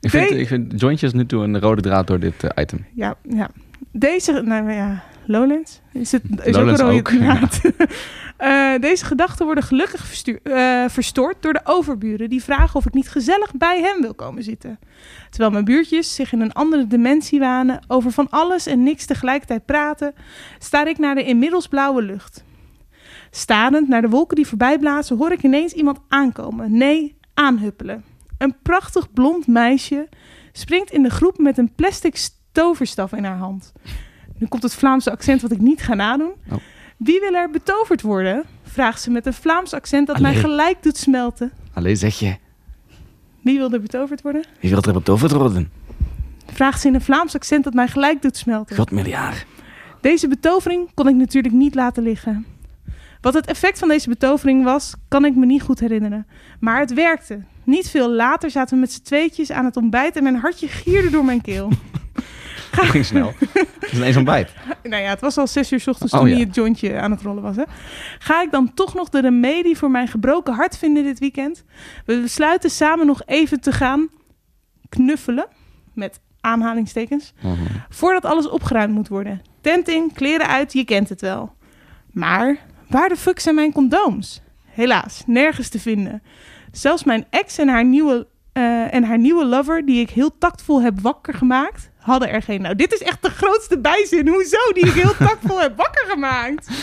Ik 0.00 0.10
vind, 0.10 0.30
ik 0.30 0.46
vind 0.46 0.80
jointjes 0.80 1.12
nu 1.12 1.26
toe 1.26 1.42
een 1.42 1.60
rode 1.60 1.82
draad 1.82 2.06
door 2.06 2.18
dit 2.18 2.44
eh, 2.44 2.62
item. 2.62 2.86
Ja, 2.94 3.16
ja. 3.22 3.50
Deze, 3.92 4.32
nou 4.32 4.72
ja, 4.72 5.04
Lowlands 5.26 5.80
is 5.92 6.12
het 6.12 6.22
is 6.42 6.54
Lowlands 6.54 6.80
ook 6.80 6.88
een 6.88 7.18
rode 7.18 7.18
draad. 7.18 7.60
Eh, 8.36 8.74
deze 8.80 9.04
gedachten 9.04 9.44
worden 9.44 9.64
gelukkig 9.64 10.06
verstuur- 10.06 10.40
eh, 10.42 10.84
verstoord 10.88 11.42
door 11.42 11.52
de 11.52 11.60
overburen 11.64 12.30
die 12.30 12.42
vragen 12.42 12.76
of 12.76 12.86
ik 12.86 12.92
niet 12.94 13.08
gezellig 13.08 13.52
bij 13.54 13.80
hem 13.80 14.00
wil 14.00 14.14
komen 14.14 14.42
zitten. 14.42 14.78
Terwijl 15.30 15.50
mijn 15.50 15.64
buurtjes 15.64 16.14
zich 16.14 16.32
in 16.32 16.40
een 16.40 16.52
andere 16.52 16.86
dimensie 16.86 17.40
wanen, 17.40 17.84
over 17.86 18.10
van 18.10 18.30
alles 18.30 18.66
en 18.66 18.82
niks 18.82 19.06
tegelijkertijd 19.06 19.64
praten, 19.64 20.14
staar 20.58 20.88
ik 20.88 20.98
naar 20.98 21.14
de 21.14 21.24
inmiddels 21.24 21.68
blauwe 21.68 22.02
lucht. 22.02 22.44
Starend 23.30 23.88
naar 23.88 24.02
de 24.02 24.08
wolken 24.08 24.36
die 24.36 24.46
voorbij 24.46 24.78
blazen, 24.78 25.16
hoor 25.16 25.32
ik 25.32 25.42
ineens 25.42 25.72
iemand 25.72 25.98
aankomen. 26.08 26.76
Nee, 26.76 27.18
aanhuppelen. 27.34 28.04
Een 28.38 28.56
prachtig 28.62 29.12
blond 29.12 29.46
meisje 29.46 30.08
springt 30.52 30.90
in 30.90 31.02
de 31.02 31.10
groep 31.10 31.38
met 31.38 31.58
een 31.58 31.74
plastic 31.74 32.28
toverstaf 32.52 33.12
in 33.12 33.24
haar 33.24 33.38
hand. 33.38 33.72
Nu 34.38 34.46
komt 34.46 34.62
het 34.62 34.74
Vlaamse 34.74 35.10
accent 35.10 35.42
wat 35.42 35.50
ik 35.52 35.60
niet 35.60 35.82
ga 35.82 35.94
nadoen. 35.94 36.32
Oh. 36.50 36.58
Wie 36.96 37.20
wil 37.20 37.32
er 37.34 37.50
betoverd 37.50 38.02
worden? 38.02 38.44
Vraagt 38.62 39.02
ze 39.02 39.10
met 39.10 39.26
een 39.26 39.32
Vlaams 39.32 39.72
accent 39.74 40.06
dat 40.06 40.18
mij 40.20 40.34
gelijk 40.34 40.82
doet 40.82 40.96
smelten. 40.96 41.52
Alleen 41.72 41.96
zeg 41.96 42.18
je, 42.18 42.36
Wie 43.40 43.58
wil 43.58 43.72
er 43.72 43.80
betoverd 43.80 44.22
worden? 44.22 44.44
wie 44.60 44.70
wil 44.70 44.82
er 44.82 44.92
betoverd 44.92 45.32
worden? 45.32 45.70
Vraagt 46.52 46.80
ze 46.80 46.88
in 46.88 46.94
een 46.94 47.00
Vlaams 47.00 47.34
accent 47.34 47.64
dat 47.64 47.74
mij 47.74 47.88
gelijk 47.88 48.22
doet 48.22 48.36
smelten. 48.36 48.76
God 48.76 48.90
miljard. 48.90 49.46
Deze 50.00 50.28
betovering 50.28 50.88
kon 50.94 51.08
ik 51.08 51.14
natuurlijk 51.14 51.54
niet 51.54 51.74
laten 51.74 52.02
liggen. 52.02 52.46
Wat 53.20 53.34
het 53.34 53.46
effect 53.46 53.78
van 53.78 53.88
deze 53.88 54.08
betovering 54.08 54.64
was, 54.64 54.94
kan 55.08 55.24
ik 55.24 55.34
me 55.36 55.46
niet 55.46 55.62
goed 55.62 55.80
herinneren. 55.80 56.26
Maar 56.60 56.80
het 56.80 56.92
werkte. 56.94 57.40
Niet 57.64 57.88
veel 57.90 58.10
later 58.10 58.50
zaten 58.50 58.74
we 58.74 58.80
met 58.80 58.92
z'n 58.92 59.02
tweetjes 59.02 59.50
aan 59.50 59.64
het 59.64 59.76
ontbijt 59.76 60.16
en 60.16 60.22
mijn 60.22 60.36
hartje 60.36 60.68
gierde 60.68 61.10
door 61.10 61.24
mijn 61.24 61.40
keel. 61.40 61.70
Dat 62.76 62.84
ging 62.84 63.04
snel. 63.04 63.32
Dat 63.80 63.90
is 63.90 63.92
ineens 63.92 64.16
ontbijt. 64.16 64.52
Nou 64.82 65.02
ja, 65.02 65.08
het 65.08 65.20
was 65.20 65.36
al 65.38 65.46
zes 65.46 65.72
uur 65.72 65.80
's 65.80 65.86
ochtends 65.86 66.12
Oh, 66.12 66.18
toen 66.20 66.28
ja. 66.28 66.34
hij 66.34 66.44
het 66.44 66.54
jointje 66.54 67.00
aan 67.00 67.10
het 67.10 67.22
rollen 67.22 67.42
was. 67.42 67.56
Hè? 67.56 67.62
Ga 68.18 68.42
ik 68.42 68.50
dan 68.50 68.74
toch 68.74 68.94
nog 68.94 69.08
de 69.08 69.20
remedie 69.20 69.76
voor 69.76 69.90
mijn 69.90 70.08
gebroken 70.08 70.54
hart 70.54 70.78
vinden 70.78 71.04
dit 71.04 71.18
weekend? 71.18 71.64
We 72.04 72.20
besluiten 72.20 72.70
samen 72.70 73.06
nog 73.06 73.22
even 73.26 73.60
te 73.60 73.72
gaan 73.72 74.08
knuffelen. 74.88 75.46
Met 75.94 76.20
aanhalingstekens. 76.40 77.32
Voordat 77.88 78.24
alles 78.24 78.48
opgeruimd 78.48 78.94
moet 78.94 79.08
worden. 79.08 79.42
Tent 79.60 79.88
in, 79.88 80.10
kleren 80.14 80.46
uit, 80.46 80.72
je 80.72 80.84
kent 80.84 81.08
het 81.08 81.20
wel. 81.20 81.54
Maar 82.12 82.56
waar 82.88 83.08
de 83.08 83.16
fuck 83.16 83.40
zijn 83.40 83.54
mijn 83.54 83.72
condooms? 83.72 84.40
Helaas, 84.64 85.22
nergens 85.26 85.68
te 85.68 85.80
vinden. 85.80 86.22
Zelfs 86.72 87.04
mijn 87.04 87.26
ex 87.30 87.58
en 87.58 87.68
haar 87.68 87.84
nieuwe, 87.84 88.26
eh, 88.56 88.94
en 88.94 89.04
haar 89.04 89.18
nieuwe 89.18 89.44
lover, 89.44 89.86
die 89.86 90.00
ik 90.00 90.10
heel 90.10 90.38
tactvol 90.38 90.82
heb 90.82 91.00
wakker 91.00 91.34
gemaakt, 91.34 91.90
hadden 91.96 92.30
er 92.30 92.42
geen. 92.42 92.62
Nou, 92.62 92.74
dit 92.74 92.92
is 92.92 93.02
echt 93.02 93.22
de 93.22 93.30
grootste 93.30 93.78
bijzin. 93.78 94.28
Hoezo? 94.28 94.72
Die 94.72 94.86
ik 94.86 94.92
heel 94.92 95.16
tactvol 95.18 95.60
heb 95.60 95.76
wakker 95.76 96.06
gemaakt. 96.08 96.68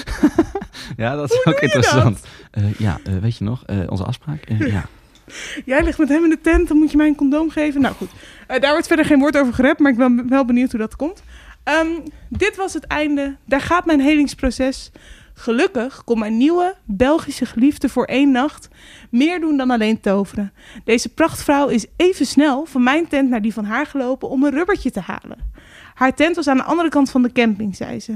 Ja, 0.98 1.16
dat 1.16 1.32
is 1.32 1.46
ook 1.46 1.60
interessant. 1.60 2.20
Eh, 2.52 2.74
ja, 2.74 3.00
eh, 3.04 3.18
weet 3.18 3.38
je 3.38 3.44
nog, 3.44 3.64
onze 3.88 4.04
afspraak? 4.04 4.44
Ja. 4.60 4.86
Jij 5.66 5.84
ligt 5.84 5.98
met 5.98 6.10
hem 6.10 6.24
in 6.24 6.30
de 6.30 6.42
tent, 6.42 6.68
dan 6.68 6.78
moet 6.78 6.92
je 6.92 6.98
mij 6.98 7.08
een 7.08 7.16
condoom 7.16 7.50
geven. 7.50 7.82
Nou 7.82 7.96
goed, 7.96 8.10
daar 8.48 8.72
wordt 8.72 8.88
verder 8.88 9.06
geen 9.06 9.20
woord 9.20 9.38
over 9.38 9.54
gerept, 9.54 9.80
maar 9.80 9.92
ik 9.92 9.98
ben 9.98 10.30
wel 10.30 10.46
benieuwd 10.46 10.72
hoe 10.72 10.80
dat 10.80 10.96
komt. 10.96 11.24
Ehm, 11.64 11.88
dit 12.30 12.56
was 12.56 12.74
het 12.74 12.88
einde. 12.88 13.36
Daar 13.46 13.62
gaat 13.62 13.86
mijn 13.86 14.00
helingsproces. 14.00 14.92
Gelukkig 15.34 16.04
kon 16.04 16.20
mijn 16.20 16.38
nieuwe 16.38 16.76
Belgische 16.86 17.46
geliefde 17.46 17.90
voor 17.90 18.06
één 18.06 18.32
nacht 18.32 18.68
meer 19.10 19.40
doen 19.40 19.58
dan 19.58 19.70
alleen 19.72 20.00
toveren. 20.00 20.54
Deze 20.84 21.10
prachtvrouw 21.10 21.68
is 21.68 21.86
even 21.96 22.26
snel 22.26 22.66
van 22.66 22.84
mijn 22.84 23.08
tent 23.08 23.30
naar 23.30 23.42
die 23.42 23.54
van 23.54 23.66
haar 23.66 23.86
gelopen 23.86 24.30
om 24.30 24.44
een 24.44 24.52
rubbertje 24.52 24.92
te 24.92 25.00
halen. 25.00 25.52
Haar 25.94 26.14
tent 26.16 26.36
was 26.36 26.48
aan 26.48 26.58
de 26.58 26.64
andere 26.64 26.90
kant 26.90 27.10
van 27.10 27.22
de 27.22 27.32
camping, 27.32 27.76
zei 27.76 28.00
ze. 28.00 28.16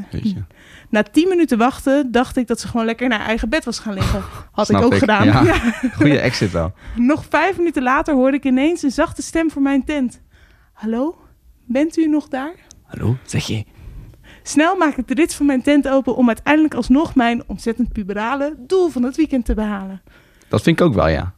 Na 0.90 1.04
tien 1.04 1.28
minuten 1.28 1.58
wachten 1.58 2.12
dacht 2.12 2.38
ik 2.38 2.48
dat 2.48 2.60
ze 2.60 2.68
gewoon 2.68 2.86
lekker 2.86 3.06
in 3.06 3.12
haar 3.12 3.26
eigen 3.26 3.50
bed 3.50 3.66
was 3.66 3.80
gaan 3.80 3.94
liggen. 3.94 4.24
Had 4.52 4.70
ik 4.70 4.82
ook 4.82 4.98
gedaan. 4.98 5.26
Ja. 5.26 5.44
Ja. 5.46 5.74
Goeie 5.96 6.20
exit 6.20 6.52
wel. 6.52 6.74
Nog 6.96 7.26
vijf 7.30 7.58
minuten 7.58 7.84
later 7.84 8.14
hoorde 8.14 8.38
ik 8.38 8.44
ineens 8.46 8.84
een 8.84 8.92
zachte 8.92 9.22
stem 9.22 9.52
voor 9.52 9.62
mijn 9.62 9.84
tent. 9.84 10.22
Hallo, 10.74 11.18
bent 11.66 11.98
u 11.98 12.08
nog 12.08 12.28
daar? 12.28 12.56
Hallo, 12.84 13.18
zeg 13.26 13.48
je? 13.48 13.64
Snel 14.48 14.76
maak 14.76 14.96
ik 14.96 15.08
de 15.08 15.14
rits 15.14 15.36
van 15.36 15.46
mijn 15.46 15.62
tent 15.62 15.88
open 15.88 16.16
om 16.16 16.28
uiteindelijk 16.28 16.74
alsnog 16.74 17.16
mijn 17.16 17.44
ontzettend 17.48 17.92
puberale 17.92 18.56
doel 18.58 18.90
van 18.90 19.04
het 19.04 19.16
weekend 19.16 19.46
te 19.46 19.54
behalen. 19.54 20.02
Dat 20.48 20.62
vind 20.62 20.80
ik 20.80 20.86
ook 20.86 20.94
wel, 20.94 21.08
ja. 21.08 21.34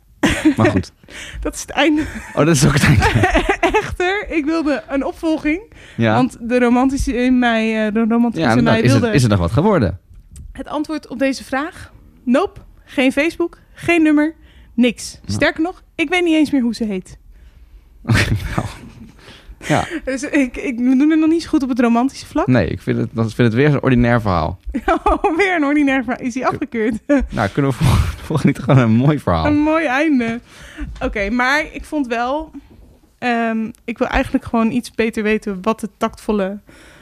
Maar 0.57 0.70
goed. 0.70 0.91
Dat 1.41 1.53
is 1.53 1.62
het 1.62 1.70
einde. 1.70 2.01
Oh, 2.34 2.45
dat 2.45 2.55
is 2.55 2.66
ook 2.66 2.74
het 2.74 2.84
einde. 2.84 3.03
Echter, 3.80 4.30
ik 4.30 4.45
wilde 4.45 4.84
een 4.89 5.05
opvolging. 5.05 5.74
Ja. 5.97 6.14
Want 6.14 6.38
de 6.41 6.60
romantische 6.60 7.14
in 7.14 7.39
mij, 7.39 7.88
eh, 7.88 7.93
de 7.93 8.05
romantische 8.10 8.47
Ja, 8.47 8.55
in 8.55 8.64
nou, 8.64 8.76
mij 8.76 8.82
is, 8.86 8.91
wilde... 8.91 9.05
het, 9.05 9.16
is 9.16 9.24
er 9.24 9.30
nog 9.30 9.39
wat 9.39 9.51
geworden? 9.51 9.99
Het 10.51 10.68
antwoord 10.68 11.07
op 11.07 11.20
deze 11.20 11.43
vraag? 11.43 11.91
Nope. 12.24 12.60
Geen 12.84 13.12
Facebook, 13.12 13.57
geen 13.74 14.03
nummer, 14.03 14.36
niks. 14.74 15.20
Sterker 15.26 15.62
nog, 15.62 15.84
ik 15.95 16.10
weet 16.10 16.24
niet 16.24 16.36
eens 16.36 16.51
meer 16.51 16.62
hoe 16.62 16.76
ze 16.76 16.86
heet. 16.86 17.18
Ja. 19.68 19.86
Dus 20.05 20.24
ik, 20.24 20.57
ik 20.57 20.78
we 20.78 20.97
doen 20.97 21.10
het 21.10 21.20
nog 21.20 21.30
niet 21.30 21.41
zo 21.43 21.49
goed 21.49 21.64
op 21.64 21.70
het 21.70 21.80
romantische 21.80 22.26
vlak. 22.26 22.47
Nee, 22.47 22.68
ik 22.68 22.82
vind 22.82 22.97
het, 22.97 23.10
ik 23.10 23.16
vind 23.36 23.38
het 23.38 23.53
weer 23.53 23.70
zo'n 23.72 23.82
ordinair 23.82 24.22
verhaal. 24.22 24.60
Oh, 25.03 25.38
weer 25.38 25.55
een 25.55 25.64
ordinair 25.66 26.03
verhaal. 26.03 26.26
Is 26.26 26.34
hij 26.34 26.45
afgekeurd? 26.47 26.95
Nou, 27.30 27.49
kunnen 27.49 27.72
we 27.72 27.78
volgende, 27.78 28.18
volgende 28.24 28.47
niet 28.51 28.60
gewoon 28.60 28.80
een 28.84 28.91
mooi 28.91 29.20
verhaal? 29.20 29.45
Een 29.45 29.57
mooi 29.57 29.86
einde. 29.86 30.39
Oké, 31.03 31.30
maar 31.30 31.66
ik 31.72 31.86
vond 31.86 32.07
wel... 32.07 32.51
ehm, 33.18 33.70
ik 33.86 33.97
wil 33.97 34.07
eigenlijk 34.07 34.45
gewoon 34.45 34.72
iets 34.72 34.91
beter 34.91 35.24
weten 35.24 35.57
wat 35.62 35.80
de 35.80 35.89
tactvolle 35.97 36.60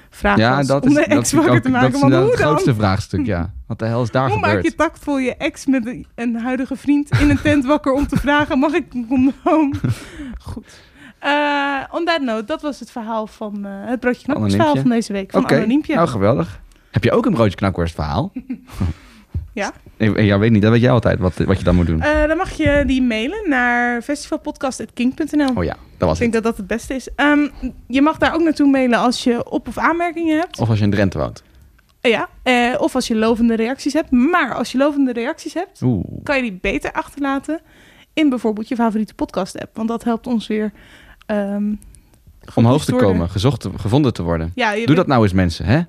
vraag 0.09 0.37
Ja, 0.37 0.55
was. 0.57 0.67
dat 0.67 0.83
om 0.83 0.89
is, 0.89 0.95
de 0.95 1.09
dat 1.09 1.17
ex 1.17 1.31
wakker 1.31 1.61
te 1.61 1.69
maken. 1.69 1.91
dat 1.91 1.95
is 1.95 2.01
Want 2.01 2.13
hoe 2.13 2.29
het 2.29 2.37
dan? 2.37 2.47
grootste 2.47 2.75
vraagstuk, 2.75 3.25
ja. 3.25 3.53
Wat 3.67 3.79
de 3.79 3.85
hel 3.85 4.03
is 4.03 4.11
daar 4.11 4.29
Hoe 4.29 4.39
maak 4.39 4.45
gebeurd? 4.49 4.65
je 4.65 4.75
tactvol 4.75 5.17
je 5.19 5.35
ex 5.35 5.65
met 5.65 5.85
een, 5.85 6.05
een 6.15 6.35
huidige 6.35 6.75
vriend 6.75 7.09
in 7.19 7.29
een 7.29 7.41
tent 7.41 7.65
wakker 7.65 7.93
om 7.93 8.07
te 8.07 8.15
vragen: 8.15 8.59
mag 8.59 8.73
ik 8.73 8.85
een 8.93 9.07
condoom? 9.07 9.73
Goed. 10.41 10.79
Eh 11.19 11.83
on 11.91 12.05
that 12.05 12.21
note, 12.21 12.43
dat 12.45 12.61
was 12.61 12.79
het 12.79 12.91
verhaal 12.91 13.27
van 13.27 13.65
eh, 13.65 13.71
het 13.85 13.99
broodje 13.99 14.23
knakworst 14.23 14.55
verhaal 14.55 14.75
van 14.75 14.89
deze 14.89 15.13
week 15.13 15.31
van 15.31 15.41
Oké, 15.43 15.55
Anoniempje. 15.55 15.95
nou 15.95 16.07
geweldig. 16.07 16.61
Heb 16.91 17.03
je 17.03 17.11
ook 17.11 17.25
een 17.25 17.33
broodje 17.33 17.55
knakworst 17.55 17.95
verhaal? 17.95 18.31
Ja. 19.53 19.71
Ja, 19.97 20.39
weet 20.39 20.51
niet, 20.51 20.61
dat 20.61 20.71
weet 20.71 20.81
jij 20.81 20.91
altijd 20.91 21.19
wat, 21.19 21.37
wat 21.37 21.57
je 21.57 21.63
dan 21.63 21.75
moet 21.75 21.85
doen. 21.87 22.01
Eh, 22.01 22.27
dan 22.27 22.37
mag 22.37 22.51
je 22.51 22.83
die 22.87 23.01
mailen 23.01 23.49
naar 23.49 24.01
festivalpodcast.king.nl. 24.01 25.49
Oh 25.55 25.63
ja, 25.63 25.75
dat 25.97 26.07
was 26.07 26.13
Ik 26.13 26.19
denk 26.19 26.33
dat 26.33 26.43
dat 26.43 26.57
het 26.57 26.67
beste 26.67 26.93
is. 26.95 27.09
Ehm, 27.15 27.47
je 27.87 28.01
mag 28.01 28.17
daar 28.17 28.33
ook 28.33 28.41
naartoe 28.41 28.69
mailen 28.69 28.99
als 28.99 29.23
je 29.23 29.49
op- 29.51 29.67
of 29.67 29.77
aanmerkingen 29.77 30.37
hebt. 30.39 30.59
Of 30.59 30.69
als 30.69 30.77
je 30.77 30.83
in 30.83 30.91
Drenthe 30.91 31.17
woont. 31.17 31.43
Ja, 32.01 32.29
eh, 32.43 32.75
of 32.77 32.95
als 32.95 33.07
je 33.07 33.15
lovende 33.15 33.55
reacties 33.55 33.93
hebt. 33.93 34.11
Maar 34.11 34.53
als 34.53 34.71
je 34.71 34.77
lovende 34.77 35.13
reacties 35.13 35.53
hebt, 35.53 35.81
Oeh. 35.81 36.05
kan 36.23 36.35
je 36.35 36.41
die 36.41 36.57
beter 36.61 36.91
achterlaten 36.91 37.59
in 38.13 38.29
bijvoorbeeld 38.29 38.67
je 38.67 38.75
favoriete 38.75 39.13
podcast-app. 39.13 39.75
Want 39.75 39.87
dat 39.87 40.03
helpt 40.03 40.27
ons 40.27 40.47
weer 40.47 40.71
ehm, 41.27 41.73
Omhoog 42.55 42.85
te 42.85 42.91
worden. 42.91 43.09
komen, 43.09 43.29
gezocht, 43.29 43.67
gevonden 43.75 44.13
te 44.13 44.23
worden. 44.23 44.51
Ja, 44.55 44.85
Doe 44.85 44.95
dat 44.95 45.07
nou 45.07 45.23
eens 45.23 45.33
mensen, 45.33 45.65
hè? 45.65 45.81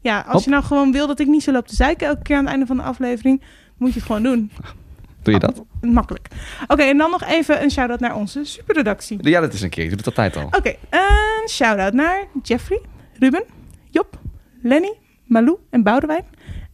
Ja, 0.00 0.18
als 0.20 0.32
Hop. 0.32 0.42
je 0.44 0.50
nou 0.50 0.64
gewoon 0.64 0.92
wil 0.92 1.06
dat 1.06 1.20
ik 1.20 1.26
niet 1.26 1.42
zo 1.42 1.52
loop 1.52 1.66
te 1.66 1.74
zeiken 1.74 2.06
elke 2.06 2.22
keer 2.22 2.36
aan 2.36 2.42
het 2.42 2.50
einde 2.50 2.66
van 2.66 2.76
de 2.76 2.82
aflevering, 2.82 3.42
moet 3.76 3.88
je 3.92 3.94
het 3.98 4.06
gewoon 4.06 4.22
doen. 4.22 4.50
Doe 5.22 5.34
je 5.34 5.40
dat? 5.40 5.62
Makkelijk. 5.80 6.28
Oké, 6.66 6.82
en 6.82 6.96
dan 6.96 7.10
nog 7.10 7.22
even 7.24 7.62
een 7.62 7.70
shout-out 7.70 8.00
naar 8.00 8.16
onze 8.16 8.44
superredactie. 8.44 9.28
Ja, 9.28 9.40
dat 9.40 9.52
is 9.52 9.62
een 9.62 9.70
keer. 9.70 9.82
Ik 9.84 9.88
doe 9.88 9.98
het 9.98 10.06
altijd 10.06 10.36
al. 10.36 10.44
Oké, 10.44 10.74
een 10.90 11.48
shout-out 11.48 11.92
naar 11.92 12.24
Jeffrey, 12.42 12.80
Ruben, 13.18 13.44
Job, 13.90 14.18
Lenny, 14.62 14.92
Malou 15.24 15.56
en 15.70 15.82
Boudewijn. 15.82 16.24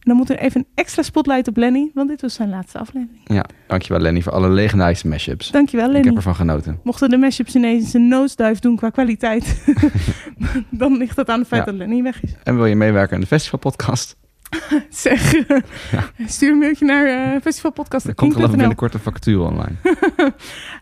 En 0.03 0.09
dan 0.09 0.15
moet 0.17 0.29
er 0.29 0.37
even 0.39 0.59
een 0.59 0.67
extra 0.75 1.01
spotlight 1.01 1.47
op 1.47 1.57
Lenny, 1.57 1.91
want 1.93 2.09
dit 2.09 2.21
was 2.21 2.33
zijn 2.33 2.49
laatste 2.49 2.77
aflevering. 2.79 3.21
Ja, 3.25 3.45
dankjewel 3.67 4.01
Lenny 4.01 4.21
voor 4.21 4.31
alle 4.31 4.49
legendarische 4.49 5.07
mashups. 5.07 5.51
Dankjewel, 5.51 5.85
Ik 5.85 5.91
Lenny. 5.91 6.07
heb 6.07 6.17
ervan 6.17 6.35
genoten. 6.35 6.79
Mochten 6.83 7.09
de 7.09 7.17
mashups 7.17 7.55
ineens 7.55 7.93
een 7.93 8.07
nosedive 8.07 8.61
doen 8.61 8.75
qua 8.75 8.89
kwaliteit, 8.89 9.63
dan 10.69 10.97
ligt 10.97 11.15
dat 11.15 11.29
aan 11.29 11.39
het 11.39 11.47
feit 11.47 11.65
Ja. 11.65 11.71
dat 11.71 11.79
Lenny 11.79 12.01
weg 12.03 12.23
is. 12.23 12.33
En 12.43 12.55
wil 12.55 12.65
je 12.65 12.75
meewerken 12.75 13.15
aan 13.15 13.21
de 13.21 13.27
festivalpodcast? 13.27 14.15
Zeg, 14.89 15.33
stuur 16.25 16.51
een 16.51 16.57
mailtje 16.57 16.85
naar 16.85 17.33
uh, 17.35 17.41
festivalpodcast. 17.41 18.07
Er 18.07 18.15
komt 18.15 18.33
geloof 18.33 18.51
ik 18.51 18.57
binnenkort 18.57 18.93
een 18.93 18.99
vacature 18.99 19.41
online. 19.41 19.75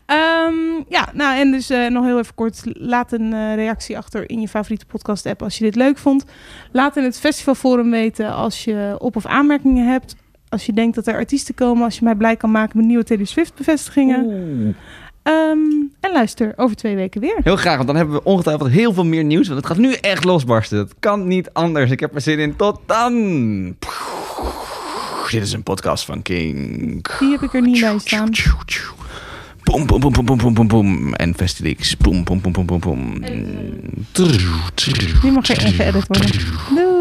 Ehm, 0.06 0.84
ja, 0.90 1.10
nou 1.14 1.40
en 1.40 1.52
dus 1.52 1.70
eh, 1.70 1.88
nog 1.90 2.06
heel 2.06 2.20
even 2.20 2.36
kort. 2.36 2.62
Laat 2.64 3.12
een 3.12 3.34
eh, 3.34 3.56
reactie 3.56 3.98
achter 3.98 4.30
in 4.30 4.42
je 4.42 4.48
favoriete 4.48 4.86
podcast 4.86 5.26
app 5.26 5.42
als 5.42 5.58
je 5.58 5.64
dit 5.64 5.76
leuk 5.76 5.98
vond. 5.98 6.26
Laat 6.72 6.98
in 6.98 7.04
het 7.04 7.20
festivalforum 7.20 7.92
weten 7.92 8.34
als 8.34 8.64
je 8.64 8.96
op- 9.00 9.16
of 9.16 9.26
aanmerkingen 9.26 9.88
hebt. 9.88 10.16
Als 10.50 10.66
je 10.66 10.74
denkt 10.74 10.96
dat 10.96 11.08
er 11.08 11.16
artiesten 11.16 11.56
komen. 11.56 11.84
Als 11.84 11.98
je 11.98 12.04
mij 12.04 12.16
blij 12.16 12.36
kan 12.36 12.52
maken 12.52 12.78
met 12.78 12.86
nieuwe 12.86 13.04
Taylor 13.04 13.28
Swift 13.28 13.56
bevestigingen. 13.56 14.76
Ehm, 15.24 15.60
en 16.00 16.12
luister 16.14 16.54
over 16.56 16.76
twee 16.76 16.96
weken 16.96 17.22
weer. 17.22 17.40
Heel 17.44 17.56
graag, 17.56 17.76
want 17.76 17.88
dan 17.88 17.96
hebben 17.96 18.16
we 18.16 18.24
ongetwijfeld 18.24 18.70
heel 18.70 18.94
veel 18.94 19.06
meer 19.06 19.24
nieuws. 19.24 19.48
Want 19.48 19.60
het 19.60 19.68
gaat 19.68 19.78
nu 19.78 19.94
echt 19.94 20.24
losbarsten. 20.24 20.78
Dat 20.78 20.94
kan 21.00 21.28
niet 21.28 21.50
anders. 21.54 21.92
Ik 21.92 22.00
heb 22.00 22.16
er 22.16 22.22
zin 22.22 22.40
in. 22.40 22.56
Tot 22.56 22.80
dan! 22.86 23.76
Dit 25.32 25.44
is 25.44 25.54
een 25.54 25.64
podcast 25.64 26.06
van 26.06 26.22
King. 26.22 27.06
Die 27.20 27.32
heb 27.32 27.42
ik 27.42 27.54
er 27.54 27.62
niet 27.62 27.80
bij 27.80 28.00
staan. 28.00 28.30
Boom, 29.64 29.86
boom, 29.86 30.00
boom, 30.00 30.12
boom, 30.14 30.26
boom, 30.26 30.38
boom, 30.38 30.54
boom, 30.54 30.68
boom. 30.68 31.14
En 31.14 31.36
Festilix. 31.36 31.98
Boom, 31.98 32.24
boom, 32.24 32.42
boom, 32.42 32.54
boom, 32.54 32.66
boom, 32.66 32.80
boom. 32.80 33.22
Die 35.22 35.32
mag 35.32 35.50
er 35.50 35.66
even 35.66 35.86
edit 35.86 36.08
worden. 36.08 36.40
Doei! 36.76 37.01